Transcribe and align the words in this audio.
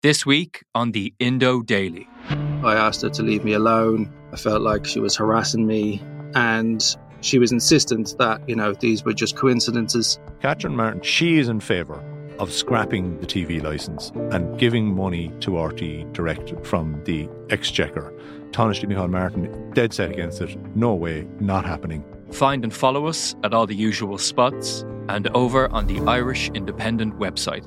This 0.00 0.24
week 0.24 0.62
on 0.76 0.92
the 0.92 1.12
Indo 1.18 1.60
Daily. 1.60 2.08
I 2.62 2.76
asked 2.76 3.02
her 3.02 3.10
to 3.10 3.22
leave 3.24 3.42
me 3.42 3.54
alone. 3.54 4.08
I 4.32 4.36
felt 4.36 4.62
like 4.62 4.86
she 4.86 5.00
was 5.00 5.16
harassing 5.16 5.66
me 5.66 6.00
and 6.36 6.80
she 7.20 7.40
was 7.40 7.50
insistent 7.50 8.14
that, 8.16 8.48
you 8.48 8.54
know, 8.54 8.74
these 8.74 9.04
were 9.04 9.12
just 9.12 9.34
coincidences. 9.34 10.20
Catherine 10.40 10.76
Martin, 10.76 11.02
she 11.02 11.38
is 11.40 11.48
in 11.48 11.58
favour 11.58 12.00
of 12.38 12.52
scrapping 12.52 13.18
the 13.20 13.26
TV 13.26 13.60
licence 13.60 14.12
and 14.30 14.56
giving 14.56 14.94
money 14.94 15.32
to 15.40 15.60
RT 15.60 16.12
direct 16.12 16.54
from 16.64 17.02
the 17.02 17.28
exchequer. 17.50 18.14
Taoiseach 18.52 18.84
Micheál 18.84 19.10
Martin, 19.10 19.72
dead 19.72 19.92
set 19.92 20.12
against 20.12 20.40
it. 20.40 20.56
No 20.76 20.94
way, 20.94 21.26
not 21.40 21.64
happening. 21.64 22.04
Find 22.30 22.62
and 22.62 22.72
follow 22.72 23.06
us 23.06 23.34
at 23.42 23.52
all 23.52 23.66
the 23.66 23.74
usual 23.74 24.16
spots 24.16 24.84
and 25.08 25.26
over 25.34 25.68
on 25.70 25.88
the 25.88 25.98
Irish 26.08 26.50
Independent 26.50 27.18
website. 27.18 27.66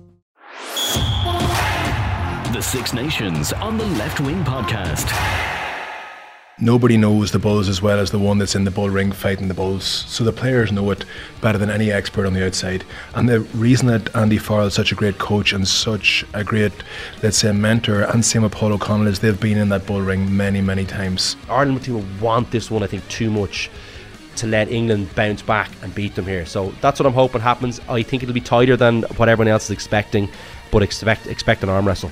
The 2.53 2.61
Six 2.61 2.93
Nations 2.93 3.53
on 3.53 3.77
the 3.77 3.85
Left 3.85 4.19
Wing 4.19 4.43
Podcast. 4.43 5.09
Nobody 6.59 6.95
knows 6.95 7.31
the 7.31 7.39
Bulls 7.39 7.67
as 7.67 7.81
well 7.81 7.99
as 7.99 8.11
the 8.11 8.19
one 8.19 8.37
that's 8.37 8.53
in 8.53 8.65
the 8.65 8.69
bull 8.69 8.91
ring 8.91 9.11
fighting 9.11 9.47
the 9.47 9.55
Bulls. 9.55 9.83
So 9.83 10.23
the 10.23 10.31
players 10.31 10.71
know 10.71 10.91
it 10.91 11.03
better 11.41 11.57
than 11.57 11.71
any 11.71 11.91
expert 11.91 12.27
on 12.27 12.33
the 12.33 12.45
outside. 12.45 12.83
And 13.15 13.27
the 13.27 13.39
reason 13.39 13.87
that 13.87 14.15
Andy 14.15 14.37
Farrell 14.37 14.67
is 14.67 14.75
such 14.75 14.91
a 14.91 14.95
great 14.95 15.17
coach 15.17 15.53
and 15.53 15.67
such 15.67 16.23
a 16.35 16.43
great, 16.43 16.73
let's 17.23 17.37
say, 17.37 17.51
mentor, 17.51 18.03
and 18.03 18.23
same 18.23 18.43
with 18.43 18.51
Paul 18.51 18.73
O'Connell, 18.73 19.07
is 19.07 19.17
they've 19.19 19.39
been 19.39 19.57
in 19.57 19.69
that 19.69 19.87
bull 19.87 20.01
ring 20.01 20.37
many, 20.37 20.61
many 20.61 20.85
times. 20.85 21.35
Ireland 21.49 21.83
team 21.83 22.19
want 22.19 22.51
this 22.51 22.69
one, 22.69 22.83
I 22.83 22.87
think, 22.87 23.07
too 23.07 23.31
much 23.31 23.71
to 24.37 24.47
let 24.47 24.69
England 24.69 25.13
bounce 25.15 25.41
back 25.41 25.69
and 25.81 25.93
beat 25.93 26.15
them 26.15 26.25
here. 26.25 26.45
So 26.45 26.71
that's 26.81 26.99
what 26.99 27.05
I'm 27.05 27.13
hoping 27.13 27.41
happens. 27.41 27.79
I 27.89 28.01
think 28.03 28.23
it'll 28.23 28.33
be 28.33 28.41
tighter 28.41 28.77
than 28.77 29.03
what 29.17 29.29
everyone 29.29 29.51
else 29.51 29.65
is 29.65 29.71
expecting, 29.71 30.29
but 30.71 30.81
expect 30.83 31.27
expect 31.27 31.63
an 31.63 31.69
arm 31.69 31.87
wrestle. 31.87 32.11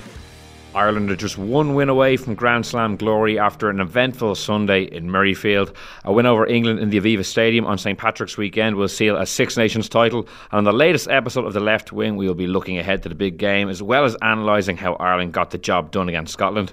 Ireland 0.75 1.09
are 1.09 1.15
just 1.15 1.37
one 1.37 1.73
win 1.73 1.89
away 1.89 2.15
from 2.15 2.35
Grand 2.35 2.63
Slam 2.63 2.95
glory 2.95 3.39
after 3.39 3.71
an 3.71 3.79
eventful 3.79 4.35
Sunday 4.35 4.83
in 4.83 5.09
Murrayfield. 5.09 5.75
A 6.05 6.13
win 6.13 6.27
over 6.27 6.45
England 6.45 6.79
in 6.79 6.91
the 6.91 6.99
Aviva 6.99 7.25
Stadium 7.25 7.65
on 7.65 7.79
St 7.79 7.97
Patrick's 7.97 8.37
weekend 8.37 8.75
will 8.75 8.87
seal 8.87 9.17
a 9.17 9.25
Six 9.25 9.57
Nations 9.57 9.89
title. 9.89 10.27
And 10.51 10.59
on 10.59 10.63
the 10.65 10.73
latest 10.73 11.07
episode 11.07 11.45
of 11.45 11.53
The 11.53 11.59
Left 11.59 11.91
Wing, 11.91 12.17
we 12.17 12.27
will 12.27 12.35
be 12.35 12.45
looking 12.45 12.77
ahead 12.77 13.01
to 13.03 13.09
the 13.09 13.15
big 13.15 13.37
game 13.37 13.67
as 13.67 13.81
well 13.81 14.05
as 14.05 14.15
analysing 14.21 14.77
how 14.77 14.93
Ireland 14.93 15.33
got 15.33 15.49
the 15.49 15.57
job 15.57 15.89
done 15.89 16.07
against 16.07 16.33
Scotland. 16.33 16.71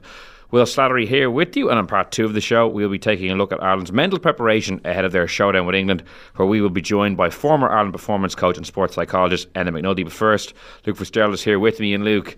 Will 0.53 0.65
Slattery 0.65 1.09
here 1.09 1.29
with 1.29 1.57
you, 1.57 1.71
and 1.71 1.79
in 1.79 1.87
part 1.87 2.13
two 2.13 2.25
of 2.25 2.33
the 2.33 2.41
show, 2.41 2.69
we'll 2.69 2.89
be 2.89 2.99
taking 2.99 3.31
a 3.31 3.35
look 3.35 3.53
at 3.53 3.63
Ireland's 3.63 3.91
mental 3.91 4.19
preparation 4.19 4.81
ahead 4.85 5.05
of 5.05 5.11
their 5.11 5.27
showdown 5.27 5.67
with 5.67 5.75
England, 5.75 6.05
where 6.37 6.47
we 6.47 6.61
will 6.61 6.71
be 6.71 6.81
joined 6.81 7.17
by 7.17 7.31
former 7.31 7.69
Ireland 7.69 7.93
performance 7.93 8.37
coach 8.37 8.57
and 8.57 8.65
sports 8.65 8.95
psychologist 8.95 9.53
Enda 9.55 9.71
McNulty. 9.71 10.05
But 10.05 10.13
first, 10.13 10.55
Luke 10.87 10.99
Fitzgerald 10.99 11.35
is 11.35 11.43
here 11.43 11.59
with 11.59 11.81
me, 11.81 11.95
and 11.95 12.05
Luke, 12.05 12.37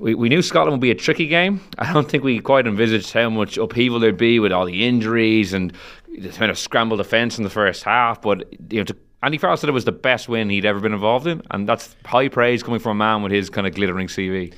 we, 0.00 0.16
we 0.16 0.28
knew 0.28 0.42
Scotland 0.42 0.72
would 0.72 0.80
be 0.80 0.90
a 0.90 0.96
tricky 0.96 1.26
game. 1.26 1.60
I 1.78 1.92
don't 1.92 2.10
think 2.10 2.24
we 2.24 2.40
quite 2.40 2.66
envisaged 2.66 3.12
how 3.12 3.30
much 3.30 3.56
upheaval 3.56 4.00
there'd 4.00 4.16
be 4.16 4.40
with 4.40 4.52
all 4.52 4.66
the 4.66 4.84
injuries 4.86 5.52
and 5.52 5.72
the 6.08 6.30
kind 6.30 6.50
of 6.50 6.58
scrambled 6.58 6.98
defence 6.98 7.38
in 7.38 7.44
the 7.44 7.50
first 7.50 7.84
half. 7.84 8.20
But 8.20 8.52
you 8.72 8.80
know, 8.80 8.84
to, 8.84 8.96
Andy 9.22 9.38
Farrell 9.38 9.56
said 9.56 9.68
it 9.68 9.72
was 9.72 9.84
the 9.84 9.92
best 9.92 10.28
win 10.28 10.50
he'd 10.50 10.64
ever 10.64 10.80
been 10.80 10.92
involved 10.92 11.28
in, 11.28 11.42
and 11.50 11.68
that's 11.68 11.94
high 12.04 12.28
praise 12.28 12.62
coming 12.62 12.80
from 12.80 12.92
a 12.92 12.94
man 12.98 13.22
with 13.22 13.32
his 13.32 13.50
kind 13.50 13.66
of 13.66 13.74
glittering 13.74 14.08
CV. 14.08 14.52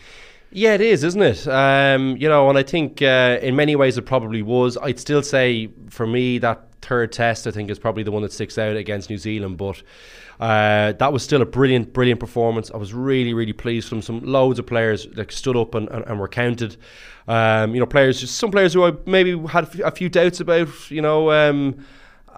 Yeah, 0.53 0.75
it 0.75 0.81
is, 0.81 1.05
isn't 1.05 1.23
it? 1.23 1.47
Um, 1.47 2.17
you 2.17 2.29
know, 2.29 2.49
and 2.49 2.59
I 2.59 2.65
think 2.65 3.01
uh, 3.03 3.39
in 3.41 3.55
many 3.55 3.77
ways 3.77 3.97
it 3.97 4.03
probably 4.03 4.43
was. 4.43 4.77
I'd 4.83 4.99
still 4.99 5.23
say 5.23 5.71
for 5.91 6.07
me 6.07 6.39
that 6.39 6.71
third 6.83 7.13
test, 7.13 7.47
I 7.47 7.53
think, 7.53 7.71
is 7.71 7.79
probably 7.79 8.03
the 8.03 8.11
one 8.11 8.23
that 8.23 8.33
sticks 8.33 8.59
out 8.59 8.77
against 8.77 9.11
New 9.11 9.19
Zealand. 9.19 9.59
But 9.59 9.81
uh, 10.41 10.93
that 10.93 11.13
was 11.13 11.23
still 11.23 11.41
a 11.41 11.47
brilliant, 11.47 11.93
brilliant 11.93 12.19
performance. 12.19 12.71
I 12.73 12.79
was 12.79 12.93
really, 12.93 13.33
really 13.33 13.53
pleased 13.53 13.89
from 13.89 14.03
some 14.03 14.21
loads 14.25 14.59
of 14.59 14.67
players 14.67 15.07
that 15.13 15.31
stood 15.31 15.57
up 15.57 15.77
and, 15.77 15.89
and, 15.89 16.05
and 16.07 16.19
were 16.19 16.29
counted. 16.29 16.77
Um, 17.29 17.73
you 17.73 17.79
know, 17.79 17.87
players, 17.87 18.29
some 18.29 18.51
players 18.51 18.75
who 18.75 18.85
I 18.85 18.93
maybe 19.07 19.39
had 19.47 19.73
a 19.81 19.93
few 19.93 20.09
doubts 20.09 20.41
about. 20.41 20.91
You 20.91 21.03
know. 21.03 21.31
Um, 21.31 21.87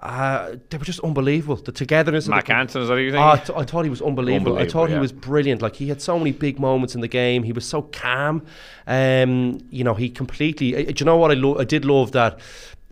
uh, 0.03 0.57
they 0.69 0.77
were 0.77 0.83
just 0.83 0.99
unbelievable. 0.99 1.55
The 1.55 1.71
togetherness. 1.71 2.27
Mack 2.27 2.47
the, 2.47 2.61
is 2.61 2.73
that 2.73 2.89
what 2.89 2.95
you 2.95 3.11
think? 3.11 3.21
Oh, 3.21 3.29
I, 3.29 3.37
th- 3.37 3.57
I 3.57 3.63
thought 3.63 3.85
he 3.85 3.89
was 3.89 4.01
unbelievable. 4.01 4.51
Unbelievable, 4.51 4.61
I 4.61 4.67
thought 4.69 4.89
yeah. 4.89 4.97
he 4.97 5.01
was 5.01 5.13
brilliant. 5.13 5.61
Like 5.61 5.77
he 5.77 5.87
had 5.87 6.01
so 6.01 6.17
many 6.17 6.33
big 6.33 6.59
moments 6.59 6.93
in 6.93 6.99
the 6.99 7.07
game. 7.07 7.43
He 7.43 7.53
was 7.53 7.65
so 7.65 7.83
calm. 7.83 8.45
Um, 8.85 9.59
you 9.69 9.85
know, 9.85 9.93
he 9.93 10.09
completely. 10.09 10.75
Uh, 10.75 10.91
do 10.91 10.93
you 10.97 11.05
know 11.05 11.15
what 11.15 11.31
I, 11.31 11.35
lo- 11.35 11.57
I 11.57 11.63
did 11.63 11.85
love 11.85 12.11
that 12.11 12.39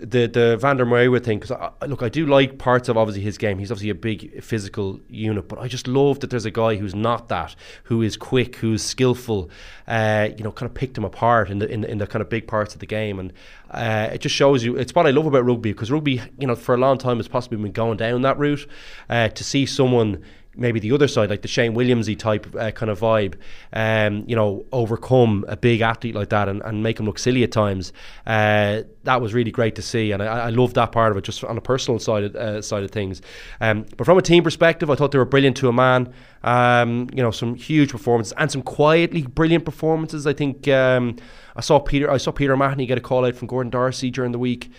the 0.02 0.28
the 0.28 0.58
Van 0.58 0.78
der 0.78 0.86
Merwe 0.86 1.24
thing 1.24 1.40
because 1.40 1.56
look, 1.88 2.02
I 2.02 2.10
do 2.10 2.26
like 2.26 2.58
parts 2.58 2.90
of 2.90 2.98
obviously 2.98 3.22
his 3.22 3.38
game. 3.38 3.60
He's 3.60 3.72
obviously 3.72 3.92
a 3.92 3.96
big 3.96 4.44
physical 4.44 5.00
unit, 5.08 5.48
but 5.48 5.60
I 5.60 5.68
just 5.68 5.88
love 5.88 6.20
that 6.22 6.32
there's 6.32 6.46
a 6.46 6.52
guy 6.52 6.76
who's 6.76 6.96
not 6.96 7.30
that, 7.30 7.56
who 7.84 8.02
is 8.02 8.18
quick, 8.18 8.56
who's 8.58 8.84
skillful. 8.84 9.50
Uh, 9.88 10.30
you 10.36 10.44
know, 10.44 10.52
kind 10.52 10.70
of 10.70 10.74
picked 10.74 10.98
him 10.98 11.04
apart 11.04 11.50
in 11.50 11.60
the 11.60 11.70
in 11.70 11.82
the, 11.82 11.92
in 11.92 11.98
the 12.00 12.08
kind 12.08 12.22
of 12.22 12.30
big 12.30 12.48
parts 12.48 12.74
of 12.74 12.80
the 12.80 12.86
game, 12.86 13.20
and 13.20 13.32
uh, 13.70 14.10
it 14.12 14.22
just 14.22 14.36
shows 14.36 14.64
you. 14.64 14.76
It's 14.76 14.96
what 14.96 15.06
I 15.06 15.12
love 15.12 15.28
about 15.28 15.46
rugby 15.46 15.72
because 15.72 15.92
rugby, 15.92 16.22
you 16.40 16.48
know, 16.48 16.56
for 16.56 16.74
a 16.74 16.80
long 16.80 16.98
time 16.98 17.18
has 17.18 17.28
possibly 17.28 17.58
been 17.58 17.72
going 17.72 17.98
down 17.98 18.24
that 18.24 18.40
route. 18.40 18.68
Uh, 19.10 19.30
to 19.30 19.44
see 19.44 19.66
someone 19.66 20.24
maybe 20.56 20.80
the 20.80 20.92
other 20.92 21.08
side, 21.08 21.30
like 21.30 21.42
the 21.42 21.48
Shane 21.48 21.74
Williamsy 21.74 22.18
type 22.18 22.54
uh, 22.56 22.72
kind 22.72 22.90
of 22.90 23.00
vibe, 23.00 23.36
um, 23.74 24.26
you 24.28 24.36
know, 24.36 24.66
overcome 24.72 25.46
a 25.48 25.56
big 25.56 25.82
athlete 25.82 26.14
like 26.14 26.30
that 26.30 26.50
and, 26.50 26.62
and 26.64 26.84
make 26.84 27.00
him 27.00 27.06
look 27.06 27.20
silly 27.20 27.44
at 27.44 27.52
times. 27.52 27.94
Uh, 28.26 28.82
that 29.04 29.22
was 29.22 29.34
really 29.34 29.52
great 29.52 29.76
to 29.76 29.82
see, 29.82 30.12
and 30.12 30.22
I, 30.22 30.48
I 30.48 30.50
love 30.50 30.74
that 30.74 30.92
part 30.92 31.12
of 31.12 31.18
it, 31.18 31.24
just 31.24 31.44
on 31.44 31.58
a 31.58 31.62
personal 31.62 32.00
side 32.00 32.24
of, 32.24 32.36
uh, 32.36 32.62
side 32.62 32.84
of 32.84 32.92
things. 32.92 33.22
Um, 33.62 33.86
but 33.98 34.06
from 34.06 34.18
a 34.18 34.22
team 34.22 34.44
perspective, 34.44 34.90
I 34.90 34.96
thought 34.96 35.12
they 35.12 35.18
were 35.18 35.26
brilliant 35.26 35.58
to 35.58 35.70
a 35.70 35.74
man. 35.74 36.14
Um, 36.44 37.08
you 37.14 37.22
know, 37.22 37.32
some 37.32 37.56
huge 37.56 37.92
performances 37.92 38.34
and 38.38 38.52
some 38.52 38.64
quietly 38.64 39.22
brilliant 39.22 39.64
performances. 39.64 40.26
I 40.26 40.34
think 40.34 40.68
um, 40.68 41.18
I 41.56 41.62
saw 41.62 41.80
Peter, 41.80 42.10
I 42.10 42.18
saw 42.18 42.32
Peter 42.32 42.54
O'Mahony 42.54 42.86
get 42.88 42.98
a 42.98 43.02
call 43.02 43.26
out 43.26 43.36
from 43.36 43.48
Gordon 43.48 43.70
Darcy 43.70 44.10
during 44.10 44.32
the 44.32 44.40
week. 44.40 44.72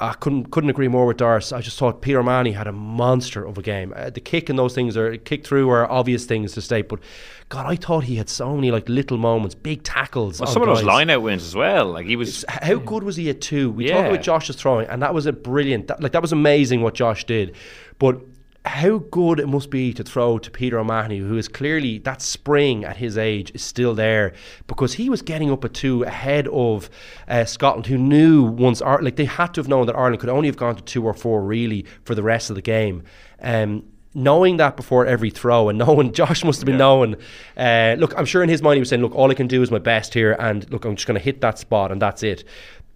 I 0.00 0.12
couldn't 0.12 0.50
couldn't 0.52 0.70
agree 0.70 0.86
more 0.88 1.06
with 1.06 1.16
Darcy. 1.16 1.54
I 1.54 1.60
just 1.60 1.76
thought 1.78 2.02
Peter 2.02 2.20
O'Mahony 2.20 2.52
had 2.52 2.66
a 2.68 2.72
monster 2.72 3.44
of 3.44 3.58
a 3.58 3.62
game. 3.62 3.92
Uh, 3.96 4.10
the 4.10 4.20
kick 4.20 4.48
and 4.48 4.56
those 4.58 4.74
things 4.74 4.96
are 4.96 5.16
kick 5.16 5.44
through 5.44 5.68
are 5.70 5.90
obvious 5.90 6.24
things 6.24 6.52
to 6.52 6.60
state, 6.60 6.88
but 6.88 7.00
God, 7.48 7.66
I 7.66 7.74
thought 7.76 8.04
he 8.04 8.14
had 8.16 8.28
so 8.28 8.54
many 8.54 8.70
like 8.70 8.88
little 8.88 9.18
moments, 9.18 9.54
big 9.56 9.82
tackles. 9.82 10.40
Well, 10.40 10.48
some 10.48 10.62
of 10.62 10.68
those 10.68 10.78
guys. 10.78 10.86
line 10.86 11.10
out 11.10 11.22
wins 11.22 11.44
as 11.44 11.54
well. 11.56 11.86
Like 11.90 12.06
he 12.06 12.14
was. 12.14 12.44
How 12.48 12.76
good 12.76 13.02
was 13.02 13.16
he 13.16 13.28
at 13.30 13.40
two? 13.40 13.70
We 13.72 13.88
Yeah. 13.88 13.96
talk 14.02 14.06
about 14.12 14.22
Josh's 14.22 14.54
throwing, 14.56 14.86
and 14.88 15.02
that 15.02 15.14
was 15.14 15.26
a 15.26 15.32
brilliant. 15.32 15.88
That, 15.88 16.00
like 16.02 16.12
that 16.12 16.22
was 16.22 16.32
amazing 16.32 16.82
what 16.82 16.94
Josh 16.94 17.24
did, 17.24 17.54
but. 17.98 18.20
How 18.68 18.98
good 18.98 19.40
it 19.40 19.48
must 19.48 19.70
be 19.70 19.94
to 19.94 20.04
throw 20.04 20.38
to 20.38 20.50
Peter 20.50 20.78
O'Mahony, 20.78 21.18
who 21.18 21.38
is 21.38 21.48
clearly 21.48 21.98
that 22.00 22.20
spring 22.20 22.84
at 22.84 22.98
his 22.98 23.16
age 23.16 23.50
is 23.54 23.62
still 23.62 23.94
there 23.94 24.34
because 24.66 24.92
he 24.92 25.08
was 25.08 25.22
getting 25.22 25.50
up 25.50 25.64
at 25.64 25.72
two 25.72 26.02
ahead 26.02 26.46
of 26.48 26.90
uh, 27.28 27.46
Scotland, 27.46 27.86
who 27.86 27.96
knew 27.96 28.42
once 28.44 28.82
Ar- 28.82 29.00
like 29.00 29.16
they 29.16 29.24
had 29.24 29.54
to 29.54 29.60
have 29.60 29.68
known 29.68 29.86
that 29.86 29.96
Ireland 29.96 30.20
could 30.20 30.28
only 30.28 30.48
have 30.48 30.58
gone 30.58 30.76
to 30.76 30.82
two 30.82 31.02
or 31.04 31.14
four 31.14 31.42
really 31.42 31.86
for 32.04 32.14
the 32.14 32.22
rest 32.22 32.50
of 32.50 32.56
the 32.56 32.62
game. 32.62 33.04
Um, 33.40 33.84
knowing 34.14 34.56
that 34.56 34.76
before 34.76 35.06
every 35.06 35.30
throw 35.30 35.68
and 35.68 35.78
knowing 35.86 36.12
Josh 36.12 36.44
must 36.44 36.60
have 36.60 36.66
been 36.66 36.78
knowing 36.78 37.16
uh, 37.56 37.96
look 37.98 38.16
I'm 38.18 38.24
sure 38.24 38.42
in 38.42 38.48
his 38.48 38.62
mind 38.62 38.76
he 38.76 38.80
was 38.80 38.88
saying 38.88 39.02
look 39.02 39.14
all 39.14 39.30
I 39.30 39.34
can 39.34 39.46
do 39.46 39.62
is 39.62 39.70
my 39.70 39.78
best 39.78 40.14
here 40.14 40.32
and 40.38 40.68
look 40.70 40.84
I'm 40.84 40.96
just 40.96 41.06
going 41.06 41.18
to 41.18 41.24
hit 41.24 41.40
that 41.42 41.58
spot 41.58 41.92
and 41.92 42.02
that's 42.02 42.22
it 42.22 42.44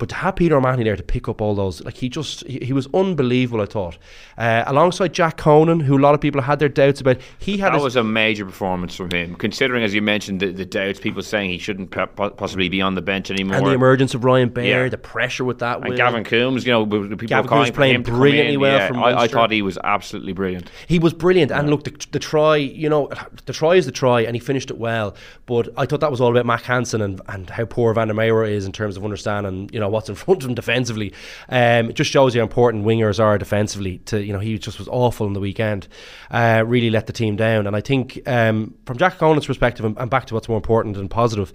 but 0.03 0.09
to 0.09 0.17
have 0.17 0.35
Peter 0.35 0.57
O'Mahony 0.57 0.83
there 0.83 0.97
to 0.97 1.03
pick 1.05 1.29
up 1.29 1.41
all 1.41 1.55
those, 1.55 1.81
like 1.85 1.95
he 1.97 2.09
just, 2.09 2.45
he, 2.45 2.59
he 2.59 2.73
was 2.73 2.89
unbelievable, 2.93 3.63
I 3.63 3.67
thought. 3.67 3.99
Uh, 4.37 4.65
alongside 4.67 5.13
Jack 5.13 5.37
Conan, 5.37 5.79
who 5.79 5.97
a 5.97 6.01
lot 6.03 6.13
of 6.13 6.21
people 6.21 6.41
had 6.41 6.59
their 6.59 6.69
doubts 6.69 7.01
about, 7.01 7.19
he 7.39 7.57
had 7.57 7.69
That 7.69 7.75
his, 7.77 7.85
was 7.85 7.95
a 7.95 8.03
major 8.03 8.45
performance 8.45 8.97
from 8.97 9.13
him, 9.13 9.37
considering, 9.37 9.85
as 9.85 9.95
you 9.95 10.03
mentioned, 10.03 10.41
the, 10.41 10.51
the 10.51 10.65
doubts, 10.65 10.99
people 10.99 11.23
saying 11.23 11.51
he 11.51 11.59
shouldn't 11.59 11.93
po- 11.93 12.09
po- 12.09 12.31
possibly 12.31 12.69
be 12.69 12.83
on 12.83 12.97
the 12.97 13.01
bench 13.01 13.31
anymore. 13.31 13.59
and 13.59 13.65
the 13.65 13.71
emergence 13.71 14.13
of 14.13 14.25
Ryan 14.25 14.49
Baird, 14.49 14.87
Yeah. 14.87 14.89
the 14.89 14.99
pressure 14.99 15.45
with 15.45 15.61
that. 15.61 15.77
And 15.79 15.91
Will. 15.91 15.97
Gavin 15.97 16.25
Coombes, 16.25 16.67
you 16.67 16.73
know, 16.73 16.85
people 16.85 17.29
Gavin 17.29 17.49
calling 17.49 17.67
Coombes 17.67 17.77
playing 17.77 18.03
brilliantly 18.03 18.57
well 18.57 18.79
yeah, 18.79 18.89
from 18.89 19.05
I, 19.05 19.21
I 19.21 19.29
thought 19.29 19.53
he 19.53 19.63
was 19.63 19.79
absolutely 19.85 20.33
brilliant. 20.33 20.69
He 20.89 20.99
was 20.99 21.13
brilliant, 21.15 21.53
and 21.53 21.71
look, 21.71 21.85
the, 21.85 21.95
the 22.11 22.19
try, 22.19 22.57
you 22.57 22.89
know, 22.89 23.09
the 23.47 23.53
try 23.53 23.77
is 23.77 23.87
the 23.87 23.93
try, 23.93 24.23
and 24.23 24.35
he 24.35 24.41
finished 24.41 24.69
it 24.73 24.79
well. 24.79 25.15
But 25.47 25.69
I 25.77 25.87
thought 25.87 26.01
that 26.01 26.11
was 26.11 26.21
all 26.21 26.33
about 26.33 26.45
Mack 26.45 26.63
Hansen 26.65 27.01
and, 27.03 27.21
and 27.29 27.49
how 27.49 27.67
poor 27.67 27.95
Van 27.95 28.09
der 28.09 28.15
Merwe 28.15 28.51
is 28.51 28.67
in 28.67 28.73
terms 28.73 28.97
of 28.97 29.05
understanding, 29.05 29.71
you 29.73 29.79
know, 29.79 29.92
what's 29.93 30.09
in 30.09 30.15
front 30.15 30.43
of 30.43 30.49
him 30.49 30.55
defensively. 30.55 31.13
Um, 31.49 31.91
it 31.91 31.95
just 31.95 32.11
shows 32.11 32.35
how 32.35 32.41
important 32.41 32.85
wingers 32.85 33.21
are 33.21 33.39
defensively. 33.39 33.99
To 34.07 34.23
you 34.23 34.33
know, 34.33 34.41
he 34.41 34.59
just 34.59 34.79
was 34.79 34.89
awful 34.89 35.27
in 35.27 35.33
the 35.33 35.41
weekend. 35.41 35.87
Uh, 36.31 36.65
really 36.67 36.91
let 36.91 37.07
the 37.07 37.13
team 37.13 37.37
down. 37.37 37.67
And 37.67 37.77
I 37.77 37.81
think 37.81 38.21
um, 38.27 38.75
from 38.87 38.99
Jack 38.99 39.19
Conan's 39.19 39.47
perspective, 39.47 39.85
and, 39.85 39.97
and 39.99 40.11
back 40.11 40.27
to 40.27 40.35
what's 40.35 40.49
more 40.49 40.57
important 40.59 40.97
and 40.97 41.11
positive, 41.11 41.53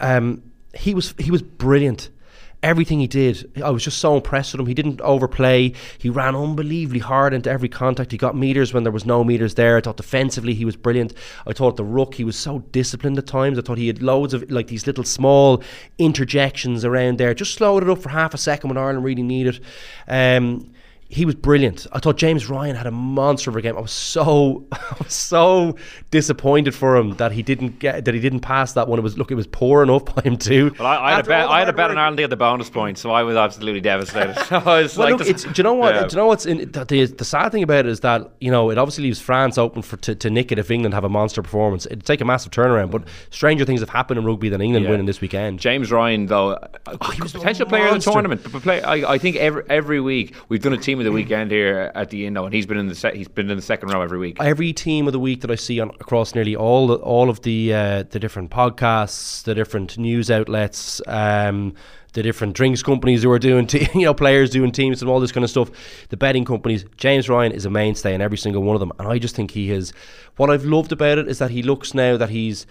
um, 0.00 0.42
he 0.74 0.94
was 0.94 1.14
he 1.18 1.30
was 1.30 1.42
brilliant 1.42 2.10
everything 2.62 3.00
he 3.00 3.06
did, 3.06 3.50
I 3.62 3.70
was 3.70 3.84
just 3.84 3.98
so 3.98 4.16
impressed 4.16 4.52
with 4.52 4.60
him. 4.60 4.66
He 4.66 4.74
didn't 4.74 5.00
overplay. 5.00 5.72
He 5.98 6.10
ran 6.10 6.34
unbelievably 6.34 7.00
hard 7.00 7.32
into 7.32 7.50
every 7.50 7.68
contact. 7.68 8.12
He 8.12 8.18
got 8.18 8.36
meters 8.36 8.74
when 8.74 8.82
there 8.82 8.92
was 8.92 9.06
no 9.06 9.22
meters 9.22 9.54
there. 9.54 9.76
I 9.76 9.80
thought 9.80 9.96
defensively 9.96 10.54
he 10.54 10.64
was 10.64 10.76
brilliant. 10.76 11.14
I 11.46 11.52
thought 11.52 11.76
the 11.76 11.84
ruck 11.84 12.14
he 12.14 12.24
was 12.24 12.36
so 12.36 12.60
disciplined 12.72 13.18
at 13.18 13.26
times. 13.26 13.58
I 13.58 13.62
thought 13.62 13.78
he 13.78 13.86
had 13.86 14.02
loads 14.02 14.34
of 14.34 14.50
like 14.50 14.66
these 14.66 14.86
little 14.86 15.04
small 15.04 15.62
interjections 15.98 16.84
around 16.84 17.18
there. 17.18 17.34
Just 17.34 17.54
slowed 17.54 17.82
it 17.82 17.90
up 17.90 18.02
for 18.02 18.08
half 18.08 18.34
a 18.34 18.38
second 18.38 18.68
when 18.68 18.78
Ireland 18.78 19.04
really 19.04 19.22
needed. 19.22 19.60
Um, 20.08 20.72
he 21.10 21.24
was 21.24 21.34
brilliant. 21.34 21.86
I 21.92 22.00
thought 22.00 22.18
James 22.18 22.50
Ryan 22.50 22.76
had 22.76 22.86
a 22.86 22.90
monster 22.90 23.48
of 23.48 23.56
a 23.56 23.62
game. 23.62 23.78
I 23.78 23.80
was 23.80 23.92
so, 23.92 24.66
I 24.72 24.96
was 24.98 25.12
so 25.12 25.76
disappointed 26.10 26.74
for 26.74 26.96
him 26.96 27.12
that 27.16 27.32
he 27.32 27.42
didn't 27.42 27.78
get 27.78 28.04
that 28.04 28.14
he 28.14 28.20
didn't 28.20 28.40
pass 28.40 28.74
that 28.74 28.88
one. 28.88 28.98
It 28.98 29.02
was 29.02 29.16
look, 29.16 29.30
it 29.30 29.34
was 29.34 29.46
poor 29.46 29.82
enough 29.82 30.04
by 30.04 30.22
him 30.22 30.36
too. 30.36 30.74
Well, 30.78 30.86
I, 30.86 31.12
I 31.12 31.14
had 31.14 31.24
a 31.24 31.28
bet. 31.28 31.48
I 31.48 31.58
had 31.60 31.68
a 31.68 31.72
bet 31.72 31.90
on 31.90 31.96
Ireland 31.96 32.18
to 32.18 32.22
get 32.24 32.30
the 32.30 32.36
bonus 32.36 32.68
point, 32.68 32.98
so 32.98 33.10
I 33.10 33.22
was 33.22 33.36
absolutely 33.36 33.80
devastated. 33.80 34.36
I 34.52 34.82
was 34.82 34.98
well, 34.98 35.16
like, 35.16 35.26
look, 35.26 35.36
do 35.38 35.52
you 35.54 35.62
know 35.62 35.74
what? 35.74 35.94
Yeah. 35.94 36.06
Do 36.06 36.14
you 36.14 36.16
know 36.18 36.26
what's 36.26 36.44
in, 36.44 36.70
the, 36.72 36.84
the, 36.84 37.06
the 37.06 37.24
sad 37.24 37.52
thing 37.52 37.62
about 37.62 37.86
it 37.86 37.90
is 37.90 38.00
that 38.00 38.30
you 38.40 38.50
know 38.50 38.70
it 38.70 38.76
obviously 38.76 39.04
leaves 39.04 39.20
France 39.20 39.56
open 39.56 39.80
for 39.80 39.96
to, 39.98 40.14
to 40.14 40.28
nick 40.28 40.52
it 40.52 40.58
if 40.58 40.70
England 40.70 40.92
have 40.92 41.04
a 41.04 41.08
monster 41.08 41.42
performance. 41.42 41.86
It'd 41.86 42.04
take 42.04 42.20
a 42.20 42.26
massive 42.26 42.52
turnaround, 42.52 42.90
but 42.90 43.04
stranger 43.30 43.64
things 43.64 43.80
have 43.80 43.88
happened 43.88 44.18
in 44.18 44.26
rugby 44.26 44.50
than 44.50 44.60
England 44.60 44.84
yeah. 44.84 44.90
winning 44.90 45.06
this 45.06 45.22
weekend. 45.22 45.58
James 45.58 45.90
Ryan, 45.90 46.26
though, 46.26 46.58
oh, 46.86 47.10
he 47.12 47.22
was 47.22 47.34
a 47.34 47.38
potential 47.38 47.64
player 47.64 47.86
of 47.88 47.94
the 47.94 48.10
tournament. 48.10 48.42
But 48.52 48.62
play, 48.62 48.82
I, 48.82 49.14
I 49.14 49.18
think 49.18 49.36
every 49.36 49.62
every 49.70 50.00
week 50.02 50.34
we've 50.50 50.62
done 50.62 50.74
a 50.74 50.76
team 50.76 50.97
of 51.00 51.04
the 51.04 51.12
weekend 51.12 51.50
here 51.50 51.90
at 51.94 52.10
the 52.10 52.26
Indo, 52.26 52.44
and 52.44 52.54
he's 52.54 52.66
been 52.66 52.78
in 52.78 52.88
the 52.88 52.94
se- 52.94 53.16
he's 53.16 53.28
been 53.28 53.50
in 53.50 53.56
the 53.56 53.62
second 53.62 53.90
row 53.90 54.02
every 54.02 54.18
week. 54.18 54.36
Every 54.40 54.72
team 54.72 55.06
of 55.06 55.12
the 55.12 55.18
week 55.18 55.40
that 55.42 55.50
I 55.50 55.54
see 55.54 55.80
on 55.80 55.90
across 56.00 56.34
nearly 56.34 56.56
all 56.56 56.92
all 56.94 57.30
of 57.30 57.42
the 57.42 57.74
uh, 57.74 58.02
the 58.10 58.18
different 58.18 58.50
podcasts, 58.50 59.42
the 59.44 59.54
different 59.54 59.98
news 59.98 60.30
outlets. 60.30 61.00
Um, 61.06 61.74
the 62.12 62.22
different 62.22 62.54
drinks 62.54 62.82
companies 62.82 63.22
who 63.22 63.30
are 63.30 63.38
doing, 63.38 63.66
te- 63.66 63.88
you 63.94 64.04
know, 64.04 64.14
players 64.14 64.50
doing 64.50 64.72
teams 64.72 65.02
and 65.02 65.10
all 65.10 65.20
this 65.20 65.32
kind 65.32 65.44
of 65.44 65.50
stuff. 65.50 65.70
The 66.08 66.16
betting 66.16 66.44
companies. 66.44 66.84
James 66.96 67.28
Ryan 67.28 67.52
is 67.52 67.64
a 67.64 67.70
mainstay 67.70 68.14
in 68.14 68.20
every 68.20 68.38
single 68.38 68.62
one 68.62 68.74
of 68.74 68.80
them, 68.80 68.92
and 68.98 69.08
I 69.08 69.18
just 69.18 69.34
think 69.34 69.52
he 69.52 69.70
is. 69.70 69.92
What 70.36 70.50
I've 70.50 70.64
loved 70.64 70.92
about 70.92 71.18
it 71.18 71.28
is 71.28 71.38
that 71.38 71.50
he 71.50 71.62
looks 71.62 71.94
now 71.94 72.16
that 72.16 72.30
he's. 72.30 72.66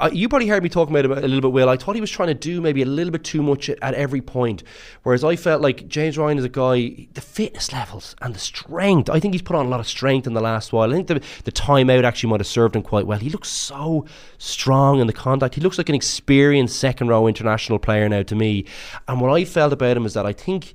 Uh, 0.00 0.10
you 0.12 0.28
probably 0.28 0.48
heard 0.48 0.62
me 0.62 0.68
talking 0.68 0.94
about 0.94 1.18
it 1.18 1.24
a 1.24 1.28
little 1.28 1.40
bit, 1.40 1.52
Will. 1.52 1.68
I 1.68 1.76
thought 1.76 1.94
he 1.94 2.00
was 2.00 2.10
trying 2.10 2.28
to 2.28 2.34
do 2.34 2.60
maybe 2.60 2.82
a 2.82 2.86
little 2.86 3.12
bit 3.12 3.22
too 3.22 3.42
much 3.42 3.70
at 3.70 3.94
every 3.94 4.20
point, 4.20 4.64
whereas 5.04 5.22
I 5.22 5.36
felt 5.36 5.62
like 5.62 5.86
James 5.86 6.18
Ryan 6.18 6.38
is 6.38 6.44
a 6.44 6.48
guy. 6.48 7.06
The 7.14 7.20
fitness 7.20 7.72
levels 7.72 8.16
and 8.20 8.34
the 8.34 8.40
strength. 8.40 9.08
I 9.10 9.20
think 9.20 9.34
he's 9.34 9.42
put 9.42 9.56
on 9.56 9.66
a 9.66 9.68
lot 9.68 9.80
of 9.80 9.88
strength 9.88 10.26
in 10.26 10.34
the 10.34 10.40
last 10.40 10.72
while. 10.72 10.90
I 10.90 10.94
think 10.94 11.06
the 11.06 11.22
the 11.44 11.52
timeout 11.52 12.04
actually 12.04 12.30
might 12.30 12.40
have 12.40 12.46
served 12.46 12.74
him 12.74 12.82
quite 12.82 13.06
well. 13.06 13.18
He 13.18 13.30
looks 13.30 13.48
so 13.48 14.06
strong 14.38 15.00
in 15.00 15.06
the 15.06 15.12
contact. 15.12 15.54
He 15.54 15.60
looks 15.60 15.78
like 15.78 15.88
an 15.88 15.94
experienced 15.94 16.78
second 16.78 17.08
row 17.08 17.26
international 17.26 17.78
player 17.78 18.08
now 18.08 18.22
to 18.24 18.34
me. 18.34 18.64
And 19.08 19.20
what 19.20 19.30
I 19.30 19.44
felt 19.44 19.72
about 19.72 19.96
him 19.96 20.06
is 20.06 20.14
that 20.14 20.26
I 20.26 20.32
think 20.32 20.74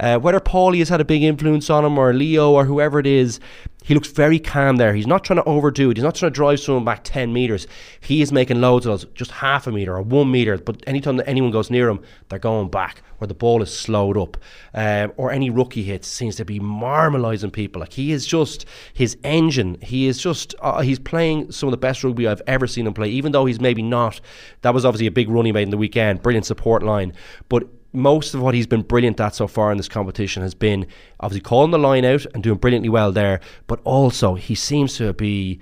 uh, 0.00 0.18
whether 0.18 0.40
Paulie 0.40 0.78
has 0.78 0.88
had 0.88 1.00
a 1.00 1.04
big 1.04 1.22
influence 1.22 1.70
on 1.70 1.84
him 1.84 1.98
or 1.98 2.12
Leo 2.12 2.52
or 2.52 2.64
whoever 2.64 2.98
it 2.98 3.06
is, 3.06 3.40
he 3.86 3.94
looks 3.94 4.08
very 4.08 4.40
calm 4.40 4.78
there. 4.78 4.94
He's 4.94 5.06
not 5.06 5.22
trying 5.22 5.36
to 5.36 5.44
overdo 5.44 5.90
it. 5.90 5.96
He's 5.96 6.02
not 6.02 6.16
trying 6.16 6.32
to 6.32 6.34
drive 6.34 6.58
someone 6.58 6.84
back 6.84 7.04
10 7.04 7.32
metres. 7.32 7.68
He 8.00 8.20
is 8.20 8.32
making 8.32 8.60
loads 8.60 8.84
of 8.84 8.90
those, 8.90 9.04
just 9.14 9.30
half 9.30 9.68
a 9.68 9.72
metre 9.72 9.94
or 9.94 10.02
one 10.02 10.28
metre. 10.30 10.58
But 10.58 10.82
anytime 10.88 11.18
that 11.18 11.28
anyone 11.28 11.52
goes 11.52 11.70
near 11.70 11.88
him, 11.88 12.00
they're 12.28 12.40
going 12.40 12.68
back 12.68 13.02
or 13.20 13.28
the 13.28 13.34
ball 13.34 13.62
is 13.62 13.72
slowed 13.72 14.16
up. 14.16 14.36
Um, 14.74 15.12
or 15.16 15.30
any 15.30 15.50
rookie 15.50 15.84
hits 15.84 16.08
seems 16.08 16.34
to 16.36 16.44
be 16.44 16.58
marmalising 16.58 17.52
people. 17.52 17.78
Like 17.78 17.92
he 17.92 18.10
is 18.10 18.26
just 18.26 18.66
his 18.92 19.16
engine. 19.22 19.78
He 19.80 20.08
is 20.08 20.18
just, 20.18 20.56
uh, 20.60 20.80
he's 20.80 20.98
playing 20.98 21.52
some 21.52 21.68
of 21.68 21.70
the 21.70 21.76
best 21.76 22.02
rugby 22.02 22.26
I've 22.26 22.42
ever 22.48 22.66
seen 22.66 22.88
him 22.88 22.94
play, 22.94 23.08
even 23.10 23.30
though 23.30 23.46
he's 23.46 23.60
maybe 23.60 23.82
not. 23.82 24.20
That 24.62 24.74
was 24.74 24.84
obviously 24.84 25.06
a 25.06 25.12
big 25.12 25.28
run 25.28 25.46
he 25.46 25.52
made 25.52 25.62
in 25.62 25.70
the 25.70 25.76
weekend. 25.76 26.22
Brilliant 26.22 26.46
support 26.46 26.82
line. 26.82 27.12
But 27.48 27.68
most 27.96 28.34
of 28.34 28.42
what 28.42 28.54
he's 28.54 28.66
been 28.66 28.82
brilliant 28.82 29.18
at 29.20 29.34
so 29.34 29.48
far 29.48 29.72
in 29.72 29.78
this 29.78 29.88
competition 29.88 30.42
has 30.42 30.54
been 30.54 30.86
obviously 31.18 31.40
calling 31.40 31.70
the 31.70 31.78
line 31.78 32.04
out 32.04 32.26
and 32.34 32.42
doing 32.42 32.58
brilliantly 32.58 32.90
well 32.90 33.10
there, 33.10 33.40
but 33.66 33.80
also 33.84 34.34
he 34.34 34.54
seems 34.54 34.96
to 34.98 35.12
be 35.14 35.58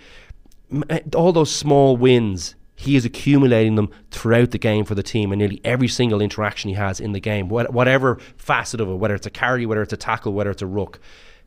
eh, 0.91 1.01
all 1.15 1.33
those 1.33 1.55
small 1.55 1.97
wins. 1.97 2.57
He 2.75 2.97
is 2.97 3.05
accumulating 3.05 3.77
them 3.77 3.89
throughout 4.11 4.51
the 4.51 4.59
game 4.59 4.85
for 4.85 4.97
the 4.97 5.03
team 5.03 5.31
and 5.31 5.39
nearly 5.39 5.61
every 5.65 5.87
single 5.87 6.21
interaction 6.21 6.71
he 6.71 6.75
has 6.75 6.99
in 6.99 7.13
the 7.13 7.21
game, 7.21 7.49
whatever 7.49 8.19
facet 8.37 8.81
of 8.81 8.89
it, 8.89 8.95
whether 8.97 9.15
it's 9.15 9.27
a 9.27 9.31
carry, 9.31 9.65
whether 9.65 9.83
it's 9.83 9.93
a 9.93 9.97
tackle, 9.97 10.33
whether 10.33 10.51
it's 10.51 10.63
a 10.63 10.67
ruck 10.67 10.99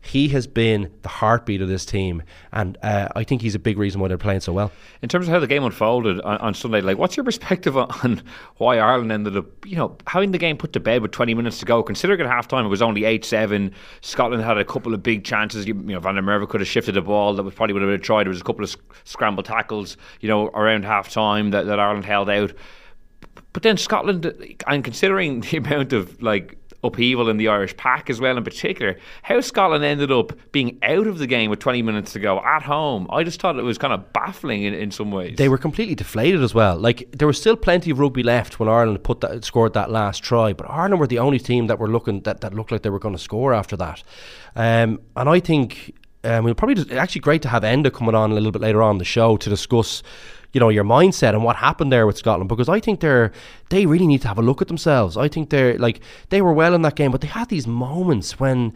he 0.07 0.29
has 0.29 0.47
been 0.47 0.91
the 1.01 1.09
heartbeat 1.09 1.61
of 1.61 1.67
this 1.67 1.85
team, 1.85 2.23
and 2.53 2.77
uh, 2.81 3.09
I 3.15 3.23
think 3.23 3.41
he's 3.41 3.55
a 3.55 3.59
big 3.59 3.77
reason 3.77 3.99
why 3.99 4.07
they're 4.07 4.17
playing 4.17 4.39
so 4.39 4.53
well. 4.53 4.71
In 5.01 5.09
terms 5.09 5.27
of 5.27 5.33
how 5.33 5.39
the 5.39 5.47
game 5.47 5.63
unfolded 5.63 6.21
on, 6.21 6.37
on, 6.37 6.53
Sunday, 6.53 6.81
like 6.81 6.97
what's 6.97 7.17
your 7.17 7.23
perspective 7.23 7.75
on 7.77 8.21
why 8.57 8.79
Ireland 8.79 9.11
ended 9.11 9.35
up, 9.35 9.45
you 9.65 9.75
know, 9.75 9.97
having 10.07 10.31
the 10.31 10.37
game 10.37 10.57
put 10.57 10.73
to 10.73 10.79
bed 10.79 11.01
with 11.01 11.11
20 11.11 11.33
minutes 11.33 11.59
to 11.59 11.65
go? 11.65 11.83
Considering 11.83 12.21
at 12.21 12.27
halftime 12.27 12.65
it 12.65 12.69
was 12.69 12.81
only 12.81 13.01
8-7, 13.01 13.73
Scotland 14.01 14.43
had 14.43 14.57
a 14.57 14.65
couple 14.65 14.93
of 14.93 15.03
big 15.03 15.23
chances. 15.23 15.67
You, 15.67 15.75
you 15.75 15.93
know, 15.93 15.99
Van 15.99 16.15
der 16.15 16.21
Merwe 16.21 16.47
could 16.47 16.61
have 16.61 16.67
shifted 16.67 16.95
the 16.95 17.01
ball. 17.01 17.33
That 17.35 17.43
was 17.43 17.53
probably 17.53 17.73
would 17.73 17.81
have 17.81 17.91
been 17.91 18.01
tried. 18.01 18.23
There 18.23 18.29
was 18.29 18.41
a 18.41 18.45
couple 18.45 18.63
of 18.63 18.69
sc- 18.69 18.79
scramble 19.03 19.43
tackles, 19.43 19.97
you 20.21 20.29
know, 20.29 20.47
around 20.47 20.83
halftime 20.85 21.51
that, 21.51 21.65
that 21.65 21.79
Ireland 21.79 22.05
held 22.05 22.29
out. 22.29 22.53
But 23.53 23.63
then 23.63 23.77
Scotland, 23.77 24.55
and 24.67 24.83
considering 24.83 25.39
the 25.41 25.57
amount 25.57 25.91
of 25.91 26.21
like 26.21 26.57
upheaval 26.83 27.29
in 27.29 27.37
the 27.37 27.47
Irish 27.47 27.75
pack 27.75 28.09
as 28.09 28.21
well, 28.21 28.37
in 28.37 28.43
particular. 28.43 28.97
How 29.23 29.41
Scotland 29.41 29.83
ended 29.83 30.11
up 30.11 30.33
being 30.51 30.77
out 30.83 31.07
of 31.07 31.17
the 31.17 31.27
game 31.27 31.49
with 31.49 31.59
20 31.59 31.81
minutes 31.81 32.13
to 32.13 32.19
go 32.19 32.39
at 32.39 32.63
home, 32.63 33.07
I 33.09 33.23
just 33.23 33.41
thought 33.41 33.57
it 33.57 33.63
was 33.63 33.77
kind 33.77 33.93
of 33.93 34.13
baffling 34.13 34.63
in, 34.63 34.73
in 34.73 34.91
some 34.91 35.11
ways. 35.11 35.37
They 35.37 35.49
were 35.49 35.57
completely 35.57 35.95
deflated 35.95 36.43
as 36.43 36.53
well. 36.53 36.77
Like 36.77 37.11
there 37.11 37.27
was 37.27 37.39
still 37.39 37.55
plenty 37.55 37.91
of 37.91 37.99
rugby 37.99 38.23
left 38.23 38.59
when 38.59 38.69
Ireland 38.69 39.03
put 39.03 39.21
that 39.21 39.43
scored 39.43 39.73
that 39.73 39.89
last 39.89 40.23
try, 40.23 40.53
but 40.53 40.69
Ireland 40.69 40.99
were 40.99 41.07
the 41.07 41.19
only 41.19 41.39
team 41.39 41.67
that 41.67 41.79
were 41.79 41.89
looking 41.89 42.21
that, 42.21 42.41
that 42.41 42.53
looked 42.53 42.71
like 42.71 42.83
they 42.83 42.89
were 42.89 42.99
going 42.99 43.15
to 43.15 43.21
score 43.21 43.53
after 43.53 43.75
that. 43.77 44.03
Um, 44.55 45.01
and 45.15 45.29
I 45.29 45.39
think 45.39 45.93
um, 46.23 46.43
we'll 46.43 46.55
probably 46.55 46.75
just, 46.75 46.91
actually 46.91 47.21
great 47.21 47.41
to 47.43 47.49
have 47.49 47.63
Enda 47.63 47.91
coming 47.93 48.15
on 48.15 48.31
a 48.31 48.33
little 48.33 48.51
bit 48.51 48.61
later 48.61 48.81
on 48.81 48.97
the 48.97 49.05
show 49.05 49.37
to 49.37 49.49
discuss 49.49 50.03
you 50.57 50.59
know 50.59 50.69
your 50.69 50.83
mindset 50.83 51.33
and 51.35 51.43
what 51.43 51.55
happened 51.55 51.91
there 51.91 52.07
with 52.07 52.17
Scotland 52.17 52.49
because 52.49 52.67
I 52.67 52.79
think 52.79 52.99
they're 52.99 53.31
they 53.69 53.85
really 53.85 54.07
need 54.07 54.23
to 54.23 54.27
have 54.27 54.39
a 54.39 54.41
look 54.41 54.59
at 54.59 54.67
themselves. 54.67 55.15
I 55.15 55.27
think 55.27 55.51
they're 55.51 55.77
like 55.77 56.01
they 56.29 56.41
were 56.41 56.51
well 56.51 56.73
in 56.73 56.81
that 56.81 56.95
game, 56.95 57.11
but 57.11 57.21
they 57.21 57.27
had 57.27 57.49
these 57.49 57.67
moments 57.67 58.39
when 58.39 58.73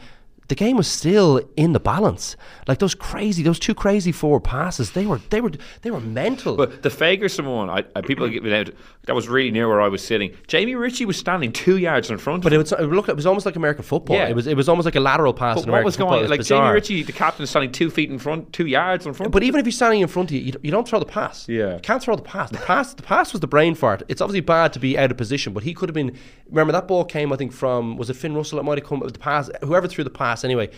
the 0.51 0.56
game 0.56 0.75
was 0.75 0.88
still 0.88 1.39
in 1.56 1.71
the 1.71 1.80
balance. 1.80 2.36
Like 2.68 2.80
those 2.80 2.94
crazy, 2.94 3.42
those 3.42 3.57
two 3.57 3.74
crazy 3.74 4.12
forward 4.12 4.42
passes, 4.42 4.92
they 4.92 5.06
were 5.06 5.19
they 5.30 5.39
were 5.39 5.53
they 5.81 5.92
were 5.92 6.01
mental. 6.01 6.57
But 6.57 6.83
the 6.83 6.89
Fagerson 6.89 7.45
one, 7.45 7.69
I, 7.69 7.86
I 7.95 8.01
people 8.01 8.27
get 8.27 8.45
out. 8.51 8.75
That 9.06 9.15
was 9.15 9.29
really 9.29 9.50
near 9.50 9.70
where 9.70 9.79
I 9.79 9.88
was 9.88 10.05
sitting. 10.05 10.36
Jamie 10.48 10.75
Ritchie 10.75 11.05
was 11.05 11.17
standing 11.17 11.53
two 11.53 11.77
yards 11.77 12.12
in 12.12 12.17
front. 12.17 12.43
But 12.43 12.51
it 12.51 12.58
was 12.58 12.74
it 12.74 12.81
it 12.81 13.15
was 13.15 13.25
almost 13.25 13.46
like 13.46 13.55
American 13.55 13.86
football. 13.86 14.17
Yeah. 14.17 14.27
it 14.27 14.36
was 14.36 14.46
it 14.46 14.58
was 14.58 14.67
almost 14.67 14.84
like 14.84 14.96
a 14.96 15.00
lateral 15.00 15.34
pass. 15.34 15.62
But 15.62 15.72
what 15.72 15.86
was 15.86 15.96
going 15.96 16.25
on? 16.25 16.29
Like 16.29 16.41
bizarre. 16.41 16.63
Jamie 16.63 16.74
Ritchie, 16.74 17.03
the 17.03 17.13
captain, 17.13 17.48
standing 17.48 17.72
two 17.72 17.89
feet 17.89 18.10
in 18.10 18.20
front, 18.20 18.51
two 18.51 18.65
yards 18.65 19.05
in 19.05 19.13
front. 19.13 19.31
But 19.31 19.43
even 19.43 19.58
if 19.58 19.65
he's 19.65 19.77
standing 19.77 20.01
in 20.01 20.10
front 20.10 20.31
of 20.31 20.36
you, 20.36 20.41
you, 20.41 20.53
you 20.63 20.72
don't 20.72 20.86
throw 20.86 21.00
the 21.00 21.05
pass. 21.05 21.48
Yeah, 21.48 21.75
you 21.75 21.79
can't 21.79 22.03
throw 22.03 22.17
the 22.17 22.24
pass. 22.24 22.50
The 22.50 22.58
pass 22.58 22.93
the 22.93 23.03
pass 23.03 23.31
was 23.31 23.39
the 23.39 23.48
brain 23.48 23.74
fart. 23.74 24.03
It's 24.10 24.20
obviously 24.20 24.41
bad 24.41 24.74
to 24.74 24.79
be 24.79 24.98
out 24.98 25.12
of 25.12 25.15
position, 25.17 25.53
but 25.53 25.63
he 25.63 25.74
could 25.74 25.88
have 25.88 25.93
been. 25.93 26.17
Remember 26.50 26.74
that 26.74 26.89
ball 26.89 27.05
came, 27.05 27.31
I 27.31 27.38
think, 27.38 27.53
from 27.53 27.96
was 27.96 28.10
it 28.10 28.17
Finn 28.17 28.36
Russell? 28.36 28.60
It 28.60 28.63
might 28.63 28.77
have 28.77 28.86
come 28.86 29.00
the 29.00 29.17
pass. 29.17 29.50
Whoever 29.63 29.88
threw 29.88 30.03
the 30.03 30.10
pass 30.10 30.40
anyway 30.43 30.69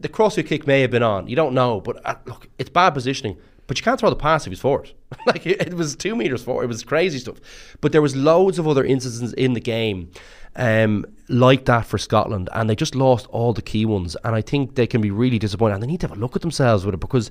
the 0.00 0.08
crossfield 0.08 0.46
kick 0.46 0.66
may 0.66 0.80
have 0.80 0.90
been 0.90 1.02
on. 1.02 1.28
You 1.28 1.36
don't 1.36 1.54
know, 1.54 1.80
but 1.80 2.04
uh, 2.04 2.16
look, 2.26 2.48
it's 2.58 2.70
bad 2.70 2.90
positioning. 2.90 3.36
But 3.66 3.78
you 3.78 3.84
can't 3.84 3.98
throw 3.98 4.10
the 4.10 4.16
pass 4.16 4.46
if 4.46 4.50
he's 4.50 4.60
forward. 4.60 4.92
like 5.26 5.46
it, 5.46 5.60
it, 5.62 5.74
was 5.74 5.96
two 5.96 6.14
meters 6.14 6.44
forward. 6.44 6.64
It 6.64 6.66
was 6.66 6.84
crazy 6.84 7.18
stuff. 7.18 7.38
But 7.80 7.92
there 7.92 8.02
was 8.02 8.14
loads 8.14 8.58
of 8.58 8.68
other 8.68 8.84
instances 8.84 9.32
in 9.32 9.54
the 9.54 9.60
game 9.60 10.10
um, 10.56 11.06
like 11.30 11.64
that 11.64 11.86
for 11.86 11.96
Scotland, 11.96 12.50
and 12.52 12.68
they 12.68 12.76
just 12.76 12.94
lost 12.94 13.26
all 13.28 13.54
the 13.54 13.62
key 13.62 13.86
ones. 13.86 14.16
And 14.24 14.34
I 14.34 14.42
think 14.42 14.74
they 14.74 14.86
can 14.86 15.00
be 15.00 15.10
really 15.10 15.38
disappointed, 15.38 15.74
and 15.74 15.82
they 15.82 15.86
need 15.86 16.00
to 16.00 16.08
have 16.08 16.16
a 16.16 16.20
look 16.20 16.36
at 16.36 16.42
themselves 16.42 16.84
with 16.84 16.94
it 16.94 17.00
because 17.00 17.30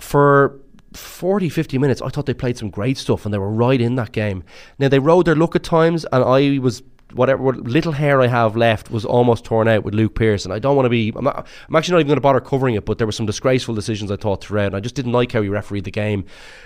for 0.00 0.58
40, 0.94 1.48
50 1.48 1.78
minutes, 1.78 2.02
I 2.02 2.08
thought 2.08 2.26
they 2.26 2.34
played 2.34 2.58
some 2.58 2.70
great 2.70 2.98
stuff 2.98 3.24
and 3.24 3.32
they 3.32 3.38
were 3.38 3.50
right 3.50 3.80
in 3.80 3.94
that 3.94 4.12
game. 4.12 4.42
Now, 4.78 4.88
they 4.88 4.98
rode 4.98 5.26
their 5.26 5.36
luck 5.36 5.54
at 5.54 5.62
times, 5.62 6.04
and 6.12 6.24
I 6.24 6.58
was 6.58 6.82
whatever 7.14 7.42
what 7.42 7.56
little 7.58 7.92
hair 7.92 8.20
I 8.20 8.26
have 8.26 8.56
left 8.56 8.90
was 8.90 9.04
almost 9.04 9.44
torn 9.44 9.68
out 9.68 9.84
with 9.84 9.94
Luke 9.94 10.14
Pearce. 10.14 10.46
I 10.46 10.58
don't 10.58 10.76
want 10.76 10.86
to 10.86 10.90
be. 10.90 11.12
I'm, 11.14 11.24
not, 11.24 11.46
I'm 11.68 11.76
actually 11.76 11.92
not 11.92 11.98
even 12.00 12.08
going 12.08 12.16
to 12.16 12.22
bother 12.22 12.40
covering 12.40 12.74
it. 12.74 12.84
But 12.84 12.98
there 12.98 13.06
were 13.06 13.12
some 13.12 13.26
disgraceful 13.26 13.74
decisions 13.74 14.10
I 14.10 14.16
thought 14.16 14.42
throughout. 14.42 14.66
And 14.66 14.76
I 14.76 14.80
just 14.80 14.94
didn't 14.94 15.12
like 15.12 15.32
how 15.32 15.42
he 15.42 15.48
refereed 15.48 15.84
the 15.84 15.90
game. 15.90 16.24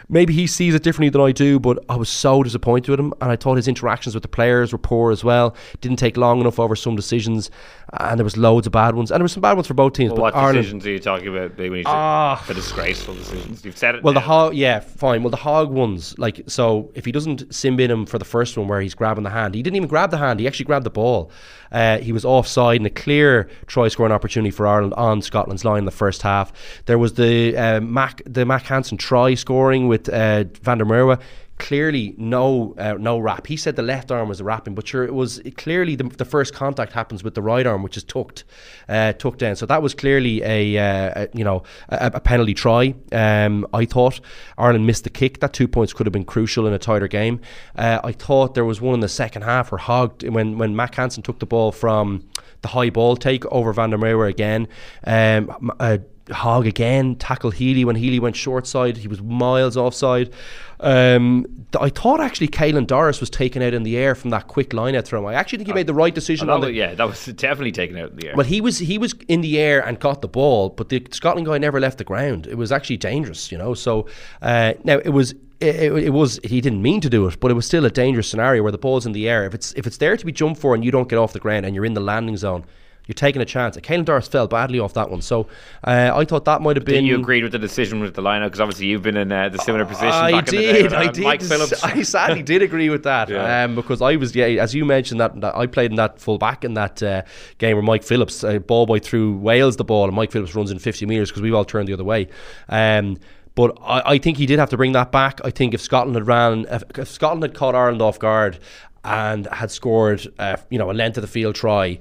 Maybe 0.08 0.32
he 0.32 0.46
sees 0.46 0.74
it 0.74 0.82
differently 0.82 1.10
than 1.10 1.20
I 1.20 1.32
do, 1.32 1.58
but 1.58 1.84
I 1.88 1.96
was 1.96 2.08
so 2.08 2.42
disappointed 2.42 2.90
with 2.90 3.00
him. 3.00 3.12
And 3.20 3.30
I 3.30 3.36
thought 3.36 3.56
his 3.56 3.68
interactions 3.68 4.14
with 4.14 4.22
the 4.22 4.28
players 4.28 4.72
were 4.72 4.78
poor 4.78 5.12
as 5.12 5.24
well. 5.24 5.56
Didn't 5.80 5.98
take 5.98 6.16
long 6.16 6.40
enough 6.40 6.58
over 6.58 6.76
some 6.76 6.96
decisions, 6.96 7.50
and 7.93 8.19
there 8.19 8.25
was 8.25 8.37
loads 8.37 8.66
of 8.66 8.73
bad 8.73 8.95
ones. 8.95 9.11
And 9.11 9.21
there 9.21 9.25
were 9.25 9.28
some 9.28 9.40
bad 9.40 9.52
ones 9.52 9.66
for 9.66 9.75
both 9.75 9.93
teams. 9.93 10.11
Well, 10.11 10.16
but 10.16 10.23
what 10.23 10.37
Ireland, 10.37 10.57
decisions 10.57 10.87
are 10.87 10.90
you 10.90 10.99
talking 10.99 11.28
about? 11.28 11.57
When 11.57 11.73
you 11.73 11.83
ah. 11.87 12.43
the 12.49 12.55
disgraceful 12.55 13.14
decisions. 13.14 13.64
You've 13.64 13.76
said 13.76 13.95
it. 13.95 14.02
Well, 14.02 14.12
now. 14.12 14.21
the 14.21 14.26
Hogg, 14.26 14.55
yeah, 14.55 14.81
fine. 14.81 15.23
Well, 15.23 15.31
the 15.31 15.37
Hogg 15.37 15.71
ones, 15.71 16.19
like 16.19 16.43
so, 16.49 16.90
if 16.95 17.05
he 17.05 17.12
doesn't 17.12 17.55
sim 17.55 17.78
in 17.78 17.90
him 17.90 18.07
for 18.07 18.19
the 18.19 18.25
first 18.25 18.59
one 18.59 18.66
where 18.66 18.81
he's 18.81 18.95
grabbing 18.95 19.25
the 19.25 19.31
hand, 19.31 19.55
he 19.55 19.62
didn't 19.62 19.76
even 19.76 19.88
grab 19.88 20.11
the 20.11 20.19
hand. 20.19 20.40
He 20.40 20.49
actually 20.49 20.66
grabbed 20.66 20.85
the 20.85 20.90
ball. 20.90 21.31
Uh, 21.71 21.99
he 21.99 22.12
was 22.12 22.25
offside 22.25 22.81
in 22.81 22.87
a 22.87 22.90
clear 22.90 23.49
try 23.66 23.88
scoring 23.88 24.12
opportunity 24.12 24.50
for 24.50 24.66
Ireland 24.66 24.95
on 24.95 25.23
Scotland's 25.23 25.64
line 25.64 25.81
in 25.81 25.85
the 25.85 25.90
first 25.90 26.23
half. 26.23 26.52
There 26.87 26.99
was 26.99 27.14
the 27.14 27.57
uh, 27.57 27.81
Mack 27.81 28.23
the 28.26 28.45
Mack 28.45 28.64
Hansen 28.64 28.99
try 28.99 29.35
scoring 29.35 29.87
with 29.87 30.09
uh, 30.09 30.45
Van 30.62 30.78
der 30.78 30.85
Merwe 30.85 31.21
clearly 31.58 32.14
no 32.18 32.75
uh, 32.78 32.94
no 32.94 33.18
wrap. 33.18 33.46
He 33.46 33.56
said 33.56 33.76
the 33.76 33.82
left 33.82 34.10
arm 34.10 34.28
was 34.28 34.42
wrapping, 34.42 34.75
but 34.75 34.86
sure 34.86 35.04
it 35.04 35.14
was 35.14 35.40
clearly 35.56 35.94
the, 35.96 36.04
the 36.04 36.25
first 36.25 36.54
contact 36.54 36.92
happens 36.92 37.25
with 37.25 37.34
the 37.34 37.42
right 37.42 37.66
arm, 37.66 37.82
which 37.82 37.96
is 37.96 38.04
tucked 38.04 38.44
uh, 38.88 39.12
tucked 39.14 39.38
down. 39.38 39.56
So 39.56 39.66
that 39.66 39.82
was 39.82 39.94
clearly 39.94 40.42
a, 40.42 40.78
uh, 40.78 41.25
a 41.25 41.28
you 41.32 41.44
know 41.44 41.62
a, 41.88 42.12
a 42.14 42.20
penalty 42.20 42.54
try. 42.54 42.94
Um, 43.12 43.66
I 43.72 43.84
thought 43.84 44.20
Ireland 44.58 44.86
missed 44.86 45.04
the 45.04 45.10
kick. 45.10 45.40
That 45.40 45.52
two 45.52 45.68
points 45.68 45.92
could 45.92 46.06
have 46.06 46.12
been 46.12 46.25
crucial 46.25 46.66
in 46.66 46.72
a 46.72 46.78
tighter 46.78 47.08
game. 47.08 47.40
Uh, 47.75 48.00
I 48.04 48.12
thought 48.12 48.54
there 48.54 48.64
was 48.64 48.80
one 48.80 48.94
in 48.94 49.00
the 49.00 49.08
second 49.08 49.42
half 49.42 49.72
where 49.72 49.78
Hogg 49.78 50.22
when 50.25 50.58
when 50.58 50.76
Mack 50.76 50.94
Hansen 50.94 51.22
took 51.22 51.38
the 51.38 51.46
ball 51.46 51.72
from 51.72 52.26
the 52.62 52.68
high 52.68 52.90
ball 52.90 53.16
take 53.16 53.46
over 53.46 53.72
Van 53.72 53.90
der 53.90 53.98
Merwe 53.98 54.28
again. 54.28 54.68
Um, 55.04 55.72
uh, 55.78 55.98
Hogg 56.30 56.66
again 56.66 57.16
tackled 57.16 57.54
Healy 57.54 57.84
when 57.84 57.96
Healy 57.96 58.18
went 58.18 58.36
short 58.36 58.66
side. 58.66 58.96
He 58.96 59.08
was 59.08 59.22
miles 59.22 59.76
offside. 59.76 60.32
Um, 60.80 61.47
I 61.80 61.88
thought 61.90 62.21
actually 62.21 62.49
Caelan 62.49 62.87
Doris 62.87 63.21
was 63.21 63.30
taken 63.30 63.62
out 63.62 63.75
in 63.75 63.83
the 63.83 63.97
air 63.97 64.14
from 64.14 64.30
that 64.30 64.47
quick 64.47 64.73
line 64.73 64.95
out 64.95 65.04
throw. 65.06 65.26
I 65.26 65.35
actually 65.35 65.59
think 65.59 65.68
he 65.68 65.75
made 65.75 65.87
the 65.87 65.95
right 65.95 66.14
decision. 66.14 66.49
Oh, 66.49 66.54
on 66.54 66.61
that 66.61 66.66
the, 66.66 66.73
was- 66.73 66.76
yeah, 66.78 66.95
that 66.95 67.06
was 67.06 67.25
definitely 67.37 67.73
taken 67.73 67.97
out 67.99 68.11
in 68.11 68.16
the 68.16 68.28
air. 68.28 68.35
well, 68.37 68.47
he 68.47 68.61
was 68.61 68.78
he 68.78 68.99
was 68.99 69.14
in 69.28 69.40
the 69.40 69.59
air 69.59 69.80
and 69.87 69.99
got 69.99 70.23
the 70.23 70.28
ball, 70.28 70.71
but 70.71 70.88
the 70.88 71.06
Scotland 71.11 71.47
guy 71.47 71.59
never 71.59 71.80
left 71.80 71.99
the 71.99 72.04
ground. 72.04 72.47
It 72.47 72.56
was 72.56 72.73
actually 72.73 72.99
dangerous, 72.99 73.50
you 73.50 73.59
know. 73.59 73.75
So 73.75 74.06
uh, 74.42 74.75
now 74.85 74.99
it 74.99 75.11
was. 75.11 75.35
It, 75.59 75.76
it, 75.76 75.92
it 76.04 76.11
was 76.11 76.38
he 76.45 76.61
didn't 76.61 76.83
mean 76.83 77.00
to 77.00 77.09
do 77.09 77.26
it, 77.26 77.40
but 77.40 77.50
it 77.50 77.54
was 77.54 77.64
still 77.64 77.87
a 77.87 77.90
dangerous 77.90 78.28
scenario 78.28 78.62
where 78.62 78.73
the 78.73 78.76
ball's 78.76 79.06
in 79.06 79.12
the 79.12 79.26
air. 79.26 79.47
If 79.47 79.54
it's 79.54 79.73
if 79.73 79.87
it's 79.87 79.97
there 79.97 80.14
to 80.14 80.26
be 80.26 80.30
jumped 80.30 80.61
for 80.61 80.75
and 80.75 80.85
you 80.85 80.90
don't 80.90 81.09
get 81.09 81.16
off 81.16 81.33
the 81.33 81.40
ground 81.40 81.64
and 81.64 81.75
you're 81.75 81.87
in 81.87 81.95
the 81.95 82.00
landing 82.02 82.37
zone, 82.37 82.66
you're 83.06 83.14
taking 83.14 83.40
a 83.40 83.44
chance. 83.44 83.76
Caelan 83.76 84.04
Doris 84.04 84.26
fell 84.28 84.46
badly 84.48 84.78
off 84.78 84.94
that 84.94 85.10
one, 85.10 85.22
so 85.22 85.46
uh, 85.84 86.10
I 86.14 86.25
thought 86.25 86.44
that 86.46 86.60
might 86.62 86.76
have 86.76 86.84
been. 86.84 87.04
Did 87.04 87.08
you 87.08 87.18
agreed 87.20 87.42
with 87.44 87.52
the 87.52 87.58
decision 87.58 88.00
with 88.00 88.14
the 88.14 88.22
lineup? 88.22 88.46
Because 88.46 88.60
obviously 88.60 88.86
you've 88.86 89.02
been 89.02 89.16
in 89.16 89.30
uh, 89.30 89.48
the 89.48 89.58
similar 89.58 89.84
position. 89.84 90.08
I 90.08 90.32
back 90.32 90.48
in 90.48 90.56
the 90.56 90.60
day 90.62 90.82
did. 90.82 90.92
uh, 90.92 90.98
I 90.98 91.06
did. 91.08 91.25
Mike 91.25 91.42
Phillips. 91.42 91.84
I 91.84 92.02
sadly 92.02 92.42
did 92.42 92.62
agree 92.62 92.90
with 92.90 93.04
that 93.04 93.28
Yeah. 93.28 93.64
um, 93.64 93.75
because 93.75 94.02
I 94.02 94.16
was, 94.16 94.34
yeah, 94.34 94.46
as 94.46 94.75
you 94.75 94.84
mentioned, 94.84 95.20
that, 95.20 95.40
that 95.40 95.54
I 95.54 95.66
played 95.66 95.90
in 95.90 95.96
that 95.96 96.20
full 96.20 96.38
back 96.38 96.64
in 96.64 96.75
that 96.75 97.02
uh, 97.02 97.22
game 97.58 97.76
where 97.76 97.82
Mike 97.82 98.02
Phillips, 98.02 98.42
uh, 98.42 98.58
ball 98.58 98.86
boy 98.86 98.98
threw 98.98 99.36
Wales 99.36 99.76
the 99.76 99.84
ball, 99.84 100.06
and 100.06 100.14
Mike 100.16 100.32
Phillips 100.32 100.54
runs 100.54 100.70
in 100.70 100.78
50 100.78 101.06
metres 101.06 101.30
because 101.30 101.42
we've 101.42 101.54
all 101.54 101.64
turned 101.64 101.88
the 101.88 101.92
other 101.92 102.04
way. 102.04 102.28
Um, 102.68 103.18
but 103.54 103.78
I, 103.82 104.02
I 104.14 104.18
think 104.18 104.36
he 104.36 104.46
did 104.46 104.58
have 104.58 104.70
to 104.70 104.76
bring 104.76 104.92
that 104.92 105.12
back. 105.12 105.40
I 105.44 105.50
think 105.50 105.72
if 105.75 105.80
Scotland 105.80 106.14
had 106.16 106.26
ran, 106.26 106.66
if, 106.70 106.82
if 106.98 107.08
Scotland 107.08 107.42
had 107.42 107.54
caught 107.54 107.75
Ireland 107.75 108.02
off 108.02 108.18
guard 108.18 108.58
and 109.04 109.46
had 109.46 109.70
scored, 109.70 110.26
uh, 110.38 110.56
you 110.68 110.78
know, 110.78 110.90
a 110.90 110.92
length 110.92 111.16
of 111.16 111.22
the 111.22 111.28
field 111.28 111.54
try, 111.54 111.98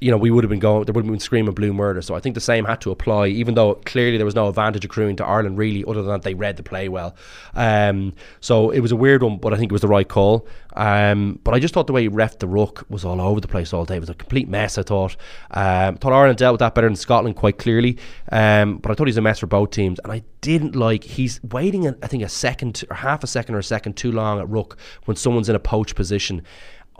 you 0.00 0.12
know, 0.12 0.16
we 0.16 0.30
would 0.30 0.44
have 0.44 0.48
been 0.48 0.60
going, 0.60 0.84
there 0.84 0.92
would 0.92 1.04
have 1.04 1.10
been 1.10 1.18
screaming 1.18 1.52
blue 1.54 1.72
murder. 1.72 2.00
So 2.02 2.14
I 2.14 2.20
think 2.20 2.34
the 2.34 2.40
same 2.40 2.64
had 2.64 2.80
to 2.82 2.92
apply, 2.92 3.28
even 3.28 3.54
though 3.54 3.74
clearly 3.74 4.16
there 4.16 4.24
was 4.24 4.34
no 4.36 4.48
advantage 4.48 4.84
accruing 4.84 5.16
to 5.16 5.24
Ireland, 5.24 5.58
really, 5.58 5.84
other 5.84 6.02
than 6.02 6.12
that 6.12 6.22
they 6.22 6.34
read 6.34 6.56
the 6.56 6.62
play 6.62 6.88
well. 6.88 7.16
Um, 7.54 8.14
so 8.40 8.70
it 8.70 8.78
was 8.78 8.92
a 8.92 8.96
weird 8.96 9.24
one, 9.24 9.38
but 9.38 9.52
I 9.52 9.56
think 9.56 9.72
it 9.72 9.74
was 9.74 9.82
the 9.82 9.88
right 9.88 10.06
call. 10.06 10.46
Um, 10.76 11.40
but 11.42 11.52
I 11.52 11.58
just 11.58 11.74
thought 11.74 11.88
the 11.88 11.92
way 11.92 12.02
he 12.02 12.08
ref 12.08 12.38
the 12.38 12.46
ruck 12.46 12.86
was 12.88 13.04
all 13.04 13.20
over 13.20 13.40
the 13.40 13.48
place 13.48 13.72
all 13.72 13.84
day. 13.84 13.96
It 13.96 14.00
was 14.00 14.08
a 14.08 14.14
complete 14.14 14.48
mess, 14.48 14.78
I 14.78 14.84
thought. 14.84 15.16
Um, 15.50 15.96
thought 15.96 16.12
Ireland 16.12 16.38
dealt 16.38 16.52
with 16.52 16.60
that 16.60 16.76
better 16.76 16.86
than 16.86 16.94
Scotland 16.94 17.34
quite 17.34 17.58
clearly. 17.58 17.98
Um, 18.30 18.78
but 18.78 18.92
I 18.92 18.94
thought 18.94 19.08
he's 19.08 19.16
a 19.16 19.22
mess 19.22 19.40
for 19.40 19.48
both 19.48 19.72
teams. 19.72 19.98
And 20.04 20.12
I 20.12 20.22
didn't 20.42 20.76
like, 20.76 21.02
he's 21.02 21.40
waiting, 21.42 21.88
I 21.88 22.06
think, 22.06 22.22
a 22.22 22.28
second 22.28 22.84
or 22.88 22.94
half 22.94 23.24
a 23.24 23.26
second 23.26 23.56
or 23.56 23.58
a 23.58 23.64
second 23.64 23.96
too 23.96 24.12
long 24.12 24.38
at 24.38 24.48
ruck 24.48 24.78
when 25.06 25.16
someone's 25.16 25.48
in 25.48 25.56
a 25.56 25.60
poach 25.60 25.96
position. 25.96 26.44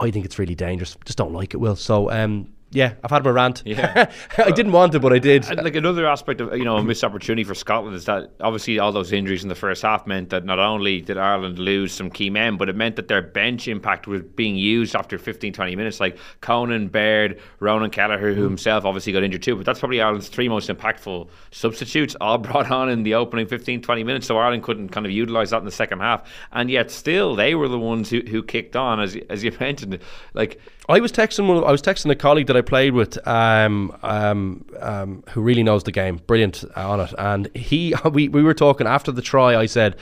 I 0.01 0.11
think 0.11 0.25
it's 0.25 0.37
really 0.37 0.55
dangerous. 0.55 0.97
Just 1.05 1.17
don't 1.17 1.31
like 1.31 1.53
it, 1.53 1.57
Will. 1.57 1.77
So, 1.77 2.11
um, 2.11 2.49
yeah, 2.71 2.93
I've 3.03 3.09
had 3.09 3.23
my 3.23 3.31
rant. 3.31 3.63
Yeah. 3.65 4.11
I 4.37 4.51
didn't 4.51 4.73
want 4.73 4.93
it, 4.93 4.99
but 4.99 5.11
I 5.11 5.17
did. 5.17 5.49
And 5.49 5.63
like 5.63 5.75
another 5.75 6.05
aspect 6.07 6.39
of 6.39 6.55
you 6.55 6.63
know 6.63 6.77
a 6.77 6.83
missed 6.83 7.03
opportunity 7.03 7.43
for 7.43 7.55
Scotland 7.55 7.95
is 7.95 8.05
that 8.05 8.31
obviously 8.41 8.77
all 8.77 8.91
those 8.91 9.11
injuries 9.11 9.41
in 9.41 9.49
the 9.49 9.55
first 9.55 9.81
half 9.81 10.05
meant 10.05 10.29
that 10.29 10.45
not 10.45 10.59
only 10.59 11.01
did 11.01 11.17
Ireland 11.17 11.57
lose 11.57 11.91
some 11.93 12.11
key 12.11 12.29
men, 12.29 12.57
but 12.57 12.69
it 12.69 12.75
meant 12.75 12.95
that 12.97 13.07
their 13.07 13.23
bench 13.23 13.67
impact 13.67 14.05
was 14.05 14.21
being 14.21 14.55
used 14.55 14.95
after 14.95 15.17
15, 15.17 15.51
20 15.51 15.75
minutes. 15.75 15.99
Like 15.99 16.19
Conan, 16.41 16.89
Baird, 16.89 17.39
Ronan 17.59 17.89
Kelleher, 17.89 18.35
who 18.35 18.41
mm. 18.41 18.49
himself 18.49 18.85
obviously 18.85 19.13
got 19.13 19.23
injured 19.23 19.41
too, 19.41 19.55
but 19.55 19.65
that's 19.65 19.79
probably 19.79 19.99
Ireland's 19.99 20.29
three 20.29 20.47
most 20.47 20.69
impactful 20.69 21.27
substitutes, 21.49 22.15
all 22.21 22.37
brought 22.37 22.69
on 22.69 22.89
in 22.89 23.01
the 23.01 23.15
opening 23.15 23.47
15, 23.47 23.81
20 23.81 24.03
minutes. 24.03 24.27
So 24.27 24.37
Ireland 24.37 24.61
couldn't 24.61 24.89
kind 24.89 25.07
of 25.07 25.11
utilise 25.11 25.49
that 25.49 25.57
in 25.57 25.65
the 25.65 25.71
second 25.71 26.01
half, 26.01 26.31
and 26.51 26.69
yet 26.69 26.91
still 26.91 27.35
they 27.35 27.55
were 27.55 27.67
the 27.67 27.79
ones 27.79 28.11
who, 28.11 28.21
who 28.21 28.43
kicked 28.43 28.75
on, 28.75 28.99
as 28.99 29.17
as 29.29 29.43
you 29.43 29.51
mentioned. 29.59 29.97
Like 30.35 30.61
I 30.89 30.99
was 30.99 31.11
texting 31.11 31.47
one. 31.47 31.57
of- 31.57 31.63
I 31.65 31.71
was 31.71 31.81
texting 31.83 32.09
a 32.09 32.15
colleague 32.15 32.47
that 32.47 32.57
I 32.57 32.61
played 32.61 32.93
with, 32.93 33.25
um, 33.27 33.95
um, 34.01 34.65
um, 34.81 35.23
who 35.29 35.41
really 35.41 35.61
knows 35.61 35.83
the 35.83 35.91
game, 35.91 36.19
brilliant 36.25 36.65
on 36.75 36.99
it. 36.99 37.13
And 37.17 37.47
he, 37.55 37.93
we, 38.11 38.27
we 38.27 38.41
were 38.41 38.55
talking 38.55 38.87
after 38.87 39.11
the 39.11 39.21
try. 39.21 39.55
I 39.55 39.67
said, 39.67 39.95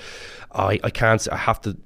I, 0.53 0.79
I 0.83 0.89
can't. 0.89 1.27
I 1.31 1.35
have 1.37 1.61
to. 1.61 1.77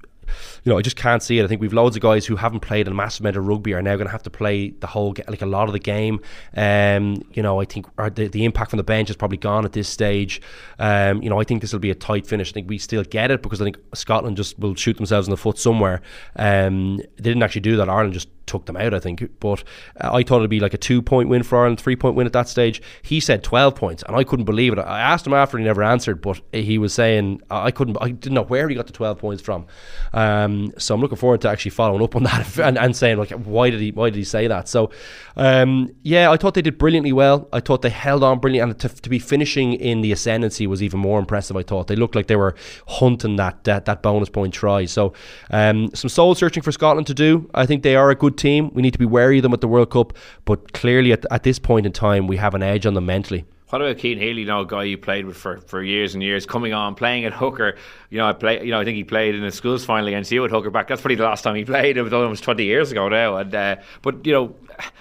You 0.64 0.70
know, 0.72 0.78
I 0.78 0.82
just 0.82 0.96
can't 0.96 1.22
see 1.22 1.38
it. 1.40 1.44
I 1.44 1.46
think 1.46 1.60
we've 1.60 1.74
loads 1.74 1.94
of 1.94 2.00
guys 2.00 2.24
who 2.24 2.36
haven't 2.36 2.60
played 2.60 2.88
a 2.88 2.94
massive 2.94 3.20
amount 3.20 3.36
of 3.36 3.46
rugby 3.46 3.74
are 3.74 3.82
now 3.82 3.96
going 3.96 4.06
to 4.06 4.12
have 4.12 4.22
to 4.22 4.30
play 4.30 4.70
the 4.70 4.86
whole, 4.86 5.14
like 5.28 5.42
a 5.42 5.46
lot 5.46 5.68
of 5.68 5.74
the 5.74 5.78
game. 5.78 6.20
Um, 6.56 7.22
you 7.34 7.42
know, 7.42 7.60
I 7.60 7.66
think 7.66 7.86
the, 8.14 8.28
the 8.28 8.46
impact 8.46 8.70
from 8.70 8.78
the 8.78 8.82
bench 8.84 9.10
is 9.10 9.16
probably 9.16 9.36
gone 9.36 9.66
at 9.66 9.72
this 9.72 9.90
stage. 9.90 10.40
Um, 10.78 11.22
you 11.22 11.28
know, 11.28 11.38
I 11.38 11.44
think 11.44 11.60
this 11.60 11.72
will 11.72 11.80
be 11.80 11.90
a 11.90 11.94
tight 11.94 12.26
finish. 12.26 12.50
I 12.50 12.52
think 12.52 12.70
we 12.70 12.78
still 12.78 13.04
get 13.04 13.30
it 13.30 13.42
because 13.42 13.60
I 13.60 13.64
think 13.64 13.76
Scotland 13.92 14.38
just 14.38 14.58
will 14.58 14.74
shoot 14.74 14.96
themselves 14.96 15.26
in 15.26 15.32
the 15.32 15.36
foot 15.36 15.58
somewhere. 15.58 16.00
Um, 16.36 16.96
they 16.96 17.24
didn't 17.24 17.42
actually 17.42 17.62
do 17.62 17.76
that. 17.76 17.90
Ireland 17.90 18.14
just 18.14 18.28
took 18.46 18.66
them 18.66 18.76
out, 18.76 18.94
I 18.94 18.98
think. 18.98 19.22
But 19.40 19.64
uh, 20.00 20.12
I 20.12 20.22
thought 20.22 20.38
it'd 20.38 20.50
be 20.50 20.60
like 20.60 20.74
a 20.74 20.78
two 20.78 21.02
point 21.02 21.28
win 21.28 21.42
for 21.42 21.58
Ireland, 21.58 21.80
three 21.80 21.96
point 21.96 22.14
win 22.14 22.26
at 22.26 22.32
that 22.32 22.48
stage. 22.48 22.82
He 23.02 23.20
said 23.20 23.42
12 23.42 23.74
points, 23.74 24.02
and 24.06 24.16
I 24.16 24.24
couldn't 24.24 24.44
believe 24.44 24.72
it. 24.72 24.78
I 24.78 25.00
asked 25.00 25.26
him 25.26 25.34
after, 25.34 25.58
he 25.58 25.64
never 25.64 25.82
answered, 25.82 26.20
but 26.20 26.40
he 26.52 26.78
was 26.78 26.94
saying, 26.94 27.42
I 27.50 27.70
couldn't, 27.70 27.96
I 28.00 28.10
didn't 28.10 28.34
know 28.34 28.42
where 28.42 28.68
he 28.68 28.74
got 28.74 28.86
the 28.86 28.92
12 28.92 29.18
points 29.18 29.42
from. 29.42 29.66
Um, 30.12 30.72
so 30.78 30.94
I'm 30.94 31.00
looking 31.00 31.18
forward 31.18 31.40
to 31.42 31.48
actually 31.48 31.70
following 31.70 32.02
up 32.02 32.16
on 32.16 32.24
that 32.24 32.58
and, 32.62 32.78
and 32.78 32.96
saying, 32.96 33.18
like, 33.18 33.30
why 33.30 33.70
did 33.70 33.80
he, 33.80 33.90
why 33.90 34.10
did 34.10 34.16
he 34.16 34.24
say 34.24 34.46
that? 34.46 34.68
So, 34.68 34.90
um, 35.36 35.94
yeah, 36.02 36.30
I 36.30 36.36
thought 36.36 36.54
they 36.54 36.62
did 36.62 36.78
brilliantly 36.78 37.12
well. 37.12 37.48
I 37.52 37.60
thought 37.60 37.82
they 37.82 37.90
held 37.90 38.22
on 38.22 38.38
brilliantly, 38.38 38.72
and 38.72 38.80
to, 38.80 39.02
to 39.02 39.08
be 39.08 39.18
finishing 39.18 39.74
in 39.74 40.00
the 40.00 40.12
ascendancy 40.12 40.66
was 40.66 40.82
even 40.82 41.00
more 41.00 41.18
impressive. 41.18 41.56
I 41.56 41.62
thought 41.62 41.86
they 41.86 41.96
looked 41.96 42.14
like 42.14 42.26
they 42.26 42.36
were 42.36 42.54
hunting 42.86 43.36
that 43.36 43.64
that, 43.64 43.84
that 43.86 44.02
bonus 44.02 44.28
point 44.28 44.54
try. 44.54 44.84
So, 44.84 45.12
um, 45.50 45.94
some 45.94 46.08
soul 46.08 46.34
searching 46.34 46.62
for 46.62 46.72
Scotland 46.72 47.06
to 47.06 47.14
do. 47.14 47.50
I 47.54 47.66
think 47.66 47.82
they 47.82 47.96
are 47.96 48.10
a 48.10 48.14
good 48.14 48.31
team. 48.36 48.70
We 48.74 48.82
need 48.82 48.92
to 48.92 48.98
be 48.98 49.06
wary 49.06 49.38
of 49.38 49.42
them 49.42 49.52
at 49.52 49.60
the 49.60 49.68
World 49.68 49.90
Cup, 49.90 50.12
but 50.44 50.72
clearly 50.72 51.12
at, 51.12 51.24
at 51.30 51.42
this 51.42 51.58
point 51.58 51.86
in 51.86 51.92
time, 51.92 52.26
we 52.26 52.36
have 52.36 52.54
an 52.54 52.62
edge 52.62 52.86
on 52.86 52.94
them 52.94 53.06
mentally. 53.06 53.44
What 53.72 53.80
about 53.80 54.00
Cian 54.00 54.18
Healy, 54.18 54.44
know, 54.44 54.60
a 54.60 54.66
guy 54.66 54.84
you 54.84 54.98
played 54.98 55.24
with 55.24 55.38
for, 55.38 55.56
for 55.62 55.82
years 55.82 56.12
and 56.12 56.22
years, 56.22 56.44
coming 56.44 56.74
on, 56.74 56.94
playing 56.94 57.24
at 57.24 57.32
hooker. 57.32 57.76
You 58.10 58.18
know, 58.18 58.26
I 58.26 58.34
play. 58.34 58.62
You 58.62 58.70
know, 58.70 58.78
I 58.78 58.84
think 58.84 58.96
he 58.96 59.04
played 59.04 59.34
in 59.34 59.40
the 59.40 59.50
schools 59.50 59.82
final 59.82 60.08
against 60.08 60.30
you 60.30 60.44
at 60.44 60.50
hooker 60.50 60.68
back. 60.68 60.88
That's 60.88 61.00
probably 61.00 61.14
the 61.14 61.22
last 61.22 61.40
time 61.40 61.54
he 61.54 61.64
played. 61.64 61.96
It 61.96 62.02
was 62.02 62.12
almost 62.12 62.44
twenty 62.44 62.64
years 62.64 62.92
ago 62.92 63.08
now. 63.08 63.38
And 63.38 63.54
uh, 63.54 63.76
but 64.02 64.26
you 64.26 64.34
know, 64.34 64.54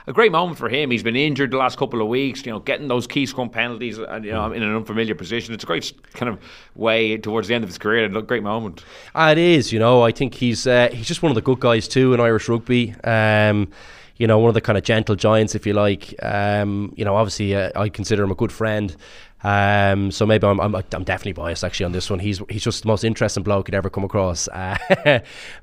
a 0.07 0.13
great 0.13 0.31
moment 0.31 0.57
for 0.57 0.69
him. 0.69 0.91
He's 0.91 1.03
been 1.03 1.15
injured 1.15 1.51
the 1.51 1.57
last 1.57 1.77
couple 1.77 2.01
of 2.01 2.07
weeks. 2.07 2.45
You 2.45 2.51
know, 2.51 2.59
getting 2.59 2.87
those 2.87 3.07
key 3.07 3.25
scrum 3.25 3.49
penalties, 3.49 3.97
and 3.97 4.25
you 4.25 4.31
know, 4.31 4.51
in 4.51 4.63
an 4.63 4.75
unfamiliar 4.75 5.15
position. 5.15 5.53
It's 5.53 5.63
a 5.63 5.67
great 5.67 5.93
kind 6.13 6.29
of 6.29 6.39
way 6.75 7.17
towards 7.17 7.47
the 7.47 7.55
end 7.55 7.63
of 7.63 7.69
his 7.69 7.77
career. 7.77 8.05
And 8.05 8.15
a 8.15 8.21
great 8.21 8.43
moment. 8.43 8.83
Ah, 9.15 9.31
it 9.31 9.37
is. 9.37 9.71
You 9.71 9.79
know, 9.79 10.01
I 10.03 10.11
think 10.11 10.33
he's 10.35 10.67
uh, 10.67 10.89
he's 10.91 11.07
just 11.07 11.23
one 11.23 11.31
of 11.31 11.35
the 11.35 11.41
good 11.41 11.59
guys 11.59 11.87
too 11.87 12.13
in 12.13 12.19
Irish 12.19 12.49
rugby. 12.49 12.95
Um, 13.03 13.69
you 14.17 14.27
know, 14.27 14.37
one 14.37 14.49
of 14.49 14.53
the 14.53 14.61
kind 14.61 14.77
of 14.77 14.83
gentle 14.83 15.15
giants, 15.15 15.55
if 15.55 15.65
you 15.65 15.73
like. 15.73 16.13
Um, 16.21 16.93
you 16.95 17.03
know, 17.03 17.15
obviously, 17.15 17.55
uh, 17.55 17.71
I 17.75 17.89
consider 17.89 18.23
him 18.23 18.31
a 18.31 18.35
good 18.35 18.51
friend. 18.51 18.95
Um, 19.43 20.11
so 20.11 20.25
maybe 20.25 20.45
I'm, 20.45 20.59
I'm 20.59 20.75
I'm 20.75 21.03
definitely 21.03 21.33
biased 21.33 21.63
actually 21.63 21.87
on 21.87 21.91
this 21.91 22.09
one. 22.09 22.19
He's 22.19 22.41
he's 22.49 22.63
just 22.63 22.83
the 22.83 22.87
most 22.87 23.03
interesting 23.03 23.43
bloke 23.43 23.67
you'd 23.67 23.75
ever 23.75 23.89
come 23.89 24.03
across. 24.03 24.47
Uh, 24.61 25.19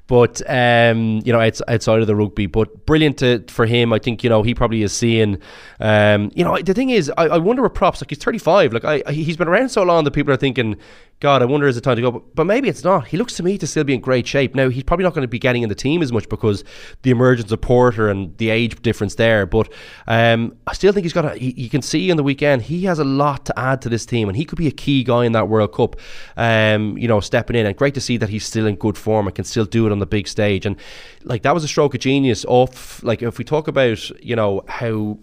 but 0.08 0.40
um, 0.50 1.20
you 1.24 1.32
know, 1.32 1.38
it's 1.40 1.60
outside 1.68 2.00
of 2.00 2.06
the 2.06 2.16
rugby, 2.16 2.46
but 2.46 2.86
brilliant 2.86 3.18
to, 3.18 3.44
for 3.48 3.66
him. 3.66 3.92
I 3.92 3.98
think 3.98 4.24
you 4.24 4.30
know 4.30 4.42
he 4.42 4.54
probably 4.54 4.82
is 4.82 4.92
seeing. 4.92 5.38
Um, 5.80 6.32
you 6.34 6.42
know, 6.42 6.58
the 6.58 6.74
thing 6.74 6.90
is, 6.90 7.12
I, 7.16 7.26
I 7.28 7.38
wonder 7.38 7.62
what 7.62 7.74
props. 7.74 8.00
Like 8.00 8.10
he's 8.10 8.18
35. 8.18 8.72
Like 8.72 8.84
I, 8.84 9.12
he's 9.12 9.36
been 9.36 9.48
around 9.48 9.68
so 9.68 9.82
long 9.82 10.04
that 10.04 10.12
people 10.12 10.32
are 10.32 10.38
thinking, 10.38 10.76
God, 11.20 11.42
I 11.42 11.46
wonder 11.46 11.66
is 11.66 11.76
it 11.76 11.80
time 11.80 11.96
to 11.96 12.02
go? 12.02 12.12
But, 12.12 12.34
but 12.36 12.44
maybe 12.44 12.68
it's 12.68 12.84
not. 12.84 13.08
He 13.08 13.16
looks 13.16 13.34
to 13.36 13.42
me 13.42 13.58
to 13.58 13.66
still 13.66 13.82
be 13.82 13.92
in 13.92 14.00
great 14.00 14.26
shape. 14.26 14.54
Now 14.54 14.68
he's 14.68 14.84
probably 14.84 15.02
not 15.02 15.14
going 15.14 15.22
to 15.22 15.28
be 15.28 15.40
getting 15.40 15.62
in 15.62 15.68
the 15.68 15.74
team 15.74 16.00
as 16.00 16.12
much 16.12 16.28
because 16.28 16.62
the 17.02 17.10
emergence 17.10 17.50
of 17.50 17.60
Porter 17.60 18.08
and 18.08 18.36
the 18.38 18.50
age 18.50 18.80
difference 18.82 19.16
there. 19.16 19.44
But 19.44 19.70
um, 20.06 20.56
I 20.66 20.74
still 20.74 20.92
think 20.92 21.04
he's 21.04 21.12
got. 21.12 21.24
A, 21.24 21.36
he, 21.36 21.52
you 21.56 21.68
can 21.68 21.82
see 21.82 22.08
on 22.10 22.16
the 22.16 22.22
weekend 22.22 22.62
he 22.62 22.84
has 22.84 23.00
a 23.00 23.04
lot 23.04 23.44
to 23.46 23.58
add 23.58 23.82
to 23.82 23.88
this 23.88 24.06
team, 24.06 24.28
and 24.28 24.36
he 24.36 24.44
could 24.44 24.58
be 24.58 24.68
a 24.68 24.72
key 24.72 25.02
guy 25.02 25.24
in 25.24 25.32
that 25.32 25.48
World 25.48 25.74
Cup. 25.74 25.96
Um, 26.36 26.96
you 26.96 27.08
know, 27.08 27.18
stepping 27.18 27.56
in, 27.56 27.66
and 27.66 27.76
great 27.76 27.94
to 27.94 28.00
see 28.00 28.16
that 28.18 28.28
he's 28.28 28.46
still 28.46 28.66
in 28.66 28.76
good 28.76 28.96
form 28.96 29.26
and 29.26 29.34
can 29.34 29.44
still 29.44 29.64
do 29.64 29.86
it 29.86 29.92
on 29.92 29.97
the 29.98 30.06
big 30.06 30.28
stage. 30.28 30.66
And 30.66 30.76
like 31.24 31.42
that 31.42 31.54
was 31.54 31.64
a 31.64 31.68
stroke 31.68 31.94
of 31.94 32.00
genius. 32.00 32.44
Off 32.46 33.02
like 33.02 33.22
if 33.22 33.38
we 33.38 33.44
talk 33.44 33.68
about 33.68 34.08
you 34.22 34.36
know 34.36 34.62
how 34.68 35.18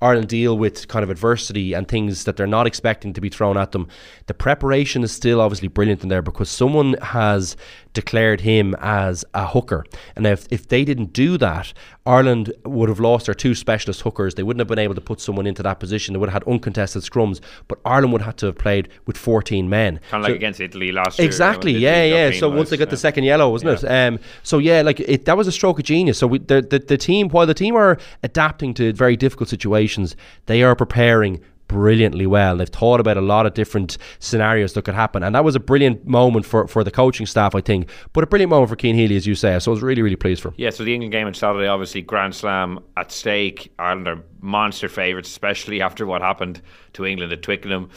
Ireland 0.00 0.28
deal 0.28 0.58
with 0.58 0.88
kind 0.88 1.02
of 1.02 1.10
adversity 1.10 1.72
and 1.72 1.88
things 1.88 2.24
that 2.24 2.36
they're 2.36 2.46
not 2.46 2.66
expecting 2.66 3.12
to 3.14 3.20
be 3.20 3.28
thrown 3.28 3.56
at 3.56 3.72
them. 3.72 3.88
The 4.26 4.34
preparation 4.34 5.02
is 5.02 5.12
still 5.12 5.40
obviously 5.40 5.68
brilliant 5.68 6.02
in 6.02 6.08
there 6.08 6.22
because 6.22 6.50
someone 6.50 6.94
has 7.00 7.56
declared 7.94 8.42
him 8.42 8.74
as 8.80 9.24
a 9.32 9.46
hooker. 9.46 9.84
And 10.14 10.26
if, 10.26 10.46
if 10.50 10.68
they 10.68 10.84
didn't 10.84 11.12
do 11.12 11.38
that, 11.38 11.72
Ireland 12.04 12.52
would 12.64 12.90
have 12.90 13.00
lost 13.00 13.26
their 13.26 13.34
two 13.34 13.54
specialist 13.54 14.02
hookers. 14.02 14.34
They 14.34 14.42
wouldn't 14.42 14.60
have 14.60 14.68
been 14.68 14.78
able 14.78 14.94
to 14.94 15.00
put 15.00 15.20
someone 15.20 15.46
into 15.46 15.62
that 15.62 15.80
position. 15.80 16.12
They 16.12 16.18
would 16.18 16.28
have 16.28 16.42
had 16.42 16.52
uncontested 16.52 17.02
scrums, 17.02 17.40
but 17.68 17.78
Ireland 17.84 18.12
would 18.12 18.22
have 18.22 18.36
to 18.36 18.46
have 18.46 18.58
played 18.58 18.88
with 19.06 19.16
14 19.16 19.68
men. 19.68 20.00
Kind 20.10 20.24
of 20.24 20.28
like 20.28 20.36
against 20.36 20.60
Italy 20.60 20.92
last 20.92 21.18
year. 21.18 21.26
Exactly. 21.26 21.72
you 21.72 21.80
know, 21.80 21.86
Yeah, 21.86 22.04
yeah. 22.04 22.38
So 22.38 22.50
once 22.50 22.68
they 22.68 22.76
got 22.76 22.86
penalised, 22.86 22.92
the 22.92 22.96
second 22.96 23.24
yellow, 23.24 23.48
wasn't 23.48 23.82
it? 23.82 23.86
Um, 23.86 24.18
so 24.42 24.58
yeah, 24.58 24.82
like 24.82 25.00
it, 25.00 25.24
that 25.24 25.36
was 25.36 25.46
a 25.46 25.52
stroke 25.52 25.78
of 25.78 25.84
genius. 25.84 26.18
So 26.18 26.26
we, 26.26 26.40
the, 26.40 26.60
the 26.60 26.80
the 26.80 26.98
team, 26.98 27.28
while 27.28 27.46
the 27.46 27.54
team 27.54 27.76
are 27.76 27.96
adapting 28.22 28.74
to 28.74 28.92
very 28.92 29.16
difficult 29.16 29.48
situations, 29.48 30.16
they 30.46 30.62
are 30.62 30.74
preparing 30.76 31.40
brilliantly 31.74 32.24
well. 32.24 32.56
They've 32.56 32.68
thought 32.68 33.00
about 33.00 33.16
a 33.16 33.20
lot 33.20 33.46
of 33.46 33.54
different 33.54 33.98
scenarios 34.20 34.74
that 34.74 34.84
could 34.84 34.94
happen, 34.94 35.24
and 35.24 35.34
that 35.34 35.42
was 35.42 35.56
a 35.56 35.60
brilliant 35.60 36.06
moment 36.06 36.46
for, 36.46 36.68
for 36.68 36.84
the 36.84 36.90
coaching 36.92 37.26
staff, 37.26 37.56
I 37.56 37.60
think. 37.60 37.90
But 38.12 38.22
a 38.22 38.28
brilliant 38.28 38.50
moment 38.50 38.70
for 38.70 38.78
Cian 38.80 38.94
Healy, 38.94 39.16
as 39.16 39.26
you 39.26 39.34
say. 39.34 39.58
So 39.58 39.72
I 39.72 39.74
was 39.74 39.82
really, 39.82 40.00
really 40.00 40.14
pleased 40.14 40.40
for 40.40 40.48
him. 40.48 40.54
Yeah, 40.56 40.70
so 40.70 40.84
the 40.84 40.94
England 40.94 41.10
game 41.10 41.26
on 41.26 41.34
Saturday, 41.34 41.66
obviously 41.66 42.00
Grand 42.00 42.32
Slam 42.32 42.78
at 42.96 43.10
stake. 43.10 43.72
Ireland 43.76 44.06
are 44.06 44.22
monster 44.40 44.88
favourites, 44.88 45.28
especially 45.28 45.82
after 45.82 46.06
what 46.06 46.22
happened 46.22 46.62
to 46.92 47.04
England 47.04 47.32
at 47.32 47.42
Twickenham. 47.42 47.90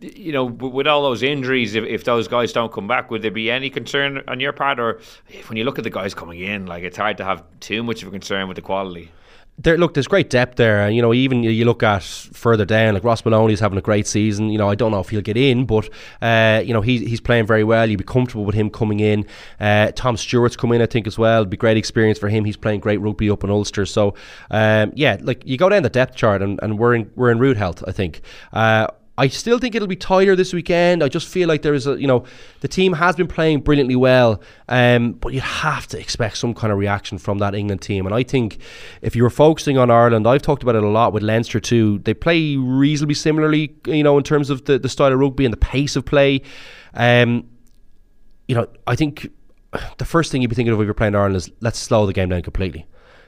You 0.00 0.32
know, 0.32 0.44
with 0.44 0.86
all 0.86 1.02
those 1.02 1.24
injuries, 1.24 1.74
if, 1.74 1.82
if 1.84 2.04
those 2.04 2.28
guys 2.28 2.52
don't 2.52 2.70
come 2.70 2.86
back, 2.86 3.10
would 3.10 3.22
there 3.22 3.32
be 3.32 3.50
any 3.50 3.68
concern 3.68 4.22
on 4.28 4.38
your 4.38 4.52
part? 4.52 4.78
Or 4.78 5.00
when 5.48 5.56
you 5.56 5.64
look 5.64 5.78
at 5.78 5.84
the 5.84 5.90
guys 5.90 6.14
coming 6.14 6.40
in, 6.40 6.66
like 6.66 6.84
it's 6.84 6.96
hard 6.96 7.16
to 7.16 7.24
have 7.24 7.42
too 7.58 7.82
much 7.82 8.02
of 8.02 8.08
a 8.08 8.10
concern 8.12 8.46
with 8.46 8.56
the 8.56 8.62
quality. 8.62 9.10
There, 9.56 9.78
look, 9.78 9.94
there's 9.94 10.08
great 10.08 10.30
depth 10.30 10.56
there. 10.56 10.80
And, 10.80 10.96
you 10.96 11.00
know, 11.00 11.14
even 11.14 11.44
you- 11.44 11.64
look 11.64 11.84
at 11.84 12.02
further 12.02 12.64
down, 12.64 12.94
like 12.94 13.04
Ross 13.04 13.24
Molony's 13.24 13.60
having 13.60 13.78
a 13.78 13.82
great 13.82 14.06
season. 14.06 14.50
You 14.50 14.58
know, 14.58 14.68
I 14.68 14.74
don't 14.74 14.90
know 14.90 14.98
if 14.98 15.10
he'll 15.10 15.20
get 15.20 15.36
in, 15.36 15.64
but, 15.64 15.88
uh, 16.20 16.60
you 16.64 16.74
know, 16.74 16.80
he's, 16.80 17.02
he's 17.02 17.20
playing 17.20 17.46
very 17.46 17.62
well. 17.62 17.88
You'd 17.88 17.98
be 17.98 18.04
comfortable 18.04 18.44
with 18.44 18.56
him 18.56 18.68
coming 18.68 18.98
in. 18.98 19.26
Uh, 19.60 19.92
Tom 19.92 20.16
Stewart's 20.16 20.56
come 20.56 20.72
in, 20.72 20.82
I 20.82 20.86
think, 20.86 21.06
as 21.06 21.16
well. 21.18 21.42
It'd 21.42 21.50
be 21.50 21.56
great 21.56 21.76
experience 21.76 22.18
for 22.18 22.28
him. 22.28 22.44
He's 22.44 22.56
playing 22.56 22.80
great 22.80 23.00
rugby 23.00 23.30
up 23.30 23.44
in 23.44 23.50
Ulster. 23.50 23.86
So, 23.86 24.14
um, 24.50 24.92
yeah, 24.96 25.18
like 25.20 25.46
you 25.46 25.56
go 25.56 25.68
down 25.68 25.84
the 25.84 25.88
depth 25.88 26.16
chart 26.16 26.42
and, 26.42 26.58
and 26.60 26.76
we're 26.78 26.96
in 26.96 27.10
we're 27.14 27.30
in 27.30 27.38
root 27.38 27.56
health, 27.56 27.84
I 27.86 27.92
think. 27.92 28.22
Uh, 28.52 28.88
I 29.16 29.28
still 29.28 29.58
think 29.60 29.76
it'll 29.76 29.86
be 29.86 29.94
tighter 29.94 30.34
this 30.34 30.52
weekend. 30.52 31.02
I 31.04 31.08
just 31.08 31.28
feel 31.28 31.48
like 31.48 31.62
there 31.62 31.74
is 31.74 31.86
a, 31.86 32.00
you 32.00 32.08
know, 32.08 32.24
the 32.60 32.68
team 32.68 32.92
has 32.94 33.14
been 33.14 33.28
playing 33.28 33.60
brilliantly 33.60 33.94
well, 33.94 34.42
um, 34.68 35.12
but 35.12 35.32
you 35.32 35.40
have 35.40 35.86
to 35.88 36.00
expect 36.00 36.36
some 36.36 36.52
kind 36.52 36.72
of 36.72 36.78
reaction 36.78 37.18
from 37.18 37.38
that 37.38 37.54
England 37.54 37.80
team. 37.80 38.06
And 38.06 38.14
I 38.14 38.24
think 38.24 38.58
if 39.02 39.14
you 39.14 39.22
were 39.22 39.30
focusing 39.30 39.78
on 39.78 39.88
Ireland, 39.88 40.26
I've 40.26 40.42
talked 40.42 40.64
about 40.64 40.74
it 40.74 40.82
a 40.82 40.88
lot 40.88 41.12
with 41.12 41.22
Leinster 41.22 41.60
too. 41.60 42.00
They 42.00 42.12
play 42.12 42.56
reasonably 42.56 43.14
similarly, 43.14 43.76
you 43.86 44.02
know, 44.02 44.18
in 44.18 44.24
terms 44.24 44.50
of 44.50 44.64
the, 44.64 44.80
the 44.80 44.88
style 44.88 45.12
of 45.12 45.20
rugby 45.20 45.44
and 45.44 45.52
the 45.52 45.58
pace 45.58 45.94
of 45.94 46.04
play. 46.04 46.42
Um, 46.94 47.48
you 48.48 48.56
know, 48.56 48.66
I 48.88 48.96
think 48.96 49.30
the 49.98 50.04
first 50.04 50.32
thing 50.32 50.42
you'd 50.42 50.48
be 50.48 50.56
thinking 50.56 50.72
of 50.72 50.80
if 50.80 50.84
you're 50.84 50.94
playing 50.94 51.14
Ireland 51.14 51.36
is 51.36 51.50
let's 51.60 51.78
slow 51.78 52.06
the 52.06 52.12
game 52.12 52.30
down 52.30 52.42
completely. 52.42 52.86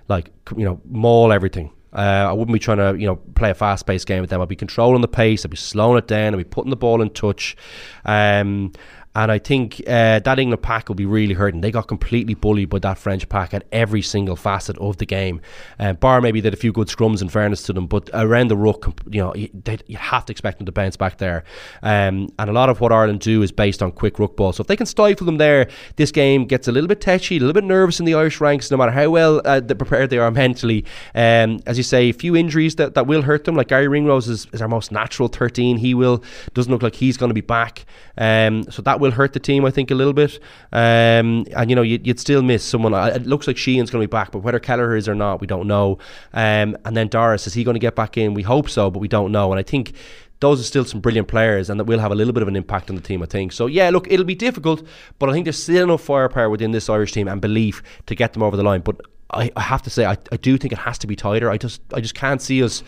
Like, 0.08 0.30
you 0.56 0.64
know, 0.64 0.80
maul 0.88 1.32
everything. 1.32 1.72
Uh, 1.96 2.26
I 2.28 2.32
wouldn't 2.32 2.52
be 2.52 2.58
trying 2.58 2.76
to, 2.76 3.00
you 3.00 3.06
know, 3.06 3.16
play 3.16 3.50
a 3.50 3.54
fast-paced 3.54 4.06
game 4.06 4.20
with 4.20 4.28
them. 4.28 4.42
I'd 4.42 4.48
be 4.48 4.54
controlling 4.56 5.00
the 5.00 5.08
pace. 5.08 5.44
I'd 5.46 5.50
be 5.50 5.56
slowing 5.56 5.96
it 5.96 6.06
down. 6.06 6.34
I'd 6.34 6.36
be 6.36 6.44
putting 6.44 6.70
the 6.70 6.76
ball 6.76 7.00
in 7.00 7.08
touch. 7.08 7.56
Um, 8.04 8.72
and 9.16 9.32
I 9.32 9.38
think 9.38 9.80
uh, 9.86 10.18
that 10.18 10.38
England 10.38 10.62
pack 10.62 10.88
will 10.88 10.94
be 10.94 11.06
really 11.06 11.32
hurting. 11.32 11.62
They 11.62 11.70
got 11.70 11.88
completely 11.88 12.34
bullied 12.34 12.68
by 12.68 12.80
that 12.80 12.98
French 12.98 13.26
pack 13.30 13.54
at 13.54 13.64
every 13.72 14.02
single 14.02 14.36
facet 14.36 14.76
of 14.76 14.98
the 14.98 15.06
game. 15.06 15.40
Uh, 15.80 15.94
bar 15.94 16.20
maybe 16.20 16.42
did 16.42 16.52
a 16.52 16.56
few 16.56 16.70
good 16.70 16.88
scrums 16.88 17.22
in 17.22 17.30
fairness 17.30 17.62
to 17.62 17.72
them, 17.72 17.86
but 17.86 18.10
around 18.12 18.48
the 18.48 18.58
ruck, 18.58 18.84
you 19.08 19.22
know, 19.22 19.34
you, 19.34 19.48
have 19.96 20.26
to 20.26 20.32
expect 20.32 20.58
them 20.58 20.66
to 20.66 20.72
bounce 20.72 20.98
back 20.98 21.16
there. 21.16 21.44
Um, 21.82 22.28
and 22.38 22.50
a 22.50 22.52
lot 22.52 22.68
of 22.68 22.82
what 22.82 22.92
Ireland 22.92 23.20
do 23.20 23.40
is 23.40 23.50
based 23.50 23.82
on 23.82 23.90
quick 23.90 24.18
ruck 24.18 24.36
ball. 24.36 24.52
So 24.52 24.60
if 24.60 24.66
they 24.66 24.76
can 24.76 24.84
stifle 24.84 25.24
them 25.24 25.38
there, 25.38 25.70
this 25.96 26.12
game 26.12 26.44
gets 26.44 26.68
a 26.68 26.72
little 26.72 26.86
bit 26.86 27.00
touchy, 27.00 27.38
a 27.38 27.40
little 27.40 27.54
bit 27.54 27.64
nervous 27.64 27.98
in 27.98 28.04
the 28.04 28.12
Irish 28.12 28.38
ranks, 28.42 28.70
no 28.70 28.76
matter 28.76 28.92
how 28.92 29.08
well 29.08 29.40
uh, 29.46 29.62
prepared 29.62 30.10
they 30.10 30.18
are 30.18 30.30
mentally. 30.30 30.84
Um, 31.14 31.60
as 31.64 31.78
you 31.78 31.84
say, 31.84 32.10
a 32.10 32.12
few 32.12 32.36
injuries 32.36 32.76
that, 32.76 32.92
that 32.94 33.06
will 33.06 33.22
hurt 33.22 33.44
them. 33.44 33.56
Like 33.56 33.68
Garry 33.68 33.88
Ringrose 33.88 34.28
is, 34.28 34.46
is 34.52 34.60
our 34.60 34.68
most 34.68 34.92
natural 34.92 35.28
13. 35.28 35.78
He 35.78 35.94
will 35.94 36.22
doesn't 36.52 36.70
look 36.70 36.82
like 36.82 36.96
he's 36.96 37.16
going 37.16 37.30
to 37.30 37.34
be 37.34 37.40
back. 37.40 37.86
Um, 38.18 38.64
so 38.70 38.82
that 38.82 39.00
will 39.00 39.05
hurt 39.12 39.32
the 39.32 39.40
team, 39.40 39.64
I 39.64 39.70
think, 39.70 39.90
a 39.90 39.94
little 39.94 40.12
bit. 40.12 40.38
Um, 40.72 41.46
and 41.56 41.70
you 41.70 41.76
know, 41.76 41.82
you'd, 41.82 42.06
you'd 42.06 42.20
still 42.20 42.42
miss 42.42 42.64
someone. 42.64 42.94
It 42.94 43.26
looks 43.26 43.46
like 43.46 43.56
Sheehan's 43.56 43.90
going 43.90 44.02
to 44.02 44.08
be 44.08 44.10
back, 44.10 44.32
but 44.32 44.40
whether 44.40 44.58
Kelleher 44.58 44.96
is 44.96 45.08
or 45.08 45.14
not, 45.14 45.40
we 45.40 45.46
don't 45.46 45.66
know. 45.66 45.98
Um, 46.32 46.76
and 46.84 46.96
then 46.96 47.08
Doris, 47.08 47.46
is 47.46 47.54
he 47.54 47.64
going 47.64 47.74
to 47.74 47.80
get 47.80 47.94
back 47.94 48.16
in? 48.16 48.34
We 48.34 48.42
hope 48.42 48.68
so, 48.68 48.90
but 48.90 49.00
we 49.00 49.08
don't 49.08 49.32
know. 49.32 49.52
And 49.52 49.58
I 49.58 49.62
think 49.62 49.94
those 50.40 50.60
are 50.60 50.64
still 50.64 50.84
some 50.84 51.00
brilliant 51.00 51.28
players 51.28 51.70
and 51.70 51.80
that 51.80 51.84
will 51.84 51.98
have 51.98 52.12
a 52.12 52.14
little 52.14 52.32
bit 52.32 52.42
of 52.42 52.48
an 52.48 52.56
impact 52.56 52.90
on 52.90 52.96
the 52.96 53.02
team, 53.02 53.22
I 53.22 53.26
think. 53.26 53.52
So, 53.52 53.66
yeah, 53.66 53.90
look, 53.90 54.06
it'll 54.10 54.26
be 54.26 54.34
difficult, 54.34 54.86
but 55.18 55.30
I 55.30 55.32
think 55.32 55.44
there's 55.44 55.62
still 55.62 55.84
enough 55.84 56.02
firepower 56.02 56.50
within 56.50 56.72
this 56.72 56.88
Irish 56.88 57.12
team 57.12 57.28
and 57.28 57.40
belief 57.40 57.82
to 58.06 58.14
get 58.14 58.34
them 58.34 58.42
over 58.42 58.56
the 58.56 58.62
line. 58.62 58.82
But 58.82 59.00
I, 59.30 59.50
I 59.56 59.62
have 59.62 59.82
to 59.82 59.90
say, 59.90 60.04
I, 60.04 60.16
I 60.30 60.36
do 60.36 60.56
think 60.58 60.72
it 60.72 60.78
has 60.78 60.98
to 60.98 61.06
be 61.06 61.16
tighter. 61.16 61.50
I 61.50 61.58
just 61.58 61.80
I 61.92 62.00
just 62.00 62.14
can't 62.14 62.40
see 62.40 62.62
us. 62.62 62.82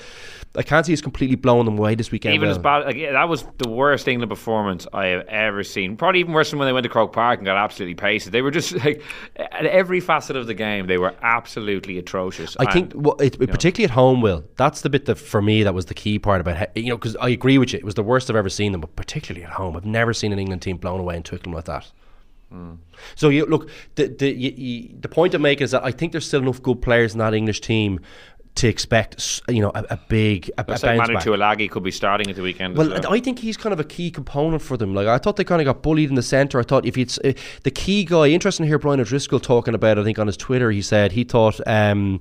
I 0.56 0.62
can't 0.62 0.84
see 0.87 0.92
us 0.92 1.00
completely 1.00 1.37
blowing 1.37 1.66
them 1.66 1.78
away 1.78 1.94
this 1.94 2.11
weekend. 2.11 2.34
Even 2.34 2.48
as 2.48 2.58
bad, 2.58 2.87
like, 2.87 2.96
yeah, 2.96 3.12
that 3.12 3.28
was 3.28 3.44
the 3.58 3.68
worst 3.68 4.08
England 4.08 4.30
performance 4.30 4.87
I 4.92 5.06
have 5.06 5.26
ever 5.28 5.62
seen. 5.62 5.96
Probably 5.96 6.20
even 6.20 6.32
worse 6.32 6.50
than 6.50 6.58
when 6.58 6.66
they 6.66 6.72
went 6.72 6.84
to 6.84 6.88
Croke 6.88 7.12
Park 7.12 7.38
and 7.38 7.46
got 7.46 7.56
absolutely 7.56 7.94
pasted. 7.94 8.32
They 8.32 8.42
were 8.42 8.50
just 8.50 8.72
like 8.84 9.02
at 9.37 9.66
every 9.66 10.00
facet 10.00 10.37
of 10.37 10.46
the 10.46 10.54
game, 10.54 10.87
they 10.87 10.98
were 10.98 11.14
absolutely 11.22 11.98
atrocious. 11.98 12.56
I 12.58 12.72
think, 12.72 12.92
well, 12.94 13.16
it, 13.16 13.38
you 13.38 13.46
know, 13.46 13.52
particularly 13.52 13.84
at 13.84 13.94
home, 13.94 14.20
Will, 14.20 14.44
that's 14.56 14.80
the 14.80 14.90
bit 14.90 15.04
that 15.04 15.16
for 15.16 15.42
me 15.42 15.62
that 15.62 15.74
was 15.74 15.87
the 15.87 15.94
key 15.94 16.18
part 16.18 16.40
about 16.40 16.70
he- 16.74 16.82
you 16.82 16.88
know 16.88 16.96
because 16.96 17.16
I 17.16 17.28
agree 17.28 17.58
with 17.58 17.72
you, 17.72 17.78
it 17.78 17.84
was 17.84 17.94
the 17.94 18.02
worst 18.02 18.30
I've 18.30 18.37
ever 18.37 18.48
seen 18.48 18.72
them, 18.72 18.80
but 18.80 18.96
particularly 18.96 19.44
at 19.44 19.52
home, 19.52 19.76
I've 19.76 19.84
never 19.84 20.14
seen 20.14 20.32
an 20.32 20.38
England 20.38 20.62
team 20.62 20.78
blown 20.78 21.00
away 21.00 21.16
in 21.16 21.22
Twickenham 21.22 21.54
like 21.54 21.66
that. 21.66 21.90
Hmm. 22.50 22.74
So 23.14 23.28
you 23.28 23.44
look, 23.44 23.68
the 23.96 24.08
the 24.08 24.32
you, 24.32 24.52
you, 24.56 24.96
the 24.98 25.08
point 25.08 25.34
I'm 25.34 25.42
making 25.42 25.64
is 25.64 25.72
that 25.72 25.84
I 25.84 25.92
think 25.92 26.12
there's 26.12 26.26
still 26.26 26.40
enough 26.40 26.62
good 26.62 26.80
players 26.80 27.12
in 27.12 27.18
that 27.18 27.34
English 27.34 27.61
team 27.61 28.00
to 28.59 28.68
expect, 28.68 29.40
you 29.49 29.61
know, 29.61 29.71
a, 29.75 29.85
a 29.90 29.97
big 30.09 30.51
a, 30.59 30.62
a 30.62 30.64
Looks 30.68 30.83
bounce 30.83 30.83
like 30.83 30.99
Manu 30.99 31.37
back. 31.37 31.71
Could 31.71 31.83
be 31.85 31.90
starting 31.90 32.29
at 32.29 32.37
the 32.37 32.42
weekend. 32.42 32.79
as 32.79 32.88
Well, 32.88 33.12
I 33.12 33.21
think 33.21 33.38
he's 33.38 33.57
kind 33.57 33.73
of 33.73 33.81
a 33.81 33.85
key 33.85 34.11
component 34.11 34.62
for 34.62 34.77
them. 34.77 34.94
Like 34.94 35.07
I 35.07 35.18
thought 35.18 35.37
they 35.37 35.44
kind 35.44 35.61
of 35.61 35.66
got 35.66 35.83
bullied 35.83 36.09
in 36.09 36.16
the 36.16 36.23
centre. 36.23 36.59
I 36.59 36.62
thought 36.64 36.85
if 36.85 36.99
it's 36.99 37.18
uh, 37.18 37.33
the 37.62 37.71
key 37.71 38.05
guy, 38.05 38.27
interesting 38.29 38.64
to 38.64 38.68
hear 38.68 38.79
Brian 38.79 39.01
O'Driscoll 39.01 39.40
talking 39.40 39.75
about. 39.75 39.99
I 39.99 40.05
think 40.05 40.18
on 40.18 40.27
his 40.27 40.37
Twitter, 40.37 40.71
he 40.71 40.83
said 40.83 41.12
he 41.12 41.25
thought 41.25 41.61
um, 41.66 42.21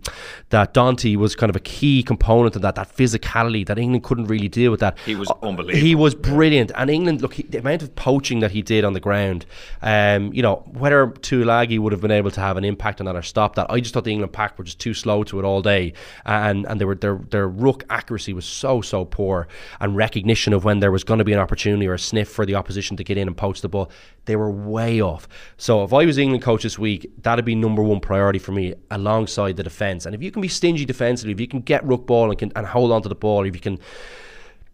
that 0.49 0.73
Danty 0.73 1.15
was 1.15 1.35
kind 1.35 1.49
of 1.49 1.55
a 1.55 1.61
key 1.61 2.03
component 2.03 2.55
of 2.55 2.61
that, 2.61 2.75
that 2.75 2.95
physicality 2.95 3.65
that 3.65 3.79
England 3.79 4.03
couldn't 4.03 4.25
really 4.25 4.47
deal 4.47 4.71
with. 4.71 4.79
That 4.79 4.97
He 5.05 5.15
was 5.15 5.29
Uh, 5.29 5.35
unbelievable. 5.41 5.79
He 5.79 5.95
was 5.95 6.13
brilliant, 6.13 6.71
and 6.75 6.89
England 6.89 7.21
look 7.21 7.33
he, 7.33 7.43
the 7.43 7.59
amount 7.59 7.81
of 7.81 7.95
poaching 7.95 8.39
that 8.41 8.51
he 8.51 8.61
did 8.61 8.83
on 8.85 8.93
the 8.93 8.99
ground. 8.99 9.45
Um, 9.81 10.31
you 10.33 10.43
know 10.43 10.57
whether 10.71 11.07
Tuilagi 11.07 11.79
would 11.79 11.91
have 11.91 12.01
been 12.01 12.11
able 12.11 12.31
to 12.31 12.41
have 12.41 12.57
an 12.57 12.63
impact 12.63 12.99
on 13.01 13.05
that 13.05 13.15
or 13.15 13.21
stop 13.23 13.55
that. 13.55 13.67
I 13.71 13.79
just 13.79 13.93
thought 13.93 14.03
the 14.03 14.11
England 14.11 14.33
pack 14.33 14.57
were 14.57 14.63
just 14.63 14.79
too 14.79 14.93
slow 14.93 15.23
to 15.23 15.39
it 15.39 15.45
all 15.45 15.61
day, 15.61 15.93
and 16.27 16.65
and 16.67 16.79
they 16.79 16.85
were 16.85 16.95
their 16.95 17.19
their 17.29 17.47
ruck 17.47 17.83
accuracy 17.89 18.33
was 18.33 18.45
so 18.45 18.81
so 18.81 19.05
poor, 19.05 19.47
and 19.79 19.95
recognition 19.95 20.53
of 20.53 20.63
when 20.63 20.79
there 20.79 20.91
was 20.91 21.03
going 21.03 21.17
to 21.17 21.23
be 21.23 21.33
an 21.33 21.39
opportunity 21.39 21.87
or 21.87 21.93
a 21.93 21.99
sniff 21.99 22.29
for 22.29 22.45
the 22.45 22.55
opposition 22.55 22.97
to 22.97 23.03
get 23.03 23.17
in 23.17 23.27
and 23.27 23.35
poach 23.35 23.61
the 23.61 23.69
ball, 23.69 23.89
they 24.25 24.35
were 24.35 24.51
way 24.51 25.01
off. 25.01 25.27
So 25.57 25.83
if 25.83 25.93
I 25.93 26.05
was 26.05 26.17
England 26.17 26.43
coach 26.43 26.63
this 26.63 26.77
week, 26.77 27.09
that'd 27.23 27.45
be 27.45 27.55
number 27.55 27.81
one 27.81 27.99
priority 27.99 28.39
for 28.39 28.51
me 28.51 28.75
alongside 28.91 29.55
the 29.55 29.63
defence. 29.63 30.05
And 30.05 30.13
if 30.13 30.21
you 30.21 30.31
can 30.31 30.41
be 30.41 30.49
stingy 30.49 30.85
defensively, 30.85 31.33
if 31.33 31.39
you 31.39 31.47
can 31.47 31.61
get 31.61 31.83
ruck 31.85 32.05
ball 32.05 32.29
and 32.29 32.37
can 32.37 32.51
and 32.55 32.67
hold 32.67 32.91
on 32.91 33.01
to 33.01 33.09
the 33.09 33.15
ball, 33.15 33.45
if 33.45 33.55
you 33.55 33.61
can 33.61 33.79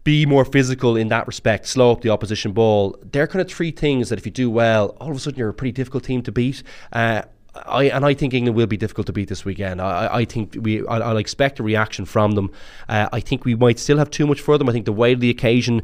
be 0.02 0.26
more 0.26 0.44
physical 0.44 0.96
in 0.96 1.08
that 1.08 1.26
respect, 1.26 1.66
slow 1.66 1.90
up 1.90 2.02
the 2.02 2.10
opposition 2.10 2.52
ball. 2.52 2.96
They're 3.10 3.26
kind 3.26 3.40
of 3.40 3.48
three 3.48 3.70
things 3.70 4.10
that 4.10 4.18
if 4.18 4.26
you 4.26 4.32
do 4.32 4.50
well, 4.50 4.96
all 5.00 5.10
of 5.10 5.16
a 5.16 5.18
sudden 5.20 5.38
you're 5.38 5.48
a 5.48 5.54
pretty 5.54 5.72
difficult 5.72 6.04
team 6.04 6.22
to 6.22 6.32
beat. 6.32 6.62
Uh, 6.92 7.22
I 7.54 7.84
and 7.84 8.04
I 8.04 8.14
think 8.14 8.34
England 8.34 8.56
will 8.56 8.66
be 8.66 8.76
difficult 8.76 9.06
to 9.06 9.12
beat 9.12 9.28
this 9.28 9.44
weekend. 9.44 9.80
I, 9.80 10.08
I- 10.12 10.24
think 10.24 10.56
we 10.60 10.86
I, 10.86 10.98
I'll 10.98 11.16
expect 11.16 11.60
a 11.60 11.62
reaction 11.62 12.04
from 12.04 12.32
them. 12.32 12.50
Uh, 12.88 13.08
I 13.12 13.20
think 13.20 13.44
we 13.44 13.54
might 13.54 13.78
still 13.78 13.98
have 13.98 14.10
too 14.10 14.26
much 14.26 14.40
for 14.40 14.58
them. 14.58 14.68
I 14.68 14.72
think 14.72 14.86
the 14.86 14.92
weight 14.92 15.14
of 15.14 15.20
the 15.20 15.30
occasion 15.30 15.82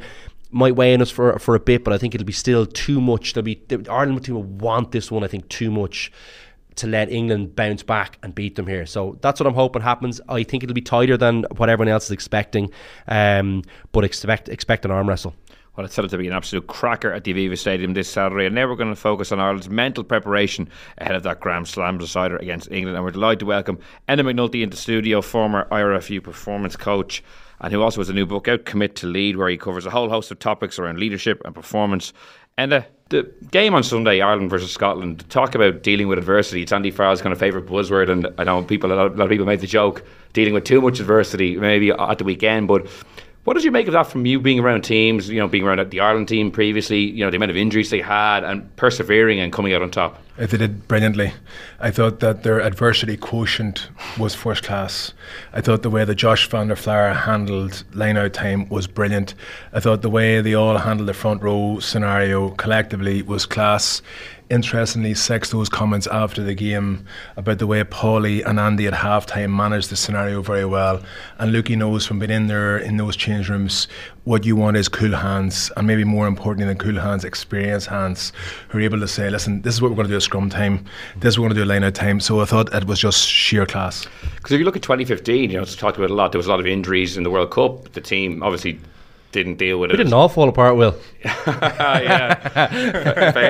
might 0.51 0.75
weigh 0.75 0.93
in 0.93 1.01
us 1.01 1.11
for 1.11 1.39
for 1.39 1.55
a 1.55 1.61
bit, 1.61 1.85
but 1.85 1.93
I 1.93 1.99
think 1.99 2.15
it'll 2.15 2.25
be 2.27 2.33
still 2.33 2.67
too 2.67 3.01
much. 3.01 3.33
There'll 3.35 3.45
be 3.45 3.61
Ireland 3.89 4.25
team 4.25 4.35
will 4.35 4.43
want 4.43 4.91
this 4.93 5.11
one. 5.11 5.23
I 5.23 5.29
think 5.29 5.49
too 5.49 5.71
much 5.71 6.11
to 6.77 6.87
let 6.87 7.11
England 7.11 7.55
bounce 7.57 7.83
back 7.83 8.17
and 8.23 8.35
beat 8.35 8.55
them 8.55 8.67
here. 8.67 8.87
So 8.87 9.19
that's 9.21 9.39
what 9.41 9.47
I'm 9.47 9.55
hoping 9.55 9.83
happens. 9.83 10.21
I 10.29 10.45
think 10.45 10.63
it'll 10.63 10.73
be 10.75 10.81
tighter 10.81 11.17
than 11.17 11.45
what 11.57 11.69
everyone 11.69 11.93
else 11.93 12.07
is 12.07 12.11
expecting, 12.13 12.71
um, 13.07 13.63
but 13.93 14.05
expect 14.05 14.49
expect 14.49 14.85
an 14.85 14.91
arm 14.91 15.09
wrestle. 15.09 15.35
Well, 15.77 15.87
it's 15.87 15.95
set 15.95 16.05
up 16.05 16.11
to 16.11 16.19
be 16.19 16.27
an 16.27 16.33
absolute 16.33 16.67
cracker 16.67 17.13
at 17.13 17.23
the 17.23 17.33
Aviva 17.33 17.57
Stadium 17.57 17.95
this 17.95 18.11
Saturday, 18.11 18.47
and 18.47 18.57
now 18.57 18.67
we're 18.67 18.75
going 18.75 18.93
to 18.93 19.01
focus 19.01 19.31
on 19.31 19.39
Ireland's 19.39 19.71
mental 19.71 20.03
preparation 20.03 20.69
ahead 20.99 21.15
of 21.15 21.23
that 21.23 21.39
Grand 21.39 21.69
Slam 21.69 21.97
decider 21.97 22.37
against 22.39 22.73
England. 22.73 22.97
And 22.97 23.05
we're 23.05 23.13
delighted 23.13 23.41
to 23.41 23.47
welcome 23.47 23.79
Enda 24.09 24.23
McNulty 24.23 24.65
into 24.65 24.75
the 24.75 24.83
studio, 24.83 25.23
former 25.23 25.69
IRFU 25.71 26.25
performance 26.25 26.75
coach, 26.75 27.23
and 27.61 27.73
who 27.73 27.83
also 27.83 28.01
has 28.01 28.09
a 28.09 28.13
new 28.13 28.27
book 28.27 28.49
out, 28.49 28.65
Commit 28.65 28.97
to 28.97 29.07
Lead, 29.07 29.37
where 29.37 29.49
he 29.49 29.57
covers 29.57 29.87
a 29.87 29.91
whole 29.91 30.09
host 30.09 30.33
of 30.33 30.41
topics 30.41 30.77
around 30.81 30.99
leadership 30.99 31.41
and 31.45 31.55
performance. 31.55 32.13
And 32.59 32.85
the 33.11 33.33
game 33.53 33.73
on 33.73 33.85
Sunday, 33.85 34.21
Ireland 34.21 34.51
versus 34.51 34.73
Scotland, 34.73 35.25
talk 35.31 35.55
about 35.55 35.85
dealing 35.85 36.09
with 36.09 36.19
adversity. 36.19 36.63
It's 36.63 36.73
Andy 36.73 36.91
Farrell's 36.91 37.23
kind 37.23 37.33
of 37.33 37.39
favourite 37.39 37.67
buzzword, 37.67 38.11
and 38.11 38.27
I 38.39 38.45
know 38.45 38.63
people, 38.65 38.93
a 38.93 38.95
lot, 38.95 39.07
of, 39.07 39.15
a 39.15 39.17
lot 39.17 39.25
of 39.25 39.31
people 39.31 39.47
made 39.47 39.61
the 39.61 39.69
joke 39.69 40.05
dealing 40.33 40.53
with 40.53 40.65
too 40.65 40.81
much 40.81 40.99
adversity 40.99 41.57
maybe 41.57 41.91
at 41.91 42.19
the 42.19 42.25
weekend, 42.25 42.67
but 42.67 42.89
What 43.45 43.55
did 43.55 43.65
you 43.65 43.71
make 43.71 43.87
of 43.87 43.95
that 43.95 44.07
from 44.07 44.27
you 44.27 44.39
being 44.39 44.61
around 44.61 44.83
teams, 44.83 45.31
you 45.31 45.41
know, 45.41 45.49
being 45.49 45.65
around 45.65 45.91
the 45.91 46.01
Ireland 46.01 46.29
team 46.29 46.51
previously, 46.51 47.01
you 47.01 47.25
know, 47.25 47.31
the 47.31 47.37
amount 47.37 47.51
of 47.51 47.57
injuries 47.57 47.89
they 47.89 48.03
had 48.03 48.45
and 48.45 48.77
persevering 48.77 49.41
and 49.41 49.51
coming 49.51 49.73
out 49.73 49.81
on 49.81 49.91
top? 49.91 50.23
Uh, 50.39 50.45
they 50.45 50.59
did 50.59 50.87
brilliantly. 50.87 51.33
I 51.81 51.91
thought 51.91 52.21
that 52.21 52.43
their 52.43 52.61
adversity 52.61 53.17
quotient 53.17 53.89
was 54.19 54.35
first 54.35 54.63
class. 54.63 55.15
I 55.55 55.63
thought 55.63 55.81
the 55.81 55.89
way 55.89 56.05
that 56.05 56.17
Josh 56.17 56.47
van 56.51 56.69
der 56.69 57.15
handled 57.15 57.83
line 57.95 58.19
out 58.19 58.35
time 58.35 58.69
was 58.69 58.87
brilliant. 58.87 59.35
I 59.73 59.81
thought 59.81 60.03
the 60.03 60.11
way 60.11 60.43
they 60.43 60.53
all 60.53 60.77
handled 60.77 61.09
the 61.09 61.15
front 61.15 61.43
row 61.43 61.79
scenario 61.81 62.51
collectively 62.51 63.23
was 63.23 63.47
class 63.47 64.03
interestingly, 64.51 65.13
Sexto's 65.15 65.69
comments 65.69 66.07
after 66.09 66.43
the 66.43 66.55
game 66.55 67.07
about 67.37 67.59
the 67.59 67.67
way 67.67 67.83
Paulie 67.85 68.45
and 68.45 68.59
Andy 68.59 68.87
at 68.87 68.93
halftime 68.93 69.55
managed 69.55 69.91
the 69.91 69.97
scenario 69.97 70.43
very 70.43 70.65
well. 70.65 71.03
And 71.39 71.55
Lukey 71.55 71.77
knows 71.77 72.05
from 72.05 72.19
being 72.19 72.31
in 72.31 72.49
there 72.49 72.77
in 72.77 72.97
those 72.97 73.17
change 73.17 73.49
rooms 73.49 73.87
what 74.25 74.45
you 74.45 74.57
want 74.57 74.77
is 74.77 74.89
cool 74.89 75.13
hands, 75.13 75.73
and 75.77 75.87
maybe 75.87 76.05
more 76.05 76.27
importantly 76.27 76.67
than 76.67 76.79
cool 76.79 77.01
hands, 77.01 77.25
experienced 77.25 77.87
hands 77.87 78.33
who 78.69 78.79
are 78.79 78.83
able 78.83 79.01
to 79.01 79.09
say, 79.09 79.31
listen, 79.31 79.63
this 79.63 79.75
is 79.75 79.81
what 79.81 79.91
we're 79.91 79.97
going 79.97 80.09
to 80.09 80.13
do 80.13 80.17
at 80.17 80.23
scrum 80.23 80.51
time, 80.51 80.85
this 81.17 81.35
is 81.35 81.39
what 81.39 81.45
we're 81.45 81.55
going 81.55 81.57
to 81.57 81.65
do 81.65 81.71
at 81.71 81.75
line 81.75 81.85
out 81.85 81.95
time. 81.95 82.21
So 82.21 82.41
I 82.41 82.45
thought 82.45 82.75
it 82.75 82.85
was 82.85 83.01
just 83.01 83.27
sheer 83.27 83.65
class. 83.65 84.07
Because 84.37 84.53
if 84.53 84.59
you 84.59 84.65
look 84.65 84.77
at 84.77 84.83
2015, 84.83 85.51
you 85.51 85.57
know, 85.57 85.63
it's 85.63 85.75
talked 85.77 85.97
about 85.97 86.11
a 86.11 86.15
lot. 86.15 86.33
There 86.33 86.39
was 86.39 86.47
a 86.47 86.51
lot 86.51 86.61
of 86.61 86.67
injuries 86.67 87.17
in 87.17 87.23
the 87.23 87.31
World 87.31 87.51
Cup. 87.51 87.93
The 87.93 88.01
team 88.01 88.43
obviously 88.43 88.79
didn't 89.33 89.57
deal 89.57 89.79
with 89.79 89.91
we 89.91 89.95
it. 89.95 89.99
didn't 89.99 90.13
all 90.13 90.29
fall 90.29 90.49
apart, 90.49 90.77
Will. 90.77 90.97
yeah, 91.25 92.37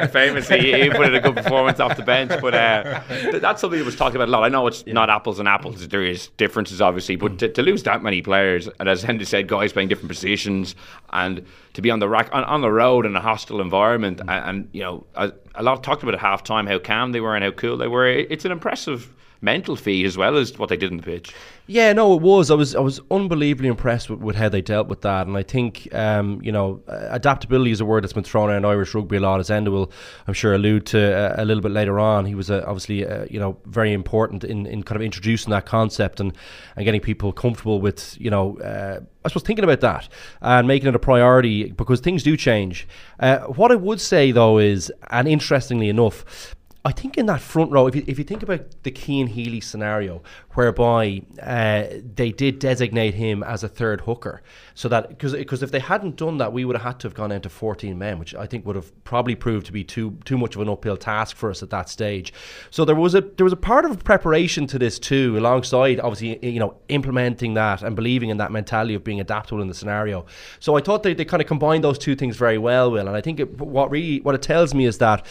famously 0.06 0.82
he 0.82 0.90
put 0.90 1.06
in 1.06 1.14
a 1.14 1.20
good 1.20 1.36
performance 1.36 1.80
off 1.80 1.96
the 1.96 2.02
bench, 2.02 2.32
but 2.40 2.54
uh, 2.54 3.00
that's 3.38 3.60
something 3.60 3.78
that 3.78 3.86
was 3.86 3.96
talked 3.96 4.14
about 4.14 4.28
a 4.28 4.30
lot. 4.30 4.44
I 4.44 4.48
know 4.48 4.66
it's 4.66 4.84
yeah. 4.86 4.92
not 4.92 5.08
apples 5.08 5.38
and 5.38 5.48
apples; 5.48 5.88
there 5.88 6.04
is 6.04 6.28
differences, 6.36 6.80
obviously, 6.80 7.16
but 7.16 7.32
mm. 7.32 7.38
to, 7.38 7.48
to, 7.48 7.62
lose 7.62 7.82
that 7.84 8.02
many 8.02 8.22
players, 8.22 8.68
and 8.78 8.88
as 8.88 9.02
Henry 9.02 9.24
said, 9.24 9.48
guys 9.48 9.72
playing 9.72 9.88
different 9.88 10.08
positions, 10.08 10.74
and 11.12 11.46
to 11.74 11.82
be 11.82 11.90
on 11.90 11.98
the 11.98 12.08
rack 12.08 12.28
on, 12.32 12.44
on 12.44 12.60
the 12.60 12.70
road 12.70 13.06
in 13.06 13.16
a 13.16 13.20
hostile 13.20 13.60
environment, 13.60 14.18
mm. 14.18 14.30
and, 14.30 14.44
and, 14.48 14.68
you 14.72 14.82
know, 14.82 15.06
a, 15.14 15.32
a 15.54 15.62
lot 15.62 15.82
talked 15.82 16.02
about 16.02 16.14
at 16.14 16.20
half 16.20 16.44
time 16.44 16.66
how 16.66 16.78
calm 16.78 17.12
they 17.12 17.20
were 17.20 17.34
and 17.34 17.44
how 17.44 17.50
cool 17.50 17.76
they 17.76 17.88
were. 17.88 18.06
It's 18.06 18.44
an 18.44 18.52
impressive 18.52 19.14
mental 19.42 19.76
feat 19.76 20.04
as 20.04 20.16
well 20.16 20.36
as 20.36 20.58
what 20.58 20.68
they 20.68 20.76
did 20.76 20.90
in 20.90 20.98
the 20.98 21.02
pitch. 21.02 21.34
Yeah, 21.66 21.92
no, 21.92 22.14
it 22.14 22.20
was. 22.20 22.50
I 22.50 22.54
was 22.54 22.74
I 22.74 22.80
was 22.80 23.00
unbelievably 23.12 23.68
impressed 23.68 24.10
with, 24.10 24.18
with 24.18 24.34
how 24.34 24.48
they 24.48 24.60
dealt 24.60 24.88
with 24.88 25.02
that, 25.02 25.28
and 25.28 25.36
I 25.36 25.44
think 25.44 25.88
um, 25.94 26.40
you 26.42 26.50
know 26.50 26.82
adaptability 26.88 27.70
is 27.70 27.80
a 27.80 27.84
word 27.84 28.02
that's 28.02 28.12
been 28.12 28.24
thrown 28.24 28.50
around 28.50 28.64
Irish 28.64 28.92
rugby 28.92 29.18
a 29.18 29.20
lot. 29.20 29.38
As 29.38 29.50
Enda 29.50 29.68
will, 29.68 29.92
I'm 30.26 30.34
sure, 30.34 30.52
allude 30.52 30.86
to 30.86 31.14
uh, 31.16 31.34
a 31.38 31.44
little 31.44 31.62
bit 31.62 31.70
later 31.70 32.00
on. 32.00 32.26
He 32.26 32.34
was 32.34 32.50
uh, 32.50 32.64
obviously 32.66 33.06
uh, 33.06 33.26
you 33.30 33.38
know 33.38 33.56
very 33.66 33.92
important 33.92 34.42
in, 34.42 34.66
in 34.66 34.82
kind 34.82 34.96
of 34.96 35.02
introducing 35.02 35.50
that 35.52 35.64
concept 35.64 36.18
and 36.18 36.36
and 36.74 36.84
getting 36.84 37.00
people 37.00 37.32
comfortable 37.32 37.80
with 37.80 38.20
you 38.20 38.30
know 38.30 38.58
uh, 38.58 38.98
I 39.24 39.28
suppose 39.28 39.44
thinking 39.44 39.64
about 39.64 39.80
that 39.80 40.08
and 40.40 40.66
making 40.66 40.88
it 40.88 40.96
a 40.96 40.98
priority 40.98 41.70
because 41.70 42.00
things 42.00 42.24
do 42.24 42.36
change. 42.36 42.88
What 43.20 43.70
I 43.70 43.76
would 43.76 44.00
say 44.00 44.32
though 44.32 44.58
is, 44.58 44.92
and 45.10 45.28
interestingly 45.28 45.88
enough, 45.88 46.56
I 46.82 46.92
think 46.92 47.18
in 47.18 47.26
that 47.26 47.42
front 47.42 47.70
row, 47.70 47.86
if 47.86 47.94
you, 47.94 48.02
if 48.06 48.16
you 48.18 48.24
think 48.24 48.42
about 48.42 48.82
the 48.84 48.94
Cian 48.94 49.26
Healy 49.26 49.60
scenario, 49.60 50.22
whereby 50.54 51.20
uh, 51.42 51.84
they 52.14 52.32
did 52.32 52.58
designate 52.58 53.12
him 53.12 53.42
as 53.42 53.62
a 53.62 53.68
third 53.68 54.00
hooker, 54.02 54.42
so 54.74 54.88
that 54.88 55.10
because 55.10 55.34
because 55.34 55.62
if 55.62 55.72
they 55.72 55.78
hadn't 55.78 56.16
done 56.16 56.38
that, 56.38 56.54
we 56.54 56.64
would 56.64 56.76
have 56.76 56.84
had 56.84 57.00
to 57.00 57.08
have 57.08 57.14
gone 57.14 57.32
into 57.32 57.50
14 57.50 57.98
men, 57.98 58.18
which 58.18 58.34
I 58.34 58.46
think 58.46 58.64
would 58.64 58.76
have 58.76 59.04
probably 59.04 59.34
proved 59.34 59.66
to 59.66 59.72
be 59.72 59.84
too 59.84 60.16
too 60.24 60.38
much 60.38 60.54
of 60.54 60.62
an 60.62 60.70
uphill 60.70 60.96
task 60.96 61.36
for 61.36 61.50
us 61.50 61.62
at 61.62 61.68
that 61.68 61.90
stage. 61.90 62.32
So 62.70 62.86
there 62.86 62.96
was 62.96 63.14
a 63.14 63.20
there 63.20 63.44
was 63.44 63.52
a 63.52 63.58
part 63.58 63.84
of 63.84 64.02
preparation 64.02 64.66
to 64.68 64.78
this 64.78 64.98
too, 64.98 65.36
alongside 65.36 66.00
obviously 66.00 66.38
you 66.50 66.60
know 66.60 66.76
implementing 66.88 67.52
that 67.54 67.82
and 67.82 67.94
believing 67.94 68.30
in 68.30 68.38
that 68.38 68.52
mentality 68.52 68.94
of 68.94 69.04
being 69.04 69.20
adaptable 69.20 69.60
in 69.60 69.68
the 69.68 69.74
scenario. 69.74 70.24
So 70.60 70.78
I 70.78 70.80
thought 70.80 71.02
they, 71.02 71.12
they 71.12 71.26
kind 71.26 71.42
of 71.42 71.46
combined 71.46 71.84
those 71.84 71.98
two 71.98 72.16
things 72.16 72.38
very 72.38 72.56
well, 72.56 72.90
Will, 72.90 73.06
and 73.06 73.14
I 73.14 73.20
think 73.20 73.38
it, 73.38 73.58
what 73.58 73.90
really 73.90 74.20
what 74.20 74.34
it 74.34 74.40
tells 74.40 74.72
me 74.72 74.86
is 74.86 74.96
that 74.96 75.26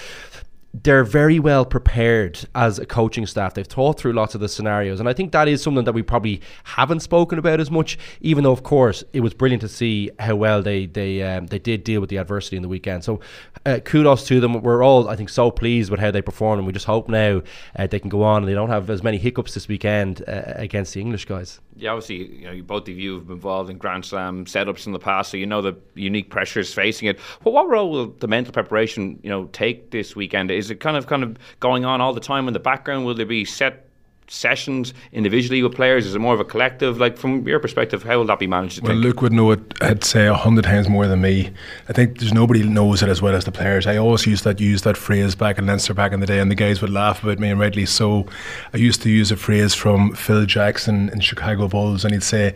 they're 0.73 1.03
very 1.03 1.39
well 1.39 1.65
prepared 1.65 2.39
as 2.53 2.77
a 2.77 2.85
coaching 2.85 3.25
staff. 3.25 3.55
They've 3.55 3.65
thought 3.65 3.99
through 3.99 4.13
lots 4.13 4.35
of 4.35 4.41
the 4.41 4.47
scenarios, 4.49 4.99
and 4.99 5.09
I 5.09 5.13
think 5.13 5.31
that 5.31 5.47
is 5.47 5.63
something 5.63 5.83
that 5.83 5.93
we 5.93 6.03
probably 6.03 6.41
haven't 6.63 6.99
spoken 6.99 7.39
about 7.39 7.59
as 7.59 7.71
much. 7.71 7.97
Even 8.21 8.43
though, 8.43 8.51
of 8.51 8.63
course, 8.63 9.03
it 9.13 9.21
was 9.21 9.33
brilliant 9.33 9.61
to 9.61 9.67
see 9.67 10.11
how 10.19 10.35
well 10.35 10.61
they 10.61 10.85
they 10.85 11.23
um, 11.23 11.47
they 11.47 11.59
did 11.59 11.83
deal 11.83 12.01
with 12.01 12.09
the 12.09 12.17
adversity 12.17 12.55
in 12.55 12.61
the 12.61 12.69
weekend. 12.69 13.03
So, 13.03 13.19
uh, 13.65 13.79
kudos 13.83 14.27
to 14.27 14.39
them. 14.39 14.61
We're 14.61 14.83
all, 14.83 15.09
I 15.09 15.15
think, 15.15 15.29
so 15.29 15.49
pleased 15.49 15.89
with 15.89 15.99
how 15.99 16.11
they 16.11 16.21
performed, 16.21 16.59
and 16.59 16.67
we 16.67 16.73
just 16.73 16.85
hope 16.85 17.09
now 17.09 17.41
uh, 17.75 17.87
they 17.87 17.99
can 17.99 18.09
go 18.09 18.21
on 18.21 18.43
and 18.43 18.47
they 18.47 18.53
don't 18.53 18.69
have 18.69 18.89
as 18.89 19.01
many 19.01 19.17
hiccups 19.17 19.55
this 19.55 19.67
weekend 19.67 20.23
uh, 20.27 20.43
against 20.55 20.93
the 20.93 21.01
English 21.01 21.25
guys. 21.25 21.59
Yeah, 21.75 21.91
obviously, 21.91 22.39
you 22.39 22.45
know, 22.45 22.61
both 22.61 22.89
of 22.89 22.99
you 22.99 23.15
have 23.15 23.27
been 23.27 23.37
involved 23.37 23.69
in 23.69 23.77
Grand 23.77 24.05
Slam 24.05 24.43
setups 24.45 24.85
in 24.85 24.91
the 24.91 24.99
past, 24.99 25.31
so 25.31 25.37
you 25.37 25.45
know 25.45 25.61
the 25.61 25.77
unique 25.95 26.29
pressures 26.29 26.73
facing 26.73 27.07
it. 27.07 27.19
But 27.43 27.51
what 27.51 27.69
role 27.69 27.89
will 27.89 28.07
the 28.19 28.27
mental 28.27 28.53
preparation, 28.53 29.19
you 29.23 29.29
know, 29.29 29.45
take 29.45 29.89
this 29.91 30.15
weekend? 30.15 30.51
Is 30.59 30.69
it 30.69 30.79
kind 30.79 30.95
of 30.95 31.07
kind 31.07 31.23
of 31.23 31.37
going 31.59 31.85
on 31.85 32.01
all 32.01 32.13
the 32.13 32.19
time 32.19 32.47
in 32.47 32.53
the 32.53 32.59
background? 32.59 33.05
Will 33.05 33.15
there 33.15 33.25
be 33.25 33.45
set 33.45 33.89
sessions 34.31 34.93
individually 35.11 35.61
with 35.63 35.73
players? 35.73 36.05
Is 36.05 36.15
it 36.15 36.19
more 36.19 36.33
of 36.33 36.39
a 36.39 36.45
collective? 36.45 36.99
Like 36.99 37.17
from 37.17 37.47
your 37.47 37.59
perspective, 37.59 38.03
how 38.03 38.17
will 38.17 38.25
that 38.25 38.39
be 38.39 38.47
managed? 38.47 38.81
Well, 38.81 38.93
think? 38.93 39.03
Luke 39.03 39.21
would 39.21 39.33
know 39.33 39.51
it. 39.51 39.61
I'd 39.81 40.03
say 40.03 40.27
a 40.27 40.33
hundred 40.33 40.65
times 40.65 40.87
more 40.87 41.07
than 41.07 41.21
me. 41.21 41.51
I 41.87 41.93
think 41.93 42.19
there's 42.19 42.33
nobody 42.33 42.63
knows 42.63 43.01
it 43.03 43.09
as 43.09 43.21
well 43.21 43.35
as 43.35 43.45
the 43.45 43.51
players. 43.51 43.87
I 43.87 43.97
always 43.97 44.25
used 44.25 44.43
that 44.43 44.59
use 44.59 44.83
that 44.83 44.97
phrase 44.97 45.35
back 45.35 45.57
in 45.57 45.65
Leinster 45.65 45.93
back 45.93 46.11
in 46.11 46.19
the 46.19 46.27
day, 46.27 46.39
and 46.39 46.49
the 46.51 46.55
guys 46.55 46.81
would 46.81 46.91
laugh 46.91 47.23
about 47.23 47.39
me, 47.39 47.49
and 47.49 47.59
rightly 47.59 47.85
so. 47.85 48.27
I 48.73 48.77
used 48.77 49.01
to 49.03 49.09
use 49.09 49.31
a 49.31 49.37
phrase 49.37 49.73
from 49.73 50.13
Phil 50.13 50.45
Jackson 50.45 51.09
in 51.09 51.19
Chicago 51.19 51.67
Bulls, 51.67 52.05
and 52.05 52.13
he'd 52.13 52.23
say 52.23 52.55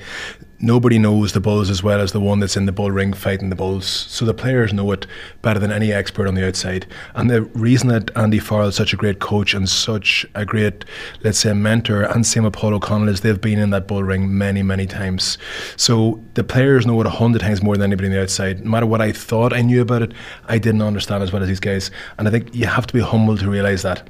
nobody 0.63 0.97
knows 0.97 1.33
the 1.33 1.41
Bulls 1.41 1.69
as 1.69 1.83
well 1.83 1.99
as 1.99 2.13
the 2.13 2.21
one 2.21 2.39
that's 2.39 2.55
in 2.55 2.65
the 2.65 2.71
bull 2.71 2.89
ring 2.89 3.11
fighting 3.11 3.49
the 3.49 3.55
Bulls. 3.55 3.85
So 3.85 4.23
the 4.23 4.33
players 4.33 4.71
know 4.71 4.89
it 4.93 5.05
better 5.41 5.59
than 5.59 5.73
any 5.73 5.91
expert 5.91 6.25
on 6.25 6.35
the 6.35 6.47
outside. 6.47 6.87
And 7.15 7.29
the 7.29 7.41
reason 7.41 7.89
that 7.89 8.09
Andy 8.15 8.39
Farrell 8.39 8.69
is 8.69 8.75
such 8.75 8.93
a 8.93 8.97
great 8.97 9.19
coach 9.19 9.53
and 9.53 9.67
such 9.67 10.25
a 10.35 10.45
great, 10.45 10.85
let's 11.21 11.39
say, 11.39 11.51
mentor, 11.53 12.03
and 12.03 12.25
same 12.25 12.45
with 12.45 12.53
Paul 12.53 12.75
O'Connell, 12.75 13.09
is 13.09 13.21
they've 13.21 13.39
been 13.39 13.59
in 13.59 13.71
that 13.71 13.87
bull 13.87 14.03
ring 14.03 14.37
many, 14.37 14.63
many 14.63 14.87
times. 14.87 15.37
So 15.75 16.23
the 16.35 16.45
players 16.45 16.87
know 16.87 16.99
it 17.01 17.07
a 17.07 17.09
hundred 17.09 17.41
times 17.41 17.61
more 17.61 17.75
than 17.75 17.91
anybody 17.91 18.07
on 18.07 18.13
the 18.13 18.21
outside. 18.21 18.63
No 18.63 18.71
matter 18.71 18.85
what 18.85 19.01
I 19.01 19.11
thought 19.11 19.51
I 19.51 19.61
knew 19.61 19.81
about 19.81 20.01
it, 20.01 20.13
I 20.47 20.59
didn't 20.59 20.81
understand 20.81 21.23
as 21.23 21.33
well 21.33 21.41
as 21.41 21.49
these 21.49 21.59
guys. 21.59 21.91
And 22.17 22.25
I 22.25 22.31
think 22.31 22.55
you 22.55 22.67
have 22.67 22.87
to 22.87 22.93
be 22.93 23.01
humble 23.01 23.37
to 23.37 23.49
realise 23.49 23.81
that. 23.81 24.09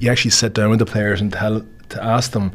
You 0.00 0.10
actually 0.10 0.32
sit 0.32 0.52
down 0.52 0.70
with 0.70 0.80
the 0.80 0.86
players 0.86 1.20
and 1.20 1.32
tell 1.32 1.64
to 1.90 2.02
ask 2.02 2.32
them 2.32 2.52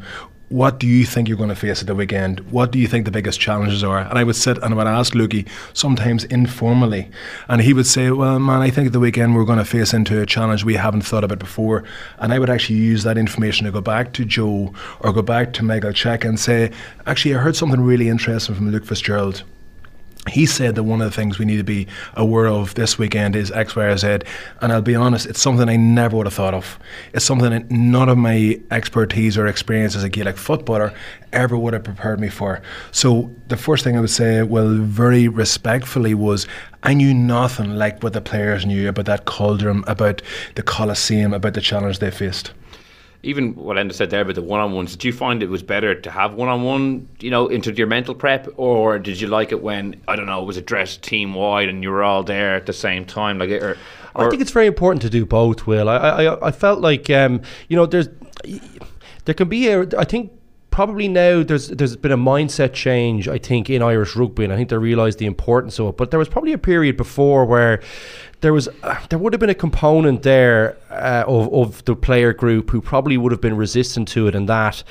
what 0.48 0.78
do 0.78 0.86
you 0.86 1.04
think 1.04 1.28
you're 1.28 1.36
going 1.36 1.50
to 1.50 1.54
face 1.54 1.82
at 1.82 1.86
the 1.86 1.94
weekend? 1.94 2.40
What 2.50 2.72
do 2.72 2.78
you 2.78 2.86
think 2.86 3.04
the 3.04 3.10
biggest 3.10 3.38
challenges 3.38 3.84
are? 3.84 3.98
And 3.98 4.18
I 4.18 4.24
would 4.24 4.36
sit 4.36 4.56
and 4.58 4.72
I 4.72 4.76
would 4.76 4.86
ask 4.86 5.12
Lukey 5.12 5.46
sometimes 5.74 6.24
informally, 6.24 7.10
and 7.48 7.60
he 7.60 7.74
would 7.74 7.86
say, 7.86 8.10
"Well, 8.10 8.38
man, 8.38 8.62
I 8.62 8.70
think 8.70 8.86
at 8.86 8.92
the 8.92 9.00
weekend 9.00 9.34
we're 9.34 9.44
going 9.44 9.58
to 9.58 9.64
face 9.64 9.92
into 9.92 10.20
a 10.20 10.26
challenge 10.26 10.64
we 10.64 10.74
haven't 10.74 11.02
thought 11.02 11.24
about 11.24 11.38
before." 11.38 11.84
And 12.18 12.32
I 12.32 12.38
would 12.38 12.50
actually 12.50 12.78
use 12.78 13.02
that 13.02 13.18
information 13.18 13.66
to 13.66 13.72
go 13.72 13.80
back 13.80 14.12
to 14.14 14.24
Joe 14.24 14.72
or 15.00 15.12
go 15.12 15.22
back 15.22 15.52
to 15.54 15.64
Michael 15.64 15.92
Check 15.92 16.24
and 16.24 16.40
say, 16.40 16.70
"Actually, 17.06 17.34
I 17.34 17.38
heard 17.38 17.56
something 17.56 17.80
really 17.80 18.08
interesting 18.08 18.54
from 18.54 18.70
Luke 18.70 18.86
Fitzgerald." 18.86 19.42
He 20.28 20.46
said 20.46 20.74
that 20.74 20.84
one 20.84 21.00
of 21.00 21.10
the 21.10 21.14
things 21.14 21.38
we 21.38 21.44
need 21.44 21.56
to 21.56 21.64
be 21.64 21.86
aware 22.14 22.48
of 22.48 22.74
this 22.74 22.98
weekend 22.98 23.36
is 23.36 23.50
X, 23.50 23.76
Y, 23.76 23.84
or 23.84 23.96
Z. 23.96 24.18
And 24.60 24.72
I'll 24.72 24.82
be 24.82 24.94
honest, 24.94 25.26
it's 25.26 25.40
something 25.40 25.68
I 25.68 25.76
never 25.76 26.16
would 26.16 26.26
have 26.26 26.34
thought 26.34 26.54
of. 26.54 26.78
It's 27.12 27.24
something 27.24 27.50
that 27.50 27.70
none 27.70 28.08
of 28.08 28.18
my 28.18 28.60
expertise 28.70 29.36
or 29.36 29.46
experience 29.46 29.94
as 29.94 30.04
a 30.04 30.08
Gaelic 30.08 30.36
footballer 30.36 30.92
ever 31.32 31.56
would 31.56 31.74
have 31.74 31.84
prepared 31.84 32.20
me 32.20 32.28
for. 32.28 32.62
So 32.90 33.34
the 33.48 33.56
first 33.56 33.84
thing 33.84 33.96
I 33.96 34.00
would 34.00 34.10
say, 34.10 34.42
well, 34.42 34.68
very 34.68 35.28
respectfully, 35.28 36.14
was 36.14 36.46
I 36.82 36.94
knew 36.94 37.12
nothing 37.12 37.76
like 37.76 38.02
what 38.02 38.12
the 38.12 38.20
players 38.20 38.64
knew 38.64 38.88
about 38.88 39.06
that 39.06 39.24
cauldron, 39.24 39.84
about 39.86 40.22
the 40.54 40.62
Coliseum, 40.62 41.34
about 41.34 41.54
the 41.54 41.60
challenge 41.60 41.98
they 41.98 42.10
faced 42.10 42.52
even 43.22 43.54
what 43.56 43.76
Enda 43.76 43.92
said 43.92 44.10
there 44.10 44.20
about 44.20 44.36
the 44.36 44.42
one 44.42 44.60
on 44.60 44.72
ones, 44.72 44.92
did 44.92 45.04
you 45.04 45.12
find 45.12 45.42
it 45.42 45.48
was 45.48 45.62
better 45.62 45.94
to 45.94 46.10
have 46.10 46.34
one 46.34 46.48
on 46.48 46.62
one, 46.62 47.08
you 47.20 47.30
know, 47.30 47.48
into 47.48 47.72
your 47.72 47.86
mental 47.86 48.14
prep, 48.14 48.48
or 48.56 48.98
did 48.98 49.20
you 49.20 49.26
like 49.26 49.50
it 49.50 49.60
when 49.62 50.00
I 50.06 50.14
don't 50.14 50.26
know, 50.26 50.40
it 50.40 50.46
was 50.46 50.56
addressed 50.56 51.02
team 51.02 51.34
wide 51.34 51.68
and 51.68 51.82
you 51.82 51.90
were 51.90 52.04
all 52.04 52.22
there 52.22 52.54
at 52.54 52.66
the 52.66 52.72
same 52.72 53.04
time, 53.04 53.38
like, 53.38 53.50
or, 53.50 53.76
or 54.14 54.26
I 54.26 54.30
think 54.30 54.42
it's 54.42 54.52
very 54.52 54.66
important 54.66 55.02
to 55.02 55.10
do 55.10 55.26
both. 55.26 55.66
Will 55.66 55.88
I? 55.88 55.96
I, 55.96 56.48
I 56.48 56.50
felt 56.52 56.80
like 56.80 57.10
um, 57.10 57.42
you 57.68 57.76
know, 57.76 57.86
there's 57.86 58.08
there 59.24 59.34
can 59.34 59.48
be 59.48 59.68
a, 59.68 59.86
I 59.98 60.04
think 60.04 60.32
probably 60.70 61.08
now 61.08 61.42
there's 61.42 61.68
there's 61.68 61.96
been 61.96 62.12
a 62.12 62.16
mindset 62.16 62.72
change 62.72 63.26
I 63.26 63.38
think 63.38 63.68
in 63.68 63.82
Irish 63.82 64.14
rugby 64.14 64.44
and 64.44 64.52
I 64.52 64.56
think 64.56 64.68
they 64.68 64.78
realised 64.78 65.18
the 65.18 65.26
importance 65.26 65.80
of 65.80 65.88
it 65.88 65.96
but 65.96 66.12
there 66.12 66.20
was 66.20 66.28
probably 66.28 66.52
a 66.52 66.58
period 66.58 66.96
before 66.96 67.44
where 67.44 67.82
there 68.40 68.52
was 68.52 68.68
uh, 68.82 68.98
there 69.10 69.18
would 69.18 69.32
have 69.32 69.40
been 69.40 69.50
a 69.50 69.54
component 69.54 70.22
there 70.22 70.76
uh, 70.90 71.24
of 71.26 71.52
of 71.52 71.84
the 71.84 71.96
player 71.96 72.32
group 72.32 72.70
who 72.70 72.80
probably 72.80 73.16
would 73.16 73.32
have 73.32 73.40
been 73.40 73.56
resistant 73.56 74.08
to 74.08 74.28
it, 74.28 74.34
and 74.34 74.48
that 74.48 74.84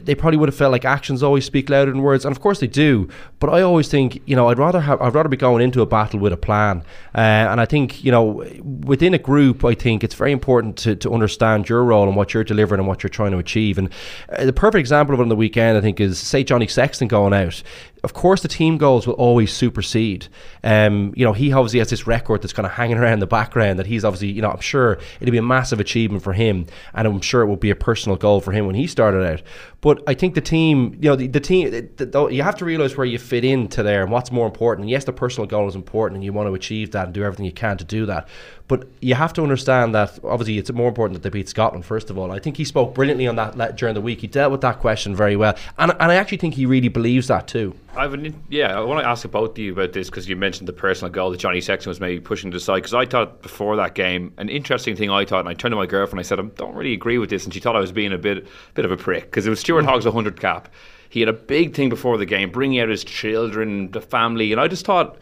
they 0.00 0.14
probably 0.14 0.38
would 0.38 0.48
have 0.48 0.56
felt 0.56 0.72
like 0.72 0.84
actions 0.84 1.22
always 1.22 1.44
speak 1.44 1.68
louder 1.68 1.90
than 1.90 2.02
words, 2.02 2.24
and 2.24 2.34
of 2.34 2.40
course 2.40 2.60
they 2.60 2.66
do. 2.66 3.08
But 3.38 3.50
I 3.50 3.62
always 3.62 3.88
think, 3.88 4.22
you 4.26 4.34
know, 4.34 4.48
I'd 4.48 4.58
rather 4.58 4.80
have, 4.80 5.00
I'd 5.00 5.14
rather 5.14 5.28
be 5.28 5.36
going 5.36 5.62
into 5.62 5.82
a 5.82 5.86
battle 5.86 6.20
with 6.20 6.32
a 6.32 6.36
plan. 6.36 6.82
Uh, 7.14 7.18
and 7.18 7.60
I 7.60 7.66
think, 7.66 8.02
you 8.02 8.10
know, 8.10 8.44
within 8.62 9.14
a 9.14 9.18
group, 9.18 9.64
I 9.64 9.74
think 9.74 10.02
it's 10.02 10.14
very 10.14 10.32
important 10.32 10.76
to, 10.78 10.96
to 10.96 11.12
understand 11.12 11.68
your 11.68 11.84
role 11.84 12.06
and 12.06 12.16
what 12.16 12.34
you're 12.34 12.44
delivering 12.44 12.80
and 12.80 12.88
what 12.88 13.02
you're 13.02 13.10
trying 13.10 13.32
to 13.32 13.38
achieve. 13.38 13.78
And 13.78 13.90
uh, 14.30 14.46
the 14.46 14.52
perfect 14.52 14.80
example 14.80 15.14
of 15.14 15.20
it 15.20 15.24
on 15.24 15.28
the 15.28 15.36
weekend, 15.36 15.76
I 15.76 15.80
think, 15.80 16.00
is 16.00 16.18
say 16.18 16.44
Johnny 16.44 16.66
Sexton 16.66 17.08
going 17.08 17.34
out 17.34 17.62
of 18.04 18.12
course, 18.12 18.42
the 18.42 18.48
team 18.48 18.76
goals 18.76 19.06
will 19.06 19.14
always 19.14 19.50
supersede. 19.50 20.28
Um, 20.62 21.14
you 21.16 21.24
know, 21.24 21.32
he 21.32 21.52
obviously 21.54 21.78
has 21.78 21.88
this 21.88 22.06
record 22.06 22.42
that's 22.42 22.52
kind 22.52 22.66
of 22.66 22.72
hanging 22.72 22.98
around 22.98 23.20
the 23.20 23.26
background 23.26 23.78
that 23.78 23.86
he's 23.86 24.04
obviously, 24.04 24.28
you 24.28 24.42
know, 24.42 24.50
I'm 24.50 24.60
sure 24.60 24.98
it'll 25.20 25.32
be 25.32 25.38
a 25.38 25.42
massive 25.42 25.80
achievement 25.80 26.22
for 26.22 26.34
him, 26.34 26.66
and 26.92 27.08
I'm 27.08 27.20
sure 27.22 27.40
it 27.40 27.46
will 27.46 27.56
be 27.56 27.70
a 27.70 27.74
personal 27.76 28.16
goal 28.16 28.42
for 28.42 28.52
him 28.52 28.66
when 28.66 28.74
he 28.74 28.86
started 28.86 29.26
out. 29.26 29.42
But 29.80 30.02
I 30.06 30.12
think 30.12 30.34
the 30.34 30.42
team, 30.42 30.98
you 31.00 31.08
know, 31.08 31.16
the, 31.16 31.28
the 31.28 31.40
team, 31.40 31.70
the, 31.70 32.04
the, 32.04 32.26
you 32.28 32.42
have 32.42 32.56
to 32.56 32.66
realize 32.66 32.94
where 32.96 33.06
you 33.06 33.18
fit 33.18 33.44
into 33.44 33.82
there 33.82 34.02
and 34.02 34.12
what's 34.12 34.30
more 34.30 34.46
important. 34.46 34.84
And 34.84 34.90
yes, 34.90 35.04
the 35.04 35.12
personal 35.12 35.46
goal 35.46 35.66
is 35.66 35.74
important, 35.74 36.16
and 36.16 36.24
you 36.24 36.32
want 36.34 36.48
to 36.48 36.54
achieve 36.54 36.90
that 36.92 37.06
and 37.06 37.14
do 37.14 37.24
everything 37.24 37.46
you 37.46 37.52
can 37.52 37.78
to 37.78 37.84
do 37.84 38.04
that. 38.06 38.28
But 38.66 38.88
you 39.00 39.14
have 39.14 39.34
to 39.34 39.42
understand 39.42 39.94
that 39.94 40.18
obviously 40.24 40.56
it's 40.56 40.72
more 40.72 40.88
important 40.88 41.20
that 41.20 41.22
they 41.22 41.38
beat 41.38 41.50
Scotland 41.50 41.84
first 41.84 42.08
of 42.08 42.16
all. 42.16 42.32
I 42.32 42.38
think 42.38 42.56
he 42.56 42.64
spoke 42.64 42.94
brilliantly 42.94 43.26
on 43.26 43.36
that 43.36 43.76
during 43.76 43.94
the 43.94 44.00
week. 44.00 44.22
He 44.22 44.26
dealt 44.26 44.52
with 44.52 44.62
that 44.62 44.80
question 44.80 45.14
very 45.14 45.36
well, 45.36 45.54
and 45.76 45.92
and 45.92 46.10
I 46.10 46.14
actually 46.14 46.38
think 46.38 46.54
he 46.54 46.64
really 46.64 46.88
believes 46.88 47.28
that 47.28 47.46
too. 47.46 47.74
I've 47.94 48.14
an, 48.14 48.42
yeah, 48.48 48.76
I 48.76 48.80
want 48.80 49.04
to 49.04 49.08
ask 49.08 49.24
about 49.26 49.56
you 49.58 49.72
about 49.72 49.92
this 49.92 50.08
because 50.08 50.28
you 50.28 50.34
mentioned 50.34 50.66
the 50.66 50.72
personal 50.72 51.12
goal 51.12 51.30
that 51.30 51.40
Johnny 51.40 51.60
Sexton 51.60 51.90
was 51.90 52.00
maybe 52.00 52.20
pushing 52.20 52.50
to 52.50 52.56
the 52.56 52.60
side. 52.60 52.76
Because 52.76 52.94
I 52.94 53.04
thought 53.04 53.42
before 53.42 53.76
that 53.76 53.94
game, 53.94 54.32
an 54.38 54.48
interesting 54.48 54.96
thing 54.96 55.10
I 55.10 55.26
thought, 55.26 55.40
and 55.40 55.48
I 55.48 55.54
turned 55.54 55.72
to 55.72 55.76
my 55.76 55.86
girlfriend, 55.86 56.20
I 56.20 56.22
said, 56.22 56.40
I 56.40 56.42
don't 56.42 56.74
really 56.74 56.94
agree 56.94 57.18
with 57.18 57.28
this, 57.28 57.44
and 57.44 57.52
she 57.52 57.60
thought 57.60 57.76
I 57.76 57.80
was 57.80 57.92
being 57.92 58.12
a 58.14 58.18
bit 58.18 58.46
bit 58.72 58.86
of 58.86 58.90
a 58.90 58.96
prick 58.96 59.24
because 59.24 59.46
it 59.46 59.50
was 59.50 59.60
Stuart 59.60 59.82
mm. 59.82 59.88
Hogg's 59.88 60.06
100 60.06 60.40
cap. 60.40 60.68
He 61.10 61.20
had 61.20 61.28
a 61.28 61.34
big 61.34 61.74
thing 61.74 61.90
before 61.90 62.16
the 62.16 62.26
game, 62.26 62.50
bringing 62.50 62.80
out 62.80 62.88
his 62.88 63.04
children, 63.04 63.90
the 63.90 64.00
family, 64.00 64.52
and 64.52 64.60
I 64.60 64.68
just 64.68 64.86
thought 64.86 65.18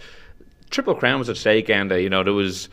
Triple 0.70 0.94
Crown 0.94 1.18
was 1.18 1.28
at 1.28 1.36
stake, 1.36 1.68
and 1.68 1.90
you 1.90 2.08
know 2.08 2.22
there 2.22 2.32
was 2.32 2.68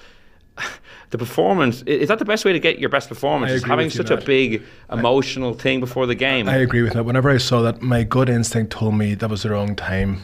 the 1.12 1.17
performance 1.17 1.82
is 1.84 2.08
that 2.10 2.19
the 2.19 2.26
best 2.26 2.45
way 2.45 2.54
to 2.54 2.60
get 2.60 2.78
your 2.78 2.89
best 2.89 3.10
performance? 3.10 3.52
Is 3.52 3.63
having 3.63 3.89
such 3.89 4.12
a 4.12 4.17
big 4.17 4.63
emotional 4.91 5.56
I, 5.56 5.58
thing 5.58 5.80
before 5.80 6.06
the 6.06 6.15
game. 6.15 6.48
I 6.48 6.58
agree 6.58 6.84
with 6.84 6.93
that. 6.93 7.04
Whenever 7.04 7.30
I 7.30 7.38
saw 7.38 7.62
that, 7.63 7.82
my 7.82 8.04
gut 8.04 8.30
instinct 8.30 8.72
told 8.72 8.95
me 8.95 9.15
that 9.15 9.30
was 9.30 9.43
the 9.43 9.50
wrong 9.50 9.76
time. 9.76 10.22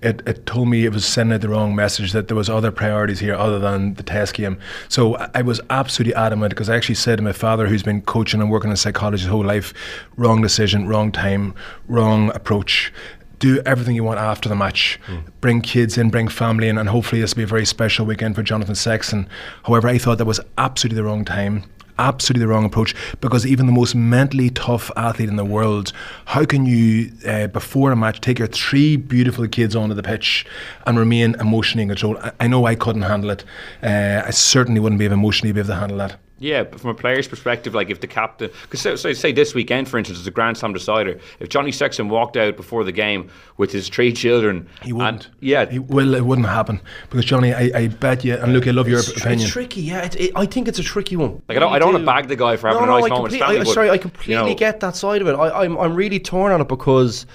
It, 0.00 0.22
it 0.26 0.46
told 0.46 0.68
me 0.68 0.84
it 0.84 0.92
was 0.92 1.04
sending 1.04 1.38
the 1.40 1.48
wrong 1.48 1.74
message 1.74 2.12
that 2.12 2.28
there 2.28 2.36
was 2.36 2.48
other 2.48 2.70
priorities 2.70 3.18
here 3.18 3.34
other 3.34 3.58
than 3.58 3.94
the 3.94 4.02
test 4.02 4.34
game. 4.34 4.58
So 4.88 5.16
I 5.34 5.42
was 5.42 5.60
absolutely 5.70 6.14
adamant 6.14 6.50
because 6.50 6.70
I 6.70 6.76
actually 6.76 6.94
said 6.96 7.16
to 7.16 7.22
my 7.22 7.32
father, 7.32 7.66
who's 7.66 7.82
been 7.82 8.02
coaching 8.02 8.40
and 8.40 8.50
working 8.50 8.70
in 8.70 8.76
psychology 8.76 9.22
his 9.22 9.30
whole 9.30 9.44
life, 9.44 9.74
wrong 10.16 10.40
decision, 10.40 10.88
wrong 10.88 11.12
time, 11.12 11.54
wrong 11.88 12.30
approach 12.34 12.92
do 13.38 13.60
everything 13.64 13.94
you 13.94 14.04
want 14.04 14.18
after 14.18 14.48
the 14.48 14.56
match. 14.56 14.98
Mm. 15.06 15.24
Bring 15.40 15.60
kids 15.60 15.98
in, 15.98 16.10
bring 16.10 16.28
family 16.28 16.68
in, 16.68 16.78
and 16.78 16.88
hopefully 16.88 17.20
this 17.20 17.34
will 17.34 17.40
be 17.40 17.44
a 17.44 17.46
very 17.46 17.66
special 17.66 18.06
weekend 18.06 18.34
for 18.34 18.42
Jonathan 18.42 18.74
Sexton. 18.74 19.28
However, 19.64 19.88
I 19.88 19.98
thought 19.98 20.18
that 20.18 20.24
was 20.24 20.40
absolutely 20.56 20.96
the 20.96 21.04
wrong 21.04 21.24
time. 21.24 21.64
Absolutely 22.00 22.46
the 22.46 22.48
wrong 22.48 22.64
approach 22.64 22.94
because 23.20 23.44
even 23.44 23.66
the 23.66 23.72
most 23.72 23.96
mentally 23.96 24.50
tough 24.50 24.88
athlete 24.96 25.28
in 25.28 25.34
the 25.34 25.44
world, 25.44 25.92
how 26.26 26.44
can 26.44 26.64
you, 26.64 27.10
uh, 27.26 27.48
before 27.48 27.90
a 27.90 27.96
match, 27.96 28.20
take 28.20 28.38
your 28.38 28.46
three 28.46 28.96
beautiful 28.96 29.48
kids 29.48 29.74
onto 29.74 29.96
the 29.96 30.02
pitch 30.02 30.46
and 30.86 30.96
remain 30.96 31.34
emotionally 31.40 31.82
in 31.82 31.88
control? 31.88 32.16
I, 32.18 32.30
I 32.38 32.46
know 32.46 32.66
I 32.66 32.76
couldn't 32.76 33.02
handle 33.02 33.30
it. 33.30 33.44
Uh, 33.82 34.22
I 34.24 34.30
certainly 34.30 34.80
wouldn't 34.80 35.00
be 35.00 35.06
able 35.06 35.14
emotionally 35.14 35.50
be 35.50 35.58
able 35.58 35.70
to 35.70 35.74
handle 35.74 35.98
that. 35.98 36.18
Yeah, 36.40 36.62
but 36.62 36.80
from 36.80 36.90
a 36.90 36.94
player's 36.94 37.26
perspective, 37.26 37.74
like 37.74 37.90
if 37.90 38.00
the 38.00 38.06
captain, 38.06 38.50
because 38.62 38.80
so, 38.80 38.94
so, 38.94 39.12
say 39.12 39.32
this 39.32 39.54
weekend, 39.54 39.88
for 39.88 39.98
instance, 39.98 40.18
it's 40.20 40.28
a 40.28 40.30
Grand 40.30 40.56
Slam 40.56 40.72
decider. 40.72 41.18
If 41.40 41.48
Johnny 41.48 41.72
Sexton 41.72 42.08
walked 42.08 42.36
out 42.36 42.56
before 42.56 42.84
the 42.84 42.92
game 42.92 43.28
with 43.56 43.72
his 43.72 43.88
three 43.88 44.12
children, 44.12 44.68
he 44.82 44.92
wouldn't. 44.92 45.26
And, 45.26 45.34
yeah, 45.40 45.66
he, 45.66 45.80
well, 45.80 46.14
it 46.14 46.24
wouldn't 46.24 46.46
happen 46.46 46.80
because 47.10 47.24
Johnny, 47.24 47.52
I, 47.52 47.70
I 47.74 47.88
bet 47.88 48.24
you, 48.24 48.34
and 48.34 48.52
look, 48.52 48.68
I 48.68 48.70
love 48.70 48.88
your 48.88 49.00
it's 49.00 49.08
opinion. 49.08 49.40
It's 49.40 49.50
tricky, 49.50 49.80
yeah. 49.80 50.04
It, 50.04 50.16
it, 50.16 50.32
I 50.36 50.46
think 50.46 50.68
it's 50.68 50.78
a 50.78 50.84
tricky 50.84 51.16
one. 51.16 51.42
Like 51.48 51.56
I 51.56 51.60
don't, 51.60 51.72
I 51.72 51.78
don't 51.80 51.88
do. 51.88 51.94
want 51.94 52.02
to 52.02 52.06
bag 52.06 52.28
the 52.28 52.36
guy 52.36 52.56
for 52.56 52.68
having 52.68 52.86
no, 52.86 52.96
a 52.96 53.00
nice 53.00 53.10
no, 53.10 53.16
moment. 53.16 53.42
I, 53.42 53.64
sorry, 53.64 53.90
I 53.90 53.98
completely 53.98 54.34
you 54.34 54.40
know, 54.40 54.54
get 54.54 54.78
that 54.80 54.94
side 54.94 55.22
of 55.22 55.28
it. 55.28 55.32
I, 55.32 55.64
I'm, 55.64 55.76
I'm 55.76 55.94
really 55.94 56.20
torn 56.20 56.52
on 56.52 56.60
it 56.60 56.68
because. 56.68 57.26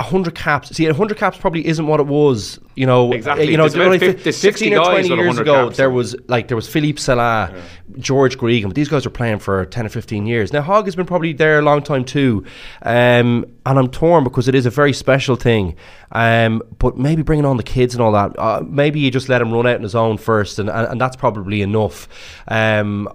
100 0.00 0.34
caps. 0.36 0.68
See, 0.76 0.86
100 0.86 1.16
caps 1.16 1.38
probably 1.38 1.66
isn't 1.66 1.84
what 1.86 1.98
it 1.98 2.06
was. 2.06 2.60
You 2.76 2.86
know, 2.86 3.10
exactly. 3.12 3.50
You 3.50 3.56
know, 3.56 3.68
only 3.74 3.98
50, 3.98 4.30
15 4.30 4.74
or 4.74 4.84
20 4.84 5.08
years 5.08 5.38
ago, 5.38 5.66
caps. 5.66 5.76
there 5.76 5.90
was 5.90 6.14
like 6.28 6.46
there 6.46 6.56
was 6.56 6.68
Philippe 6.68 7.00
Sella, 7.00 7.50
yeah. 7.52 7.60
George 7.98 8.38
Gregan, 8.38 8.66
but 8.66 8.76
these 8.76 8.88
guys 8.88 9.04
are 9.04 9.10
playing 9.10 9.40
for 9.40 9.66
10 9.66 9.86
or 9.86 9.88
15 9.88 10.24
years. 10.26 10.52
Now, 10.52 10.62
Hogg 10.62 10.84
has 10.84 10.94
been 10.94 11.04
probably 11.04 11.32
there 11.32 11.58
a 11.58 11.62
long 11.62 11.82
time 11.82 12.04
too, 12.04 12.44
um, 12.82 13.44
and 13.66 13.78
I'm 13.78 13.88
torn 13.88 14.22
because 14.22 14.46
it 14.46 14.54
is 14.54 14.66
a 14.66 14.70
very 14.70 14.92
special 14.92 15.34
thing. 15.34 15.74
Um, 16.12 16.62
but 16.78 16.96
maybe 16.96 17.22
bringing 17.22 17.44
on 17.44 17.56
the 17.56 17.64
kids 17.64 17.94
and 17.96 18.00
all 18.00 18.12
that, 18.12 18.38
uh, 18.38 18.62
maybe 18.64 19.00
you 19.00 19.10
just 19.10 19.28
let 19.28 19.42
him 19.42 19.52
run 19.52 19.66
out 19.66 19.74
on 19.76 19.82
his 19.82 19.96
own 19.96 20.16
first, 20.16 20.60
and, 20.60 20.70
and, 20.70 20.86
and 20.92 21.00
that's 21.00 21.16
probably 21.16 21.62
enough. 21.62 22.06
Um, 22.46 23.08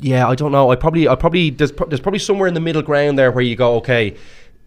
yeah, 0.00 0.26
I 0.26 0.34
don't 0.34 0.52
know. 0.52 0.70
I 0.70 0.76
probably, 0.76 1.06
I 1.06 1.14
probably 1.14 1.50
there's, 1.50 1.72
there's 1.72 2.00
probably 2.00 2.18
somewhere 2.18 2.48
in 2.48 2.54
the 2.54 2.60
middle 2.60 2.80
ground 2.80 3.18
there 3.18 3.30
where 3.30 3.44
you 3.44 3.56
go, 3.56 3.74
okay 3.76 4.16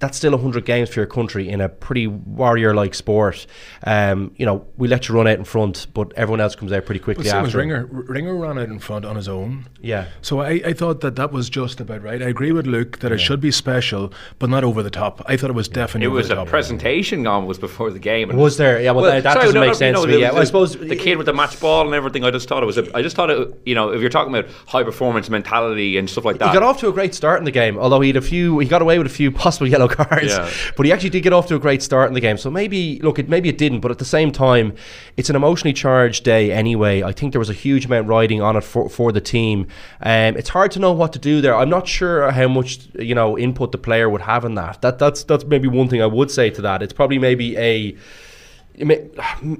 that's 0.03 0.17
still 0.17 0.33
100 0.33 0.65
games 0.65 0.89
for 0.89 0.99
your 0.99 1.07
country 1.07 1.47
in 1.47 1.61
a 1.61 1.69
pretty 1.69 2.07
warrior 2.07 2.75
like 2.75 2.93
sport. 2.93 3.47
Um, 3.85 4.33
you 4.35 4.45
know, 4.45 4.67
we 4.75 4.89
let 4.89 5.07
you 5.07 5.15
run 5.15 5.29
out 5.29 5.37
in 5.37 5.45
front, 5.45 5.87
but 5.93 6.11
everyone 6.17 6.41
else 6.41 6.57
comes 6.57 6.73
out 6.73 6.85
pretty 6.85 6.99
quickly 6.99 7.23
well, 7.23 7.45
after. 7.45 7.57
Ringer. 7.57 7.85
Ringer 7.85 8.35
ran 8.35 8.59
out 8.59 8.67
in 8.67 8.79
front 8.79 9.05
on 9.05 9.15
his 9.15 9.29
own. 9.29 9.69
Yeah. 9.79 10.09
So 10.21 10.41
I, 10.41 10.61
I 10.65 10.73
thought 10.73 10.99
that 11.01 11.15
that 11.15 11.31
was 11.31 11.49
just 11.49 11.79
about 11.79 12.03
right. 12.03 12.21
I 12.21 12.27
agree 12.27 12.51
with 12.51 12.67
Luke 12.67 12.99
that 12.99 13.11
yeah. 13.11 13.15
it 13.15 13.19
should 13.19 13.39
be 13.39 13.49
special, 13.49 14.11
but 14.39 14.49
not 14.49 14.65
over 14.65 14.83
the 14.83 14.89
top. 14.89 15.21
I 15.25 15.37
thought 15.37 15.49
it 15.49 15.53
was 15.53 15.69
definitely. 15.69 16.07
It 16.07 16.17
was 16.17 16.29
a 16.29 16.43
presentation 16.43 17.23
gone 17.23 17.45
was 17.45 17.57
before 17.57 17.89
the 17.89 17.99
game. 17.99 18.29
And 18.29 18.37
was 18.37 18.57
there? 18.57 18.81
Yeah, 18.81 18.91
well, 18.91 19.03
well 19.03 19.11
that, 19.13 19.23
that 19.23 19.33
sorry, 19.35 19.45
doesn't 19.45 19.55
no, 19.55 19.61
make 19.61 19.69
no, 19.69 19.73
sense 19.73 19.95
no, 19.95 20.05
to 20.05 20.11
me. 20.11 20.19
Yeah, 20.19 20.31
well, 20.31 20.41
I 20.41 20.43
suppose 20.43 20.75
the 20.75 20.97
kid 20.97 21.15
with 21.15 21.27
the 21.27 21.33
match 21.33 21.57
ball 21.61 21.85
and 21.85 21.95
everything. 21.95 22.25
I 22.25 22.31
just 22.31 22.49
thought 22.49 22.61
it 22.61 22.65
was. 22.65 22.77
A, 22.77 22.93
I 22.93 23.01
just 23.01 23.15
thought 23.15 23.29
it. 23.29 23.61
You 23.65 23.75
know, 23.75 23.93
if 23.93 24.01
you're 24.01 24.09
talking 24.09 24.35
about 24.35 24.51
high 24.67 24.83
performance 24.83 25.29
mentality 25.29 25.97
and 25.97 26.09
stuff 26.09 26.25
like 26.25 26.39
that, 26.39 26.49
he 26.49 26.53
got 26.53 26.63
off 26.63 26.81
to 26.81 26.89
a 26.89 26.91
great 26.91 27.15
start 27.15 27.39
in 27.39 27.45
the 27.45 27.51
game. 27.51 27.77
Although 27.77 28.01
he 28.01 28.09
had 28.09 28.17
a 28.17 28.21
few, 28.21 28.59
he 28.59 28.67
got 28.67 28.81
away 28.81 28.97
with 28.97 29.07
a 29.07 29.09
few 29.09 29.31
possible 29.31 29.67
yellow 29.67 29.87
cards. 29.93 30.31
Yeah. 30.31 30.49
But 30.75 30.85
he 30.85 30.91
actually 30.91 31.09
did 31.11 31.21
get 31.21 31.33
off 31.33 31.47
to 31.47 31.55
a 31.55 31.59
great 31.59 31.81
start 31.81 32.07
in 32.07 32.13
the 32.13 32.19
game. 32.19 32.37
So 32.37 32.49
maybe, 32.49 32.99
look, 32.99 33.19
it, 33.19 33.29
maybe 33.29 33.49
it 33.49 33.57
didn't, 33.57 33.79
but 33.79 33.91
at 33.91 33.99
the 33.99 34.05
same 34.05 34.31
time, 34.31 34.75
it's 35.17 35.29
an 35.29 35.35
emotionally 35.35 35.73
charged 35.73 36.23
day 36.23 36.51
anyway. 36.51 37.03
I 37.03 37.11
think 37.11 37.31
there 37.31 37.39
was 37.39 37.49
a 37.49 37.53
huge 37.53 37.85
amount 37.85 38.07
riding 38.07 38.41
on 38.41 38.55
it 38.55 38.63
for, 38.63 38.89
for 38.89 39.11
the 39.11 39.21
team. 39.21 39.67
Um, 40.01 40.35
it's 40.37 40.49
hard 40.49 40.71
to 40.71 40.79
know 40.79 40.91
what 40.91 41.13
to 41.13 41.19
do 41.19 41.41
there. 41.41 41.55
I'm 41.55 41.69
not 41.69 41.87
sure 41.87 42.31
how 42.31 42.47
much 42.47 42.79
you 42.99 43.15
know 43.15 43.37
input 43.37 43.71
the 43.71 43.77
player 43.77 44.09
would 44.09 44.21
have 44.21 44.45
in 44.45 44.55
that. 44.55 44.81
That 44.81 44.99
that's 44.99 45.23
that's 45.23 45.45
maybe 45.45 45.67
one 45.67 45.87
thing 45.89 46.01
I 46.01 46.05
would 46.05 46.31
say 46.31 46.49
to 46.49 46.61
that. 46.61 46.81
It's 46.81 46.93
probably 46.93 47.19
maybe 47.19 47.57
a 47.57 47.95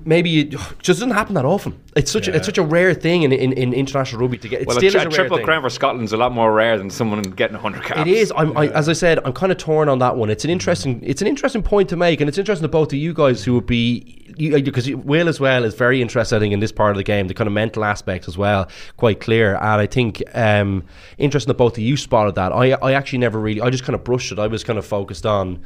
maybe 0.06 0.40
it 0.40 0.50
just 0.50 1.00
doesn't 1.00 1.12
happen 1.12 1.36
that 1.36 1.46
often. 1.46 1.80
It's 1.96 2.12
such 2.12 2.28
yeah. 2.28 2.34
a, 2.34 2.38
it's 2.38 2.48
such 2.48 2.58
a 2.58 2.64
rare 2.64 2.94
thing 2.96 3.24
in, 3.24 3.32
in, 3.32 3.54
in 3.54 3.74
international 3.74 4.22
rugby 4.22 4.40
to 4.40 4.50
get. 4.50 4.62
It 4.62 4.68
well, 4.68 4.78
still 4.78 4.96
a, 4.96 5.04
a, 5.04 5.08
a 5.08 5.12
triple 5.12 5.40
crown 5.40 5.62
for 5.62 5.70
Scotland's 5.70 6.14
a 6.14 6.18
lot 6.18 6.32
more 6.32 6.52
rare 6.52 6.78
than 6.78 6.90
someone 6.90 7.22
getting 7.22 7.56
hundred 7.56 7.84
caps. 7.84 8.02
It 8.02 8.08
is. 8.08 8.34
I'm, 8.36 8.52
yeah. 8.54 8.60
I, 8.60 8.68
as 8.70 8.90
I 8.90 8.94
said, 8.94 9.20
I'm 9.24 9.34
kind 9.34 9.52
of 9.52 9.60
torn 9.60 9.88
on 9.88 10.00
that 10.00 10.18
one. 10.18 10.30
It's 10.30 10.44
an 10.44 10.50
interesting 10.50 11.00
it's 11.04 11.22
an 11.22 11.28
interesting 11.28 11.62
point 11.62 11.90
to 11.90 11.96
make, 11.96 12.22
and 12.22 12.28
it's 12.28 12.38
interesting 12.38 12.64
to 12.64 12.70
both 12.70 12.92
of 12.92 12.98
you 12.98 13.14
guys 13.14 13.44
who 13.44 13.54
would 13.54 13.68
be 13.68 14.20
because 14.36 14.90
Will 14.90 15.30
as 15.30 15.40
well 15.40 15.64
is 15.64 15.76
very 15.76 16.02
interested 16.02 16.42
in 16.42 16.52
in 16.52 16.60
this 16.60 16.72
part 16.72 16.92
of 16.92 16.98
the 16.98 17.04
game, 17.04 17.28
the 17.28 17.36
kind 17.36 17.48
of 17.48 17.54
mental 17.54 17.86
aspect 17.86 18.28
as 18.28 18.36
well, 18.36 18.68
quite 18.98 19.20
clear. 19.20 19.56
And 19.56 19.80
I 19.82 19.86
think 19.86 20.24
um, 20.34 20.84
interesting 21.20 21.52
that 21.52 21.58
both 21.58 21.74
of 21.74 21.84
you 21.84 21.98
spotted 21.98 22.34
that. 22.36 22.52
I 22.52 22.72
I 22.72 22.94
actually 22.94 23.20
never 23.20 23.40
really. 23.40 23.62
I 23.62 23.70
just 23.70 23.84
kind 23.84 23.94
of 23.94 24.04
brushed 24.04 24.32
it. 24.32 24.40
I 24.40 24.48
was 24.48 24.64
kind 24.64 24.80
of 24.80 24.86
focused 24.88 25.28
on 25.28 25.64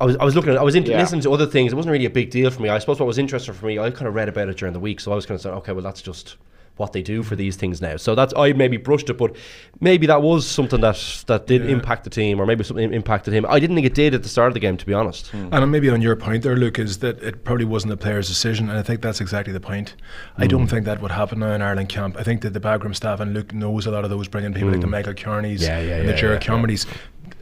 I 0.00 0.06
was, 0.06 0.16
I 0.16 0.24
was 0.24 0.34
looking 0.34 0.52
at, 0.52 0.58
I 0.58 0.62
was 0.62 0.74
into 0.74 0.90
yeah. 0.90 1.00
listening 1.00 1.22
to 1.22 1.32
other 1.32 1.46
things. 1.46 1.72
It 1.72 1.76
wasn't 1.76 1.92
really 1.92 2.06
a 2.06 2.10
big 2.10 2.30
deal 2.30 2.50
for 2.50 2.60
me. 2.62 2.68
I 2.68 2.78
suppose 2.78 2.98
what 2.98 3.06
was 3.06 3.18
interesting 3.18 3.54
for 3.54 3.66
me, 3.66 3.78
I 3.78 3.90
kind 3.90 4.08
of 4.08 4.14
read 4.14 4.28
about 4.28 4.48
it 4.48 4.56
during 4.56 4.72
the 4.72 4.80
week, 4.80 5.00
so 5.00 5.12
I 5.12 5.14
was 5.14 5.26
kind 5.26 5.36
of 5.36 5.42
saying, 5.42 5.54
okay, 5.56 5.72
well, 5.72 5.82
that's 5.82 6.02
just 6.02 6.36
what 6.76 6.92
they 6.92 7.02
do 7.02 7.22
for 7.22 7.36
these 7.36 7.56
things 7.56 7.80
now. 7.80 7.96
So 7.96 8.14
that's 8.14 8.34
I 8.36 8.52
maybe 8.52 8.76
brushed 8.76 9.08
it, 9.08 9.14
but 9.14 9.36
maybe 9.80 10.06
that 10.06 10.22
was 10.22 10.46
something 10.46 10.80
that 10.80 11.24
that 11.28 11.46
did 11.46 11.64
yeah. 11.64 11.70
impact 11.70 12.04
the 12.04 12.10
team, 12.10 12.40
or 12.40 12.46
maybe 12.46 12.64
something 12.64 12.92
impacted 12.92 13.32
him. 13.32 13.46
I 13.48 13.60
didn't 13.60 13.76
think 13.76 13.86
it 13.86 13.94
did 13.94 14.14
at 14.14 14.22
the 14.22 14.28
start 14.28 14.48
of 14.48 14.54
the 14.54 14.60
game, 14.60 14.76
to 14.76 14.86
be 14.86 14.92
honest. 14.92 15.30
Mm. 15.32 15.50
And 15.52 15.72
maybe 15.72 15.88
on 15.88 16.02
your 16.02 16.16
point 16.16 16.42
there, 16.42 16.56
Luke, 16.56 16.78
is 16.78 16.98
that 16.98 17.22
it 17.22 17.44
probably 17.44 17.64
wasn't 17.64 17.90
the 17.90 17.96
player's 17.96 18.28
decision, 18.28 18.68
and 18.68 18.78
I 18.78 18.82
think 18.82 19.02
that's 19.02 19.20
exactly 19.20 19.52
the 19.52 19.60
point. 19.60 19.94
Mm. 20.36 20.44
I 20.44 20.46
don't 20.46 20.62
hmm. 20.62 20.66
think 20.66 20.86
that 20.86 21.00
would 21.00 21.12
happen 21.12 21.38
now 21.38 21.52
in 21.52 21.62
Ireland 21.62 21.88
camp. 21.88 22.16
I 22.18 22.24
think 22.24 22.42
that 22.42 22.52
the 22.52 22.60
backroom 22.60 22.94
staff 22.94 23.20
and 23.20 23.32
Luke 23.34 23.54
knows 23.54 23.86
a 23.86 23.90
lot 23.90 24.04
of 24.04 24.10
those 24.10 24.26
brilliant 24.26 24.54
people 24.54 24.70
mm. 24.70 24.72
like 24.72 24.80
the 24.80 24.86
hmm. 24.86 24.92
Michael 24.92 25.14
Kearneys 25.14 25.60
yeah, 25.60 25.80
yeah, 25.80 25.96
and 25.96 26.08
the 26.08 26.12
yeah, 26.12 26.18
Jared 26.18 26.42
yeah, 26.44 26.48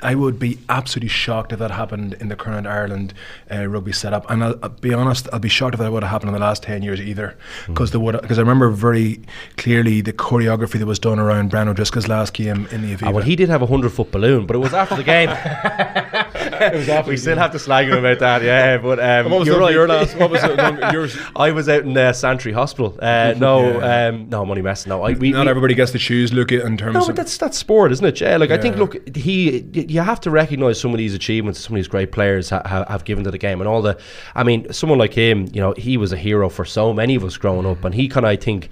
I 0.03 0.15
would 0.15 0.39
be 0.39 0.59
absolutely 0.69 1.09
shocked 1.09 1.53
if 1.53 1.59
that 1.61 1.71
happened 1.71 2.15
in 2.15 2.29
the 2.29 2.37
current 2.37 2.67
Ireland 2.67 3.15
uh, 3.51 3.67
rugby 3.67 3.93
setup. 3.93 4.29
And 4.31 4.43
I'll, 4.43 4.59
I'll, 4.63 4.69
be 4.69 4.93
honest, 4.93 5.29
I'll 5.33 5.39
be 5.39 5.49
shocked 5.49 5.75
if 5.75 5.81
that 5.81 5.93
would 5.93 6.03
have 6.03 6.11
happened 6.11 6.31
in 6.31 6.35
the 6.35 6.41
last 6.41 6.63
10 6.65 6.83
years 6.83 7.01
either. 7.01 7.37
Because 7.67 7.93
mm. 7.93 8.21
because 8.21 8.39
I 8.39 8.43
remember 8.43 8.71
very 8.71 9.21
clearly 9.57 10.01
the 10.01 10.13
choreography 10.13 10.79
that 10.79 10.87
was 10.87 10.99
done 10.99 11.19
around 11.19 11.51
Brian 11.51 11.69
O'Driscoll's 11.69 12.09
last 12.09 12.35
game 12.35 12.67
in 12.73 12.83
the 12.83 12.97
Aviva. 12.97 13.09
Oh, 13.09 13.11
well, 13.13 13.25
he 13.25 13.37
did 13.37 13.49
have 13.49 13.63
a 13.63 13.67
100 13.67 13.91
foot 13.91 14.11
balloon, 14.11 14.47
but 14.47 14.57
it 14.57 14.61
was 14.61 14.75
after 14.75 14.97
the 14.97 15.05
game. 15.05 15.29
after 15.29 17.03
we 17.09 17.17
still 17.17 17.39
have 17.39 17.53
to 17.53 17.59
slag 17.59 17.89
him 17.89 17.99
about 17.99 18.19
that, 18.19 18.43
yeah. 18.43 18.79
But 18.79 18.99
um, 18.99 19.31
what 19.31 19.41
was 19.41 19.49
you're 19.49 19.61
right. 19.61 19.73
your 19.73 19.89
last? 19.89 20.17
What 20.17 20.31
was 20.31 20.43
it, 20.43 20.59
yours? 20.93 21.17
I 21.37 21.53
was 21.53 21.69
out 21.69 21.85
in 21.85 21.97
uh, 21.97 22.13
Santry 22.13 22.53
Hospital. 22.53 22.99
Uh, 23.01 23.35
no, 23.37 23.79
yeah. 23.79 24.09
um, 24.09 24.29
no, 24.29 24.45
money 24.45 24.63
messing. 24.63 24.91
No, 24.91 25.03
I, 25.03 25.13
we, 25.13 25.31
Not 25.31 25.47
we, 25.47 25.51
everybody 25.51 25.75
gets 25.75 25.93
to 25.93 25.99
choose, 25.99 26.33
look, 26.33 26.53
in 26.53 26.77
terms 26.77 26.95
no, 26.95 27.01
of. 27.01 27.07
but 27.07 27.17
that's, 27.17 27.37
that's 27.37 27.59
sport, 27.59 27.93
isn't 27.93 28.05
it? 28.05 28.21
Yeah, 28.21 28.37
like, 28.37 28.51
yeah. 28.51 28.57
I 28.57 28.59
think, 28.59 28.77
look, 28.77 29.17
he, 29.17 29.63
you 29.73 30.01
have 30.01 30.21
to 30.21 30.31
recognise 30.31 30.81
some 30.81 30.93
of 30.93 30.99
these 30.99 31.15
achievements 31.15 31.61
some 31.61 31.75
of 31.75 31.79
these 31.79 31.89
great 31.89 32.13
players 32.13 32.51
ha- 32.51 32.63
ha- 32.65 32.85
have 32.89 33.05
given 33.05 33.25
to 33.25 33.31
the 33.31 33.39
game 33.39 33.61
and 33.61 33.69
all 33.69 33.83
the 33.83 33.99
I 34.35 34.43
mean 34.43 34.73
someone 34.73 34.99
like 34.99 35.15
him 35.15 35.49
you 35.53 35.61
know 35.61 35.75
he 35.77 35.97
was 35.97 36.13
a 36.13 36.17
hero 36.17 36.49
for 36.49 36.65
so 36.65 36.93
many 36.93 37.15
of 37.15 37.25
us 37.25 37.37
growing 37.37 37.67
up 37.67 37.85
and 37.85 37.95
he 37.95 38.09
kind 38.09 38.27
of 38.27 38.31
I 38.31 38.37
think 38.37 38.69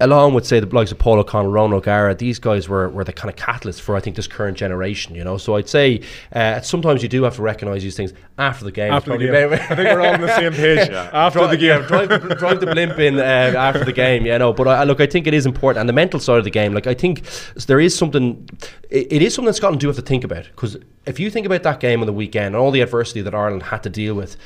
along 0.00 0.34
with 0.34 0.46
say 0.46 0.60
the 0.60 0.66
likes 0.74 0.90
of 0.90 0.98
Paul 0.98 1.18
O'Connell, 1.18 1.50
Ron 1.50 1.72
O'Gara, 1.72 2.14
these 2.14 2.38
guys 2.38 2.68
were, 2.68 2.88
were 2.88 3.04
the 3.04 3.12
kind 3.12 3.30
of 3.30 3.36
catalysts 3.36 3.80
for 3.80 3.96
I 3.96 4.00
think 4.00 4.16
this 4.16 4.26
current 4.26 4.56
generation. 4.56 5.14
You 5.14 5.24
know, 5.24 5.36
so 5.36 5.56
I'd 5.56 5.68
say 5.68 6.02
uh, 6.32 6.60
sometimes 6.60 7.02
you 7.02 7.08
do 7.08 7.22
have 7.24 7.36
to 7.36 7.42
recognise 7.42 7.82
these 7.82 7.96
things 7.96 8.12
after 8.38 8.64
the 8.64 8.72
game. 8.72 8.92
After 8.92 9.16
the 9.16 9.26
game. 9.26 9.52
I 9.52 9.56
think 9.58 9.78
we're 9.78 10.00
all 10.00 10.14
on 10.14 10.20
the 10.20 10.36
same 10.36 10.52
page. 10.52 10.88
yeah. 10.90 11.10
After 11.12 11.40
drive, 11.40 11.50
the 11.50 11.56
game, 11.56 11.80
yeah, 11.82 11.86
drive, 11.86 12.08
the, 12.08 12.34
drive 12.34 12.60
the 12.60 12.66
blimp 12.66 12.98
in 12.98 13.18
uh, 13.18 13.22
after 13.22 13.84
the 13.84 13.92
game. 13.92 14.26
Yeah, 14.26 14.38
no, 14.38 14.52
but 14.52 14.66
I, 14.66 14.84
look, 14.84 15.00
I 15.00 15.06
think 15.06 15.26
it 15.26 15.34
is 15.34 15.46
important, 15.46 15.80
and 15.80 15.88
the 15.88 15.92
mental 15.92 16.18
side 16.20 16.38
of 16.38 16.44
the 16.44 16.50
game. 16.50 16.72
Like 16.72 16.86
I 16.86 16.94
think 16.94 17.22
there 17.66 17.80
is 17.80 17.96
something. 17.96 18.48
it, 18.88 19.12
it 19.12 19.22
is 19.22 19.34
something 19.34 19.52
Scotland 19.52 19.80
do 19.80 19.86
have 19.88 19.96
to 19.96 20.02
think 20.02 20.24
about 20.24 20.44
because 20.44 20.76
if 21.06 21.18
you 21.18 21.30
think 21.30 21.46
about 21.46 21.62
that 21.62 21.80
game 21.80 22.00
on 22.00 22.06
the 22.06 22.12
weekend 22.12 22.46
and 22.46 22.56
all 22.56 22.70
the 22.70 22.80
adversity 22.80 23.20
that 23.22 23.34
Ireland 23.34 23.64
had 23.64 23.82
to 23.82 23.90
deal 23.90 24.14
with, 24.14 24.36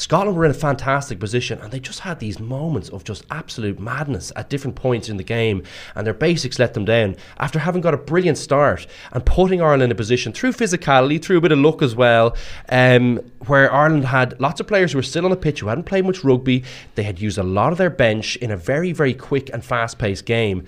Scotland 0.00 0.34
were 0.34 0.46
in 0.46 0.50
a 0.50 0.54
fantastic 0.54 1.20
position 1.20 1.58
and 1.60 1.70
they 1.70 1.78
just 1.78 2.00
had 2.00 2.20
these 2.20 2.40
moments 2.40 2.88
of 2.88 3.04
just 3.04 3.26
absolute 3.30 3.78
madness 3.78 4.32
at 4.34 4.48
different 4.48 4.74
points 4.74 5.10
in 5.10 5.18
the 5.18 5.22
game 5.22 5.62
and 5.94 6.06
their 6.06 6.14
basics 6.14 6.58
let 6.58 6.72
them 6.72 6.86
down 6.86 7.16
after 7.38 7.58
having 7.58 7.82
got 7.82 7.92
a 7.92 7.98
brilliant 7.98 8.38
start 8.38 8.86
and 9.12 9.26
putting 9.26 9.60
Ireland 9.60 9.82
in 9.82 9.90
a 9.90 9.94
position 9.94 10.32
through 10.32 10.52
physicality, 10.52 11.22
through 11.22 11.36
a 11.36 11.40
bit 11.42 11.52
of 11.52 11.58
luck 11.58 11.82
as 11.82 11.94
well, 11.94 12.34
um, 12.70 13.18
where 13.46 13.70
Ireland 13.70 14.06
had 14.06 14.40
lots 14.40 14.58
of 14.58 14.66
players 14.66 14.92
who 14.92 14.98
were 14.98 15.02
still 15.02 15.26
on 15.26 15.32
the 15.32 15.36
pitch 15.36 15.60
who 15.60 15.68
hadn't 15.68 15.84
played 15.84 16.06
much 16.06 16.24
rugby. 16.24 16.64
They 16.94 17.02
had 17.02 17.20
used 17.20 17.36
a 17.36 17.42
lot 17.42 17.70
of 17.70 17.76
their 17.76 17.90
bench 17.90 18.36
in 18.36 18.50
a 18.50 18.56
very, 18.56 18.92
very 18.92 19.12
quick 19.12 19.50
and 19.52 19.62
fast 19.62 19.98
paced 19.98 20.24
game. 20.24 20.66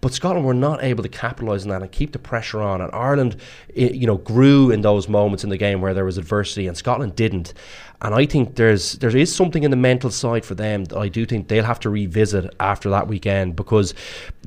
But 0.00 0.14
Scotland 0.14 0.46
were 0.46 0.54
not 0.54 0.82
able 0.82 1.02
to 1.02 1.08
capitalise 1.08 1.64
on 1.64 1.70
that 1.70 1.82
and 1.82 1.90
keep 1.90 2.12
the 2.12 2.18
pressure 2.18 2.60
on. 2.60 2.80
And 2.80 2.92
Ireland, 2.92 3.36
you 3.74 4.06
know, 4.06 4.18
grew 4.18 4.70
in 4.70 4.82
those 4.82 5.08
moments 5.08 5.44
in 5.44 5.50
the 5.50 5.56
game 5.56 5.80
where 5.80 5.94
there 5.94 6.04
was 6.04 6.18
adversity, 6.18 6.66
and 6.66 6.76
Scotland 6.76 7.16
didn't. 7.16 7.52
And 8.00 8.14
I 8.14 8.26
think 8.26 8.54
there's 8.54 8.92
there 8.94 9.16
is 9.16 9.34
something 9.34 9.64
in 9.64 9.70
the 9.70 9.76
mental 9.76 10.10
side 10.10 10.44
for 10.44 10.54
them 10.54 10.84
that 10.84 10.98
I 10.98 11.08
do 11.08 11.26
think 11.26 11.48
they'll 11.48 11.64
have 11.64 11.80
to 11.80 11.90
revisit 11.90 12.54
after 12.60 12.88
that 12.90 13.08
weekend 13.08 13.56
because, 13.56 13.92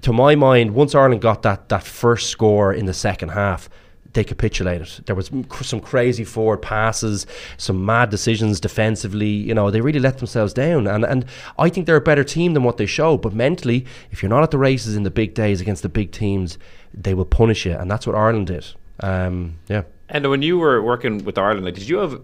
to 0.02 0.14
my 0.14 0.36
mind, 0.36 0.74
once 0.74 0.96
Ireland 0.96 1.22
got 1.22 1.42
that 1.42 1.68
that 1.70 1.84
first 1.84 2.30
score 2.30 2.74
in 2.74 2.86
the 2.86 2.94
second 2.94 3.30
half, 3.30 3.70
they 4.13 4.24
capitulated. 4.24 5.06
There 5.06 5.15
was 5.15 5.32
some 5.62 5.80
crazy 5.80 6.24
forward 6.24 6.62
passes, 6.62 7.26
some 7.58 7.86
mad 7.86 8.10
decisions 8.10 8.60
defensively. 8.60 9.30
You 9.30 9.54
know, 9.54 9.71
they 9.71 9.82
really 9.82 10.00
let 10.00 10.17
themselves 10.17 10.54
down. 10.54 10.88
And 10.88 11.06
and 11.06 11.26
I 11.58 11.69
think 11.69 11.86
they're 11.86 11.95
a 11.95 12.02
better 12.02 12.24
team 12.24 12.54
than 12.54 12.63
what 12.63 12.78
they 12.78 12.86
show. 12.86 13.17
But 13.17 13.34
mentally, 13.34 13.86
if 14.12 14.21
you're 14.21 14.30
not 14.30 14.43
at 14.43 14.52
the 14.52 14.58
races 14.58 14.95
in 14.95 15.04
the 15.04 15.12
big 15.12 15.34
days 15.34 15.62
against 15.62 15.84
the 15.84 15.89
big 15.89 16.12
teams, 16.12 16.58
they 16.93 17.13
will 17.13 17.26
punish 17.26 17.65
you. 17.65 17.74
And 17.74 17.89
that's 17.89 18.06
what 18.06 18.15
Ireland 18.15 18.47
did. 18.47 18.65
Um, 19.00 19.60
yeah. 19.67 19.84
And 20.10 20.30
when 20.30 20.41
you 20.41 20.58
were 20.58 20.82
working 20.82 21.24
with 21.24 21.38
Ireland, 21.38 21.65
like, 21.65 21.76
did 21.76 21.88
you 21.88 21.97
have 22.00 22.21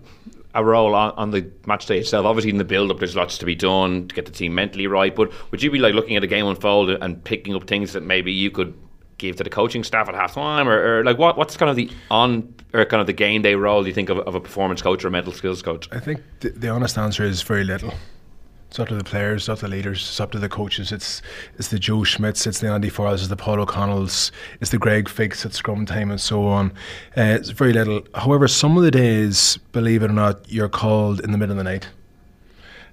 a 0.53 0.63
role 0.63 0.93
on, 0.93 1.11
on 1.11 1.31
the 1.31 1.49
match 1.65 1.85
day 1.85 1.99
itself? 1.99 2.25
Obviously, 2.25 2.51
in 2.51 2.57
the 2.57 2.65
build 2.65 2.91
up, 2.91 2.99
there's 2.99 3.15
lots 3.15 3.37
to 3.37 3.45
be 3.45 3.55
done 3.55 4.09
to 4.09 4.15
get 4.15 4.25
the 4.25 4.31
team 4.31 4.53
mentally 4.53 4.87
right. 4.87 5.15
But 5.15 5.31
would 5.51 5.63
you 5.63 5.71
be 5.71 5.79
like 5.79 5.93
looking 5.93 6.17
at 6.17 6.23
a 6.23 6.27
game 6.27 6.45
unfold 6.45 6.89
and 6.89 7.23
picking 7.23 7.55
up 7.55 7.65
things 7.65 7.93
that 7.93 8.03
maybe 8.03 8.33
you 8.33 8.51
could 8.51 8.77
give 9.17 9.35
to 9.37 9.43
the 9.43 9.49
coaching 9.49 9.83
staff 9.83 10.07
at 10.09 10.15
half 10.15 10.33
time, 10.33 10.67
or, 10.67 10.99
or, 10.99 11.03
like 11.03 11.17
what, 11.17 11.37
what's 11.37 11.57
kind 11.57 11.69
of 11.69 11.75
the 11.75 11.89
on 12.11 12.53
or 12.73 12.85
kind 12.85 13.01
of 13.01 13.07
the 13.07 13.13
game 13.13 13.41
day 13.41 13.55
role? 13.55 13.81
Do 13.81 13.87
you 13.87 13.93
think 13.93 14.09
of, 14.09 14.19
of 14.19 14.35
a 14.35 14.41
performance 14.41 14.81
coach 14.81 15.03
or 15.03 15.07
a 15.07 15.11
mental 15.11 15.33
skills 15.33 15.61
coach? 15.61 15.87
I 15.91 15.99
think 15.99 16.21
the, 16.39 16.49
the 16.49 16.69
honest 16.69 16.97
answer 16.97 17.23
is 17.23 17.41
very 17.41 17.63
little. 17.63 17.93
It's 18.69 18.79
up 18.79 18.89
to 18.89 18.95
the 18.95 19.03
players, 19.03 19.43
it's 19.43 19.49
up 19.49 19.59
to 19.59 19.65
the 19.65 19.71
leaders, 19.71 20.01
it's 20.01 20.19
up 20.19 20.31
to 20.33 20.39
the 20.39 20.49
coaches. 20.49 20.91
It's 20.91 21.21
it's 21.57 21.69
the 21.69 21.79
Joe 21.79 21.99
Schmidts, 21.99 22.45
it's 22.45 22.59
the 22.59 22.67
Andy 22.67 22.89
Farrells, 22.89 23.19
it's 23.19 23.29
the 23.29 23.37
Paul 23.37 23.61
O'Connells, 23.61 24.31
it's 24.59 24.71
the 24.71 24.77
Greg 24.77 25.05
Feeks 25.05 25.45
at 25.45 25.53
scrum 25.53 25.85
time 25.85 26.11
and 26.11 26.19
so 26.19 26.45
on. 26.45 26.71
Uh, 27.15 27.37
it's 27.39 27.49
very 27.49 27.71
little. 27.71 28.01
However, 28.13 28.47
some 28.47 28.75
of 28.75 28.83
the 28.83 28.91
days, 28.91 29.57
believe 29.71 30.03
it 30.03 30.11
or 30.11 30.13
not, 30.13 30.51
you're 30.51 30.67
called 30.67 31.21
in 31.21 31.31
the 31.31 31.37
middle 31.37 31.53
of 31.53 31.57
the 31.57 31.63
night 31.63 31.87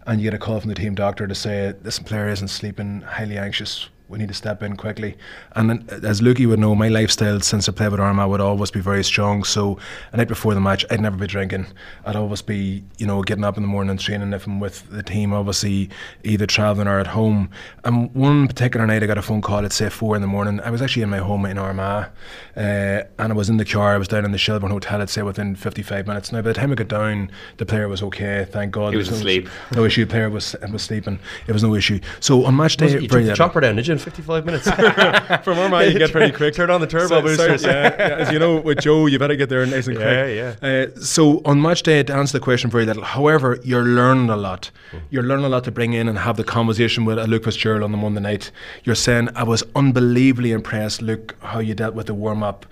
and 0.07 0.21
you 0.21 0.31
get 0.31 0.35
a 0.35 0.39
call 0.39 0.61
from 0.61 0.69
the 0.69 0.75
team 0.75 0.95
doctor 0.95 1.27
to 1.27 1.35
say 1.35 1.75
this 1.83 1.99
player 1.99 2.29
isn't 2.29 2.49
sleeping, 2.49 3.01
highly 3.01 3.39
anxious 3.39 3.89
we 4.15 4.21
need 4.21 4.29
to 4.29 4.35
step 4.35 4.63
in 4.63 4.77
quickly. 4.77 5.17
And 5.57 5.91
as 5.91 6.21
Lukey 6.21 6.47
would 6.47 6.61
know, 6.61 6.77
my 6.77 6.87
lifestyle 6.87 7.41
since 7.41 7.69
I 7.69 7.73
played 7.73 7.91
with 7.91 7.99
Armagh 7.99 8.29
would 8.29 8.41
always 8.41 8.71
be 8.71 8.79
very 8.79 9.03
strong. 9.03 9.43
So 9.43 9.77
a 10.13 10.17
night 10.17 10.29
before 10.29 10.55
the 10.55 10.61
match, 10.61 10.85
I'd 10.89 11.01
never 11.01 11.17
be 11.17 11.27
drinking. 11.27 11.67
I'd 12.07 12.15
always 12.15 12.41
be, 12.41 12.85
you 12.97 13.09
know, 13.09 13.23
getting 13.23 13.43
up 13.43 13.57
in 13.57 13.65
the 13.65 13.69
morning 13.69 13.91
and 13.91 13.99
training 13.99 14.33
if 14.33 14.47
I'm 14.47 14.61
with 14.61 14.89
the 14.89 15.03
team, 15.03 15.33
obviously 15.33 15.91
either 16.23 16.47
travelling 16.47 16.87
or 16.87 17.01
at 17.01 17.09
home. 17.09 17.51
And 17.83 18.15
one 18.15 18.47
particular 18.47 18.87
night, 18.87 19.03
I 19.03 19.07
got 19.07 19.19
a 19.19 19.23
phone 19.23 19.43
call 19.43 19.65
at 19.65 19.73
say 19.73 19.89
four 19.89 20.15
in 20.15 20.23
the 20.23 20.29
morning. 20.29 20.61
I 20.61 20.71
was 20.71 20.81
actually 20.81 21.03
in 21.03 21.11
my 21.11 21.19
home 21.19 21.45
in 21.45 21.59
Armagh, 21.59 22.09
uh, 22.57 22.61
and 22.61 23.09
I 23.19 23.33
was 23.33 23.51
in 23.51 23.57
the 23.57 23.65
car. 23.65 23.95
I 23.95 23.99
was 23.99 24.07
down 24.07 24.25
in 24.25 24.31
the 24.31 24.39
Shelbourne 24.39 24.71
Hotel. 24.71 25.03
I'd 25.03 25.11
say 25.11 25.23
within 25.23 25.57
55 25.57 26.07
minutes. 26.07 26.31
Now, 26.31 26.41
by 26.41 26.51
the 26.51 26.55
time 26.55 26.71
I 26.71 26.77
got 26.77 26.87
down, 26.87 27.33
the 27.57 27.67
player 27.67 27.89
was 27.89 28.01
okay. 28.05 28.47
Thank 28.49 28.71
God. 28.71 28.93
He 28.93 28.97
was 28.97 29.11
no, 29.11 29.17
asleep. 29.17 29.49
No 29.75 29.85
issue. 29.85 30.05
The 30.05 30.11
player 30.11 30.31
was 30.31 30.55
was 30.71 30.83
sleeping. 30.83 31.19
It 31.49 31.53
was 31.53 31.65
no 31.65 31.75
issue. 31.75 31.99
So 32.21 32.45
on 32.45 32.55
match 32.55 32.77
day, 32.77 32.93
you 32.93 33.09
took 33.09 33.25
the 33.25 33.35
chopper 33.35 33.61
down, 33.61 33.75
did 33.75 33.89
you? 33.89 33.99
55 34.05 34.45
minutes. 34.45 34.71
From 35.45 35.59
Armagh, 35.59 35.93
you 35.93 35.99
get 35.99 36.13
pretty 36.13 36.33
quick. 36.33 36.55
Turn 36.55 36.71
on 36.71 36.81
the 36.81 36.87
turbo 36.87 37.07
so, 37.07 37.23
boosters. 37.23 37.63
So, 37.63 37.71
yeah, 37.71 37.95
yeah, 37.99 38.17
as 38.17 38.31
you 38.31 38.39
know, 38.39 38.61
with 38.61 38.81
Joe, 38.81 39.07
you 39.07 39.19
better 39.19 39.35
get 39.35 39.49
there 39.49 39.65
nice 39.65 39.87
and 39.87 39.97
quick. 39.97 40.07
Yeah, 40.07 40.55
yeah. 40.61 40.87
Uh, 40.87 41.01
so 41.01 41.41
on 41.45 41.63
match 41.63 41.83
day, 41.83 42.03
to 42.03 42.15
answer 42.15 42.39
the 42.39 42.45
question 42.45 42.71
very 42.71 42.85
little. 42.85 43.03
However, 43.03 43.59
you're 43.65 43.85
learning 43.85 44.29
a 44.29 44.37
lot. 44.37 44.71
You're 45.11 45.23
learning 45.23 45.47
a 45.47 45.49
lot 45.49 45.65
to 45.65 45.71
bring 45.71 45.95
in 45.95 46.09
and 46.09 46.19
have 46.19 46.37
the 46.37 46.45
conversation 46.45 47.05
with 47.05 47.19
uh, 47.19 47.25
Luke 47.25 47.45
Fitzgerald 47.45 47.83
on 47.83 47.93
the 47.93 47.97
Monday 47.97 48.21
night. 48.21 48.51
You're 48.85 48.95
saying, 48.95 49.31
I 49.35 49.45
was 49.45 49.65
unbelievably 49.75 50.53
impressed, 50.53 51.01
Luke, 51.01 51.35
how 51.41 51.61
you 51.61 51.75
dealt 51.75 51.95
with 51.95 52.07
the 52.07 52.15
warm 52.15 52.43
up. 52.43 52.67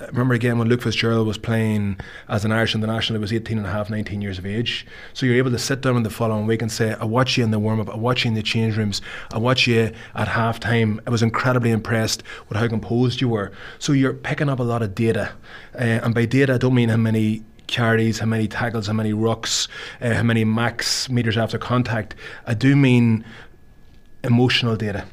I 0.00 0.06
remember 0.06 0.34
again 0.34 0.58
when 0.58 0.68
Luke 0.68 0.82
Fitzgerald 0.82 1.26
was 1.26 1.38
playing 1.38 1.98
as 2.28 2.44
an 2.44 2.52
Irish 2.52 2.74
international, 2.74 3.18
he 3.18 3.20
was 3.20 3.32
18 3.32 3.58
and 3.58 3.66
a 3.66 3.70
half, 3.70 3.90
19 3.90 4.22
years 4.22 4.38
of 4.38 4.46
age. 4.46 4.86
So 5.12 5.26
you're 5.26 5.36
able 5.36 5.50
to 5.50 5.58
sit 5.58 5.80
down 5.80 5.96
in 5.96 6.02
the 6.04 6.10
following 6.10 6.46
week 6.46 6.62
and 6.62 6.70
say, 6.70 6.94
I 6.94 7.04
watch 7.04 7.36
you 7.36 7.44
in 7.44 7.50
the 7.50 7.58
warm 7.58 7.80
up, 7.80 7.88
I 7.88 7.96
watch 7.96 8.24
you 8.24 8.28
in 8.28 8.34
the 8.34 8.42
change 8.42 8.76
rooms, 8.76 9.02
I 9.32 9.38
watch 9.38 9.66
you 9.66 9.92
at 10.14 10.28
half 10.28 10.60
time. 10.60 10.67
I 10.68 11.10
was 11.10 11.22
incredibly 11.22 11.70
impressed 11.70 12.22
with 12.48 12.58
how 12.58 12.68
composed 12.68 13.20
you 13.20 13.28
were. 13.28 13.52
So 13.78 13.92
you're 13.92 14.14
picking 14.14 14.48
up 14.48 14.58
a 14.58 14.62
lot 14.62 14.82
of 14.82 14.94
data. 14.94 15.32
Uh, 15.74 16.00
and 16.04 16.14
by 16.14 16.26
data, 16.26 16.54
I 16.54 16.58
don't 16.58 16.74
mean 16.74 16.88
how 16.88 16.96
many 16.96 17.42
carries, 17.66 18.18
how 18.18 18.26
many 18.26 18.48
tackles, 18.48 18.86
how 18.86 18.94
many 18.94 19.12
rucks, 19.12 19.68
uh, 20.00 20.14
how 20.14 20.22
many 20.22 20.44
max 20.44 21.08
meters 21.08 21.36
after 21.36 21.58
contact. 21.58 22.14
I 22.46 22.54
do 22.54 22.74
mean 22.76 23.24
emotional 24.24 24.76
data 24.76 25.06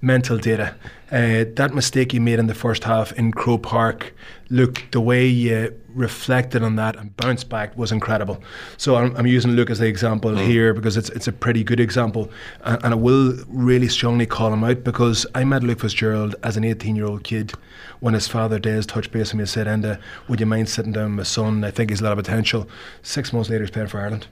mental 0.00 0.38
data. 0.38 0.74
Uh, 1.10 1.44
that 1.54 1.74
mistake 1.74 2.12
you 2.12 2.20
made 2.20 2.38
in 2.38 2.46
the 2.46 2.54
first 2.54 2.84
half 2.84 3.12
in 3.12 3.32
Croke 3.32 3.62
Park, 3.62 4.14
look, 4.50 4.84
the 4.90 5.00
way 5.00 5.26
you 5.26 5.74
reflected 5.88 6.62
on 6.62 6.76
that 6.76 6.96
and 6.96 7.16
bounced 7.16 7.48
back 7.48 7.76
was 7.76 7.90
incredible. 7.90 8.42
So 8.76 8.96
I'm, 8.96 9.16
I'm 9.16 9.26
using 9.26 9.52
Luke 9.52 9.70
as 9.70 9.78
the 9.78 9.86
example 9.86 10.30
mm. 10.30 10.46
here 10.46 10.74
because 10.74 10.96
it's 10.96 11.08
it's 11.10 11.26
a 11.26 11.32
pretty 11.32 11.64
good 11.64 11.80
example, 11.80 12.30
and, 12.64 12.84
and, 12.84 12.94
I 12.94 12.96
will 12.96 13.36
really 13.48 13.88
strongly 13.88 14.26
call 14.26 14.52
him 14.52 14.64
out 14.64 14.84
because 14.84 15.26
I 15.34 15.44
met 15.44 15.62
Luke 15.62 15.80
Fitzgerald 15.80 16.36
as 16.42 16.56
an 16.56 16.64
18 16.64 16.94
year 16.94 17.06
old 17.06 17.24
kid 17.24 17.52
when 18.00 18.14
his 18.14 18.28
father 18.28 18.58
Des 18.58 18.82
touched 18.82 19.10
base 19.10 19.28
with 19.28 19.34
me 19.34 19.42
and 19.42 19.48
said, 19.48 19.66
"Enda, 19.66 19.98
would 20.28 20.40
you 20.40 20.46
mind 20.46 20.68
sitting 20.68 20.92
down 20.92 21.10
with 21.10 21.16
my 21.16 21.22
son? 21.24 21.64
I 21.64 21.70
think 21.70 21.90
he's 21.90 22.00
a 22.00 22.04
lot 22.04 22.12
of 22.12 22.18
potential." 22.18 22.68
Six 23.02 23.32
months 23.32 23.50
later, 23.50 23.64
he's 23.64 23.70
playing 23.70 23.88
for 23.88 24.00
Ireland. 24.00 24.26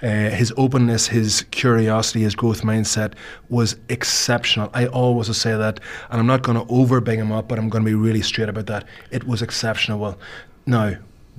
Uh, 0.00 0.30
his 0.30 0.52
openness, 0.56 1.08
his 1.08 1.42
curiosity, 1.50 2.20
his 2.20 2.34
growth 2.36 2.62
mindset 2.62 3.14
was 3.48 3.76
exceptional. 3.88 4.70
I 4.72 4.86
always 4.86 5.34
say 5.36 5.56
that, 5.56 5.80
and 6.10 6.20
I'm 6.20 6.26
not 6.26 6.42
going 6.42 6.56
to 6.58 6.72
over 6.72 7.00
big 7.00 7.18
him 7.18 7.32
up, 7.32 7.48
but 7.48 7.58
I'm 7.58 7.68
going 7.68 7.84
to 7.84 7.90
be 7.90 7.94
really 7.94 8.22
straight 8.22 8.48
about 8.48 8.66
that. 8.66 8.84
It 9.10 9.24
was 9.24 9.42
exceptional. 9.42 9.98
Well, 9.98 10.18
Now, 10.66 10.96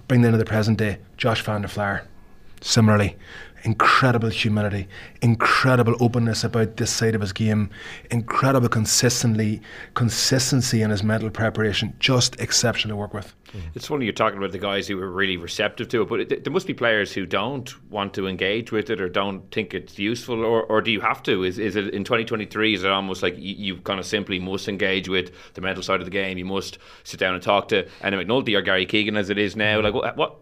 bring 0.08 0.22
that 0.22 0.30
into 0.30 0.38
the 0.39 0.45
present 0.45 0.78
day. 0.78 0.98
Josh 1.15 1.41
van 1.41 1.62
der 1.62 1.67
Flier, 1.69 2.06
similarly, 2.62 3.15
incredible 3.63 4.30
humility, 4.30 4.88
incredible 5.22 5.95
openness 6.00 6.43
about 6.43 6.78
this 6.78 6.91
side 6.91 7.15
of 7.15 7.22
his 7.22 7.34
game, 7.34 7.69
incredible 8.12 8.69
consistently 8.69 9.62
consistency 9.93 10.82
in 10.82 10.89
his 10.89 11.04
mental 11.04 11.30
preparation, 11.30 11.93
just 12.00 12.39
exceptional 12.39 12.95
to 12.95 12.95
work 13.00 13.13
with. 13.13 13.36
Mm-hmm. 13.50 13.67
It's 13.74 13.88
funny 13.88 14.06
you're 14.06 14.13
talking 14.13 14.38
about 14.38 14.52
the 14.52 14.60
guys 14.60 14.88
who 14.88 15.00
are 15.02 15.12
really 15.12 15.38
receptive 15.38 15.88
to 15.89 16.04
it, 16.04 16.10
but 16.10 16.19
it, 16.19 16.43
there 16.43 16.54
must 16.54 16.67
be 16.67 16.74
players 16.74 17.12
who 17.12 17.26
don't 17.26 17.74
want 17.89 18.13
to 18.13 18.28
engage 18.28 18.72
with 18.72 18.89
it 18.89 19.02
or 19.02 19.10
don't 19.10 19.50
think 19.52 19.74
it's 19.74 19.98
useful, 19.98 20.43
or, 20.43 20.63
or 20.63 20.82
do 20.82 20.91
you 20.91 21.02
have 21.02 21.24
to? 21.24 21.43
Is, 21.43 21.58
is 21.58 21.76
it 21.76 21.93
in 21.93 22.04
2023? 22.04 22.76
Is 22.76 22.84
it 22.84 22.91
almost 22.91 23.24
like 23.24 23.36
you, 23.38 23.56
you 23.56 23.78
kind 23.78 24.00
of 24.00 24.06
simply 24.06 24.39
must 24.39 24.67
engage 24.67 25.10
with 25.10 25.32
the 25.56 25.62
mental 25.62 25.84
side 25.84 26.00
of 26.00 26.06
the 26.06 26.12
game? 26.12 26.38
You 26.38 26.45
must 26.45 26.78
sit 27.04 27.19
down 27.19 27.34
and 27.34 27.41
talk 27.41 27.69
to 27.69 27.84
Enda 28.02 28.24
McNulty 28.24 28.56
or 28.56 28.62
Gary 28.62 28.86
Keegan 28.86 29.17
as 29.17 29.30
it 29.30 29.38
is 29.38 29.56
now. 29.56 29.82
Like 29.82 29.93
what, 29.93 30.15
what 30.15 30.38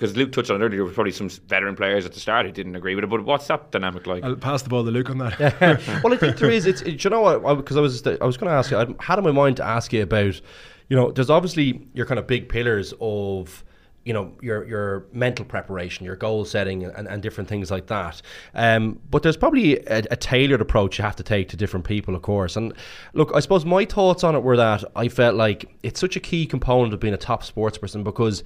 because 0.00 0.16
Luke 0.16 0.32
touched 0.32 0.50
on 0.50 0.62
it 0.62 0.64
earlier, 0.64 0.78
there 0.78 0.84
were 0.86 0.92
probably 0.92 1.12
some 1.12 1.28
veteran 1.28 1.76
players 1.76 2.06
at 2.06 2.14
the 2.14 2.20
start 2.20 2.46
who 2.46 2.52
didn't 2.52 2.74
agree 2.74 2.94
with 2.94 3.04
it. 3.04 3.10
But 3.10 3.22
what's 3.22 3.46
that 3.48 3.70
dynamic 3.70 4.06
like? 4.06 4.24
I'll 4.24 4.34
pass 4.34 4.62
the 4.62 4.70
ball 4.70 4.82
to 4.82 4.90
Luke 4.90 5.10
on 5.10 5.18
that. 5.18 5.38
well, 6.02 6.14
I 6.14 6.16
think 6.16 6.38
there 6.38 6.50
is. 6.50 6.64
It's 6.64 6.80
it, 6.80 7.04
you 7.04 7.10
know 7.10 7.20
what? 7.20 7.56
Because 7.58 7.76
I, 7.76 7.80
I, 7.80 7.82
was 7.82 8.06
I 8.06 8.24
was 8.24 8.38
going 8.38 8.50
to 8.50 8.56
ask 8.56 8.70
you. 8.70 8.78
I 8.78 8.86
had 8.98 9.18
in 9.18 9.24
my 9.24 9.30
mind 9.30 9.58
to 9.58 9.64
ask 9.64 9.92
you 9.92 10.02
about. 10.02 10.40
You 10.88 10.96
know, 10.96 11.12
there's 11.12 11.30
obviously 11.30 11.86
your 11.92 12.06
kind 12.06 12.18
of 12.18 12.26
big 12.26 12.48
pillars 12.48 12.94
of 13.00 13.62
you 14.04 14.14
know 14.14 14.32
your 14.40 14.66
your 14.66 15.06
mental 15.12 15.44
preparation, 15.44 16.06
your 16.06 16.16
goal 16.16 16.46
setting, 16.46 16.84
and, 16.84 17.06
and 17.06 17.22
different 17.22 17.48
things 17.50 17.70
like 17.70 17.86
that. 17.88 18.22
Um, 18.54 18.98
but 19.10 19.22
there's 19.22 19.36
probably 19.36 19.76
a, 19.80 19.98
a, 20.10 20.16
tailored 20.16 20.62
approach 20.62 20.98
you 20.98 21.04
have 21.04 21.16
to 21.16 21.22
take 21.22 21.50
to 21.50 21.56
different 21.56 21.84
people, 21.84 22.14
of 22.14 22.22
course. 22.22 22.56
And 22.56 22.72
look, 23.12 23.30
I 23.34 23.40
suppose 23.40 23.66
my 23.66 23.84
thoughts 23.84 24.24
on 24.24 24.34
it 24.34 24.42
were 24.42 24.56
that 24.56 24.84
I 24.96 25.08
felt 25.08 25.36
like 25.36 25.76
it's 25.82 26.00
such 26.00 26.16
a 26.16 26.20
key 26.20 26.46
component 26.46 26.94
of 26.94 27.00
being 27.00 27.12
a 27.12 27.18
top 27.18 27.44
sports 27.44 27.76
person 27.76 28.02
because 28.02 28.42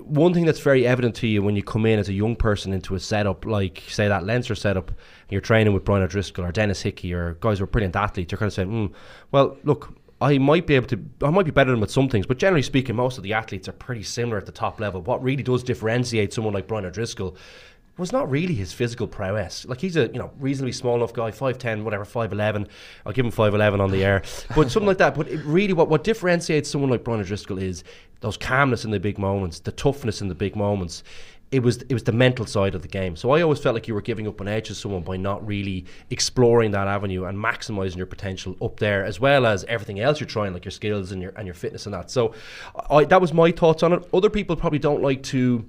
one 0.00 0.32
thing 0.34 0.44
that's 0.44 0.60
very 0.60 0.86
evident 0.86 1.14
to 1.16 1.26
you 1.26 1.42
when 1.42 1.56
you 1.56 1.62
come 1.62 1.86
in 1.86 1.98
as 1.98 2.08
a 2.08 2.12
young 2.12 2.36
person 2.36 2.72
into 2.72 2.94
a 2.94 3.00
setup 3.00 3.44
like 3.44 3.82
say 3.88 4.08
that 4.08 4.24
Leinster 4.24 4.54
setup 4.54 4.88
and 4.88 4.96
you're 5.30 5.40
training 5.40 5.72
with 5.72 5.84
Brian 5.84 6.02
O'Driscoll 6.02 6.44
or 6.44 6.52
Denis 6.52 6.82
Hickie 6.82 7.12
or 7.12 7.34
guys 7.34 7.58
who 7.58 7.64
are 7.64 7.66
brilliant 7.66 7.96
athletes 7.96 8.32
you're 8.32 8.38
kind 8.38 8.48
of 8.48 8.54
saying 8.54 8.70
mm, 8.70 8.92
well 9.30 9.56
look 9.64 9.94
I 10.22 10.38
might 10.38 10.68
be 10.68 10.76
able 10.76 10.86
to, 10.86 11.04
I 11.22 11.30
might 11.30 11.46
be 11.46 11.50
better 11.50 11.72
than 11.72 11.80
with 11.80 11.90
some 11.90 12.08
things, 12.08 12.26
but 12.26 12.38
generally 12.38 12.62
speaking, 12.62 12.94
most 12.94 13.16
of 13.16 13.24
the 13.24 13.32
athletes 13.32 13.68
are 13.68 13.72
pretty 13.72 14.04
similar 14.04 14.38
at 14.38 14.46
the 14.46 14.52
top 14.52 14.78
level. 14.78 15.00
What 15.02 15.20
really 15.20 15.42
does 15.42 15.64
differentiate 15.64 16.32
someone 16.32 16.54
like 16.54 16.68
Brian 16.68 16.84
O'Driscoll 16.84 17.36
was 17.98 18.12
not 18.12 18.30
really 18.30 18.54
his 18.54 18.72
physical 18.72 19.06
prowess. 19.06 19.64
Like 19.66 19.80
he's 19.80 19.96
a 19.96 20.06
you 20.08 20.18
know 20.18 20.30
reasonably 20.38 20.72
small 20.72 20.96
enough 20.96 21.12
guy, 21.12 21.30
five 21.30 21.58
ten, 21.58 21.84
whatever, 21.84 22.04
five 22.04 22.32
eleven. 22.32 22.68
I'll 23.04 23.12
give 23.12 23.24
him 23.24 23.30
five 23.30 23.54
eleven 23.54 23.80
on 23.80 23.90
the 23.90 24.04
air, 24.04 24.22
but 24.56 24.70
something 24.70 24.86
like 24.86 24.98
that. 24.98 25.14
But 25.14 25.28
really, 25.44 25.72
what 25.72 25.88
what 25.88 26.04
differentiates 26.04 26.70
someone 26.70 26.90
like 26.90 27.04
Brian 27.04 27.20
O'Driscoll 27.20 27.58
is 27.58 27.84
those 28.20 28.36
calmness 28.36 28.84
in 28.84 28.90
the 28.92 29.00
big 29.00 29.18
moments, 29.18 29.60
the 29.60 29.72
toughness 29.72 30.22
in 30.22 30.28
the 30.28 30.34
big 30.34 30.56
moments 30.56 31.02
it 31.52 31.62
was 31.62 31.82
it 31.82 31.92
was 31.92 32.02
the 32.02 32.12
mental 32.12 32.46
side 32.46 32.74
of 32.74 32.80
the 32.80 32.88
game. 32.88 33.14
So 33.14 33.30
I 33.30 33.42
always 33.42 33.58
felt 33.58 33.74
like 33.74 33.86
you 33.86 33.92
were 33.94 34.00
giving 34.00 34.26
up 34.26 34.40
an 34.40 34.48
edge 34.48 34.68
to 34.68 34.74
someone 34.74 35.02
by 35.02 35.18
not 35.18 35.46
really 35.46 35.84
exploring 36.08 36.70
that 36.70 36.88
avenue 36.88 37.24
and 37.24 37.38
maximizing 37.38 37.96
your 37.96 38.06
potential 38.06 38.56
up 38.62 38.80
there, 38.80 39.04
as 39.04 39.20
well 39.20 39.44
as 39.44 39.62
everything 39.64 40.00
else 40.00 40.18
you're 40.18 40.26
trying, 40.26 40.54
like 40.54 40.64
your 40.64 40.72
skills 40.72 41.12
and 41.12 41.20
your 41.20 41.32
and 41.36 41.46
your 41.46 41.54
fitness 41.54 41.84
and 41.84 41.94
that. 41.94 42.10
So 42.10 42.34
I, 42.90 43.04
that 43.04 43.20
was 43.20 43.34
my 43.34 43.52
thoughts 43.52 43.82
on 43.82 43.92
it. 43.92 44.08
Other 44.14 44.30
people 44.30 44.56
probably 44.56 44.78
don't 44.78 45.02
like 45.02 45.22
to. 45.24 45.64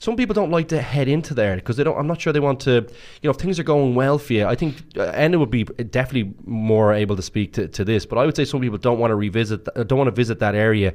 Some 0.00 0.16
people 0.16 0.32
don't 0.32 0.50
like 0.50 0.68
to 0.68 0.80
head 0.80 1.08
into 1.08 1.34
there 1.34 1.56
because 1.56 1.76
they 1.76 1.84
don't. 1.84 1.98
I'm 1.98 2.06
not 2.06 2.20
sure 2.20 2.32
they 2.32 2.40
want 2.40 2.60
to. 2.60 2.72
You 2.72 3.24
know, 3.24 3.30
if 3.30 3.36
things 3.36 3.58
are 3.58 3.64
going 3.64 3.94
well 3.94 4.18
for 4.18 4.32
you, 4.32 4.46
I 4.46 4.54
think 4.54 4.76
uh, 4.96 5.12
Enda 5.12 5.38
would 5.38 5.50
be 5.50 5.64
definitely 5.64 6.34
more 6.44 6.92
able 6.92 7.16
to 7.16 7.22
speak 7.22 7.52
to, 7.54 7.66
to 7.68 7.84
this. 7.84 8.06
But 8.06 8.18
I 8.18 8.26
would 8.26 8.36
say 8.36 8.44
some 8.44 8.60
people 8.60 8.78
don't 8.78 8.98
want 8.98 9.10
to 9.10 9.16
revisit, 9.16 9.66
uh, 9.74 9.82
don't 9.82 9.98
want 9.98 10.08
to 10.08 10.14
visit 10.14 10.38
that 10.38 10.54
area 10.54 10.94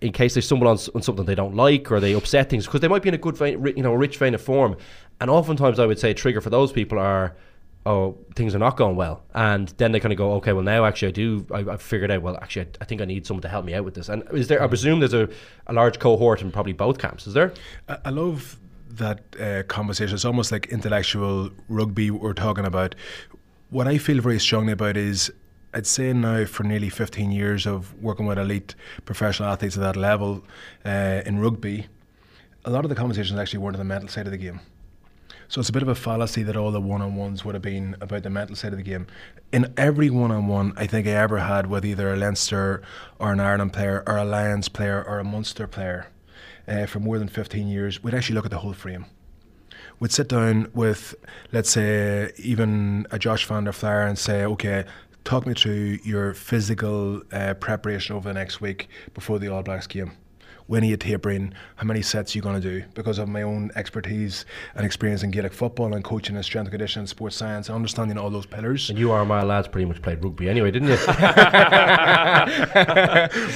in 0.00 0.12
case 0.12 0.34
they 0.34 0.40
stumble 0.40 0.68
on, 0.68 0.78
on 0.94 1.02
something 1.02 1.26
they 1.26 1.34
don't 1.34 1.54
like 1.54 1.92
or 1.92 2.00
they 2.00 2.14
upset 2.14 2.48
things 2.48 2.64
because 2.64 2.80
they 2.80 2.88
might 2.88 3.02
be 3.02 3.10
in 3.10 3.14
a 3.14 3.18
good 3.18 3.36
vein, 3.36 3.62
you 3.76 3.82
know, 3.82 3.92
rich 3.92 4.16
vein 4.16 4.34
of 4.34 4.40
form. 4.40 4.76
And 5.20 5.28
oftentimes, 5.30 5.78
I 5.78 5.84
would 5.84 5.98
say 5.98 6.12
a 6.12 6.14
trigger 6.14 6.40
for 6.40 6.48
those 6.50 6.72
people 6.72 6.98
are, 6.98 7.36
oh, 7.86 8.16
things 8.34 8.54
are 8.54 8.58
not 8.58 8.76
going 8.76 8.96
well, 8.96 9.22
and 9.34 9.68
then 9.78 9.92
they 9.92 10.00
kind 10.00 10.12
of 10.12 10.18
go, 10.18 10.32
okay, 10.34 10.52
well 10.52 10.64
now 10.64 10.84
actually 10.84 11.08
I 11.08 11.12
do, 11.12 11.46
I, 11.52 11.62
have 11.62 11.82
figured 11.82 12.10
out, 12.10 12.22
well 12.22 12.36
actually 12.36 12.66
I, 12.66 12.68
I, 12.82 12.84
think 12.84 13.00
I 13.00 13.04
need 13.04 13.26
someone 13.26 13.42
to 13.42 13.48
help 13.48 13.64
me 13.64 13.74
out 13.74 13.84
with 13.84 13.94
this. 13.94 14.08
And 14.08 14.22
is 14.32 14.48
there? 14.48 14.62
I 14.62 14.66
presume 14.66 15.00
there's 15.00 15.14
a, 15.14 15.28
a 15.66 15.72
large 15.72 15.98
cohort 15.98 16.42
in 16.42 16.50
probably 16.50 16.72
both 16.72 16.98
camps. 16.98 17.26
Is 17.26 17.34
there? 17.34 17.52
I, 17.88 17.98
I 18.06 18.10
love 18.10 18.58
that 18.90 19.20
uh, 19.40 19.62
conversation. 19.64 20.14
It's 20.14 20.24
almost 20.24 20.52
like 20.52 20.66
intellectual 20.66 21.50
rugby 21.68 22.10
we're 22.10 22.32
talking 22.34 22.66
about. 22.66 22.94
What 23.70 23.86
I 23.86 23.98
feel 23.98 24.20
very 24.20 24.40
strongly 24.40 24.72
about 24.72 24.96
is 24.96 25.32
I'd 25.72 25.86
say 25.86 26.12
now 26.12 26.44
for 26.46 26.64
nearly 26.64 26.88
15 26.88 27.30
years 27.30 27.66
of 27.66 27.94
working 28.02 28.26
with 28.26 28.38
elite 28.38 28.74
professional 29.04 29.48
athletes 29.48 29.76
at 29.76 29.82
that 29.82 29.96
level 29.96 30.44
uh, 30.84 31.22
in 31.24 31.38
rugby, 31.38 31.86
a 32.64 32.70
lot 32.70 32.84
of 32.84 32.88
the 32.88 32.96
conversations 32.96 33.38
actually 33.38 33.60
weren't 33.60 33.76
on 33.76 33.80
the 33.80 33.84
mental 33.84 34.08
side 34.08 34.26
of 34.26 34.32
the 34.32 34.38
game. 34.38 34.60
So 35.50 35.60
it's 35.60 35.68
a 35.68 35.72
bit 35.72 35.82
of 35.82 35.88
a 35.88 35.96
fallacy 35.96 36.44
that 36.44 36.56
all 36.56 36.70
the 36.70 36.80
one 36.80 37.02
on 37.02 37.16
ones 37.16 37.44
would 37.44 37.56
have 37.56 37.62
been 37.62 37.96
about 38.00 38.22
the 38.22 38.30
mental 38.30 38.54
side 38.54 38.70
of 38.70 38.78
the 38.78 38.84
game. 38.84 39.08
In 39.50 39.74
every 39.76 40.08
one 40.08 40.30
on 40.30 40.46
one 40.46 40.72
I 40.76 40.86
think 40.86 41.08
I 41.08 41.10
ever 41.10 41.38
had 41.38 41.66
with 41.66 41.84
either 41.84 42.12
a 42.12 42.16
Leinster 42.16 42.82
or 43.18 43.32
an 43.32 43.40
Ireland 43.40 43.72
player 43.72 44.04
or 44.06 44.16
a 44.16 44.24
Lions 44.24 44.68
player 44.68 45.02
or 45.02 45.18
a 45.18 45.24
Munster 45.24 45.66
player 45.66 46.06
uh, 46.68 46.86
for 46.86 47.00
more 47.00 47.18
than 47.18 47.26
15 47.26 47.66
years, 47.66 48.00
we'd 48.00 48.14
actually 48.14 48.36
look 48.36 48.44
at 48.44 48.52
the 48.52 48.58
whole 48.58 48.74
frame 48.74 49.06
We'd 49.98 50.12
sit 50.12 50.28
down 50.28 50.70
with, 50.72 51.16
let's 51.50 51.70
say, 51.70 52.30
even 52.36 53.08
a 53.10 53.18
Josh 53.18 53.44
van 53.44 53.64
der 53.64 53.72
Flier 53.72 54.06
and 54.06 54.16
say, 54.16 54.44
okay, 54.44 54.84
Talk 55.24 55.46
me 55.46 55.54
through 55.54 55.98
your 56.04 56.32
physical 56.32 57.22
uh, 57.32 57.54
preparation 57.54 58.16
over 58.16 58.28
the 58.28 58.34
next 58.34 58.60
week 58.60 58.88
before 59.14 59.40
the 59.40 59.48
All 59.48 59.62
Blacks 59.62 59.86
game 59.86 60.12
when 60.70 60.84
are 60.84 60.86
you 60.86 60.96
tapering? 60.96 61.52
How 61.74 61.84
many 61.84 62.00
sets 62.00 62.32
are 62.32 62.38
you 62.38 62.42
going 62.42 62.54
to 62.54 62.60
do? 62.60 62.84
Because 62.94 63.18
of 63.18 63.28
my 63.28 63.42
own 63.42 63.72
expertise 63.74 64.44
and 64.76 64.86
experience 64.86 65.24
in 65.24 65.32
Gaelic 65.32 65.52
football 65.52 65.94
and 65.94 66.04
coaching 66.04 66.36
and 66.36 66.44
strength 66.44 66.66
and 66.66 66.70
conditioning, 66.70 67.08
sports 67.08 67.34
science, 67.34 67.68
and 67.68 67.74
understanding 67.74 68.16
all 68.16 68.30
those 68.30 68.46
pillars. 68.46 68.88
And 68.88 68.96
you 68.96 69.08
my 69.24 69.42
lads 69.42 69.66
pretty 69.66 69.86
much 69.86 70.00
played 70.00 70.22
rugby 70.22 70.48
anyway, 70.48 70.70
didn't 70.70 70.90
you? 70.90 70.94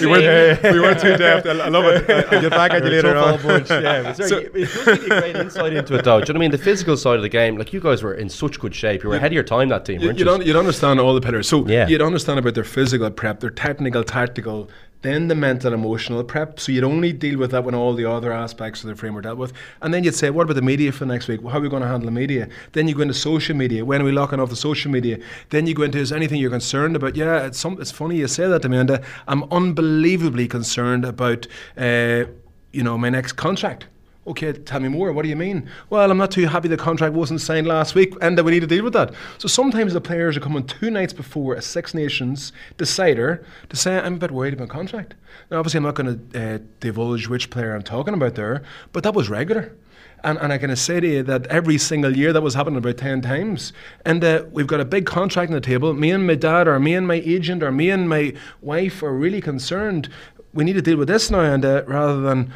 we, 0.00 0.06
weren't, 0.08 0.60
we 0.64 0.80
weren't 0.80 0.98
too 1.00 1.16
deft. 1.16 1.46
I 1.46 1.68
love 1.68 1.84
it. 1.84 2.10
I'll 2.32 2.40
get 2.40 2.50
back 2.50 2.72
at 2.72 2.82
you 2.82 2.90
later 2.90 3.16
on. 3.16 3.34
yeah, 3.44 4.10
it, 4.10 4.16
so, 4.16 4.38
it 4.38 4.52
does 4.52 4.98
great 5.06 5.36
insight 5.36 5.72
into 5.72 5.94
it, 5.94 6.04
though. 6.04 6.20
Do 6.20 6.26
you 6.26 6.34
know 6.34 6.38
what 6.38 6.38
I 6.38 6.40
mean? 6.40 6.50
The 6.50 6.58
physical 6.58 6.96
side 6.96 7.14
of 7.14 7.22
the 7.22 7.28
game, 7.28 7.56
like 7.56 7.72
you 7.72 7.78
guys 7.78 8.02
were 8.02 8.14
in 8.14 8.28
such 8.28 8.58
good 8.58 8.74
shape. 8.74 9.04
You 9.04 9.10
were 9.10 9.14
ahead 9.14 9.30
of 9.30 9.34
your 9.34 9.44
time, 9.44 9.68
that 9.68 9.84
team, 9.84 10.00
you, 10.00 10.08
weren't 10.08 10.18
you? 10.18 10.28
You'd, 10.28 10.48
you'd 10.48 10.56
understand 10.56 10.98
all 10.98 11.14
the 11.14 11.20
pillars. 11.20 11.48
So 11.48 11.64
yeah. 11.68 11.86
you'd 11.86 12.02
understand 12.02 12.40
about 12.40 12.54
their 12.54 12.64
physical 12.64 13.08
prep, 13.12 13.38
their 13.38 13.50
technical, 13.50 14.02
tactical, 14.02 14.68
then 15.04 15.28
the 15.28 15.34
mental 15.34 15.74
emotional 15.74 16.24
prep. 16.24 16.58
So 16.58 16.72
you'd 16.72 16.82
only 16.82 17.12
deal 17.12 17.38
with 17.38 17.50
that 17.50 17.62
when 17.62 17.74
all 17.74 17.94
the 17.94 18.10
other 18.10 18.32
aspects 18.32 18.82
of 18.82 18.88
the 18.88 18.96
frame 18.96 19.14
were 19.14 19.20
dealt 19.20 19.38
with. 19.38 19.52
And 19.82 19.92
then 19.92 20.02
you'd 20.02 20.14
say, 20.14 20.30
what 20.30 20.44
about 20.44 20.54
the 20.54 20.62
media 20.62 20.92
for 20.92 21.04
next 21.04 21.28
week? 21.28 21.42
How 21.42 21.58
are 21.58 21.60
we 21.60 21.68
going 21.68 21.82
to 21.82 21.88
handle 21.88 22.06
the 22.06 22.10
media? 22.10 22.48
Then 22.72 22.88
you 22.88 22.94
go 22.94 23.02
into 23.02 23.14
social 23.14 23.54
media. 23.54 23.84
When 23.84 24.00
are 24.00 24.04
we 24.04 24.12
locking 24.12 24.40
off 24.40 24.48
the 24.48 24.56
social 24.56 24.90
media? 24.90 25.18
Then 25.50 25.66
you 25.66 25.74
go 25.74 25.82
into, 25.82 25.98
is 25.98 26.10
anything 26.10 26.40
you're 26.40 26.50
concerned 26.50 26.96
about? 26.96 27.16
Yeah, 27.16 27.46
it's, 27.46 27.58
some, 27.58 27.80
it's 27.80 27.90
funny 27.90 28.16
you 28.16 28.28
say 28.28 28.48
that, 28.48 28.64
Amanda. 28.64 29.02
I'm 29.28 29.44
unbelievably 29.52 30.48
concerned 30.48 31.04
about, 31.04 31.46
uh, 31.76 32.24
you 32.72 32.82
know, 32.82 32.96
my 32.96 33.10
next 33.10 33.32
contract. 33.32 33.86
Okay, 34.26 34.54
tell 34.54 34.80
me 34.80 34.88
more. 34.88 35.12
What 35.12 35.22
do 35.22 35.28
you 35.28 35.36
mean? 35.36 35.68
Well, 35.90 36.10
I'm 36.10 36.16
not 36.16 36.30
too 36.30 36.46
happy 36.46 36.66
the 36.66 36.78
contract 36.78 37.14
wasn't 37.14 37.42
signed 37.42 37.66
last 37.66 37.94
week 37.94 38.14
and 38.22 38.38
that 38.38 38.44
we 38.44 38.52
need 38.52 38.60
to 38.60 38.66
deal 38.66 38.82
with 38.82 38.94
that. 38.94 39.12
So 39.36 39.48
sometimes 39.48 39.92
the 39.92 40.00
players 40.00 40.34
are 40.34 40.40
coming 40.40 40.66
two 40.66 40.90
nights 40.90 41.12
before 41.12 41.54
a 41.54 41.60
Six 41.60 41.92
Nations 41.92 42.50
decider 42.78 43.44
to 43.68 43.76
say, 43.76 43.98
I'm 43.98 44.14
a 44.14 44.18
bit 44.18 44.30
worried 44.30 44.54
about 44.54 44.70
contract. 44.70 45.14
Now, 45.50 45.58
obviously, 45.58 45.78
I'm 45.78 45.84
not 45.84 45.94
going 45.94 46.30
to 46.30 46.54
uh, 46.54 46.58
divulge 46.80 47.28
which 47.28 47.50
player 47.50 47.74
I'm 47.74 47.82
talking 47.82 48.14
about 48.14 48.34
there, 48.34 48.62
but 48.92 49.02
that 49.02 49.12
was 49.12 49.28
regular. 49.28 49.76
And, 50.22 50.38
and 50.38 50.54
I 50.54 50.56
can 50.56 50.74
say 50.74 51.00
to 51.00 51.06
you 51.06 51.22
that 51.24 51.46
every 51.48 51.76
single 51.76 52.16
year 52.16 52.32
that 52.32 52.40
was 52.40 52.54
happening 52.54 52.78
about 52.78 52.96
10 52.96 53.20
times. 53.20 53.74
And 54.06 54.24
uh, 54.24 54.44
we've 54.50 54.66
got 54.66 54.80
a 54.80 54.86
big 54.86 55.04
contract 55.04 55.50
on 55.50 55.54
the 55.54 55.60
table. 55.60 55.92
Me 55.92 56.10
and 56.10 56.26
my 56.26 56.34
dad, 56.34 56.66
or 56.66 56.80
me 56.80 56.94
and 56.94 57.06
my 57.06 57.16
agent, 57.26 57.62
or 57.62 57.70
me 57.70 57.90
and 57.90 58.08
my 58.08 58.32
wife 58.62 59.02
are 59.02 59.12
really 59.12 59.42
concerned. 59.42 60.08
We 60.54 60.64
need 60.64 60.74
to 60.74 60.82
deal 60.82 60.96
with 60.96 61.08
this 61.08 61.30
now, 61.30 61.40
and 61.40 61.62
uh, 61.62 61.84
rather 61.86 62.22
than 62.22 62.54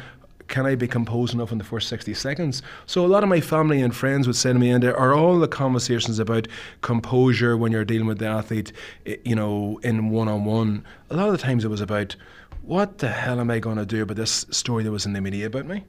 can 0.49 0.65
I 0.65 0.75
be 0.75 0.87
composed 0.87 1.33
enough 1.33 1.51
in 1.51 1.57
the 1.57 1.63
first 1.63 1.87
60 1.87 2.13
seconds? 2.13 2.61
So 2.85 3.05
a 3.05 3.07
lot 3.07 3.23
of 3.23 3.29
my 3.29 3.39
family 3.39 3.81
and 3.81 3.95
friends 3.95 4.27
would 4.27 4.35
say 4.35 4.51
to 4.51 4.59
me, 4.59 4.71
and 4.71 4.83
there 4.83 4.97
are 4.97 5.13
all 5.13 5.39
the 5.39 5.47
conversations 5.47 6.19
about 6.19 6.47
composure 6.81 7.55
when 7.55 7.71
you're 7.71 7.85
dealing 7.85 8.07
with 8.07 8.19
the 8.19 8.27
athlete, 8.27 8.73
eh, 9.05 9.15
you 9.23 9.35
know, 9.35 9.79
in 9.83 10.09
one 10.09 10.27
on 10.27 10.43
one. 10.45 10.85
A 11.09 11.15
lot 11.15 11.27
of 11.27 11.31
the 11.31 11.37
times 11.37 11.63
it 11.63 11.69
was 11.69 11.81
about, 11.81 12.15
what 12.61 12.97
the 12.97 13.09
hell 13.09 13.39
am 13.39 13.49
I 13.49 13.59
going 13.59 13.77
to 13.77 13.85
do 13.85 14.03
about 14.03 14.17
this 14.17 14.45
story 14.49 14.83
that 14.83 14.91
was 14.91 15.05
in 15.05 15.13
the 15.13 15.21
media 15.21 15.47
about 15.47 15.65
me? 15.65 15.85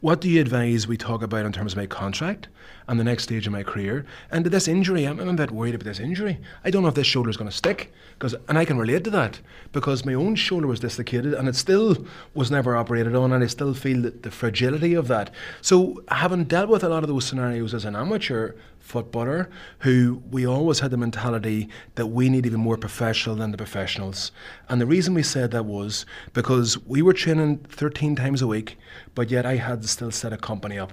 What 0.00 0.20
do 0.20 0.28
you 0.28 0.40
advise 0.40 0.86
we 0.86 0.96
talk 0.96 1.22
about 1.22 1.46
in 1.46 1.52
terms 1.52 1.72
of 1.72 1.76
my 1.78 1.86
contract 1.86 2.48
and 2.88 2.98
the 2.98 3.04
next 3.04 3.24
stage 3.24 3.46
of 3.46 3.52
my 3.52 3.62
career? 3.62 4.04
And 4.30 4.44
this 4.46 4.68
injury, 4.68 5.04
I'm, 5.04 5.20
I'm 5.20 5.28
a 5.28 5.34
bit 5.34 5.50
worried 5.50 5.74
about 5.74 5.84
this 5.84 6.00
injury. 6.00 6.38
I 6.64 6.70
don't 6.70 6.82
know 6.82 6.88
if 6.88 6.94
this 6.94 7.06
shoulder 7.06 7.30
is 7.30 7.36
going 7.36 7.50
to 7.50 7.56
stick, 7.56 7.92
because 8.14 8.34
and 8.48 8.58
I 8.58 8.64
can 8.64 8.78
relate 8.78 9.04
to 9.04 9.10
that 9.10 9.40
because 9.72 10.04
my 10.04 10.14
own 10.14 10.34
shoulder 10.34 10.66
was 10.66 10.80
dislocated 10.80 11.34
and 11.34 11.48
it 11.48 11.56
still 11.56 12.06
was 12.34 12.50
never 12.50 12.76
operated 12.76 13.14
on, 13.14 13.32
and 13.32 13.42
I 13.42 13.46
still 13.46 13.74
feel 13.74 14.02
the, 14.02 14.10
the 14.10 14.30
fragility 14.30 14.94
of 14.94 15.08
that. 15.08 15.30
So, 15.60 16.02
having 16.08 16.44
dealt 16.44 16.68
with 16.68 16.84
a 16.84 16.88
lot 16.88 17.02
of 17.02 17.08
those 17.08 17.24
scenarios 17.24 17.74
as 17.74 17.84
an 17.84 17.96
amateur 17.96 18.52
footballer 18.82 19.48
who 19.78 20.22
we 20.30 20.46
always 20.46 20.80
had 20.80 20.90
the 20.90 20.96
mentality 20.96 21.68
that 21.94 22.06
we 22.06 22.28
need 22.28 22.44
to 22.44 22.50
be 22.50 22.56
more 22.56 22.76
professional 22.76 23.36
than 23.36 23.50
the 23.50 23.56
professionals. 23.56 24.32
And 24.68 24.80
the 24.80 24.86
reason 24.86 25.14
we 25.14 25.22
said 25.22 25.52
that 25.52 25.64
was 25.64 26.04
because 26.32 26.78
we 26.86 27.00
were 27.00 27.12
training 27.12 27.58
13 27.68 28.16
times 28.16 28.42
a 28.42 28.46
week, 28.46 28.76
but 29.14 29.30
yet 29.30 29.46
I 29.46 29.56
had 29.56 29.82
to 29.82 29.88
still 29.88 30.10
set 30.10 30.32
a 30.32 30.36
company 30.36 30.78
up. 30.78 30.92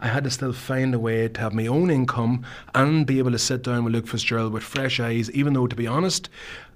I 0.00 0.08
had 0.08 0.24
to 0.24 0.30
still 0.30 0.54
find 0.54 0.94
a 0.94 0.98
way 0.98 1.28
to 1.28 1.40
have 1.40 1.52
my 1.52 1.66
own 1.66 1.90
income 1.90 2.44
and 2.74 3.06
be 3.06 3.18
able 3.18 3.32
to 3.32 3.38
sit 3.38 3.62
down 3.62 3.84
with 3.84 3.92
Luke 3.92 4.08
Fitzgerald 4.08 4.52
with 4.52 4.62
fresh 4.62 4.98
eyes, 4.98 5.30
even 5.32 5.52
though, 5.52 5.66
to 5.66 5.76
be 5.76 5.86
honest, 5.86 6.30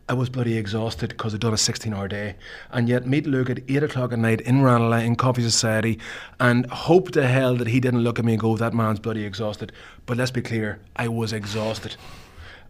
I 0.07 0.13
was 0.13 0.29
bloody 0.29 0.59
exhausted 0.59 1.11
because 1.11 1.33
I'd 1.33 1.41
done 1.41 1.55
a 1.55 1.59
16 1.59 1.95
hour 1.95 2.09
day. 2.09 2.37
And 2.71 2.89
yet, 2.91 3.07
meet 3.07 3.27
Luke 3.27 3.49
at 3.49 3.61
8 3.67 3.85
o'clock 3.85 4.13
at 4.13 4.19
night 4.19 4.43
in 4.43 4.63
Ranelagh 4.63 5.03
in 5.03 5.17
Coffee 5.17 5.43
Society 5.43 5.99
and 6.39 6.67
hope 6.67 7.11
to 7.13 7.27
hell 7.27 7.57
that 7.57 7.69
he 7.69 7.81
didn't 7.81 8.03
look 8.03 8.19
at 8.19 8.25
me 8.25 8.33
and 8.33 8.41
go, 8.41 8.55
that 8.57 8.75
man's 8.75 9.01
bloody 9.01 9.25
exhausted. 9.25 9.73
But 10.05 10.19
let's 10.19 10.31
be 10.31 10.43
clear, 10.43 10.79
I 10.97 11.09
was 11.09 11.33
exhausted. 11.33 11.97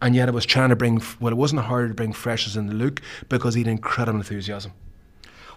And 0.01 0.15
yet, 0.15 0.29
I 0.29 0.31
was 0.31 0.45
trying 0.45 0.69
to 0.69 0.77
bring, 0.77 1.01
well, 1.19 1.33
it 1.33 1.37
wasn't 1.37 1.63
hard 1.63 1.89
to 1.89 1.93
bring 1.93 2.13
freshness 2.13 2.55
into 2.55 2.73
Luke 2.73 3.01
because 3.27 3.53
he 3.53 3.63
had 3.63 3.67
incredible 3.67 4.19
enthusiasm. 4.19 4.71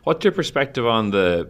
What's 0.03 0.25
your 0.25 0.33
perspective 0.33 0.85
on 0.87 1.11
the, 1.11 1.49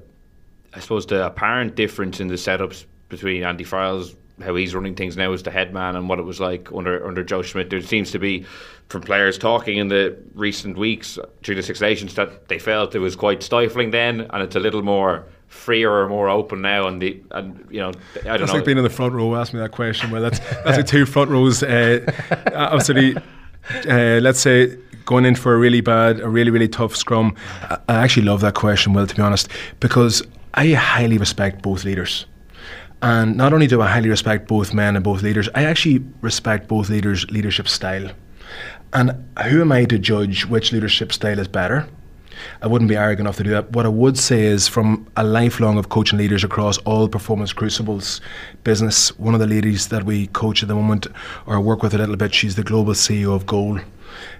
I 0.74 0.80
suppose, 0.80 1.06
the 1.06 1.24
apparent 1.24 1.74
difference 1.74 2.20
in 2.20 2.28
the 2.28 2.34
setups 2.34 2.84
between 3.08 3.44
Andy 3.44 3.64
Farrell's 3.64 4.14
how 4.42 4.54
he's 4.54 4.74
running 4.74 4.94
things 4.94 5.16
now 5.16 5.32
as 5.32 5.42
the 5.42 5.50
head 5.50 5.72
man 5.72 5.96
and 5.96 6.08
what 6.08 6.18
it 6.18 6.22
was 6.22 6.40
like 6.40 6.70
under 6.72 7.06
under 7.06 7.24
Joe 7.24 7.42
Schmidt. 7.42 7.70
There 7.70 7.80
seems 7.80 8.10
to 8.12 8.18
be 8.18 8.44
from 8.88 9.02
players 9.02 9.38
talking 9.38 9.76
in 9.78 9.88
the 9.88 10.16
recent 10.34 10.76
weeks 10.76 11.18
during 11.42 11.56
the 11.56 11.62
Six 11.62 11.80
Nations 11.80 12.14
that 12.14 12.48
they 12.48 12.58
felt 12.58 12.94
it 12.94 13.00
was 13.00 13.16
quite 13.16 13.42
stifling 13.42 13.90
then, 13.90 14.22
and 14.30 14.42
it's 14.42 14.56
a 14.56 14.60
little 14.60 14.82
more 14.82 15.26
freer 15.48 15.90
or 15.90 16.08
more 16.08 16.28
open 16.28 16.60
now, 16.62 16.86
and 16.86 17.00
the 17.02 17.20
and 17.32 17.66
you 17.70 17.80
know 17.80 17.88
I 17.88 17.92
don't 18.22 18.38
That's 18.40 18.52
know. 18.52 18.58
like 18.58 18.64
being 18.64 18.78
in 18.78 18.84
the 18.84 18.90
front 18.90 19.12
row. 19.12 19.34
Ask 19.34 19.52
me 19.52 19.60
that 19.60 19.72
question. 19.72 20.10
Well, 20.10 20.22
that's 20.22 20.38
that's 20.38 20.76
like 20.76 20.86
two 20.86 21.06
front 21.06 21.30
rows. 21.30 21.62
Uh, 21.62 22.00
absolutely. 22.46 23.20
Uh, 23.86 24.20
let's 24.20 24.40
say 24.40 24.76
going 25.04 25.24
in 25.24 25.34
for 25.34 25.54
a 25.54 25.58
really 25.58 25.80
bad, 25.80 26.20
a 26.20 26.28
really 26.28 26.50
really 26.50 26.68
tough 26.68 26.94
scrum. 26.96 27.34
I, 27.62 27.78
I 27.88 27.94
actually 27.96 28.26
love 28.26 28.40
that 28.40 28.54
question. 28.54 28.92
Well, 28.92 29.06
to 29.06 29.14
be 29.14 29.22
honest, 29.22 29.48
because 29.80 30.22
I 30.54 30.68
highly 30.72 31.18
respect 31.18 31.62
both 31.62 31.84
leaders. 31.84 32.26
And 33.00 33.36
not 33.36 33.52
only 33.52 33.66
do 33.66 33.80
I 33.80 33.88
highly 33.88 34.08
respect 34.08 34.48
both 34.48 34.74
men 34.74 34.96
and 34.96 35.04
both 35.04 35.22
leaders, 35.22 35.48
I 35.54 35.64
actually 35.64 36.04
respect 36.20 36.66
both 36.66 36.88
leaders' 36.88 37.30
leadership 37.30 37.68
style. 37.68 38.10
And 38.92 39.24
who 39.44 39.60
am 39.60 39.72
I 39.72 39.84
to 39.84 39.98
judge 39.98 40.46
which 40.46 40.72
leadership 40.72 41.12
style 41.12 41.38
is 41.38 41.48
better? 41.48 41.88
I 42.62 42.66
wouldn't 42.66 42.88
be 42.88 42.96
arrogant 42.96 43.26
enough 43.26 43.36
to 43.38 43.42
do 43.44 43.50
that. 43.50 43.72
What 43.72 43.84
I 43.84 43.88
would 43.88 44.18
say 44.18 44.42
is, 44.42 44.68
from 44.68 45.06
a 45.16 45.24
lifelong 45.24 45.78
of 45.78 45.88
coaching 45.88 46.18
leaders 46.18 46.44
across 46.44 46.78
all 46.78 47.08
performance 47.08 47.52
crucibles 47.52 48.20
business, 48.64 49.16
one 49.18 49.34
of 49.34 49.40
the 49.40 49.46
ladies 49.46 49.88
that 49.88 50.04
we 50.04 50.28
coach 50.28 50.62
at 50.62 50.68
the 50.68 50.74
moment 50.74 51.06
or 51.46 51.60
work 51.60 51.82
with 51.82 51.94
a 51.94 51.98
little 51.98 52.16
bit, 52.16 52.34
she's 52.34 52.54
the 52.54 52.62
global 52.62 52.94
CEO 52.94 53.34
of 53.34 53.46
Goal. 53.46 53.80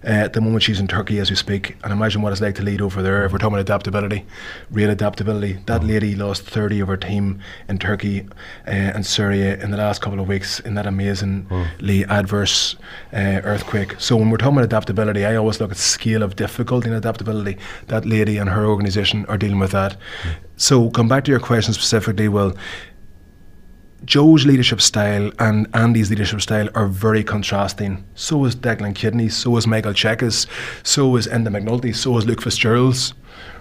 Uh, 0.05 0.09
at 0.09 0.33
the 0.33 0.41
moment, 0.41 0.63
she's 0.63 0.81
in 0.81 0.87
Turkey 0.87 1.19
as 1.19 1.31
we 1.31 1.37
speak, 1.37 1.77
and 1.83 1.93
imagine 1.93 2.23
what 2.23 2.33
it's 2.33 2.41
like 2.41 2.55
to 2.57 2.63
lead 2.63 2.81
over 2.81 3.03
there. 3.03 3.25
If 3.25 3.33
we're 3.33 3.39
talking 3.39 3.55
about 3.55 3.61
adaptability, 3.61 4.25
real 4.71 4.91
adaptability, 4.91 5.59
that 5.67 5.85
lady 5.85 6.15
lost 6.15 6.43
30 6.43 6.81
of 6.81 6.89
her 6.89 6.97
team 6.97 7.41
in 7.69 7.79
Turkey 7.79 8.21
uh, 8.67 8.71
and 8.71 9.05
Syria 9.05 9.57
in 9.63 9.71
the 9.71 9.77
last 9.77 10.03
couple 10.03 10.21
of 10.21 10.29
weeks 10.29 10.61
in 10.61 10.75
that 10.75 10.87
amazingly 10.87 12.05
adverse 12.05 12.77
uh, 13.13 13.41
earthquake. 13.45 13.95
So 13.99 14.17
when 14.17 14.31
we're 14.31 14.39
talking 14.39 14.55
about 14.55 14.65
adaptability, 14.65 15.25
I 15.25 15.37
always 15.37 15.61
look 15.61 15.71
at 15.71 15.77
scale 15.77 16.23
of 16.23 16.37
difficulty 16.37 16.89
and 16.89 16.97
adaptability. 16.97 17.59
That 17.87 18.05
lady 18.05 18.39
and 18.39 18.51
her 18.51 18.67
organisation 18.67 19.27
are 19.27 19.39
dealing 19.39 19.59
with 19.59 19.73
that. 19.73 19.97
So 20.57 20.91
come 20.91 21.07
back 21.09 21.25
to 21.25 21.31
your 21.31 21.41
question 21.41 21.73
specifically. 21.73 22.29
Well, 22.29 22.53
Joe's 24.09 24.47
leadership 24.47 24.81
style 24.81 25.31
and 25.39 25.67
Andy's 25.75 26.09
leadership 26.09 26.41
style 26.41 26.71
are 26.75 26.87
very 26.87 27.23
contrasting. 27.23 28.07
So 28.15 28.47
is 28.47 28.57
Declan 28.57 28.95
Kidney, 28.95 29.29
so 29.29 29.55
is 29.59 29.67
Michael 29.67 29.93
Cheika's, 29.93 30.47
so 30.83 31.15
is 31.17 31.27
Enda 31.27 31.49
McNulty, 31.49 31.95
so 31.95 32.17
is 32.17 32.25
Luke 32.25 32.41
Fitzgerald's, 32.41 33.13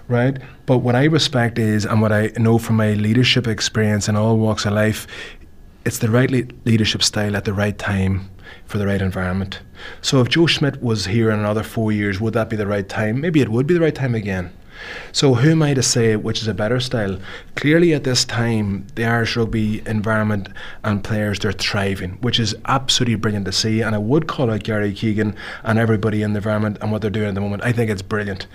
right? 0.08 0.38
But 0.66 0.78
what 0.78 0.96
I 0.96 1.04
respect 1.04 1.60
is, 1.60 1.84
and 1.84 2.02
what 2.02 2.14
I 2.14 2.32
know 2.38 2.60
from 2.60 2.78
my 2.78 2.94
leadership 2.94 3.46
experience 3.46 4.08
in 4.08 4.16
all 4.16 4.38
walks 4.38 4.66
of 4.66 4.72
life, 4.72 5.06
it's 5.84 5.98
the 6.00 6.10
right 6.10 6.32
le- 6.32 6.48
leadership 6.64 7.04
style 7.04 7.36
at 7.36 7.44
the 7.44 7.54
right 7.54 7.78
time 7.78 8.30
for 8.68 8.78
the 8.78 8.88
right 8.88 9.02
environment. 9.02 9.60
So 10.02 10.22
if 10.22 10.30
Joe 10.30 10.48
Schmidt 10.48 10.82
was 10.82 11.08
here 11.08 11.30
in 11.30 11.40
another 11.40 11.64
four 11.64 11.92
years, 11.92 12.22
would 12.22 12.36
that 12.36 12.50
be 12.50 12.56
the 12.56 12.68
right 12.68 12.88
time? 12.88 13.20
Maybe 13.20 13.42
it 13.42 13.50
would 13.50 13.68
be 13.68 13.74
the 13.74 13.82
right 13.82 13.94
time 13.94 14.16
again. 14.16 14.54
So 15.12 15.36
who 15.36 15.52
am 15.52 15.62
I 15.62 15.74
to 15.74 15.84
say 15.84 16.16
which 16.16 16.42
is 16.42 16.48
a 16.48 16.54
better 16.54 16.80
style? 16.80 17.20
Clearly, 17.56 17.94
at 17.94 18.04
this 18.04 18.26
time, 18.26 18.88
the 18.96 19.06
Irish 19.06 19.36
rugby 19.36 19.82
environment 19.88 20.50
and 20.84 21.04
players 21.04 21.40
they're 21.40 21.52
thriving, 21.52 22.12
which 22.22 22.40
is 22.40 22.56
absolutely 22.66 23.16
brilliant 23.16 23.46
to 23.46 23.52
see. 23.52 23.82
And 23.82 23.96
I 23.96 24.00
would 24.00 24.28
call 24.28 24.52
out 24.52 24.64
Gary 24.64 24.94
Keegan 24.94 25.36
and 25.64 25.80
everybody 25.80 26.22
in 26.22 26.34
the 26.34 26.38
environment 26.38 26.78
and 26.82 26.92
what 26.92 27.02
they're 27.02 27.12
doing 27.12 27.30
at 27.30 27.36
the 27.36 27.42
moment. 27.42 27.64
I 27.64 27.72
think 27.72 27.90
it's 27.90 28.02
brilliant. 28.02 28.48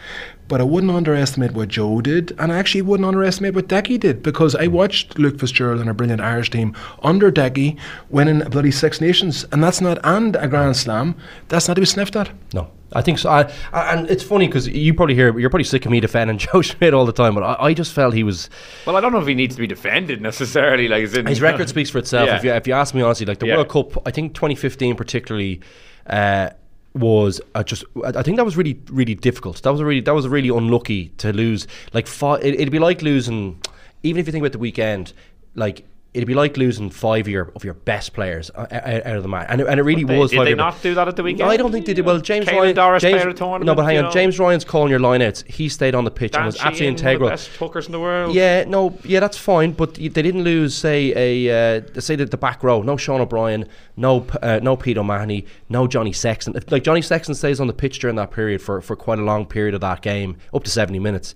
But 0.53 0.61
I 0.61 0.65
wouldn't 0.65 0.93
underestimate 0.93 1.53
what 1.53 1.69
Joe 1.69 2.03
did, 2.03 2.35
and 2.39 2.53
I 2.53 2.59
actually 2.59 2.83
wouldn't 2.83 3.07
underestimate 3.07 3.55
what 3.55 3.69
Decky 3.69 3.99
did 3.99 4.23
because 4.23 4.55
I 4.55 4.67
watched 4.67 5.19
Luke 5.19 5.41
Fitzgerald 5.41 5.81
and 5.81 5.89
a 5.89 5.95
brilliant 5.95 6.21
Irish 6.21 6.51
team 6.51 6.77
under 7.03 7.33
Decky 7.33 7.79
winning 8.11 8.43
a 8.43 8.51
bloody 8.51 8.71
Six 8.71 9.01
Nations, 9.01 9.47
and 9.51 9.65
that's 9.65 9.81
not 9.81 9.99
and 10.05 10.37
a 10.37 10.47
Grand 10.47 10.77
Slam. 10.77 11.15
That's 11.49 11.69
not 11.69 11.75
to 11.77 11.81
be 11.81 11.87
sniffed 11.87 12.17
at. 12.17 12.33
No, 12.53 12.71
I 12.93 13.01
think 13.01 13.19
so. 13.19 13.31
I, 13.31 13.51
I, 13.73 13.95
and 13.95 14.11
it's 14.11 14.23
funny 14.23 14.47
because 14.47 14.69
you 14.69 14.93
probably 14.93 15.15
hear 15.15 15.39
you're 15.39 15.49
probably 15.49 15.65
sick 15.65 15.87
of 15.87 15.91
me 15.91 16.01
defending 16.01 16.37
Joe 16.53 16.61
Schmidt 16.61 16.93
all 16.93 17.07
the 17.07 17.15
time, 17.15 17.35
but 17.35 17.43
I, 17.45 17.69
I 17.69 17.73
just 17.73 17.95
felt 17.95 18.13
he 18.13 18.23
was. 18.23 18.51
well, 18.87 18.95
I 18.95 19.01
don't 19.01 19.13
know 19.13 19.21
if 19.23 19.27
he 19.27 19.33
needs 19.35 19.55
to 19.55 19.61
be 19.63 19.67
defended 19.67 20.21
necessarily. 20.21 20.87
Like 20.87 21.15
in, 21.15 21.25
His 21.25 21.41
record 21.41 21.69
speaks 21.71 21.89
for 21.89 21.97
itself. 21.97 22.27
Yeah. 22.27 22.37
If, 22.37 22.45
you, 22.45 22.53
if 22.53 22.67
you 22.67 22.75
ask 22.75 22.95
me 22.95 23.01
honestly, 23.01 23.25
like 23.25 23.39
the 23.39 23.47
Yeah. 23.47 23.57
World 23.57 23.71
Cup, 23.71 24.07
I 24.07 24.11
think 24.11 24.35
2015 24.35 24.97
particularly 24.97 25.63
uh, 26.07 26.51
was 26.95 27.41
uh, 27.55 27.63
just. 27.63 27.85
I 28.05 28.09
I 28.19 28.23
think 28.23 28.37
that 28.37 28.45
was 28.45 28.57
really 28.57 28.81
really 28.91 29.15
difficult. 29.15 29.63
That 29.63 29.71
was 29.71 29.81
a 29.81 29.85
really 29.85 30.01
that 30.01 30.15
was 30.15 30.29
really 30.29 30.49
unlucky 30.49 31.09
to 31.19 31.33
lose. 31.33 31.67
Like 31.93 32.09
it'd 32.43 32.71
be 32.71 32.79
like 32.79 33.03
losing, 33.03 33.61
even 34.03 34.21
if 34.21 34.27
you 34.27 34.33
think 34.33 34.43
about 34.43 34.53
the 34.53 34.59
weekend, 34.59 35.13
like. 35.55 35.85
It'd 36.15 36.27
be 36.27 36.35
like 36.35 36.59
losing 36.59 36.91
five 36.91 37.23
of 37.25 37.29
your 37.29 37.51
of 37.57 37.65
your 37.65 37.73
best 37.73 38.13
players 38.13 38.51
uh, 38.55 38.67
out 38.71 39.07
out 39.07 39.17
of 39.17 39.23
the 39.23 39.31
match, 39.31 39.47
and 39.49 39.63
it, 39.63 39.67
and 39.67 39.81
it 39.81 39.83
really 39.83 40.05
They- 40.05 40.19
was. 40.19 40.31
did 40.31 40.37
five 40.37 40.45
they 40.47 40.55
not 40.55 40.83
do 40.83 40.95
that 40.95 41.09
at 41.09 41.17
the 41.17 41.23
weekend? 41.23 41.47
No, 41.47 41.49
I 41.49 41.57
don't 41.57 41.73
think 41.73 41.87
they 41.87 41.95
did. 41.95 42.05
Well, 42.05 42.19
James 42.21 42.45
Caelan 42.45 42.61
Ryan, 42.61 42.75
Doris 42.75 43.01
James, 43.03 43.23
played 43.23 43.35
a 43.35 43.39
tournament, 43.39 43.65
no, 43.65 43.75
but 43.75 43.85
hang 43.87 43.97
on, 43.97 44.05
know. 44.05 44.11
James 44.11 44.39
Ryan's 44.39 44.63
calling 44.63 44.91
your 44.91 45.01
lineouts. 45.01 45.47
He 45.51 45.71
stayed 45.71 45.95
on 45.95 46.05
the 46.05 46.11
pitch 46.11 46.33
and 46.35 46.41
Dan 46.41 46.45
was 46.47 46.57
absolutely 46.57 46.79
Sheehan, 46.79 46.87
one 46.87 46.95
of 46.95 47.01
the 47.01 47.09
integral. 47.09 47.31
best 47.31 47.49
hookers 47.57 47.87
in 47.87 47.93
the 47.93 48.01
world. 48.01 48.35
Yeah, 48.35 48.65
no, 48.65 48.99
yeah, 49.05 49.21
that's 49.21 49.39
fine, 49.39 49.73
but 49.73 49.95
they 49.95 50.09
didn't 50.11 50.45
lose, 50.45 50.75
say, 50.75 51.15
a 51.49 51.79
uh, 51.79 52.01
say 52.01 52.15
that 52.17 52.31
the 52.31 52.37
back 52.37 52.63
row. 52.63 52.83
No 52.83 52.99
Sean 52.99 53.23
O'Brien, 53.23 53.67
no 53.97 54.27
uh, 54.43 54.61
no 54.63 54.77
Pete 54.77 54.99
O'Mahony, 54.99 55.47
no 55.71 55.87
Johnny 55.87 56.13
Sexton. 56.13 56.55
If, 56.57 56.71
like 56.71 56.85
Johnny 56.85 57.01
Sexton 57.01 57.35
stays 57.35 57.59
on 57.59 57.69
the 57.69 57.73
pitch 57.73 58.01
during 58.01 58.17
that 58.17 58.33
period 58.33 58.61
for, 58.61 58.83
for 58.83 58.97
quite 58.97 59.19
a 59.19 59.23
long 59.23 59.47
period 59.47 59.75
of 59.75 59.81
that 59.81 60.03
game, 60.03 60.37
up 60.53 60.63
to 60.65 60.71
seventy 60.71 60.99
minutes. 60.99 61.35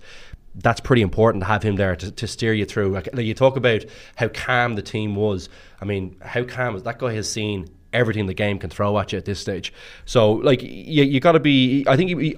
That's 0.59 0.79
pretty 0.79 1.01
important 1.01 1.43
to 1.43 1.47
have 1.47 1.61
him 1.63 1.75
there 1.75 1.95
to, 1.95 2.11
to 2.11 2.27
steer 2.27 2.53
you 2.53 2.65
through. 2.65 2.89
Like, 2.89 3.09
you 3.15 3.33
talk 3.33 3.57
about 3.57 3.85
how 4.15 4.27
calm 4.29 4.75
the 4.75 4.81
team 4.81 5.15
was. 5.15 5.49
I 5.79 5.85
mean, 5.85 6.15
how 6.21 6.43
calm 6.43 6.75
is 6.75 6.83
that 6.83 6.97
guy 6.97 7.13
has 7.13 7.31
seen 7.31 7.67
everything 7.93 8.25
the 8.25 8.33
game 8.33 8.59
can 8.59 8.69
throw 8.69 8.97
at 8.97 9.11
you 9.11 9.17
at 9.17 9.25
this 9.25 9.39
stage. 9.39 9.71
So, 10.05 10.33
like, 10.33 10.61
you, 10.63 11.03
you 11.03 11.19
got 11.19 11.33
to 11.33 11.39
be. 11.39 11.85
I 11.87 11.95
think. 11.95 12.09
You, 12.09 12.35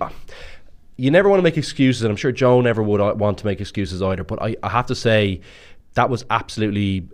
you 0.97 1.11
never 1.11 1.29
want 1.29 1.39
to 1.39 1.43
make 1.43 1.57
excuses, 1.57 2.03
and 2.03 2.11
I'm 2.11 2.17
sure 2.17 2.33
Joe 2.33 2.59
never 2.59 2.83
would 2.83 2.99
uh, 2.99 3.13
want 3.15 3.37
to 3.37 3.45
make 3.45 3.61
excuses 3.61 4.01
either. 4.01 4.25
But 4.25 4.41
I, 4.41 4.57
I 4.61 4.67
have 4.67 4.87
to 4.87 4.95
say, 4.95 5.39
that 5.93 6.09
was 6.09 6.25
absolutely. 6.29 7.07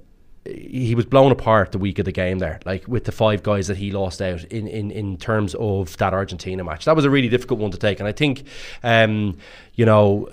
He 0.44 0.94
was 0.94 1.06
blown 1.06 1.32
apart 1.32 1.72
the 1.72 1.80
week 1.80 1.98
of 1.98 2.06
the 2.06 2.12
game 2.12 2.38
there, 2.38 2.60
like 2.66 2.88
with 2.88 3.06
the 3.06 3.12
five 3.12 3.42
guys 3.42 3.66
that 3.66 3.78
he 3.78 3.92
lost 3.92 4.22
out 4.22 4.44
in, 4.46 4.68
in, 4.68 4.92
in 4.92 5.18
terms 5.18 5.56
of 5.56 5.98
that 5.98 6.14
Argentina 6.14 6.64
match. 6.64 6.86
That 6.86 6.96
was 6.96 7.04
a 7.04 7.10
really 7.10 7.30
difficult 7.30 7.60
one 7.60 7.72
to 7.72 7.78
take, 7.78 8.00
and 8.00 8.08
I 8.08 8.12
think, 8.12 8.44
um, 8.84 9.38
you 9.76 9.86
know, 9.86 10.30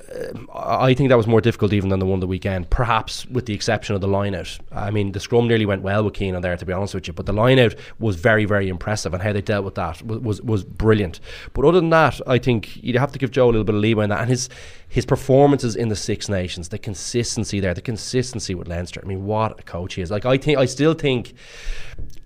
I 0.55 0.95
think 0.95 1.09
that 1.09 1.17
was 1.17 1.27
more 1.27 1.41
difficult 1.41 1.73
even 1.73 1.89
than 1.89 1.99
the 1.99 2.07
one 2.07 2.21
the 2.21 2.29
weekend. 2.29 2.71
Perhaps 2.71 3.27
with 3.27 3.47
the 3.47 3.55
exception 3.55 3.95
of 3.97 4.01
the 4.01 4.07
line 4.07 4.37
out. 4.37 4.57
I 4.71 4.93
mean, 4.93 5.13
the 5.13 5.21
scrum 5.21 5.49
nearly 5.49 5.67
went 5.67 5.83
well 5.83 6.05
with 6.05 6.15
Keenan 6.15 6.43
there, 6.43 6.57
to 6.57 6.65
be 6.65 6.73
honest 6.73 6.95
with 6.95 7.09
you, 7.09 7.13
but 7.13 7.27
the 7.27 7.33
line 7.33 7.59
out 7.59 7.75
was 7.99 8.15
very, 8.15 8.45
very 8.45 8.69
impressive, 8.69 9.13
and 9.13 9.23
how 9.23 9.33
they 9.33 9.41
dealt 9.41 9.65
with 9.65 9.75
that 9.75 10.01
was 10.03 10.21
was, 10.21 10.43
was 10.43 10.65
brilliant. 10.65 11.19
But 11.55 11.65
other 11.65 11.81
than 11.81 11.91
that, 11.91 12.21
I 12.27 12.39
think 12.39 12.83
you'd 12.83 12.97
have 12.97 13.13
to 13.13 13.19
give 13.19 13.33
Joe 13.33 13.47
a 13.47 13.51
little 13.51 13.65
bit 13.65 13.75
of 13.75 13.81
leeway 13.81 14.05
in 14.05 14.11
that, 14.11 14.21
and 14.21 14.31
his 14.31 14.49
his 14.89 15.05
performances 15.05 15.75
in 15.75 15.89
the 15.89 15.97
Six 15.97 16.29
Nations, 16.29 16.69
the 16.69 16.79
consistency 16.79 17.59
there, 17.59 17.75
the 17.75 17.83
consistency 17.83 18.55
with 18.55 18.69
Leinster. 18.69 19.01
I 19.03 19.09
mean, 19.09 19.25
what 19.25 19.59
a 19.59 19.63
coach 19.65 19.95
he 19.95 20.03
is! 20.03 20.11
Like 20.11 20.25
I 20.25 20.37
think, 20.37 20.59
I 20.59 20.67
still 20.67 20.95
think 20.95 21.35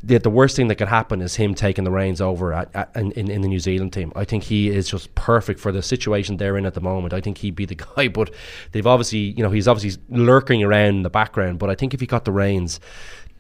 the 0.03 0.31
worst 0.31 0.55
thing 0.55 0.69
that 0.69 0.77
could 0.77 0.89
happen 0.89 1.21
is 1.21 1.35
him 1.35 1.55
taking 1.55 1.85
the 1.85 1.91
reins 1.91 2.21
over 2.21 2.53
at, 2.53 2.71
at, 2.75 2.91
in, 2.95 3.11
in 3.13 3.31
in 3.31 3.43
the 3.43 3.49
New 3.49 3.59
Zealand 3.59 3.93
team. 3.93 4.13
I 4.15 4.25
think 4.25 4.45
he 4.45 4.69
is 4.71 4.89
just 4.89 5.15
perfect 5.15 5.59
for 5.59 5.73
the 5.73 5.83
situation 5.83 6.37
they're 6.37 6.57
in 6.57 6.67
at 6.67 6.75
the 6.75 6.81
moment. 6.81 7.13
I 7.13 7.21
think 7.21 7.39
he'd 7.39 7.57
be 7.57 7.65
the 7.65 7.75
guy, 7.97 8.09
but 8.09 8.33
they've 8.73 8.87
obviously, 8.87 9.19
you 9.19 9.43
know, 9.43 9.51
he's 9.51 9.67
obviously 9.67 10.01
lurking 10.09 10.63
around 10.63 10.97
in 10.97 11.03
the 11.03 11.11
background. 11.11 11.59
But 11.59 11.71
I 11.71 11.75
think 11.75 11.93
if 11.93 12.01
he 12.01 12.07
got 12.07 12.25
the 12.25 12.33
reins, 12.33 12.79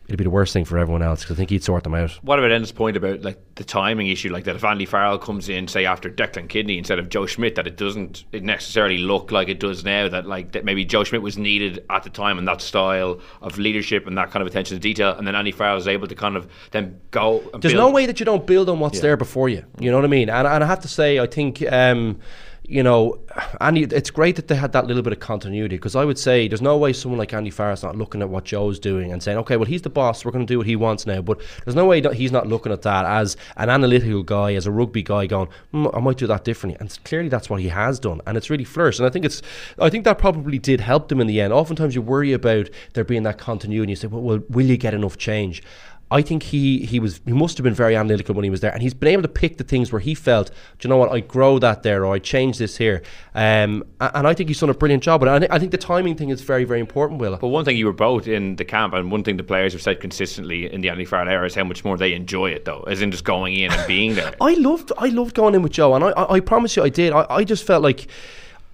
it'd 0.08 0.18
be 0.18 0.24
the 0.24 0.30
worst 0.30 0.52
thing 0.52 0.64
for 0.64 0.78
everyone 0.78 1.02
else 1.02 1.20
because 1.22 1.34
I 1.34 1.38
think 1.38 1.50
he'd 1.50 1.64
sort 1.64 1.84
them 1.84 1.94
out. 1.94 2.10
What 2.22 2.38
about 2.38 2.50
Enda's 2.52 2.72
point 2.72 2.96
about 2.96 3.22
like 3.22 3.38
the 3.56 3.64
timing 3.64 4.06
issue, 4.08 4.30
like 4.32 4.44
that 4.44 4.56
if 4.56 4.64
Andy 4.64 4.84
Farrell 4.86 5.18
comes 5.18 5.48
in, 5.48 5.66
say 5.68 5.84
after 5.84 6.08
Declan 6.10 6.48
Kidney 6.48 6.78
instead 6.78 6.98
of 6.98 7.08
Joe 7.08 7.26
Schmidt, 7.26 7.54
that 7.56 7.66
it 7.66 7.76
doesn't 7.76 8.24
it 8.32 8.42
necessarily 8.42 8.98
look 8.98 9.30
like 9.32 9.48
it 9.48 9.58
does 9.60 9.84
now. 9.84 10.08
That 10.08 10.26
like 10.26 10.52
that 10.52 10.64
maybe 10.64 10.84
Joe 10.84 11.04
Schmidt 11.04 11.22
was 11.22 11.36
needed 11.36 11.84
at 11.90 12.02
the 12.04 12.10
time 12.10 12.38
and 12.38 12.46
that 12.48 12.60
style 12.62 13.20
of 13.42 13.58
leadership 13.58 14.06
and 14.06 14.16
that 14.18 14.30
kind 14.30 14.42
of 14.42 14.46
attention 14.46 14.76
to 14.76 14.80
detail, 14.80 15.12
and 15.16 15.26
then 15.26 15.34
Andy 15.34 15.52
Farrell 15.52 15.76
is 15.76 15.88
able 15.88 16.06
to 16.08 16.14
kind 16.14 16.36
of 16.36 16.48
then 16.70 17.00
go. 17.10 17.40
And 17.52 17.62
There's 17.62 17.74
build. 17.74 17.88
no 17.88 17.92
way 17.94 18.06
that 18.06 18.20
you 18.20 18.26
don't 18.26 18.46
build 18.46 18.68
on 18.68 18.78
what's 18.80 18.96
Yeah. 18.98 19.02
there 19.02 19.16
before 19.16 19.48
you. 19.48 19.64
You 19.80 19.90
know 19.90 19.96
what 19.96 20.04
I 20.04 20.08
mean? 20.08 20.30
And, 20.30 20.46
and 20.46 20.62
I 20.62 20.66
have 20.66 20.80
to 20.80 20.88
say, 20.88 21.18
I 21.18 21.26
think, 21.26 21.62
um, 21.72 22.18
you 22.68 22.82
know, 22.82 23.20
Andy, 23.60 23.84
it's 23.84 24.10
great 24.10 24.36
that 24.36 24.48
they 24.48 24.56
had 24.56 24.72
that 24.72 24.86
little 24.86 25.02
bit 25.02 25.12
of 25.12 25.20
continuity 25.20 25.76
because 25.76 25.94
I 25.94 26.04
would 26.04 26.18
say 26.18 26.48
there's 26.48 26.62
no 26.62 26.76
way 26.76 26.92
someone 26.92 27.18
like 27.18 27.32
Andy 27.32 27.50
Farrell's 27.50 27.82
not 27.82 27.96
looking 27.96 28.22
at 28.22 28.28
what 28.28 28.44
Joe's 28.44 28.78
doing 28.78 29.12
and 29.12 29.22
saying, 29.22 29.38
okay, 29.38 29.56
well, 29.56 29.66
he's 29.66 29.82
the 29.82 29.90
boss, 29.90 30.24
we're 30.24 30.32
going 30.32 30.46
to 30.46 30.52
do 30.52 30.58
what 30.58 30.66
he 30.66 30.74
wants 30.74 31.06
now. 31.06 31.22
But 31.22 31.40
there's 31.64 31.76
no 31.76 31.84
way 31.84 32.02
he's 32.14 32.32
not 32.32 32.46
looking 32.46 32.72
at 32.72 32.82
that 32.82 33.04
as 33.04 33.36
an 33.56 33.70
analytical 33.70 34.22
guy, 34.22 34.54
as 34.54 34.66
a 34.66 34.72
rugby 34.72 35.02
guy, 35.02 35.26
going, 35.26 35.48
hmm, 35.70 35.86
I 35.94 36.00
might 36.00 36.18
do 36.18 36.26
that 36.26 36.44
differently. 36.44 36.76
And 36.80 36.96
clearly 37.04 37.28
that's 37.28 37.48
what 37.48 37.60
he 37.60 37.68
has 37.68 38.00
done. 38.00 38.20
And 38.26 38.36
it's 38.36 38.50
really 38.50 38.64
flourished. 38.64 38.98
And 38.98 39.06
I 39.06 39.10
think 39.10 39.24
it's, 39.24 39.42
I 39.78 39.88
think 39.88 40.04
that 40.04 40.18
probably 40.18 40.58
did 40.58 40.80
help 40.80 41.08
them 41.08 41.20
in 41.20 41.28
the 41.28 41.40
end. 41.40 41.52
Oftentimes 41.52 41.94
you 41.94 42.02
worry 42.02 42.32
about 42.32 42.68
there 42.94 43.04
being 43.04 43.22
that 43.24 43.38
continuity. 43.38 43.92
You 43.92 43.96
say, 43.96 44.08
well, 44.08 44.22
well 44.22 44.40
will 44.48 44.66
you 44.66 44.76
get 44.76 44.94
enough 44.94 45.16
change? 45.16 45.62
I 46.10 46.22
think 46.22 46.44
he 46.44 46.78
he 46.80 47.00
was 47.00 47.20
he 47.24 47.32
must 47.32 47.58
have 47.58 47.64
been 47.64 47.74
very 47.74 47.96
analytical 47.96 48.34
when 48.34 48.44
he 48.44 48.50
was 48.50 48.60
there, 48.60 48.72
and 48.72 48.80
he's 48.80 48.94
been 48.94 49.08
able 49.08 49.22
to 49.22 49.28
pick 49.28 49.56
the 49.56 49.64
things 49.64 49.90
where 49.90 50.00
he 50.00 50.14
felt, 50.14 50.50
do 50.78 50.86
you 50.86 50.88
know 50.88 50.96
what, 50.96 51.10
I 51.10 51.18
grow 51.18 51.58
that 51.58 51.82
there, 51.82 52.04
or 52.04 52.14
I 52.14 52.20
change 52.20 52.58
this 52.58 52.76
here, 52.76 53.02
um, 53.34 53.82
and 53.98 54.26
I 54.26 54.32
think 54.32 54.48
he's 54.48 54.60
done 54.60 54.70
a 54.70 54.74
brilliant 54.74 55.02
job. 55.02 55.20
But 55.20 55.42
I, 55.50 55.56
I 55.56 55.58
think 55.58 55.72
the 55.72 55.78
timing 55.78 56.14
thing 56.16 56.28
is 56.28 56.42
very 56.42 56.64
very 56.64 56.78
important, 56.78 57.20
Willa. 57.20 57.38
But 57.38 57.48
one 57.48 57.64
thing 57.64 57.76
you 57.76 57.86
were 57.86 57.92
both 57.92 58.28
in 58.28 58.54
the 58.54 58.64
camp, 58.64 58.94
and 58.94 59.10
one 59.10 59.24
thing 59.24 59.36
the 59.36 59.42
players 59.42 59.72
have 59.72 59.82
said 59.82 60.00
consistently 60.00 60.72
in 60.72 60.80
the 60.80 60.90
Andy 60.90 61.04
Farrell 61.04 61.28
era 61.28 61.44
is 61.44 61.56
how 61.56 61.64
much 61.64 61.84
more 61.84 61.96
they 61.96 62.12
enjoy 62.14 62.50
it, 62.50 62.64
though, 62.64 62.82
as 62.82 63.02
in 63.02 63.10
just 63.10 63.24
going 63.24 63.54
in 63.54 63.72
and 63.72 63.86
being 63.88 64.14
there. 64.14 64.32
I 64.40 64.54
loved 64.54 64.92
I 64.98 65.08
loved 65.08 65.34
going 65.34 65.56
in 65.56 65.62
with 65.62 65.72
Joe, 65.72 65.94
and 65.94 66.04
I 66.04 66.10
I, 66.10 66.34
I 66.34 66.40
promise 66.40 66.76
you 66.76 66.84
I 66.84 66.88
did. 66.88 67.12
I, 67.12 67.26
I 67.28 67.44
just 67.44 67.64
felt 67.64 67.82
like. 67.82 68.06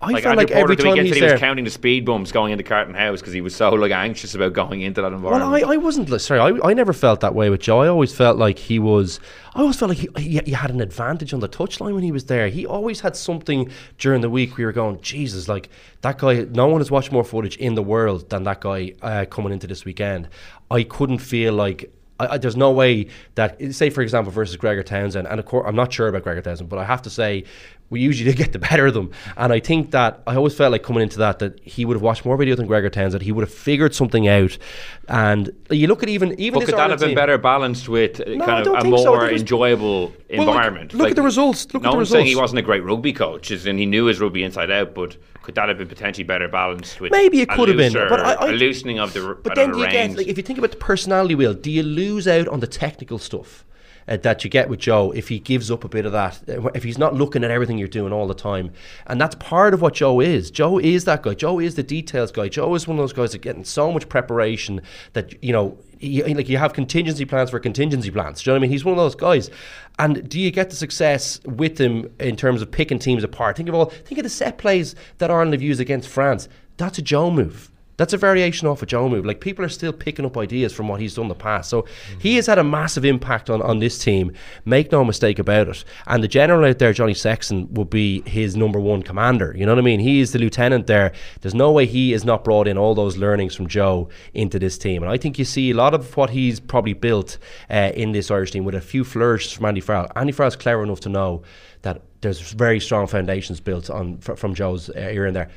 I 0.03 0.11
like 0.11 0.23
felt 0.25 0.39
Andrew 0.39 0.47
like 0.47 0.55
Porter 0.55 0.73
every 0.73 0.77
time 0.77 1.05
he's 1.05 1.15
he 1.15 1.23
was 1.23 1.31
there. 1.31 1.39
counting 1.39 1.65
the 1.65 1.71
speed 1.71 2.05
bumps 2.05 2.33
going 2.33 2.51
into 2.51 2.65
Carton 2.65 2.95
House 2.95 3.21
because 3.21 3.33
he 3.33 3.41
was 3.41 3.55
so 3.55 3.71
like 3.71 3.93
anxious 3.93 4.35
about 4.35 4.53
going 4.53 4.81
into 4.81 5.01
that 5.01 5.13
environment. 5.13 5.53
Well, 5.53 5.71
I, 5.71 5.75
I 5.75 5.77
wasn't 5.77 6.21
sorry. 6.21 6.41
I, 6.41 6.71
I 6.71 6.75
never 6.75 6.93
felt 6.93 7.21
that 7.21 7.35
way 7.35 7.51
with 7.51 7.61
Joe. 7.61 7.81
I 7.81 7.89
always 7.89 8.15
felt 8.15 8.37
like 8.37 8.59
he 8.59 8.79
was. 8.79 9.21
I 9.55 9.61
always 9.61 9.79
felt 9.79 9.91
like 9.91 9.99
he, 9.99 10.09
he, 10.17 10.41
he 10.45 10.53
had 10.53 10.71
an 10.71 10.81
advantage 10.81 11.33
on 11.33 11.41
the 11.41 11.49
touchline 11.49 11.95
when 11.95 12.03
he 12.03 12.11
was 12.11 12.25
there. 12.25 12.49
He 12.49 12.67
always 12.67 13.01
had 13.01 13.15
something 13.17 13.71
during 13.99 14.23
the 14.23 14.31
week. 14.31 14.57
We 14.57 14.65
were 14.65 14.73
going, 14.73 15.01
Jesus, 15.01 15.49
like 15.49 15.69
that 16.01 16.19
guy. 16.19 16.47
No 16.51 16.67
one 16.67 16.81
has 16.81 16.91
watched 16.91 17.13
more 17.13 17.25
footage 17.25 17.57
in 17.59 17.75
the 17.75 17.83
world 17.83 18.29
than 18.31 18.43
that 18.45 18.61
guy 18.61 18.95
uh, 19.03 19.25
coming 19.27 19.53
into 19.53 19.67
this 19.67 19.85
weekend. 19.85 20.29
I 20.71 20.83
couldn't 20.83 21.19
feel 21.19 21.53
like. 21.53 21.93
I, 22.21 22.35
I, 22.35 22.39
there's 22.39 22.57
no 22.57 22.71
way 22.71 23.09
that, 23.37 23.75
say, 23.75 23.89
for 23.89 24.03
example, 24.03 24.33
versus 24.33 24.57
Gregor 24.57 24.83
Townsend, 24.83 25.27
and 25.27 25.41
of 25.41 25.47
course, 25.47 25.65
I'm 25.67 25.75
not 25.75 25.93
sure 25.93 26.09
about 26.09 26.23
Gregor 26.23 26.43
Townsend, 26.43 26.69
but 26.69 26.79
I 26.79 26.85
have 26.85 27.01
to 27.03 27.11
say, 27.11 27.45
we 27.93 28.01
usually 28.01 28.29
did 28.31 28.39
get 28.39 28.53
the 28.53 28.59
better 28.59 28.87
of 28.87 28.95
them. 28.95 29.11
And 29.37 29.53
I 29.53 29.61
think 29.61 29.91
that 29.93 30.23
I 30.27 30.35
always 30.35 30.55
felt 30.57 30.73
like 30.73 30.83
coming 30.83 31.03
into 31.03 31.19
that 31.19 31.39
that 31.41 31.61
he 31.63 31.85
would 31.85 31.95
have 31.95 32.03
watched 32.03 32.25
more 32.25 32.37
video 32.39 32.57
than 32.57 32.67
Gregor 32.67 32.89
Townsend. 32.91 33.23
He 33.23 33.31
would 33.31 33.43
have 33.43 33.53
figured 33.55 33.95
something 33.95 34.27
out. 34.27 34.57
And 35.09 35.53
you 35.71 35.87
look 35.87 36.03
at 36.03 36.09
even 36.09 36.39
even 36.41 36.61
but 36.61 36.67
could 36.67 36.77
that 36.77 36.91
have 36.91 36.99
been 37.01 37.11
team- 37.11 37.15
better 37.17 37.37
balanced 37.39 37.89
with 37.89 38.19
No, 38.27 38.45
kind 38.45 38.67
of 38.67 38.75
a 38.75 38.81
so. 38.81 38.89
More 38.89 39.31
was- 39.31 39.41
enjoyable 39.43 40.01
Well, 40.31 40.47
look- 40.47 40.49
environment? 40.49 40.95
look 40.95 41.11
at 41.11 41.17
the 41.17 41.23
results. 41.23 41.67
Look 41.75 41.83
no 41.83 41.91
at 41.91 41.93
the 41.93 41.97
one's 41.97 42.09
saying 42.09 42.27
he 42.27 42.35
wasn't 42.37 42.59
a 42.61 42.63
great 42.63 42.83
rugby 42.83 43.13
coach, 43.13 43.51
in 43.51 43.77
he 43.79 43.85
knew 43.87 44.07
his 44.07 44.21
rugby 44.21 44.43
inside 44.43 44.71
out, 44.71 44.95
but 44.95 45.17
could 45.43 45.55
that 45.57 45.69
have 45.69 45.77
been 45.77 45.89
potentially 45.89 46.25
better 46.25 46.49
balanced 46.49 47.01
with 47.01 47.13
Maybe 47.13 47.41
it 47.43 47.49
could 47.51 47.69
have 47.69 47.77
been, 47.77 47.93
but 47.93 48.21
I- 48.21 48.35
I- 48.35 48.49
a 48.51 48.53
loosening 48.53 48.99
of 48.99 49.13
the 49.13 49.37
But 49.43 49.55
then 49.55 49.73
do 49.73 49.79
you 49.81 49.89
get 49.91 50.17
like 50.17 50.29
if 50.29 50.37
you 50.39 50.43
think 50.43 50.59
about 50.59 50.71
the 50.71 50.77
personality 50.79 51.35
wheel, 51.35 51.53
do 51.53 51.71
you 51.71 51.83
lose 51.83 52.27
out 52.27 52.49
on 52.49 52.61
the 52.61 52.67
technical 52.67 53.19
stuff? 53.19 53.65
Uh, 54.09 54.17
that 54.17 54.43
you 54.43 54.51
get 54.51 54.69
with 54.69 54.81
Joe 54.81 55.13
if 55.13 55.29
he 55.29 55.39
gives 55.39 55.71
up 55.71 55.85
a 55.85 55.89
bit 55.89 56.05
of 56.05 56.13
that, 56.13 56.41
uh, 56.49 56.69
if 56.75 56.83
he's 56.83 56.99
not 56.99 57.15
looking 57.15 57.45
at 57.45 57.51
everything 57.51 57.79
you're 57.79 57.89
doing 57.89 58.13
all 58.13 58.27
the 58.27 58.35
time, 58.35 58.73
and 59.07 59.21
that's 59.21 59.37
part 59.37 59.75
of 59.75 59.81
what 59.81 59.95
Joe 59.95 60.21
is. 60.21 60.51
Joe 60.51 60.79
is 60.79 61.05
that 61.05 61.23
guy. 61.23 61.35
Joe 61.35 61.61
is 61.61 61.77
the 61.77 61.83
details 61.83 62.33
guy. 62.33 62.49
Joe 62.49 62.75
is 62.75 62.89
one 62.89 62.99
of 62.99 63.03
those 63.03 63.13
guys 63.13 63.33
that 63.33 63.43
getting 63.43 63.65
so 63.65 63.93
much 63.93 64.09
preparation 64.09 64.81
that 65.13 65.43
you 65.43 65.53
know, 65.53 65.79
like 66.01 66.49
you 66.49 66.59
have 66.59 66.73
contingency 66.73 67.25
plans 67.25 67.51
for 67.51 67.61
contingency 67.61 68.11
plans. 68.11 68.43
Do 68.43 68.51
you 68.51 68.53
know 68.53 68.55
what 68.55 68.61
I 68.61 68.63
mean? 68.63 68.71
He's 68.71 68.85
one 68.85 68.93
of 68.93 68.99
those 68.99 69.15
guys. 69.15 69.51
And 69.99 70.29
do 70.29 70.41
you 70.41 70.51
get 70.51 70.71
the 70.71 70.77
success 70.77 71.41
with 71.45 71.79
him 71.79 72.13
in 72.19 72.37
terms 72.37 72.63
of 72.63 72.71
picking 72.71 72.99
teams 72.99 73.25
apart? 73.25 73.57
Think 73.57 73.69
of 73.69 73.75
all. 73.75 73.87
Think 73.87 74.19
of 74.19 74.25
the 74.25 74.31
set 74.31 74.59
plays 74.59 74.95
that 75.19 75.31
Ireland 75.31 75.53
have 75.53 75.63
used 75.63 75.81
against 75.81 76.09
France. 76.09 76.49
That's 76.77 76.99
a 76.99 77.03
Joe 77.03 77.31
move. 77.31 77.71
That's 78.03 78.15
a 78.15 78.17
variation 78.17 78.67
off 78.67 78.83
a 78.83 78.87
Joe 78.87 79.09
move. 79.09 79.25
Like 79.25 79.41
people 79.41 79.65
are 79.65 79.69
still 79.69 79.93
picking 79.93 80.27
up 80.27 80.37
ideas 80.37 80.73
from 80.73 80.89
what 80.89 81.01
he's 81.01 81.15
done 81.15 81.27
in 81.27 81.29
the 81.29 81.37
past. 81.37 81.71
So 81.71 81.87
he 82.19 82.35
has 82.35 82.49
had 82.49 82.59
a 82.59 82.65
massive 82.65 83.05
impact 83.05 83.49
on, 83.49 83.63
on 83.63 83.79
this 83.79 83.97
team. 83.97 84.33
Make 84.65 84.91
no 84.91 85.05
mistake 85.05 85.39
about 85.39 85.69
it. 85.69 85.85
And 86.09 86.21
the 86.21 86.27
general 86.27 86.69
out 86.69 86.81
there, 86.81 86.93
Johnny 86.93 87.15
Sexton, 87.15 87.73
will 87.73 87.85
be 87.85 88.23
his 88.23 88.57
number 88.57 88.81
one 88.81 89.05
commander. 89.05 89.55
You 89.57 89.67
know 89.67 89.71
what 89.71 89.79
I 89.79 89.83
mean? 89.83 90.01
He 90.01 90.19
is 90.19 90.33
the 90.33 90.41
lieutenant 90.41 90.89
there. 90.89 91.13
There's 91.43 91.55
no 91.55 91.71
way 91.71 91.87
he 91.87 92.11
has 92.11 92.25
not 92.25 92.43
brought 92.43 92.67
in 92.67 92.77
all 92.77 92.97
those 92.97 93.19
learnings 93.19 93.55
from 93.55 93.69
Joe 93.69 94.09
into 94.35 94.59
this 94.59 94.77
team. 94.77 95.05
And 95.05 95.13
I 95.13 95.17
think 95.17 95.39
you 95.39 95.45
see 95.45 95.71
a 95.71 95.75
lot 95.75 95.95
of 95.95 96.17
what 96.17 96.31
he's 96.31 96.59
probably 96.59 96.95
built 96.95 97.39
uh, 97.71 97.93
in 97.95 98.11
this 98.11 98.33
Irish 98.33 98.51
team 98.51 98.65
with 98.65 98.75
a 98.75 98.81
few 98.81 99.05
flourishes 99.05 99.53
from 99.53 99.67
Andy 99.67 99.81
Farrell. 99.81 100.11
Andy 100.17 100.33
Farrell's 100.33 100.57
clever 100.57 100.83
enough 100.83 100.99
to 101.03 101.09
know 101.09 101.45
that 101.83 102.03
there's 102.21 102.41
very 102.51 102.81
strong 102.81 103.07
foundations 103.07 103.61
built 103.61 103.91
on 103.91 104.19
fr- 104.19 104.35
from 104.35 104.55
Joe's 104.55 104.91
uh, 104.91 104.95
ear 104.99 105.27
in 105.27 105.35
there. 105.35 105.51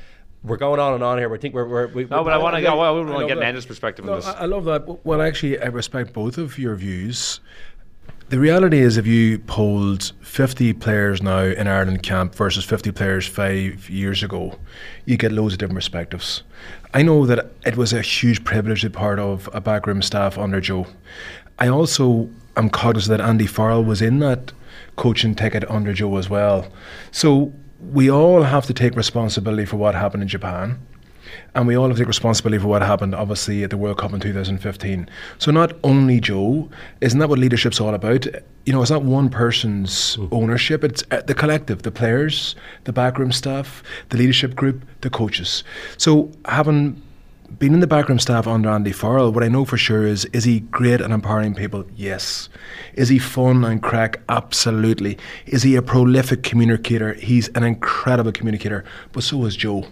We're 0.46 0.56
going 0.56 0.78
on 0.78 0.94
and 0.94 1.02
on 1.02 1.18
here. 1.18 1.28
We 1.28 1.38
think 1.38 1.54
we're. 1.54 1.66
we're 1.66 1.86
we, 1.88 2.04
no, 2.04 2.22
but 2.22 2.32
I 2.32 2.38
want 2.38 2.54
to 2.56 2.62
go. 2.62 2.78
I 2.80 2.90
want 2.90 3.08
to 3.08 3.26
get 3.26 3.34
that. 3.34 3.40
Nanda's 3.40 3.66
perspective 3.66 4.04
No, 4.04 4.12
on 4.12 4.18
this. 4.18 4.28
I, 4.28 4.42
I 4.42 4.44
love 4.44 4.64
that. 4.66 5.04
Well, 5.04 5.20
actually, 5.20 5.60
I 5.60 5.66
respect 5.66 6.12
both 6.12 6.38
of 6.38 6.58
your 6.58 6.76
views. 6.76 7.40
The 8.28 8.38
reality 8.38 8.78
is, 8.78 8.96
if 8.96 9.06
you 9.06 9.38
polled 9.40 10.12
50 10.20 10.72
players 10.74 11.22
now 11.22 11.40
in 11.42 11.68
Ireland 11.68 12.02
camp 12.02 12.34
versus 12.34 12.64
50 12.64 12.90
players 12.92 13.26
five 13.26 13.88
years 13.88 14.22
ago, 14.22 14.58
you 15.04 15.16
get 15.16 15.30
loads 15.32 15.54
of 15.54 15.58
different 15.58 15.76
perspectives. 15.76 16.42
I 16.92 17.02
know 17.02 17.26
that 17.26 17.52
it 17.64 17.76
was 17.76 17.92
a 17.92 18.02
huge 18.02 18.42
privilege 18.44 18.80
to 18.80 18.90
be 18.90 18.94
part 18.94 19.18
of 19.18 19.48
a 19.52 19.60
backroom 19.60 20.02
staff 20.02 20.38
under 20.38 20.60
Joe. 20.60 20.86
I 21.58 21.68
also 21.68 22.28
am 22.56 22.70
cognizant 22.70 23.18
that 23.18 23.24
Andy 23.24 23.46
Farrell 23.46 23.84
was 23.84 24.02
in 24.02 24.18
that 24.20 24.52
coaching 24.96 25.34
ticket 25.34 25.68
under 25.70 25.92
Joe 25.92 26.16
as 26.16 26.28
well. 26.28 26.66
So 27.12 27.52
we 27.80 28.10
all 28.10 28.42
have 28.42 28.66
to 28.66 28.74
take 28.74 28.96
responsibility 28.96 29.64
for 29.64 29.76
what 29.76 29.94
happened 29.94 30.22
in 30.22 30.28
Japan. 30.28 30.78
And 31.54 31.66
we 31.66 31.76
all 31.76 31.88
have 31.88 31.96
to 31.96 32.02
take 32.02 32.08
responsibility 32.08 32.60
for 32.60 32.68
what 32.68 32.82
happened, 32.82 33.14
obviously, 33.14 33.64
at 33.64 33.70
the 33.70 33.76
World 33.76 33.98
Cup 33.98 34.12
in 34.12 34.20
2015. 34.20 35.08
So, 35.38 35.50
not 35.50 35.72
only 35.82 36.20
Joe, 36.20 36.68
isn't 37.00 37.18
that 37.18 37.28
what 37.28 37.38
leadership's 37.38 37.80
all 37.80 37.94
about? 37.94 38.26
You 38.64 38.72
know, 38.72 38.82
it's 38.82 38.90
not 38.90 39.02
one 39.02 39.28
person's 39.28 40.18
ownership, 40.30 40.84
it's 40.84 41.02
uh, 41.10 41.22
the 41.22 41.34
collective, 41.34 41.82
the 41.82 41.90
players, 41.90 42.56
the 42.84 42.92
backroom 42.92 43.32
staff, 43.32 43.82
the 44.10 44.18
leadership 44.18 44.54
group, 44.54 44.84
the 45.00 45.10
coaches. 45.10 45.64
So, 45.96 46.30
having 46.46 47.02
been 47.58 47.74
in 47.74 47.80
the 47.80 47.86
backroom 47.86 48.18
staff 48.18 48.46
under 48.46 48.68
Andy 48.68 48.92
Farrell, 48.92 49.32
what 49.32 49.42
I 49.42 49.48
know 49.48 49.64
for 49.64 49.76
sure 49.76 50.06
is 50.06 50.24
is 50.26 50.44
he 50.44 50.60
great 50.60 51.00
at 51.00 51.10
empowering 51.10 51.54
people? 51.54 51.84
Yes. 51.94 52.48
Is 52.94 53.08
he 53.08 53.18
fun 53.18 53.64
and 53.64 53.82
crack? 53.82 54.20
Absolutely. 54.28 55.18
Is 55.46 55.62
he 55.62 55.76
a 55.76 55.82
prolific 55.82 56.42
communicator? 56.42 57.14
He's 57.14 57.48
an 57.48 57.62
incredible 57.62 58.32
communicator, 58.32 58.84
but 59.12 59.22
so 59.22 59.44
is 59.44 59.56
Joe. 59.56 59.86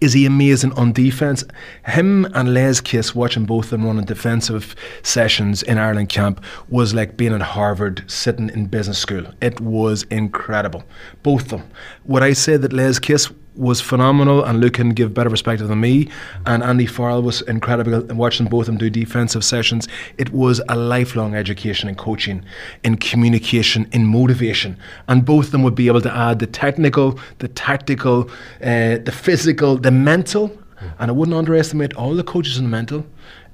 Is 0.00 0.14
he 0.14 0.26
amazing 0.26 0.72
on 0.72 0.92
defence? 0.92 1.44
Him 1.86 2.24
and 2.34 2.52
Les 2.52 2.80
Kiss 2.80 3.14
watching 3.14 3.44
both 3.44 3.66
of 3.66 3.70
them 3.70 3.86
running 3.86 4.04
defensive 4.04 4.74
sessions 5.02 5.62
in 5.62 5.78
Ireland 5.78 6.08
camp 6.08 6.42
was 6.68 6.92
like 6.92 7.16
being 7.16 7.32
at 7.32 7.40
Harvard 7.40 8.02
sitting 8.10 8.50
in 8.50 8.66
business 8.66 8.98
school. 8.98 9.26
It 9.40 9.60
was 9.60 10.02
incredible. 10.04 10.82
Both 11.22 11.52
of 11.52 11.60
them. 11.60 11.70
Would 12.04 12.24
I 12.24 12.32
say 12.32 12.56
that 12.56 12.72
Les 12.72 12.98
Kiss 12.98 13.30
was 13.56 13.80
phenomenal 13.80 14.44
and 14.44 14.60
Luke 14.60 14.74
can 14.74 14.90
give 14.90 15.12
better 15.12 15.30
perspective 15.30 15.68
than 15.68 15.80
me. 15.80 16.08
And 16.46 16.62
Andy 16.62 16.86
Farrell 16.86 17.22
was 17.22 17.42
incredible 17.42 17.94
and 17.94 18.18
watching 18.18 18.46
both 18.46 18.62
of 18.62 18.66
them 18.66 18.78
do 18.78 18.90
defensive 18.90 19.44
sessions. 19.44 19.88
It 20.18 20.30
was 20.30 20.60
a 20.68 20.76
lifelong 20.76 21.34
education 21.34 21.88
in 21.88 21.94
coaching 21.96 22.44
in 22.84 22.96
communication 22.96 23.88
in 23.92 24.06
motivation. 24.06 24.76
And 25.08 25.24
both 25.24 25.46
of 25.46 25.52
them 25.52 25.62
would 25.62 25.74
be 25.74 25.88
able 25.88 26.00
to 26.02 26.14
add 26.14 26.38
the 26.38 26.46
technical 26.46 27.18
the 27.38 27.48
tactical 27.48 28.30
uh, 28.62 28.98
the 28.98 29.12
physical 29.12 29.76
the 29.76 29.90
mental. 29.90 30.56
And 30.98 31.10
I 31.10 31.12
wouldn't 31.12 31.36
underestimate 31.36 31.92
all 31.94 32.14
the 32.14 32.24
coaches 32.24 32.56
in 32.56 32.64
the 32.64 32.70
mental 32.70 33.04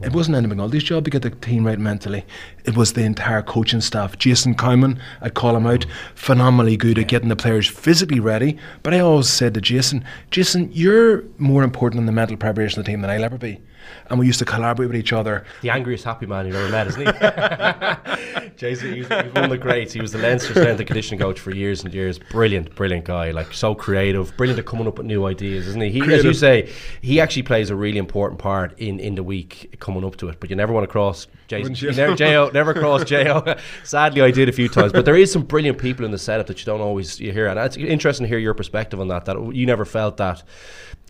it 0.02 0.12
wasn't 0.12 0.36
Enda 0.36 0.52
McNulty's 0.52 0.84
job 0.84 1.04
to 1.04 1.10
get 1.10 1.22
the 1.22 1.30
team 1.30 1.66
right 1.66 1.78
mentally. 1.78 2.24
It 2.64 2.76
was 2.76 2.92
the 2.92 3.02
entire 3.02 3.42
coaching 3.42 3.80
staff. 3.80 4.18
Jason 4.18 4.54
Cowman, 4.54 5.00
I'd 5.22 5.34
call 5.34 5.56
him 5.56 5.66
out, 5.66 5.86
phenomenally 6.14 6.76
good 6.76 6.98
at 6.98 7.08
getting 7.08 7.30
the 7.30 7.36
players 7.36 7.66
physically 7.66 8.20
ready. 8.20 8.58
But 8.82 8.92
I 8.92 9.00
always 9.00 9.28
said 9.28 9.54
to 9.54 9.60
Jason, 9.60 10.04
Jason, 10.30 10.70
you're 10.72 11.24
more 11.38 11.62
important 11.62 12.00
in 12.00 12.06
the 12.06 12.12
mental 12.12 12.36
preparation 12.36 12.78
of 12.78 12.84
the 12.84 12.92
team 12.92 13.00
than 13.00 13.10
I'll 13.10 13.24
ever 13.24 13.38
be. 13.38 13.60
And 14.10 14.18
we 14.18 14.26
used 14.26 14.38
to 14.38 14.44
collaborate 14.44 14.88
with 14.88 14.96
each 14.96 15.12
other. 15.12 15.44
The 15.62 15.70
angriest 15.70 16.04
happy 16.04 16.26
man 16.26 16.46
you've 16.46 16.56
ever 16.56 16.70
met, 16.70 16.86
isn't 16.88 17.06
he? 17.06 18.50
Jason, 18.56 18.94
he 18.94 19.00
was, 19.00 19.08
he 19.08 19.14
was 19.14 19.32
one 19.34 19.44
of 19.44 19.50
the 19.50 19.58
greats. 19.58 19.92
He 19.92 20.00
was 20.00 20.12
the 20.12 20.18
Leinster 20.18 20.52
strength 20.52 20.78
and 20.78 20.86
conditioning 20.86 21.20
coach 21.20 21.38
for 21.38 21.54
years 21.54 21.84
and 21.84 21.92
years. 21.92 22.18
Brilliant, 22.18 22.74
brilliant 22.74 23.04
guy. 23.04 23.30
Like 23.30 23.52
so 23.52 23.74
creative, 23.74 24.36
brilliant 24.36 24.58
at 24.58 24.66
coming 24.66 24.86
up 24.86 24.98
with 24.98 25.06
new 25.06 25.26
ideas, 25.26 25.66
isn't 25.68 25.82
he? 25.82 25.90
He, 25.90 26.14
as 26.14 26.24
you 26.24 26.32
say, 26.32 26.72
he 27.02 27.20
actually 27.20 27.42
plays 27.42 27.70
a 27.70 27.76
really 27.76 27.98
important 27.98 28.40
part 28.40 28.78
in, 28.78 28.98
in 29.00 29.14
the 29.14 29.22
week 29.22 29.76
coming 29.80 30.04
up 30.04 30.16
to 30.16 30.28
it. 30.28 30.40
But 30.40 30.50
you 30.50 30.56
never 30.56 30.72
want 30.72 30.84
to 30.84 30.90
cross 30.90 31.26
Jason. 31.48 31.74
You 31.74 31.92
never, 31.96 32.14
Jo, 32.14 32.50
never 32.52 32.74
cross 32.74 33.04
Jo. 33.04 33.56
Sadly, 33.84 34.22
I 34.22 34.30
did 34.30 34.48
a 34.48 34.52
few 34.52 34.68
times. 34.68 34.92
But 34.92 35.04
there 35.04 35.16
is 35.16 35.32
some 35.32 35.42
brilliant 35.42 35.78
people 35.78 36.04
in 36.04 36.10
the 36.10 36.18
setup 36.18 36.46
that 36.46 36.58
you 36.60 36.66
don't 36.66 36.80
always 36.80 37.20
you 37.20 37.32
hear, 37.32 37.46
and 37.46 37.58
it's 37.58 37.76
interesting 37.76 38.24
to 38.24 38.28
hear 38.28 38.38
your 38.38 38.54
perspective 38.54 39.00
on 39.00 39.08
that. 39.08 39.24
That 39.26 39.54
you 39.54 39.66
never 39.66 39.84
felt 39.84 40.16
that 40.18 40.42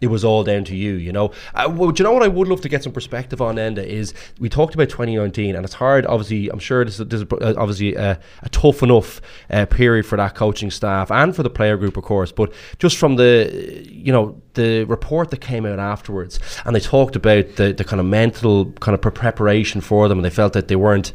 it 0.00 0.08
was 0.08 0.24
all 0.24 0.44
down 0.44 0.64
to 0.64 0.76
you, 0.76 0.94
you 0.94 1.12
know. 1.12 1.32
Uh, 1.54 1.72
well, 1.74 1.90
do 1.90 2.02
you 2.02 2.04
know 2.04 2.12
what 2.12 2.22
I 2.22 2.28
would 2.28 2.48
love 2.48 2.60
to 2.62 2.68
get 2.68 2.82
some 2.82 2.92
perspective 2.92 3.40
on, 3.40 3.56
Enda, 3.56 3.84
is 3.84 4.12
we 4.38 4.48
talked 4.48 4.74
about 4.74 4.90
2019, 4.90 5.56
and 5.56 5.64
it's 5.64 5.74
hard, 5.74 6.04
obviously, 6.06 6.50
I'm 6.50 6.58
sure 6.58 6.84
this 6.84 7.00
is, 7.00 7.06
this 7.08 7.22
is 7.22 7.26
uh, 7.32 7.54
obviously 7.56 7.94
a, 7.94 8.20
a 8.42 8.48
tough 8.50 8.82
enough 8.82 9.20
uh, 9.50 9.64
period 9.66 10.04
for 10.04 10.16
that 10.16 10.34
coaching 10.34 10.70
staff 10.70 11.10
and 11.10 11.34
for 11.34 11.42
the 11.42 11.50
player 11.50 11.76
group, 11.76 11.96
of 11.96 12.04
course, 12.04 12.30
but 12.30 12.52
just 12.78 12.98
from 12.98 13.16
the, 13.16 13.86
you 13.90 14.12
know, 14.12 14.40
the 14.56 14.84
report 14.84 15.30
that 15.30 15.40
came 15.40 15.64
out 15.64 15.78
afterwards, 15.78 16.40
and 16.64 16.74
they 16.74 16.80
talked 16.80 17.14
about 17.14 17.56
the, 17.56 17.72
the 17.72 17.84
kind 17.84 18.00
of 18.00 18.06
mental 18.06 18.72
kind 18.80 18.94
of 18.94 19.00
preparation 19.14 19.80
for 19.80 20.08
them, 20.08 20.18
and 20.18 20.24
they 20.24 20.30
felt 20.30 20.52
that 20.54 20.68
they 20.68 20.76
weren't. 20.76 21.12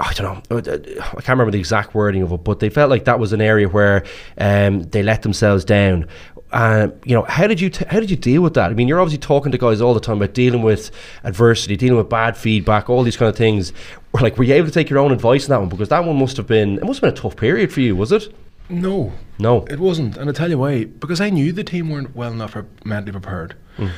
I 0.00 0.12
don't 0.14 0.50
know. 0.50 0.56
uh, 0.58 0.78
I 0.98 1.20
can't 1.20 1.28
remember 1.28 1.52
the 1.52 1.58
exact 1.58 1.94
wording 1.94 2.22
of 2.22 2.32
it, 2.32 2.42
but 2.42 2.58
they 2.58 2.68
felt 2.68 2.90
like 2.90 3.04
that 3.04 3.20
was 3.20 3.32
an 3.32 3.40
area 3.40 3.68
where 3.68 4.04
um, 4.38 4.82
they 4.82 5.04
let 5.04 5.22
themselves 5.22 5.64
down. 5.64 6.08
Uh, 6.50 6.88
you 7.04 7.14
know, 7.14 7.22
how 7.22 7.46
did 7.46 7.60
you 7.60 7.70
t- 7.70 7.84
how 7.88 8.00
did 8.00 8.10
you 8.10 8.16
deal 8.16 8.42
with 8.42 8.54
that? 8.54 8.70
I 8.70 8.74
mean, 8.74 8.88
you're 8.88 9.00
obviously 9.00 9.18
talking 9.18 9.52
to 9.52 9.58
guys 9.58 9.80
all 9.80 9.94
the 9.94 10.00
time 10.00 10.16
about 10.16 10.34
dealing 10.34 10.62
with 10.62 10.90
adversity, 11.22 11.76
dealing 11.76 11.98
with 11.98 12.08
bad 12.08 12.36
feedback, 12.36 12.88
all 12.90 13.02
these 13.02 13.16
kind 13.16 13.28
of 13.28 13.36
things. 13.36 13.72
Like, 14.20 14.38
were 14.38 14.44
you 14.44 14.54
able 14.54 14.68
to 14.68 14.72
take 14.72 14.88
your 14.88 15.00
own 15.00 15.10
advice 15.10 15.44
on 15.44 15.50
that 15.50 15.60
one? 15.60 15.68
Because 15.68 15.88
that 15.88 16.04
one 16.04 16.16
must 16.16 16.36
have 16.36 16.46
been 16.46 16.78
it 16.78 16.84
must 16.84 17.00
have 17.00 17.12
been 17.12 17.18
a 17.18 17.22
tough 17.22 17.36
period 17.36 17.72
for 17.72 17.80
you, 17.80 17.96
was 17.96 18.12
it? 18.12 18.32
No, 18.68 19.12
No. 19.38 19.64
it 19.68 19.78
wasn't. 19.78 20.16
And 20.16 20.28
I'll 20.28 20.34
tell 20.34 20.50
you 20.50 20.58
why. 20.58 20.84
Because 20.84 21.20
I 21.20 21.30
knew 21.30 21.52
the 21.52 21.64
team 21.64 21.90
weren't 21.90 22.14
well 22.16 22.32
enough 22.32 22.52
pre- 22.52 22.62
mentally 22.84 23.12
prepared. 23.12 23.54
Hmm. 23.76 23.88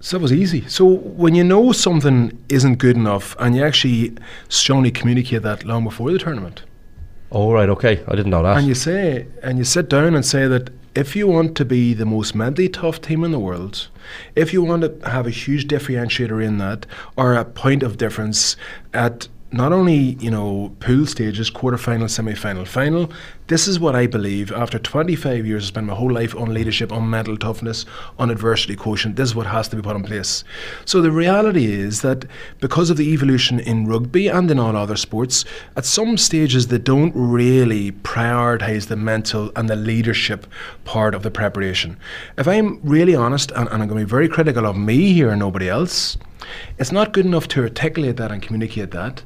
So 0.00 0.16
it 0.16 0.22
was 0.22 0.32
easy. 0.32 0.64
So 0.68 0.84
when 0.86 1.34
you 1.34 1.42
know 1.44 1.72
something 1.72 2.38
isn't 2.48 2.76
good 2.78 2.96
enough 2.96 3.34
and 3.40 3.56
you 3.56 3.64
actually 3.64 4.14
strongly 4.48 4.90
communicate 4.92 5.42
that 5.42 5.64
long 5.64 5.84
before 5.84 6.10
the 6.12 6.18
tournament, 6.18 6.62
Oh 7.30 7.52
right, 7.52 7.68
okay, 7.68 8.02
I 8.08 8.12
didn't 8.16 8.30
know 8.30 8.42
that. 8.42 8.56
and 8.56 8.66
you 8.66 8.74
say 8.74 9.26
and 9.42 9.58
you 9.58 9.64
sit 9.64 9.90
down 9.90 10.14
and 10.14 10.24
say 10.24 10.46
that 10.46 10.70
if 10.94 11.14
you 11.14 11.26
want 11.26 11.56
to 11.58 11.64
be 11.66 11.92
the 11.92 12.06
most 12.06 12.34
mentally 12.34 12.68
tough 12.70 13.02
team 13.02 13.22
in 13.22 13.32
the 13.32 13.38
world, 13.38 13.88
if 14.34 14.52
you 14.54 14.62
want 14.62 14.82
to 14.82 15.10
have 15.10 15.26
a 15.26 15.30
huge 15.30 15.66
differentiator 15.68 16.42
in 16.42 16.56
that 16.58 16.86
or 17.16 17.34
a 17.34 17.44
point 17.44 17.82
of 17.82 17.98
difference 17.98 18.56
at 18.94 19.28
not 19.52 19.72
only 19.72 20.16
you 20.20 20.30
know 20.30 20.74
pool 20.80 21.06
stages, 21.06 21.50
quarterfinal, 21.50 22.10
semi-final, 22.10 22.64
final. 22.64 23.10
This 23.48 23.66
is 23.66 23.80
what 23.80 23.96
I 23.96 24.06
believe. 24.06 24.52
After 24.52 24.78
25 24.78 25.46
years, 25.46 25.64
I 25.64 25.68
spent 25.68 25.86
my 25.86 25.94
whole 25.94 26.12
life 26.12 26.36
on 26.36 26.52
leadership, 26.52 26.92
on 26.92 27.08
mental 27.08 27.34
toughness, 27.34 27.86
on 28.18 28.28
adversity 28.28 28.76
quotient. 28.76 29.16
This 29.16 29.30
is 29.30 29.34
what 29.34 29.46
has 29.46 29.68
to 29.68 29.76
be 29.76 29.80
put 29.80 29.96
in 29.96 30.02
place. 30.02 30.44
So 30.84 31.00
the 31.00 31.10
reality 31.10 31.64
is 31.64 32.02
that 32.02 32.26
because 32.60 32.90
of 32.90 32.98
the 32.98 33.10
evolution 33.10 33.58
in 33.58 33.86
rugby 33.86 34.28
and 34.28 34.50
in 34.50 34.58
all 34.58 34.76
other 34.76 34.96
sports, 34.96 35.46
at 35.76 35.86
some 35.86 36.18
stages 36.18 36.66
they 36.66 36.76
don't 36.76 37.14
really 37.14 37.90
prioritise 37.90 38.88
the 38.88 38.96
mental 38.96 39.50
and 39.56 39.70
the 39.70 39.76
leadership 39.76 40.46
part 40.84 41.14
of 41.14 41.22
the 41.22 41.30
preparation. 41.30 41.96
If 42.36 42.46
I'm 42.46 42.78
really 42.82 43.14
honest, 43.14 43.50
and, 43.52 43.66
and 43.70 43.82
I'm 43.82 43.88
going 43.88 44.00
to 44.00 44.04
be 44.04 44.10
very 44.10 44.28
critical 44.28 44.66
of 44.66 44.76
me 44.76 45.14
here 45.14 45.30
and 45.30 45.38
nobody 45.38 45.70
else. 45.70 46.18
It's 46.78 46.92
not 46.92 47.12
good 47.12 47.26
enough 47.26 47.48
to 47.48 47.62
articulate 47.62 48.16
that 48.18 48.30
and 48.30 48.42
communicate 48.42 48.90
that 48.92 49.22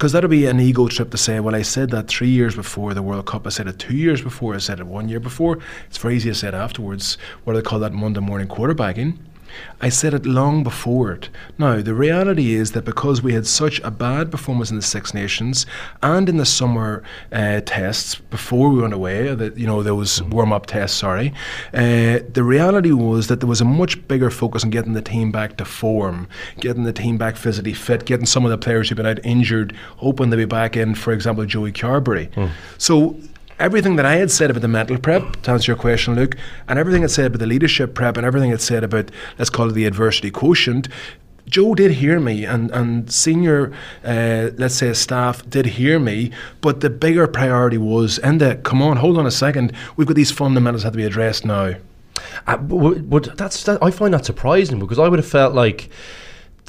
because 0.00 0.12
that'll 0.12 0.30
be 0.30 0.46
an 0.46 0.58
ego 0.58 0.88
trip 0.88 1.10
to 1.10 1.18
say, 1.18 1.40
well, 1.40 1.54
I 1.54 1.60
said 1.60 1.90
that 1.90 2.08
three 2.08 2.30
years 2.30 2.56
before 2.56 2.94
the 2.94 3.02
World 3.02 3.26
Cup, 3.26 3.46
I 3.46 3.50
said 3.50 3.66
it 3.66 3.78
two 3.78 3.94
years 3.94 4.22
before, 4.22 4.54
I 4.54 4.58
said 4.58 4.80
it 4.80 4.86
one 4.86 5.10
year 5.10 5.20
before. 5.20 5.58
It's 5.88 5.98
very 5.98 6.16
easy 6.16 6.30
to 6.30 6.34
say 6.34 6.48
it 6.48 6.54
afterwards. 6.54 7.18
What 7.44 7.52
do 7.52 7.60
they 7.60 7.62
call 7.62 7.80
that 7.80 7.92
Monday 7.92 8.20
morning 8.20 8.48
quarterbacking? 8.48 9.18
I 9.80 9.88
said 9.88 10.14
it 10.14 10.26
long 10.26 10.62
before 10.62 11.12
it. 11.12 11.28
Now, 11.58 11.80
the 11.80 11.94
reality 11.94 12.54
is 12.54 12.72
that 12.72 12.84
because 12.84 13.22
we 13.22 13.32
had 13.32 13.46
such 13.46 13.80
a 13.80 13.90
bad 13.90 14.30
performance 14.30 14.70
in 14.70 14.76
the 14.76 14.82
Six 14.82 15.14
Nations 15.14 15.66
and 16.02 16.28
in 16.28 16.36
the 16.36 16.46
summer 16.46 17.02
uh, 17.32 17.60
tests 17.64 18.14
before 18.14 18.70
we 18.70 18.80
went 18.80 18.94
away, 18.94 19.34
that 19.34 19.56
you 19.56 19.66
know 19.66 19.82
those 19.82 20.22
warm 20.22 20.52
up 20.52 20.66
tests, 20.66 20.98
sorry, 20.98 21.32
uh, 21.72 22.20
the 22.32 22.42
reality 22.44 22.92
was 22.92 23.28
that 23.28 23.40
there 23.40 23.48
was 23.48 23.60
a 23.60 23.64
much 23.64 24.06
bigger 24.08 24.30
focus 24.30 24.64
on 24.64 24.70
getting 24.70 24.92
the 24.92 25.02
team 25.02 25.32
back 25.32 25.56
to 25.56 25.64
form, 25.64 26.28
getting 26.58 26.84
the 26.84 26.92
team 26.92 27.18
back 27.18 27.36
physically 27.36 27.74
fit, 27.74 28.04
getting 28.04 28.26
some 28.26 28.44
of 28.44 28.50
the 28.50 28.58
players 28.58 28.88
who've 28.88 28.96
been 28.96 29.06
out 29.06 29.24
injured, 29.24 29.74
hoping 29.96 30.30
to 30.30 30.36
be 30.36 30.44
back 30.44 30.76
in, 30.76 30.94
for 30.94 31.12
example, 31.12 31.44
Joey 31.46 31.72
Carbery. 31.72 32.30
Mm. 32.32 32.50
So 32.78 33.16
everything 33.60 33.96
that 33.96 34.06
I 34.06 34.16
had 34.16 34.30
said 34.30 34.50
about 34.50 34.62
the 34.62 34.68
mental 34.68 34.98
prep, 34.98 35.42
to 35.42 35.50
answer 35.52 35.72
your 35.72 35.78
question, 35.78 36.16
Luke, 36.16 36.36
and 36.66 36.78
everything 36.78 37.04
I 37.04 37.06
said 37.06 37.26
about 37.26 37.38
the 37.38 37.46
leadership 37.46 37.94
prep, 37.94 38.16
and 38.16 38.26
everything 38.26 38.52
I 38.52 38.56
said 38.56 38.82
about, 38.82 39.10
let's 39.38 39.50
call 39.50 39.68
it 39.68 39.72
the 39.72 39.86
adversity 39.86 40.30
quotient, 40.30 40.88
Joe 41.46 41.74
did 41.74 41.90
hear 41.92 42.20
me, 42.20 42.44
and 42.44 42.70
and 42.70 43.10
senior, 43.10 43.72
uh, 44.04 44.50
let's 44.56 44.76
say, 44.76 44.92
staff 44.92 45.48
did 45.50 45.66
hear 45.66 45.98
me. 45.98 46.30
But 46.60 46.80
the 46.80 46.90
bigger 46.90 47.26
priority 47.26 47.78
was, 47.78 48.18
and 48.18 48.40
the 48.40 48.56
come 48.56 48.80
on, 48.80 48.98
hold 48.98 49.18
on 49.18 49.26
a 49.26 49.32
second. 49.32 49.72
We've 49.96 50.06
got 50.06 50.14
these 50.14 50.30
fundamentals 50.30 50.84
have 50.84 50.92
to 50.92 50.96
be 50.96 51.04
addressed 51.04 51.44
now. 51.44 51.74
Uh, 52.46 52.56
but, 52.56 53.10
but 53.10 53.36
that's 53.36 53.64
that, 53.64 53.82
I 53.82 53.90
find 53.90 54.14
that 54.14 54.24
surprising 54.24 54.78
because 54.78 54.98
I 54.98 55.08
would 55.08 55.18
have 55.18 55.28
felt 55.28 55.54
like 55.54 55.90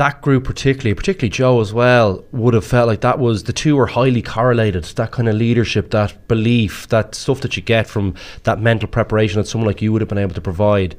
that 0.01 0.19
group 0.23 0.45
particularly, 0.45 0.95
particularly 0.95 1.29
Joe 1.29 1.61
as 1.61 1.71
well, 1.71 2.25
would 2.31 2.55
have 2.55 2.65
felt 2.65 2.87
like 2.87 3.01
that 3.01 3.19
was 3.19 3.43
the 3.43 3.53
two 3.53 3.75
were 3.75 3.85
highly 3.85 4.23
correlated. 4.23 4.83
That 4.83 5.11
kind 5.11 5.29
of 5.29 5.35
leadership, 5.35 5.91
that 5.91 6.27
belief, 6.27 6.87
that 6.87 7.13
stuff 7.13 7.41
that 7.41 7.55
you 7.55 7.61
get 7.61 7.85
from 7.85 8.15
that 8.41 8.59
mental 8.59 8.89
preparation 8.89 9.39
that 9.39 9.47
someone 9.47 9.67
like 9.67 9.79
you 9.79 9.93
would 9.93 10.01
have 10.01 10.09
been 10.09 10.17
able 10.17 10.33
to 10.33 10.41
provide. 10.41 10.95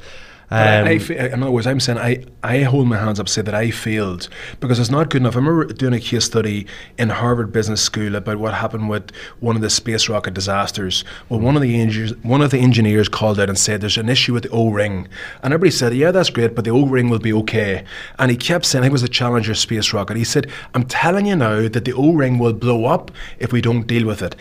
Um, 0.53 0.87
I, 0.87 0.91
I, 0.91 1.29
in 1.29 1.43
other 1.43 1.51
words, 1.51 1.67
I'm 1.67 1.81
saying 1.81 1.97
I, 1.97 2.25
I 2.43 2.59
hold 2.65 2.87
my 2.87 2.99
hands 2.99 3.19
up, 3.19 3.27
say 3.27 3.41
that 3.41 3.55
I 3.55 3.71
failed 3.71 4.29
because 4.61 4.79
it's 4.79 4.91
not 4.91 5.09
good 5.09 5.23
enough. 5.23 5.35
I 5.35 5.39
remember 5.39 5.65
doing 5.73 5.95
a 5.95 5.99
case 5.99 6.27
study 6.27 6.67
in 6.99 7.09
Harvard 7.09 7.53
Business 7.53 7.81
School 7.81 8.15
about 8.17 8.37
what 8.37 8.53
happened 8.53 8.91
with 8.91 9.13
one 9.41 9.57
of 9.57 9.63
the 9.63 9.71
space 9.71 10.11
rocket 10.11 10.35
disasters. 10.35 11.05
Well, 11.31 11.41
one 11.41 11.57
of 11.57 11.63
the 11.63 11.81
engineers, 11.81 12.15
one 12.23 12.43
of 12.43 12.51
the 12.51 12.59
engineers 12.59 13.09
called 13.09 13.41
out 13.41 13.49
and 13.49 13.59
said, 13.59 13.81
"There's 13.81 13.97
an 13.97 14.11
issue 14.11 14.35
with 14.35 14.43
the 14.43 14.51
O-ring," 14.51 15.09
and 15.43 15.55
everybody 15.55 15.71
said, 15.71 15.95
"Yeah, 15.95 16.11
that's 16.11 16.29
great, 16.29 16.55
but 16.55 16.67
the 16.67 16.71
O-ring 16.71 17.09
will 17.09 17.19
be 17.19 17.33
okay." 17.33 17.85
And 18.19 18.31
he 18.31 18.37
kept 18.37 18.67
saying, 18.67 18.85
"It 18.85 18.93
was 18.93 19.03
a 19.03 19.09
Challenger 19.09 19.55
space 19.55 19.95
rocket." 19.95 20.19
He 20.19 20.25
said, 20.25 20.49
"I'm 20.75 20.85
telling 20.85 21.25
you 21.25 21.37
now 21.37 21.67
that 21.67 21.87
the 21.87 21.95
O-ring 21.95 22.39
will 22.39 22.53
blow 22.53 22.85
up 22.85 23.11
if 23.39 23.55
we 23.55 23.63
don't 23.63 23.87
deal 23.87 24.07
with 24.07 24.21
it." 24.21 24.37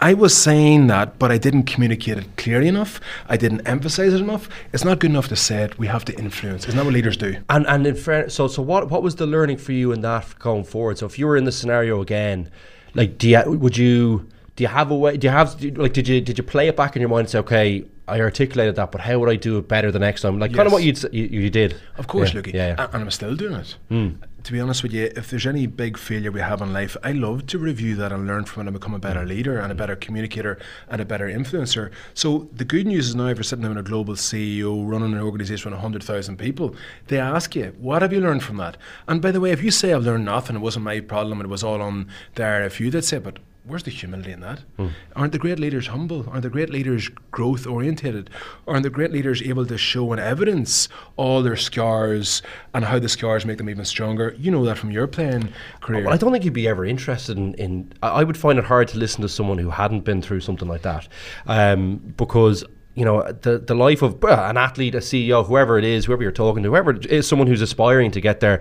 I 0.00 0.12
was 0.12 0.36
saying 0.36 0.88
that, 0.88 1.18
but 1.18 1.32
I 1.32 1.38
didn't 1.38 1.62
communicate 1.64 2.18
it 2.18 2.36
clearly 2.36 2.68
enough. 2.68 3.00
I 3.28 3.36
didn't 3.38 3.66
emphasize 3.66 4.12
it 4.12 4.20
enough. 4.20 4.48
It's 4.72 4.84
not 4.84 4.98
good 4.98 5.10
enough 5.10 5.28
to 5.28 5.36
say 5.36 5.62
it. 5.62 5.78
We 5.78 5.86
have 5.86 6.04
to 6.06 6.18
influence. 6.18 6.64
Isn't 6.64 6.76
that 6.76 6.84
what 6.84 6.92
leaders 6.92 7.16
do? 7.16 7.36
And 7.48 7.66
and 7.66 7.86
in 7.86 7.94
fair, 7.94 8.28
so 8.28 8.46
so 8.46 8.60
what 8.60 8.90
what 8.90 9.02
was 9.02 9.16
the 9.16 9.26
learning 9.26 9.56
for 9.56 9.72
you 9.72 9.92
in 9.92 10.02
that 10.02 10.38
going 10.38 10.64
forward? 10.64 10.98
So 10.98 11.06
if 11.06 11.18
you 11.18 11.26
were 11.26 11.36
in 11.36 11.44
the 11.44 11.52
scenario 11.52 12.02
again, 12.02 12.50
like 12.94 13.16
do 13.16 13.28
you 13.28 13.42
would 13.46 13.78
you 13.78 14.28
do 14.54 14.64
you 14.64 14.68
have 14.68 14.90
a 14.90 14.96
way? 14.96 15.16
Do 15.16 15.26
you 15.28 15.32
have 15.32 15.62
like 15.76 15.94
did 15.94 16.08
you 16.08 16.20
did 16.20 16.36
you 16.36 16.44
play 16.44 16.68
it 16.68 16.76
back 16.76 16.94
in 16.94 17.00
your 17.00 17.08
mind 17.08 17.20
and 17.20 17.30
say 17.30 17.38
okay? 17.38 17.84
I 18.08 18.20
articulated 18.20 18.76
that, 18.76 18.92
but 18.92 19.00
how 19.00 19.18
would 19.18 19.28
I 19.28 19.34
do 19.34 19.58
it 19.58 19.66
better 19.66 19.90
the 19.90 19.98
next 19.98 20.22
time? 20.22 20.38
Like 20.38 20.52
yes. 20.52 20.56
kind 20.56 20.66
of 20.66 20.72
what 20.72 20.84
you 20.84 20.94
you 21.10 21.50
did. 21.50 21.80
Of 21.96 22.06
course, 22.06 22.34
yeah. 22.34 22.42
Yeah, 22.46 22.52
yeah. 22.68 22.88
And 22.92 23.02
I'm 23.02 23.10
still 23.10 23.34
doing 23.34 23.54
it. 23.54 23.76
Mm 23.90 24.18
to 24.46 24.52
be 24.52 24.60
honest 24.60 24.84
with 24.84 24.92
you, 24.92 25.10
if 25.16 25.28
there's 25.28 25.44
any 25.44 25.66
big 25.66 25.98
failure 25.98 26.30
we 26.30 26.38
have 26.38 26.62
in 26.62 26.72
life, 26.72 26.96
I 27.02 27.10
love 27.10 27.48
to 27.48 27.58
review 27.58 27.96
that 27.96 28.12
and 28.12 28.28
learn 28.28 28.44
from 28.44 28.62
it 28.62 28.68
and 28.68 28.78
become 28.78 28.94
a 28.94 28.98
better 29.00 29.26
leader 29.26 29.58
and 29.58 29.72
a 29.72 29.74
better 29.74 29.96
communicator 29.96 30.56
and 30.88 31.00
a 31.00 31.04
better 31.04 31.26
influencer. 31.26 31.90
So 32.14 32.48
the 32.52 32.64
good 32.64 32.86
news 32.86 33.08
is 33.08 33.16
now 33.16 33.26
if 33.26 33.38
you're 33.38 33.42
sitting 33.42 33.64
in 33.64 33.76
a 33.76 33.82
global 33.82 34.14
CEO 34.14 34.88
running 34.88 35.14
an 35.14 35.20
organization 35.20 35.72
with 35.72 35.78
100,000 35.78 36.36
people, 36.36 36.76
they 37.08 37.18
ask 37.18 37.56
you, 37.56 37.74
what 37.76 38.02
have 38.02 38.12
you 38.12 38.20
learned 38.20 38.44
from 38.44 38.58
that? 38.58 38.76
And 39.08 39.20
by 39.20 39.32
the 39.32 39.40
way, 39.40 39.50
if 39.50 39.64
you 39.64 39.72
say 39.72 39.92
I've 39.92 40.04
learned 40.04 40.26
nothing, 40.26 40.54
it 40.54 40.60
wasn't 40.60 40.84
my 40.84 41.00
problem 41.00 41.40
it 41.40 41.48
was 41.48 41.64
all 41.64 41.82
on 41.82 42.06
there, 42.36 42.62
if 42.64 42.80
you 42.80 42.88
did 42.92 43.04
say, 43.04 43.18
but 43.18 43.40
where's 43.66 43.82
the 43.82 43.90
humility 43.90 44.32
in 44.32 44.40
that? 44.40 44.60
Mm. 44.78 44.90
Aren't 45.14 45.32
the 45.32 45.38
great 45.38 45.58
leaders 45.58 45.88
humble? 45.88 46.28
Aren't 46.28 46.42
the 46.42 46.50
great 46.50 46.70
leaders 46.70 47.08
growth 47.30 47.66
orientated? 47.66 48.30
Aren't 48.66 48.84
the 48.84 48.90
great 48.90 49.10
leaders 49.10 49.42
able 49.42 49.66
to 49.66 49.76
show 49.76 50.12
and 50.12 50.20
evidence 50.20 50.88
all 51.16 51.42
their 51.42 51.56
scars 51.56 52.42
and 52.74 52.84
how 52.84 52.98
the 52.98 53.08
scars 53.08 53.44
make 53.44 53.58
them 53.58 53.68
even 53.68 53.84
stronger? 53.84 54.34
You 54.38 54.50
know 54.50 54.64
that 54.64 54.78
from 54.78 54.90
your 54.90 55.06
playing 55.06 55.52
career. 55.80 56.04
Well, 56.04 56.14
I 56.14 56.16
don't 56.16 56.32
think 56.32 56.44
you'd 56.44 56.54
be 56.54 56.68
ever 56.68 56.84
interested 56.84 57.36
in, 57.36 57.54
in. 57.54 57.92
I 58.02 58.24
would 58.24 58.36
find 58.36 58.58
it 58.58 58.64
hard 58.64 58.88
to 58.88 58.98
listen 58.98 59.22
to 59.22 59.28
someone 59.28 59.58
who 59.58 59.70
hadn't 59.70 60.04
been 60.04 60.22
through 60.22 60.40
something 60.40 60.68
like 60.68 60.82
that, 60.82 61.08
um, 61.46 61.96
because 62.16 62.64
you 62.94 63.04
know 63.04 63.30
the 63.32 63.58
the 63.58 63.74
life 63.74 64.02
of 64.02 64.22
uh, 64.24 64.46
an 64.48 64.56
athlete, 64.56 64.94
a 64.94 64.98
CEO, 64.98 65.46
whoever 65.46 65.78
it 65.78 65.84
is, 65.84 66.06
whoever 66.06 66.22
you're 66.22 66.32
talking 66.32 66.62
to, 66.62 66.70
whoever 66.70 66.96
is 66.96 67.26
someone 67.26 67.46
who's 67.46 67.62
aspiring 67.62 68.10
to 68.12 68.20
get 68.20 68.40
there 68.40 68.60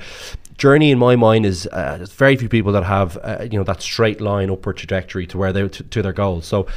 journey 0.58 0.91
in 0.91 0.99
my 0.99 1.16
mind 1.16 1.45
is 1.45 1.68
uh, 1.72 1.97
there's 1.97 2.14
very 2.14 2.36
few 2.36 2.49
people 2.49 2.72
that 2.72 2.84
have 2.84 3.18
uh, 3.24 3.43
you 3.43 3.58
know 3.58 3.64
that 3.64 3.82
straight 3.82 4.22
line 4.22 4.49
upward 4.49 4.78
trajectory 4.78 5.28
to 5.28 5.38
where 5.38 5.53
they 5.53 5.68
to, 5.68 5.84
to 5.84 6.01
their 6.01 6.14
goals. 6.14 6.45
So 6.45 6.68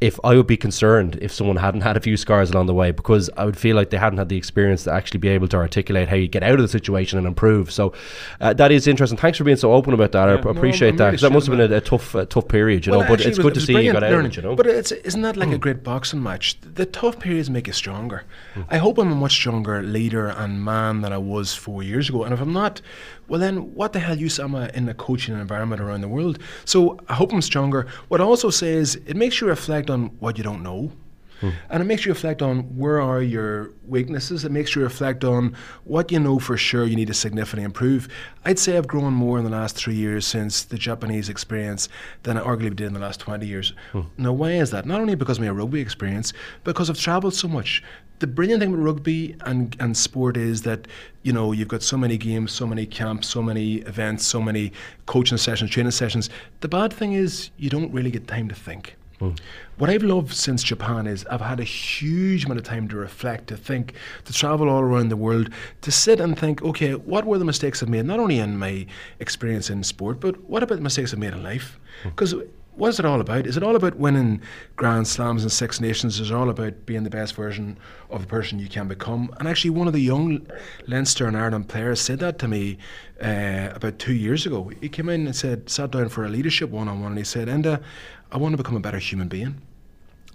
if 0.00 0.20
I 0.22 0.36
would 0.36 0.46
be 0.46 0.56
concerned 0.56 1.18
if 1.20 1.32
someone 1.32 1.56
hadn't 1.56 1.80
had 1.80 1.96
a 1.96 2.00
few 2.00 2.16
scars 2.16 2.50
along 2.50 2.66
the 2.66 2.74
way 2.74 2.92
because 2.92 3.28
I 3.36 3.44
would 3.44 3.58
feel 3.58 3.74
like 3.74 3.90
they 3.90 3.96
hadn't 3.96 4.18
had 4.18 4.28
the 4.28 4.36
experience 4.36 4.84
to 4.84 4.92
actually 4.92 5.18
be 5.18 5.28
able 5.28 5.48
to 5.48 5.56
articulate 5.56 6.08
how 6.08 6.16
you 6.16 6.28
get 6.28 6.42
out 6.42 6.54
of 6.54 6.60
the 6.60 6.68
situation 6.68 7.18
and 7.18 7.26
improve. 7.26 7.72
So 7.72 7.92
uh, 8.40 8.52
that 8.54 8.70
is 8.70 8.86
interesting. 8.86 9.18
Thanks 9.18 9.38
for 9.38 9.44
being 9.44 9.56
so 9.56 9.72
open 9.72 9.94
about 9.94 10.12
that. 10.12 10.28
Yeah, 10.28 10.48
I 10.48 10.50
appreciate 10.50 10.96
that 10.98 11.10
because 11.10 11.22
that 11.22 11.32
must 11.32 11.48
have 11.48 11.56
been 11.56 11.72
a, 11.72 11.76
a 11.76 11.80
tough, 11.80 12.14
tough 12.28 12.48
period, 12.48 12.86
you 12.86 12.92
well, 12.92 13.02
know. 13.02 13.08
But 13.08 13.22
it's 13.22 13.38
good 13.38 13.54
to 13.54 13.60
see 13.60 13.80
you 13.80 13.92
got 13.92 14.04
out. 14.04 14.12
Learning, 14.12 14.32
you 14.32 14.42
know. 14.42 14.54
But 14.54 14.66
it's 14.66 14.92
isn't 14.92 15.22
that 15.22 15.36
like 15.36 15.48
mm. 15.48 15.54
a 15.54 15.58
great 15.58 15.82
boxing 15.82 16.22
match? 16.22 16.60
The 16.60 16.86
tough 16.86 17.18
periods 17.18 17.50
make 17.50 17.66
you 17.66 17.72
stronger. 17.72 18.24
Mm. 18.54 18.66
I 18.70 18.78
hope 18.78 18.98
I'm 18.98 19.10
a 19.10 19.16
much 19.16 19.32
stronger 19.32 19.82
leader 19.82 20.28
and 20.28 20.64
man 20.64 21.00
than 21.00 21.12
I 21.12 21.18
was 21.18 21.54
four 21.54 21.82
years 21.82 22.08
ago. 22.08 22.22
And 22.22 22.32
if 22.32 22.40
I'm 22.40 22.52
not, 22.52 22.80
well 23.28 23.40
then 23.40 23.74
what 23.74 23.92
the 23.92 24.00
hell 24.00 24.16
use 24.16 24.38
am 24.40 24.54
I 24.54 24.70
in 24.70 24.88
a 24.88 24.94
coaching 24.94 25.38
environment 25.38 25.80
around 25.80 26.00
the 26.00 26.08
world? 26.08 26.38
So 26.64 26.98
I 27.08 27.14
hope 27.14 27.32
I'm 27.32 27.42
stronger. 27.42 27.86
What 28.08 28.20
I 28.20 28.24
also 28.24 28.50
say 28.50 28.72
is 28.72 28.96
it 29.06 29.16
makes 29.16 29.40
you 29.40 29.46
reflect 29.46 29.90
on 29.90 30.06
what 30.20 30.38
you 30.38 30.44
don't 30.44 30.62
know. 30.62 30.92
Hmm. 31.40 31.50
And 31.70 31.80
it 31.80 31.86
makes 31.86 32.04
you 32.04 32.10
reflect 32.10 32.42
on 32.42 32.62
where 32.76 33.00
are 33.00 33.22
your 33.22 33.70
weaknesses. 33.86 34.44
It 34.44 34.50
makes 34.50 34.74
you 34.74 34.82
reflect 34.82 35.22
on 35.22 35.56
what 35.84 36.10
you 36.10 36.18
know 36.18 36.38
for 36.40 36.56
sure 36.56 36.84
you 36.84 36.96
need 36.96 37.06
to 37.08 37.14
significantly 37.14 37.64
improve. 37.64 38.08
I'd 38.44 38.58
say 38.58 38.76
I've 38.76 38.88
grown 38.88 39.12
more 39.12 39.38
in 39.38 39.44
the 39.44 39.50
last 39.50 39.76
three 39.76 39.94
years 39.94 40.26
since 40.26 40.64
the 40.64 40.76
Japanese 40.76 41.28
experience 41.28 41.88
than 42.24 42.36
I 42.36 42.40
arguably 42.40 42.76
did 42.76 42.88
in 42.88 42.94
the 42.94 43.00
last 43.00 43.20
20 43.20 43.46
years. 43.46 43.72
Hmm. 43.92 44.02
Now, 44.16 44.32
why 44.32 44.52
is 44.52 44.70
that? 44.72 44.84
Not 44.84 45.00
only 45.00 45.14
because 45.14 45.38
of 45.38 45.44
my 45.44 45.50
rugby 45.50 45.80
experience, 45.80 46.32
because 46.64 46.90
I've 46.90 46.98
travelled 46.98 47.34
so 47.34 47.46
much 47.46 47.84
the 48.18 48.26
brilliant 48.26 48.60
thing 48.60 48.70
with 48.70 48.80
rugby 48.80 49.36
and, 49.42 49.76
and 49.80 49.96
sport 49.96 50.36
is 50.36 50.62
that 50.62 50.88
you 51.22 51.32
know 51.32 51.52
you've 51.52 51.68
got 51.68 51.82
so 51.82 51.96
many 51.96 52.16
games, 52.16 52.52
so 52.52 52.66
many 52.66 52.86
camps, 52.86 53.28
so 53.28 53.42
many 53.42 53.76
events, 53.76 54.26
so 54.26 54.40
many 54.40 54.72
coaching 55.06 55.38
sessions, 55.38 55.70
training 55.70 55.92
sessions. 55.92 56.30
The 56.60 56.68
bad 56.68 56.92
thing 56.92 57.12
is 57.12 57.50
you 57.58 57.70
don't 57.70 57.92
really 57.92 58.10
get 58.10 58.26
time 58.26 58.48
to 58.48 58.54
think. 58.54 58.96
Mm. 59.20 59.38
What 59.78 59.90
I've 59.90 60.02
loved 60.02 60.32
since 60.32 60.62
Japan 60.62 61.06
is 61.06 61.26
I've 61.26 61.40
had 61.40 61.58
a 61.58 61.64
huge 61.64 62.44
amount 62.44 62.60
of 62.60 62.64
time 62.64 62.86
to 62.88 62.96
reflect, 62.96 63.48
to 63.48 63.56
think, 63.56 63.94
to 64.24 64.32
travel 64.32 64.68
all 64.68 64.80
around 64.80 65.08
the 65.08 65.16
world, 65.16 65.50
to 65.80 65.90
sit 65.90 66.20
and 66.20 66.38
think, 66.38 66.62
okay, 66.62 66.94
what 66.94 67.24
were 67.24 67.38
the 67.38 67.44
mistakes 67.44 67.82
I've 67.82 67.88
made, 67.88 68.04
not 68.04 68.20
only 68.20 68.38
in 68.38 68.56
my 68.58 68.86
experience 69.18 69.70
in 69.70 69.82
sport, 69.82 70.20
but 70.20 70.40
what 70.44 70.62
about 70.62 70.76
the 70.76 70.82
mistakes 70.82 71.12
I've 71.12 71.18
made 71.18 71.32
in 71.32 71.42
life? 71.42 71.78
Because 72.04 72.34
mm 72.34 72.48
what 72.78 72.88
is 72.90 73.00
it 73.00 73.04
all 73.04 73.20
about? 73.20 73.44
Is 73.44 73.56
it 73.56 73.62
all 73.64 73.74
about 73.74 73.96
winning 73.96 74.40
Grand 74.76 75.08
Slams 75.08 75.42
and 75.42 75.50
Six 75.50 75.80
Nations? 75.80 76.20
Is 76.20 76.30
it 76.30 76.34
all 76.34 76.48
about 76.48 76.86
being 76.86 77.02
the 77.02 77.10
best 77.10 77.34
version 77.34 77.76
of 78.08 78.20
the 78.20 78.28
person 78.28 78.60
you 78.60 78.68
can 78.68 78.86
become? 78.86 79.34
And 79.38 79.48
actually, 79.48 79.70
one 79.70 79.88
of 79.88 79.92
the 79.92 80.00
young 80.00 80.46
Leinster 80.86 81.26
and 81.26 81.36
Ireland 81.36 81.68
players 81.68 82.00
said 82.00 82.20
that 82.20 82.38
to 82.38 82.46
me 82.46 82.78
uh, 83.20 83.70
about 83.74 83.98
two 83.98 84.12
years 84.12 84.46
ago. 84.46 84.70
He 84.80 84.88
came 84.88 85.08
in 85.08 85.26
and 85.26 85.34
said, 85.34 85.68
sat 85.68 85.90
down 85.90 86.08
for 86.08 86.24
a 86.24 86.28
leadership 86.28 86.70
one 86.70 86.86
on 86.86 87.00
one, 87.00 87.12
and 87.12 87.18
he 87.18 87.24
said, 87.24 87.48
Enda, 87.48 87.82
I 88.30 88.38
want 88.38 88.52
to 88.52 88.56
become 88.56 88.76
a 88.76 88.80
better 88.80 88.98
human 88.98 89.26
being. 89.26 89.60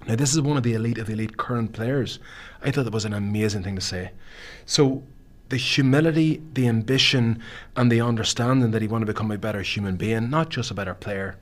Now, 0.06 0.18
this 0.18 0.34
is 0.34 0.42
one 0.42 0.58
of 0.58 0.64
the 0.64 0.74
elite 0.74 0.98
of 0.98 1.08
the 1.08 1.14
elite 1.14 1.38
current 1.38 1.72
players. 1.72 2.20
I 2.62 2.72
thought 2.72 2.84
that 2.84 2.94
was 2.94 3.06
an 3.06 3.14
amazing 3.14 3.64
thing 3.64 3.76
to 3.76 3.82
say. 3.82 4.12
So, 4.66 5.04
the 5.48 5.56
humility, 5.56 6.42
the 6.54 6.68
ambition, 6.68 7.42
and 7.78 7.90
the 7.90 8.02
understanding 8.02 8.72
that 8.72 8.82
he 8.82 8.88
wanted 8.90 9.06
to 9.06 9.14
become 9.14 9.32
a 9.32 9.38
better 9.38 9.62
human 9.62 9.96
being, 9.96 10.30
not 10.30 10.50
just 10.50 10.72
a 10.72 10.74
better 10.74 10.94
player. 10.94 11.38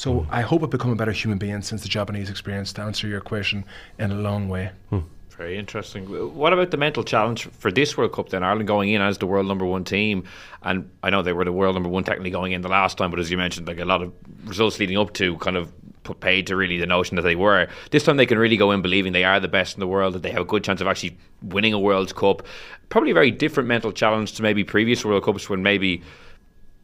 So, 0.00 0.26
I 0.30 0.40
hope 0.40 0.62
I've 0.62 0.70
become 0.70 0.92
a 0.92 0.96
better 0.96 1.12
human 1.12 1.36
being 1.36 1.60
since 1.60 1.82
the 1.82 1.88
Japanese 1.90 2.30
experience, 2.30 2.72
to 2.72 2.80
answer 2.80 3.06
your 3.06 3.20
question 3.20 3.66
in 3.98 4.10
a 4.10 4.14
long 4.14 4.48
way. 4.48 4.70
Hmm. 4.88 5.00
Very 5.36 5.58
interesting. 5.58 6.06
What 6.34 6.54
about 6.54 6.70
the 6.70 6.78
mental 6.78 7.04
challenge 7.04 7.44
for 7.48 7.70
this 7.70 7.98
World 7.98 8.14
Cup 8.14 8.30
then? 8.30 8.42
Ireland 8.42 8.66
going 8.66 8.88
in 8.88 9.02
as 9.02 9.18
the 9.18 9.26
world 9.26 9.46
number 9.46 9.66
one 9.66 9.84
team, 9.84 10.24
and 10.62 10.90
I 11.02 11.10
know 11.10 11.20
they 11.20 11.34
were 11.34 11.44
the 11.44 11.52
world 11.52 11.74
number 11.74 11.90
one 11.90 12.04
technically 12.04 12.30
going 12.30 12.52
in 12.52 12.62
the 12.62 12.68
last 12.70 12.96
time, 12.96 13.10
but 13.10 13.20
as 13.20 13.30
you 13.30 13.36
mentioned, 13.36 13.68
like 13.68 13.78
a 13.78 13.84
lot 13.84 14.00
of 14.00 14.10
results 14.46 14.78
leading 14.78 14.96
up 14.96 15.12
to 15.14 15.36
kind 15.36 15.58
of 15.58 15.70
put 16.02 16.20
paid 16.20 16.46
to 16.46 16.56
really 16.56 16.78
the 16.78 16.86
notion 16.86 17.16
that 17.16 17.22
they 17.22 17.36
were. 17.36 17.68
This 17.90 18.04
time 18.04 18.16
they 18.16 18.24
can 18.24 18.38
really 18.38 18.56
go 18.56 18.70
in 18.70 18.80
believing 18.80 19.12
they 19.12 19.24
are 19.24 19.38
the 19.38 19.48
best 19.48 19.74
in 19.76 19.80
the 19.80 19.86
world, 19.86 20.14
that 20.14 20.22
they 20.22 20.30
have 20.30 20.40
a 20.40 20.46
good 20.46 20.64
chance 20.64 20.80
of 20.80 20.86
actually 20.86 21.18
winning 21.42 21.74
a 21.74 21.78
World 21.78 22.14
Cup. 22.14 22.42
Probably 22.88 23.10
a 23.10 23.14
very 23.14 23.30
different 23.30 23.68
mental 23.68 23.92
challenge 23.92 24.32
to 24.32 24.42
maybe 24.42 24.64
previous 24.64 25.04
World 25.04 25.24
Cups 25.24 25.50
when 25.50 25.62
maybe 25.62 26.02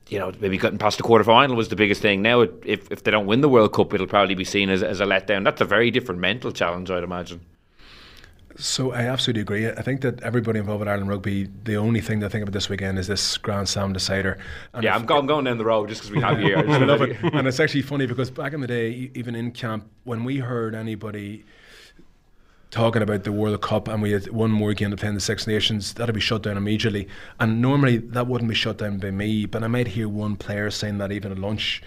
you 0.08 0.18
know, 0.18 0.32
maybe 0.38 0.56
getting 0.56 0.78
past 0.78 0.98
the 0.98 1.02
quarter 1.02 1.24
final 1.24 1.56
was 1.56 1.68
the 1.68 1.76
biggest 1.76 2.00
thing. 2.00 2.22
Now, 2.22 2.42
if, 2.42 2.90
if 2.90 3.02
they 3.02 3.10
don't 3.10 3.26
win 3.26 3.40
the 3.40 3.48
World 3.48 3.72
Cup, 3.72 3.92
it'll 3.92 4.06
probably 4.06 4.34
be 4.34 4.44
seen 4.44 4.70
as, 4.70 4.82
as 4.82 5.00
a 5.00 5.04
letdown. 5.04 5.42
That's 5.44 5.60
a 5.60 5.64
very 5.64 5.90
different 5.90 6.20
mental 6.20 6.52
challenge, 6.52 6.90
I'd 6.90 7.02
imagine. 7.02 7.40
So 8.58 8.92
I 8.92 9.02
absolutely 9.02 9.42
agree. 9.42 9.68
I 9.68 9.82
think 9.82 10.00
that 10.00 10.22
everybody 10.22 10.58
involved 10.58 10.80
with 10.80 10.88
Ireland 10.88 11.10
rugby, 11.10 11.48
the 11.64 11.76
only 11.76 12.00
thing 12.00 12.20
they 12.20 12.28
think 12.28 12.42
about 12.42 12.54
this 12.54 12.70
weekend 12.70 12.98
is 12.98 13.06
this 13.06 13.36
Grand 13.36 13.68
Slam 13.68 13.92
decider. 13.92 14.38
And 14.72 14.82
yeah, 14.82 14.94
I'm, 14.94 15.04
go- 15.04 15.18
I'm, 15.18 15.26
going 15.26 15.44
down 15.44 15.58
the 15.58 15.64
road 15.64 15.88
just 15.88 16.02
because 16.02 16.14
we 16.14 16.22
have 16.22 16.40
you 16.40 16.46
here. 16.46 16.58
I 16.68 16.78
love 16.78 17.02
it, 17.02 17.18
and 17.22 17.46
it's 17.46 17.60
actually 17.60 17.82
funny 17.82 18.06
because 18.06 18.30
back 18.30 18.54
in 18.54 18.60
the 18.60 18.66
day, 18.66 19.10
even 19.14 19.34
in 19.34 19.50
camp, 19.50 19.90
when 20.04 20.24
we 20.24 20.38
heard 20.38 20.74
anybody 20.74 21.44
talking 22.76 23.00
about 23.00 23.24
the 23.24 23.32
World 23.32 23.62
Cup 23.62 23.88
and 23.88 24.02
we 24.02 24.12
had 24.12 24.28
one 24.28 24.50
more 24.50 24.74
game 24.74 24.90
to 24.90 24.98
play 24.98 25.08
in 25.08 25.14
the 25.14 25.20
Six 25.20 25.46
Nations, 25.46 25.94
that'd 25.94 26.14
be 26.14 26.20
shut 26.20 26.42
down 26.42 26.58
immediately. 26.58 27.08
And 27.40 27.62
normally 27.62 27.96
that 27.96 28.26
wouldn't 28.26 28.50
be 28.50 28.54
shut 28.54 28.76
down 28.76 28.98
by 28.98 29.10
me, 29.10 29.46
but 29.46 29.64
I 29.64 29.66
might 29.66 29.88
hear 29.88 30.10
one 30.10 30.36
player 30.36 30.70
saying 30.70 30.98
that 30.98 31.10
even 31.10 31.32
at 31.32 31.38
lunch, 31.38 31.82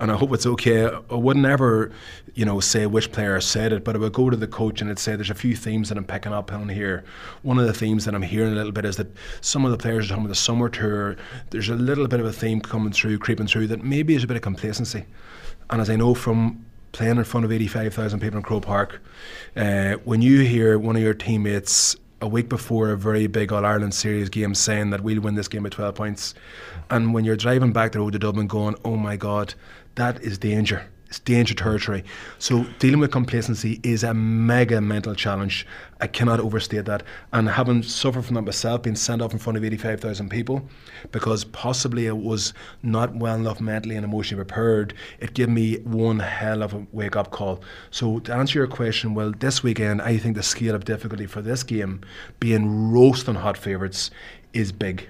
and 0.00 0.10
I 0.10 0.16
hope 0.16 0.32
it's 0.32 0.46
okay. 0.46 0.86
I 0.86 1.14
wouldn't 1.14 1.44
ever, 1.44 1.92
you 2.34 2.46
know, 2.46 2.58
say 2.58 2.86
which 2.86 3.12
player 3.12 3.38
said 3.42 3.74
it, 3.74 3.84
but 3.84 3.94
I 3.94 3.98
would 3.98 4.14
go 4.14 4.30
to 4.30 4.36
the 4.36 4.46
coach 4.46 4.80
and 4.80 4.90
I'd 4.90 4.98
say 4.98 5.14
there's 5.14 5.28
a 5.28 5.34
few 5.34 5.54
themes 5.54 5.90
that 5.90 5.98
I'm 5.98 6.04
picking 6.04 6.32
up 6.32 6.50
on 6.54 6.70
here. 6.70 7.04
One 7.42 7.58
of 7.58 7.66
the 7.66 7.74
themes 7.74 8.06
that 8.06 8.14
I'm 8.14 8.22
hearing 8.22 8.52
a 8.52 8.56
little 8.56 8.72
bit 8.72 8.86
is 8.86 8.96
that 8.96 9.14
some 9.42 9.66
of 9.66 9.72
the 9.72 9.78
players 9.78 10.06
are 10.06 10.08
talking 10.08 10.24
about 10.24 10.30
the 10.30 10.36
summer 10.36 10.70
tour. 10.70 11.16
There's 11.50 11.68
a 11.68 11.74
little 11.74 12.08
bit 12.08 12.18
of 12.18 12.24
a 12.24 12.32
theme 12.32 12.62
coming 12.62 12.94
through, 12.94 13.18
creeping 13.18 13.46
through 13.46 13.66
that 13.66 13.84
maybe 13.84 14.14
is 14.14 14.24
a 14.24 14.26
bit 14.26 14.38
of 14.38 14.42
complacency. 14.42 15.04
And 15.68 15.82
as 15.82 15.90
I 15.90 15.96
know 15.96 16.14
from 16.14 16.64
playing 16.92 17.16
in 17.16 17.24
front 17.24 17.44
of 17.44 17.52
85,000 17.52 18.20
people 18.20 18.38
in 18.38 18.42
Croke 18.42 18.64
Park, 18.64 19.02
uh, 19.56 19.94
when 20.04 20.22
you 20.22 20.40
hear 20.40 20.78
one 20.78 20.96
of 20.96 21.02
your 21.02 21.14
teammates 21.14 21.96
a 22.20 22.28
week 22.28 22.48
before 22.48 22.90
a 22.90 22.96
very 22.96 23.26
big 23.26 23.52
All 23.52 23.64
Ireland 23.64 23.94
series 23.94 24.28
game 24.28 24.54
saying 24.54 24.90
that 24.90 25.00
we'll 25.00 25.20
win 25.20 25.34
this 25.34 25.48
game 25.48 25.62
by 25.62 25.70
12 25.70 25.94
points, 25.94 26.34
and 26.90 27.14
when 27.14 27.24
you're 27.24 27.36
driving 27.36 27.72
back 27.72 27.92
the 27.92 28.00
road 28.00 28.12
to 28.12 28.18
Dublin 28.18 28.46
going, 28.46 28.76
oh 28.84 28.96
my 28.96 29.16
God, 29.16 29.54
that 29.94 30.20
is 30.22 30.38
danger 30.38 30.86
it's 31.10 31.18
danger 31.18 31.54
territory. 31.54 32.04
So 32.38 32.64
dealing 32.78 33.00
with 33.00 33.10
complacency 33.10 33.80
is 33.82 34.04
a 34.04 34.14
mega 34.14 34.80
mental 34.80 35.16
challenge. 35.16 35.66
I 36.00 36.06
cannot 36.06 36.38
overstate 36.38 36.84
that. 36.84 37.02
And 37.32 37.48
having 37.48 37.82
suffered 37.82 38.24
from 38.24 38.36
that 38.36 38.42
myself, 38.42 38.82
being 38.82 38.94
sent 38.94 39.20
off 39.20 39.32
in 39.32 39.40
front 39.40 39.56
of 39.56 39.64
85,000 39.64 40.28
people, 40.28 40.62
because 41.10 41.44
possibly 41.44 42.06
it 42.06 42.16
was 42.16 42.54
not 42.84 43.12
well 43.16 43.34
enough 43.34 43.60
mentally 43.60 43.96
and 43.96 44.04
emotionally 44.04 44.44
prepared, 44.44 44.94
it 45.18 45.34
gave 45.34 45.48
me 45.48 45.80
one 45.80 46.20
hell 46.20 46.62
of 46.62 46.74
a 46.74 46.86
wake 46.92 47.16
up 47.16 47.32
call. 47.32 47.60
So 47.90 48.20
to 48.20 48.32
answer 48.32 48.60
your 48.60 48.68
question, 48.68 49.12
well, 49.12 49.32
this 49.36 49.64
weekend, 49.64 50.02
I 50.02 50.16
think 50.16 50.36
the 50.36 50.44
scale 50.44 50.76
of 50.76 50.84
difficulty 50.84 51.26
for 51.26 51.42
this 51.42 51.64
game, 51.64 52.02
being 52.38 52.92
roasting 52.92 53.34
hot 53.34 53.56
favourites, 53.58 54.12
is 54.52 54.70
big. 54.70 55.08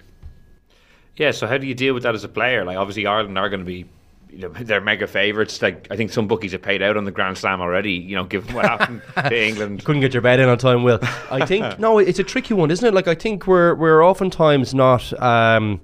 Yeah, 1.16 1.32
so 1.32 1.46
how 1.46 1.58
do 1.58 1.66
you 1.66 1.74
deal 1.74 1.92
with 1.92 2.04
that 2.04 2.14
as 2.14 2.24
a 2.24 2.28
player? 2.28 2.64
Like, 2.64 2.78
obviously, 2.78 3.04
Ireland 3.04 3.36
are 3.36 3.50
going 3.50 3.60
to 3.60 3.66
be 3.66 3.86
you 4.32 4.38
know, 4.38 4.48
they're 4.60 4.80
mega 4.80 5.06
favourites. 5.06 5.60
Like 5.62 5.88
I 5.90 5.96
think 5.96 6.12
some 6.12 6.28
bookies 6.28 6.52
have 6.52 6.62
paid 6.62 6.82
out 6.82 6.96
on 6.96 7.04
the 7.04 7.10
Grand 7.10 7.38
Slam 7.38 7.60
already. 7.60 7.92
You 7.92 8.16
know, 8.16 8.24
given 8.24 8.54
what 8.54 8.66
happened 8.66 9.02
to 9.16 9.46
England, 9.46 9.84
couldn't 9.84 10.00
get 10.00 10.14
your 10.14 10.22
bet 10.22 10.40
in 10.40 10.48
on 10.48 10.58
time. 10.58 10.82
Will 10.82 10.98
I 11.30 11.44
think 11.46 11.78
no, 11.78 11.98
it's 11.98 12.18
a 12.18 12.24
tricky 12.24 12.54
one, 12.54 12.70
isn't 12.70 12.86
it? 12.86 12.94
Like 12.94 13.08
I 13.08 13.14
think 13.14 13.46
we're 13.46 13.74
we're 13.74 14.04
oftentimes 14.04 14.74
not. 14.74 15.12
Um, 15.20 15.80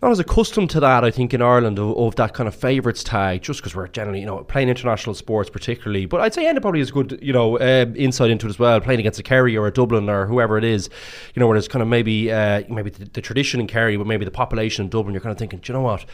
not 0.00 0.12
as 0.12 0.20
accustomed 0.20 0.70
to 0.70 0.80
that, 0.80 1.02
I 1.02 1.10
think, 1.10 1.34
in 1.34 1.42
Ireland 1.42 1.78
of, 1.78 1.96
of 1.96 2.14
that 2.16 2.32
kind 2.32 2.46
of 2.46 2.54
favourites 2.54 3.02
tag, 3.02 3.42
just 3.42 3.60
because 3.60 3.74
we're 3.74 3.88
generally, 3.88 4.20
you 4.20 4.26
know, 4.26 4.44
playing 4.44 4.68
international 4.68 5.14
sports 5.14 5.50
particularly. 5.50 6.06
But 6.06 6.20
I'd 6.20 6.32
say 6.32 6.44
Enda 6.44 6.62
probably 6.62 6.80
has 6.80 6.92
good, 6.92 7.18
you 7.20 7.32
know, 7.32 7.58
uh, 7.58 7.86
insight 7.96 8.30
into 8.30 8.46
it 8.46 8.50
as 8.50 8.58
well, 8.60 8.80
playing 8.80 9.00
against 9.00 9.18
a 9.18 9.24
Kerry 9.24 9.56
or 9.56 9.66
a 9.66 9.72
Dublin 9.72 10.08
or 10.08 10.26
whoever 10.26 10.56
it 10.56 10.64
is, 10.64 10.88
you 11.34 11.40
know, 11.40 11.48
where 11.48 11.56
there's 11.56 11.68
kind 11.68 11.82
of 11.82 11.88
maybe 11.88 12.30
uh, 12.30 12.62
maybe 12.68 12.90
the, 12.90 13.06
the, 13.06 13.20
tradition 13.20 13.60
in 13.60 13.66
Kerry, 13.66 13.96
but 13.96 14.06
maybe 14.06 14.24
the 14.24 14.30
population 14.30 14.84
in 14.84 14.90
Dublin, 14.90 15.14
you're 15.14 15.20
kind 15.20 15.32
of 15.32 15.38
thinking, 15.38 15.58
do 15.58 15.72
you 15.72 15.76
know 15.76 15.84
what? 15.84 16.04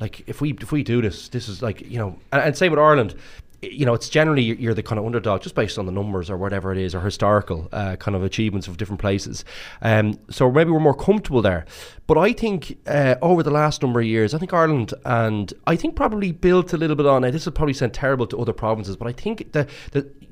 Like, 0.00 0.28
if 0.28 0.42
we 0.42 0.52
if 0.60 0.70
we 0.70 0.82
do 0.82 1.00
this, 1.00 1.28
this 1.28 1.48
is 1.48 1.62
like, 1.62 1.80
you 1.80 1.98
know, 1.98 2.18
and, 2.32 2.42
and 2.42 2.56
same 2.56 2.72
with 2.72 2.78
Ireland 2.78 3.14
you 3.62 3.84
know, 3.84 3.94
it's 3.94 4.08
generally 4.08 4.42
you're 4.42 4.74
the 4.74 4.82
kind 4.82 4.98
of 4.98 5.04
underdog 5.04 5.42
just 5.42 5.54
based 5.54 5.78
on 5.78 5.86
the 5.86 5.92
numbers 5.92 6.30
or 6.30 6.36
whatever 6.36 6.72
it 6.72 6.78
is 6.78 6.94
or 6.94 7.00
historical 7.00 7.68
uh, 7.72 7.96
kind 7.96 8.16
of 8.16 8.22
achievements 8.22 8.68
of 8.68 8.76
different 8.76 9.00
places. 9.00 9.44
Um, 9.82 10.18
so 10.30 10.50
maybe 10.50 10.70
we're 10.70 10.80
more 10.80 10.94
comfortable 10.94 11.42
there. 11.42 11.66
But 12.06 12.18
I 12.18 12.32
think 12.32 12.78
uh, 12.86 13.16
over 13.20 13.42
the 13.42 13.50
last 13.50 13.82
number 13.82 14.00
of 14.00 14.06
years, 14.06 14.34
I 14.34 14.38
think 14.38 14.52
Ireland 14.52 14.94
and 15.04 15.52
I 15.66 15.76
think 15.76 15.94
probably 15.94 16.32
built 16.32 16.72
a 16.72 16.76
little 16.76 16.96
bit 16.96 17.06
on 17.06 17.22
it. 17.24 17.32
This 17.32 17.44
will 17.44 17.52
probably 17.52 17.74
sound 17.74 17.94
terrible 17.94 18.26
to 18.28 18.40
other 18.40 18.52
provinces, 18.52 18.96
but 18.96 19.08
I 19.08 19.12
think 19.12 19.52
the 19.52 19.68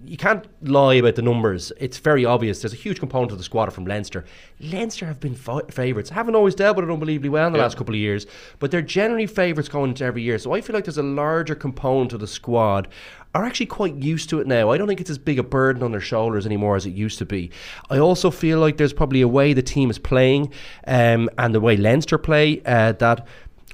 you 0.04 0.16
can't 0.16 0.46
lie 0.62 0.94
about 0.94 1.14
the 1.16 1.22
numbers. 1.22 1.72
It's 1.78 1.98
very 1.98 2.24
obvious. 2.24 2.62
There's 2.62 2.72
a 2.72 2.76
huge 2.76 2.98
component 2.98 3.32
of 3.32 3.38
the 3.38 3.44
squad 3.44 3.72
from 3.72 3.86
Leinster. 3.86 4.24
Leinster 4.60 5.06
have 5.06 5.20
been 5.20 5.34
favourites. 5.34 6.10
Haven't 6.10 6.34
always 6.34 6.54
dealt 6.54 6.76
with 6.76 6.88
it 6.88 6.92
unbelievably 6.92 7.28
well 7.28 7.46
in 7.46 7.52
the 7.52 7.58
yeah. 7.58 7.64
last 7.64 7.76
couple 7.76 7.94
of 7.94 8.00
years, 8.00 8.26
but 8.58 8.70
they're 8.70 8.82
generally 8.82 9.26
favourites 9.26 9.68
going 9.68 9.90
into 9.90 10.04
every 10.04 10.22
year. 10.22 10.38
So 10.38 10.52
I 10.52 10.60
feel 10.60 10.74
like 10.74 10.84
there's 10.84 10.98
a 10.98 11.02
larger 11.02 11.54
component 11.54 12.12
of 12.12 12.20
the 12.20 12.26
squad 12.26 12.88
are 13.34 13.44
actually 13.44 13.66
quite 13.66 13.94
used 13.96 14.30
to 14.30 14.40
it 14.40 14.46
now. 14.46 14.70
I 14.70 14.78
don't 14.78 14.88
think 14.88 15.00
it's 15.00 15.10
as 15.10 15.18
big 15.18 15.38
a 15.38 15.42
burden 15.42 15.82
on 15.82 15.92
their 15.92 16.00
shoulders 16.00 16.46
anymore 16.46 16.76
as 16.76 16.86
it 16.86 16.94
used 16.94 17.18
to 17.18 17.26
be. 17.26 17.50
I 17.90 17.98
also 17.98 18.30
feel 18.30 18.58
like 18.58 18.78
there's 18.78 18.94
probably 18.94 19.20
a 19.20 19.28
way 19.28 19.52
the 19.52 19.62
team 19.62 19.90
is 19.90 19.98
playing 19.98 20.52
um, 20.86 21.28
and 21.36 21.54
the 21.54 21.60
way 21.60 21.76
Leinster 21.76 22.18
play 22.18 22.62
uh, 22.64 22.92
that 22.92 23.26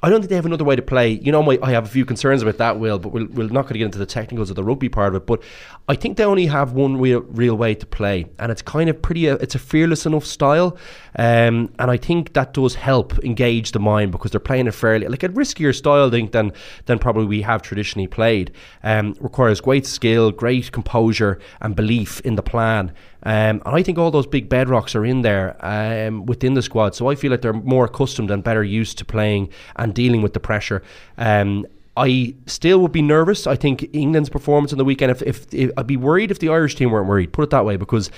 I 0.04 0.10
don't 0.10 0.20
think 0.20 0.28
they 0.28 0.36
have 0.36 0.44
another 0.44 0.64
way 0.64 0.76
to 0.76 0.82
play. 0.82 1.12
You 1.12 1.32
know, 1.32 1.42
my, 1.42 1.58
I 1.62 1.70
have 1.70 1.86
a 1.86 1.88
few 1.88 2.04
concerns 2.04 2.42
about 2.42 2.58
that, 2.58 2.78
Will, 2.78 2.98
but 2.98 3.08
we'll, 3.08 3.26
we're 3.28 3.48
not 3.48 3.62
going 3.62 3.72
to 3.72 3.78
get 3.78 3.86
into 3.86 3.96
the 3.96 4.04
technicals 4.04 4.50
of 4.50 4.56
the 4.56 4.62
rugby 4.62 4.90
part 4.90 5.14
of 5.14 5.22
it. 5.22 5.26
But 5.26 5.42
I 5.88 5.94
think 5.94 6.18
they 6.18 6.24
only 6.24 6.44
have 6.44 6.72
one 6.72 6.98
real, 6.98 7.20
real 7.20 7.56
way 7.56 7.74
to 7.74 7.86
play, 7.86 8.26
and 8.38 8.52
it's 8.52 8.60
kind 8.60 8.90
of 8.90 9.00
pretty. 9.00 9.30
Uh, 9.30 9.36
it's 9.36 9.54
a 9.54 9.58
fearless 9.58 10.04
enough 10.04 10.26
style, 10.26 10.76
um, 11.16 11.72
and 11.78 11.90
I 11.90 11.96
think 11.96 12.32
that 12.32 12.54
does 12.54 12.74
help 12.74 13.18
engage 13.24 13.72
the 13.72 13.78
mind 13.78 14.12
because 14.12 14.30
they're 14.30 14.40
playing 14.40 14.68
a 14.68 14.72
fairly 14.72 15.06
like 15.06 15.22
a 15.22 15.28
riskier 15.28 15.74
style, 15.74 16.08
I 16.08 16.10
think, 16.10 16.32
than 16.32 16.52
than 16.86 16.98
probably 16.98 17.26
we 17.26 17.42
have 17.42 17.62
traditionally 17.62 18.08
played. 18.08 18.50
Um, 18.82 19.16
requires 19.20 19.60
great 19.60 19.86
skill, 19.86 20.30
great 20.30 20.72
composure, 20.72 21.38
and 21.60 21.76
belief 21.76 22.20
in 22.20 22.34
the 22.36 22.42
plan. 22.42 22.92
Um, 23.22 23.62
and 23.64 23.74
I 23.74 23.82
think 23.82 23.96
all 23.96 24.10
those 24.10 24.26
big 24.26 24.48
bedrocks 24.48 24.94
are 24.94 25.04
in 25.04 25.22
there 25.22 25.56
um, 25.64 26.26
within 26.26 26.54
the 26.54 26.62
squad. 26.62 26.94
So 26.94 27.08
I 27.08 27.14
feel 27.14 27.30
like 27.30 27.40
they're 27.42 27.52
more 27.52 27.86
accustomed 27.86 28.30
and 28.30 28.44
better 28.44 28.62
used 28.62 28.98
to 28.98 29.04
playing 29.04 29.48
and 29.76 29.94
dealing 29.94 30.20
with 30.20 30.34
the 30.34 30.40
pressure. 30.40 30.82
Um, 31.16 31.66
I 31.96 32.34
still 32.46 32.80
would 32.80 32.92
be 32.92 33.02
nervous. 33.02 33.46
I 33.46 33.54
think 33.56 33.88
England's 33.92 34.28
performance 34.28 34.72
on 34.72 34.78
the 34.78 34.84
weekend, 34.84 35.12
if, 35.12 35.22
if, 35.22 35.54
if, 35.54 35.70
I'd 35.76 35.86
be 35.86 35.96
worried 35.96 36.30
if 36.30 36.40
the 36.40 36.48
Irish 36.48 36.74
team 36.74 36.90
weren't 36.90 37.06
worried, 37.06 37.32
put 37.32 37.42
it 37.42 37.50
that 37.50 37.64
way, 37.64 37.76
because 37.76 38.10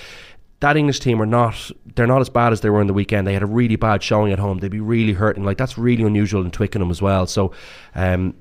that 0.61 0.77
English 0.77 1.01
team 1.01 1.21
are 1.21 1.27
not 1.27 1.71
they're 1.95 2.07
not 2.07 2.21
as 2.21 2.29
bad 2.29 2.53
as 2.53 2.61
they 2.61 2.71
were 2.71 2.81
in 2.81 2.87
the 2.87 2.95
weekend. 2.95 3.27
They 3.27 3.35
had 3.35 3.43
a 3.43 3.47
really 3.47 3.77
bad 3.77 4.03
showing 4.03 4.33
at 4.33 4.39
home. 4.39 4.59
They'd 4.59 4.71
be 4.71 4.81
really 4.81 5.13
hurting. 5.13 5.45
Like 5.45 5.59
that's 5.59 5.77
really 5.77 6.03
unusual 6.03 6.43
in 6.43 6.51
Twickenham 6.51 6.91
as 6.91 7.03
well. 7.03 7.27
So 7.27 7.53
um 7.95 8.35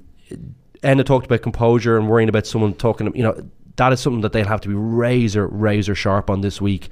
Enda 0.83 1.05
talked 1.05 1.25
about 1.25 1.41
composure 1.41 1.97
and 1.97 2.07
worrying 2.07 2.29
about 2.29 2.45
someone 2.47 2.73
talking 2.73 3.13
you 3.15 3.23
know 3.23 3.49
that 3.77 3.91
is 3.93 3.99
something 3.99 4.21
that 4.21 4.31
they'll 4.31 4.47
have 4.47 4.61
to 4.61 4.69
be 4.69 4.75
razor, 4.75 5.47
razor 5.47 5.95
sharp 5.95 6.29
on 6.29 6.41
this 6.41 6.61
week. 6.61 6.89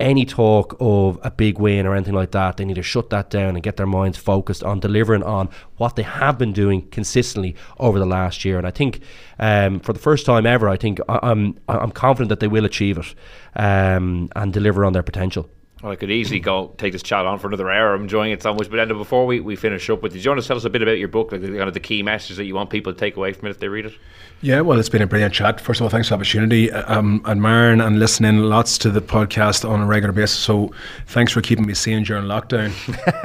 Any 0.00 0.24
talk 0.24 0.76
of 0.80 1.18
a 1.22 1.30
big 1.30 1.58
win 1.58 1.86
or 1.86 1.94
anything 1.94 2.14
like 2.14 2.32
that, 2.32 2.56
they 2.56 2.64
need 2.64 2.74
to 2.74 2.82
shut 2.82 3.10
that 3.10 3.30
down 3.30 3.54
and 3.54 3.62
get 3.62 3.76
their 3.76 3.86
minds 3.86 4.18
focused 4.18 4.64
on 4.64 4.80
delivering 4.80 5.22
on 5.22 5.48
what 5.76 5.94
they 5.94 6.02
have 6.02 6.38
been 6.38 6.52
doing 6.52 6.88
consistently 6.88 7.54
over 7.78 7.98
the 7.98 8.06
last 8.06 8.44
year. 8.44 8.58
And 8.58 8.66
I 8.66 8.72
think 8.72 9.00
um, 9.38 9.78
for 9.78 9.92
the 9.92 10.00
first 10.00 10.26
time 10.26 10.44
ever, 10.44 10.68
I 10.68 10.76
think 10.76 10.98
I, 11.08 11.30
am 11.30 11.58
I'm, 11.68 11.78
I'm 11.78 11.90
confident 11.92 12.30
that 12.30 12.40
they 12.40 12.48
will 12.48 12.64
achieve 12.64 12.98
it 12.98 13.14
um, 13.54 14.28
and 14.34 14.52
deliver 14.52 14.84
on 14.84 14.92
their 14.92 15.04
potential. 15.04 15.48
Well, 15.82 15.90
I 15.90 15.96
could 15.96 16.12
easily 16.12 16.38
go 16.38 16.72
take 16.78 16.92
this 16.92 17.02
chat 17.02 17.26
on 17.26 17.40
for 17.40 17.48
another 17.48 17.68
hour. 17.68 17.92
I'm 17.92 18.02
enjoying 18.02 18.30
it 18.30 18.40
so 18.40 18.54
much. 18.54 18.70
But 18.70 18.78
Enda, 18.78 18.96
before 18.96 19.26
we, 19.26 19.40
we 19.40 19.56
finish 19.56 19.90
up 19.90 20.00
with 20.00 20.14
you, 20.14 20.20
do 20.20 20.24
you 20.24 20.30
want 20.30 20.40
to 20.40 20.46
tell 20.46 20.56
us 20.56 20.64
a 20.64 20.70
bit 20.70 20.80
about 20.80 20.98
your 20.98 21.08
book, 21.08 21.32
like 21.32 21.40
the, 21.40 21.48
kind 21.48 21.62
of 21.62 21.74
the 21.74 21.80
key 21.80 22.04
messages 22.04 22.36
that 22.36 22.44
you 22.44 22.54
want 22.54 22.70
people 22.70 22.92
to 22.92 22.98
take 22.98 23.16
away 23.16 23.32
from 23.32 23.48
it 23.48 23.50
if 23.50 23.58
they 23.58 23.66
read 23.66 23.86
it? 23.86 23.94
Yeah, 24.42 24.60
well, 24.60 24.78
it's 24.78 24.88
been 24.88 25.02
a 25.02 25.08
brilliant 25.08 25.34
chat. 25.34 25.60
First 25.60 25.80
of 25.80 25.84
all, 25.84 25.90
thanks 25.90 26.06
for 26.06 26.12
the 26.12 26.16
opportunity. 26.16 26.72
I'm 26.72 27.24
admiring 27.26 27.80
and 27.80 27.98
listening 27.98 28.38
lots 28.38 28.78
to 28.78 28.90
the 28.90 29.00
podcast 29.00 29.68
on 29.68 29.80
a 29.80 29.86
regular 29.86 30.12
basis. 30.12 30.38
So 30.38 30.72
thanks 31.08 31.32
for 31.32 31.40
keeping 31.40 31.66
me 31.66 31.74
sane 31.74 32.04
during 32.04 32.24
lockdown. 32.24 32.72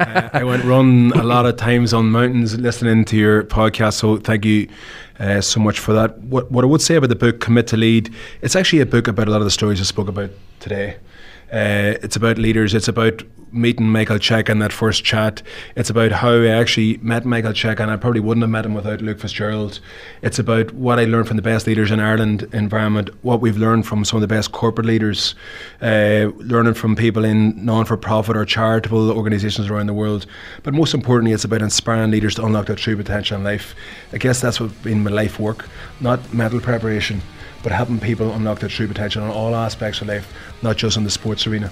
uh, 0.00 0.30
I 0.32 0.42
went 0.42 0.64
run 0.64 1.12
a 1.14 1.22
lot 1.22 1.46
of 1.46 1.56
times 1.56 1.94
on 1.94 2.10
mountains 2.10 2.58
listening 2.58 3.04
to 3.04 3.16
your 3.16 3.44
podcast. 3.44 3.94
So 3.94 4.16
thank 4.16 4.44
you 4.44 4.68
uh, 5.20 5.40
so 5.40 5.60
much 5.60 5.78
for 5.78 5.92
that. 5.92 6.18
What, 6.22 6.50
what 6.50 6.64
I 6.64 6.66
would 6.68 6.82
say 6.82 6.96
about 6.96 7.08
the 7.08 7.16
book, 7.16 7.38
Commit 7.38 7.68
to 7.68 7.76
Lead, 7.76 8.12
it's 8.42 8.56
actually 8.56 8.80
a 8.80 8.86
book 8.86 9.06
about 9.06 9.28
a 9.28 9.30
lot 9.30 9.40
of 9.40 9.44
the 9.44 9.52
stories 9.52 9.80
I 9.80 9.84
spoke 9.84 10.08
about 10.08 10.30
today. 10.58 10.96
Uh, 11.52 11.96
it's 12.02 12.16
about 12.16 12.36
leaders. 12.36 12.74
It's 12.74 12.88
about 12.88 13.22
meeting 13.50 13.88
Michael 13.88 14.18
Cheika 14.18 14.50
in 14.50 14.58
that 14.58 14.72
first 14.72 15.04
chat. 15.04 15.42
It's 15.76 15.88
about 15.88 16.12
how 16.12 16.32
I 16.32 16.48
actually 16.48 16.98
met 16.98 17.24
Michael 17.24 17.52
Cheika, 17.52 17.80
and 17.80 17.90
I 17.90 17.96
probably 17.96 18.20
wouldn't 18.20 18.42
have 18.42 18.50
met 18.50 18.66
him 18.66 18.74
without 18.74 19.00
Luke 19.00 19.18
Fitzgerald. 19.20 19.80
It's 20.20 20.38
about 20.38 20.72
what 20.74 20.98
I 20.98 21.04
learned 21.04 21.28
from 21.28 21.36
the 21.36 21.42
best 21.42 21.66
leaders 21.66 21.90
in 21.90 22.00
Ireland 22.00 22.48
environment, 22.52 23.08
what 23.24 23.40
we've 23.40 23.56
learned 23.56 23.86
from 23.86 24.04
some 24.04 24.18
of 24.18 24.20
the 24.20 24.28
best 24.28 24.52
corporate 24.52 24.86
leaders, 24.86 25.34
uh, 25.80 26.30
learning 26.36 26.74
from 26.74 26.96
people 26.96 27.24
in 27.24 27.64
non-for-profit 27.64 28.36
or 28.36 28.44
charitable 28.44 29.10
organisations 29.10 29.70
around 29.70 29.86
the 29.86 29.94
world. 29.94 30.26
But 30.62 30.74
most 30.74 30.92
importantly, 30.92 31.32
it's 31.32 31.44
about 31.44 31.62
inspiring 31.62 32.10
leaders 32.10 32.34
to 32.34 32.44
unlock 32.44 32.66
their 32.66 32.76
true 32.76 32.96
potential 32.96 33.38
in 33.38 33.44
life. 33.44 33.74
I 34.12 34.18
guess 34.18 34.40
that's 34.42 34.60
what 34.60 34.82
been 34.82 35.02
my 35.02 35.10
life 35.10 35.40
work, 35.40 35.66
not 36.00 36.34
mental 36.34 36.60
preparation 36.60 37.22
but 37.62 37.72
helping 37.72 37.98
people 38.00 38.32
unlock 38.32 38.60
their 38.60 38.68
true 38.68 38.88
potential 38.88 39.24
in 39.24 39.30
all 39.30 39.54
aspects 39.54 40.00
of 40.00 40.08
life, 40.08 40.32
not 40.62 40.76
just 40.76 40.96
in 40.96 41.04
the 41.04 41.10
sports 41.10 41.46
arena. 41.46 41.70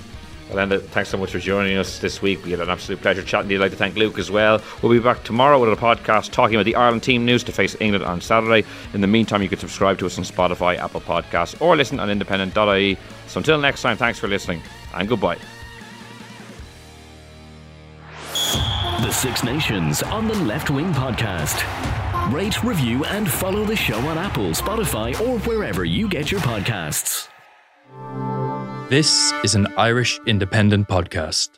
Well, 0.50 0.64
Enda, 0.64 0.80
thanks 0.80 1.10
so 1.10 1.18
much 1.18 1.32
for 1.32 1.40
joining 1.40 1.76
us 1.76 1.98
this 1.98 2.22
week. 2.22 2.44
We 2.44 2.52
had 2.52 2.60
an 2.60 2.70
absolute 2.70 3.02
pleasure 3.02 3.22
chatting 3.22 3.48
to 3.48 3.54
you. 3.54 3.60
I'd 3.60 3.64
like 3.64 3.72
to 3.72 3.76
thank 3.76 3.96
Luke 3.96 4.16
as 4.16 4.30
well. 4.30 4.62
We'll 4.80 4.92
be 4.92 5.00
back 5.00 5.24
tomorrow 5.24 5.60
with 5.60 5.76
a 5.76 5.80
podcast 5.80 6.30
talking 6.30 6.54
about 6.54 6.66
the 6.66 6.76
Ireland 6.76 7.02
team 7.02 7.24
news 7.24 7.42
to 7.44 7.52
face 7.52 7.76
England 7.80 8.04
on 8.04 8.20
Saturday. 8.20 8.64
In 8.94 9.00
the 9.00 9.08
meantime, 9.08 9.42
you 9.42 9.48
can 9.48 9.58
subscribe 9.58 9.98
to 9.98 10.06
us 10.06 10.18
on 10.18 10.24
Spotify, 10.24 10.78
Apple 10.78 11.00
Podcasts, 11.00 11.60
or 11.60 11.74
listen 11.74 11.98
on 11.98 12.10
independent.ie. 12.10 12.96
So 13.26 13.38
until 13.38 13.58
next 13.58 13.82
time, 13.82 13.96
thanks 13.96 14.20
for 14.20 14.28
listening 14.28 14.62
and 14.94 15.08
goodbye. 15.08 15.38
The 19.00 19.10
Six 19.10 19.42
Nations 19.42 20.02
on 20.04 20.28
the 20.28 20.34
Left 20.34 20.70
Wing 20.70 20.92
Podcast. 20.92 22.15
Rate, 22.30 22.62
review, 22.64 23.04
and 23.04 23.30
follow 23.30 23.64
the 23.64 23.76
show 23.76 23.98
on 24.00 24.18
Apple, 24.18 24.50
Spotify, 24.50 25.18
or 25.20 25.38
wherever 25.40 25.84
you 25.84 26.08
get 26.08 26.30
your 26.30 26.40
podcasts. 26.40 27.28
This 28.88 29.32
is 29.44 29.54
an 29.54 29.66
Irish 29.76 30.20
independent 30.26 30.88
podcast. 30.88 31.50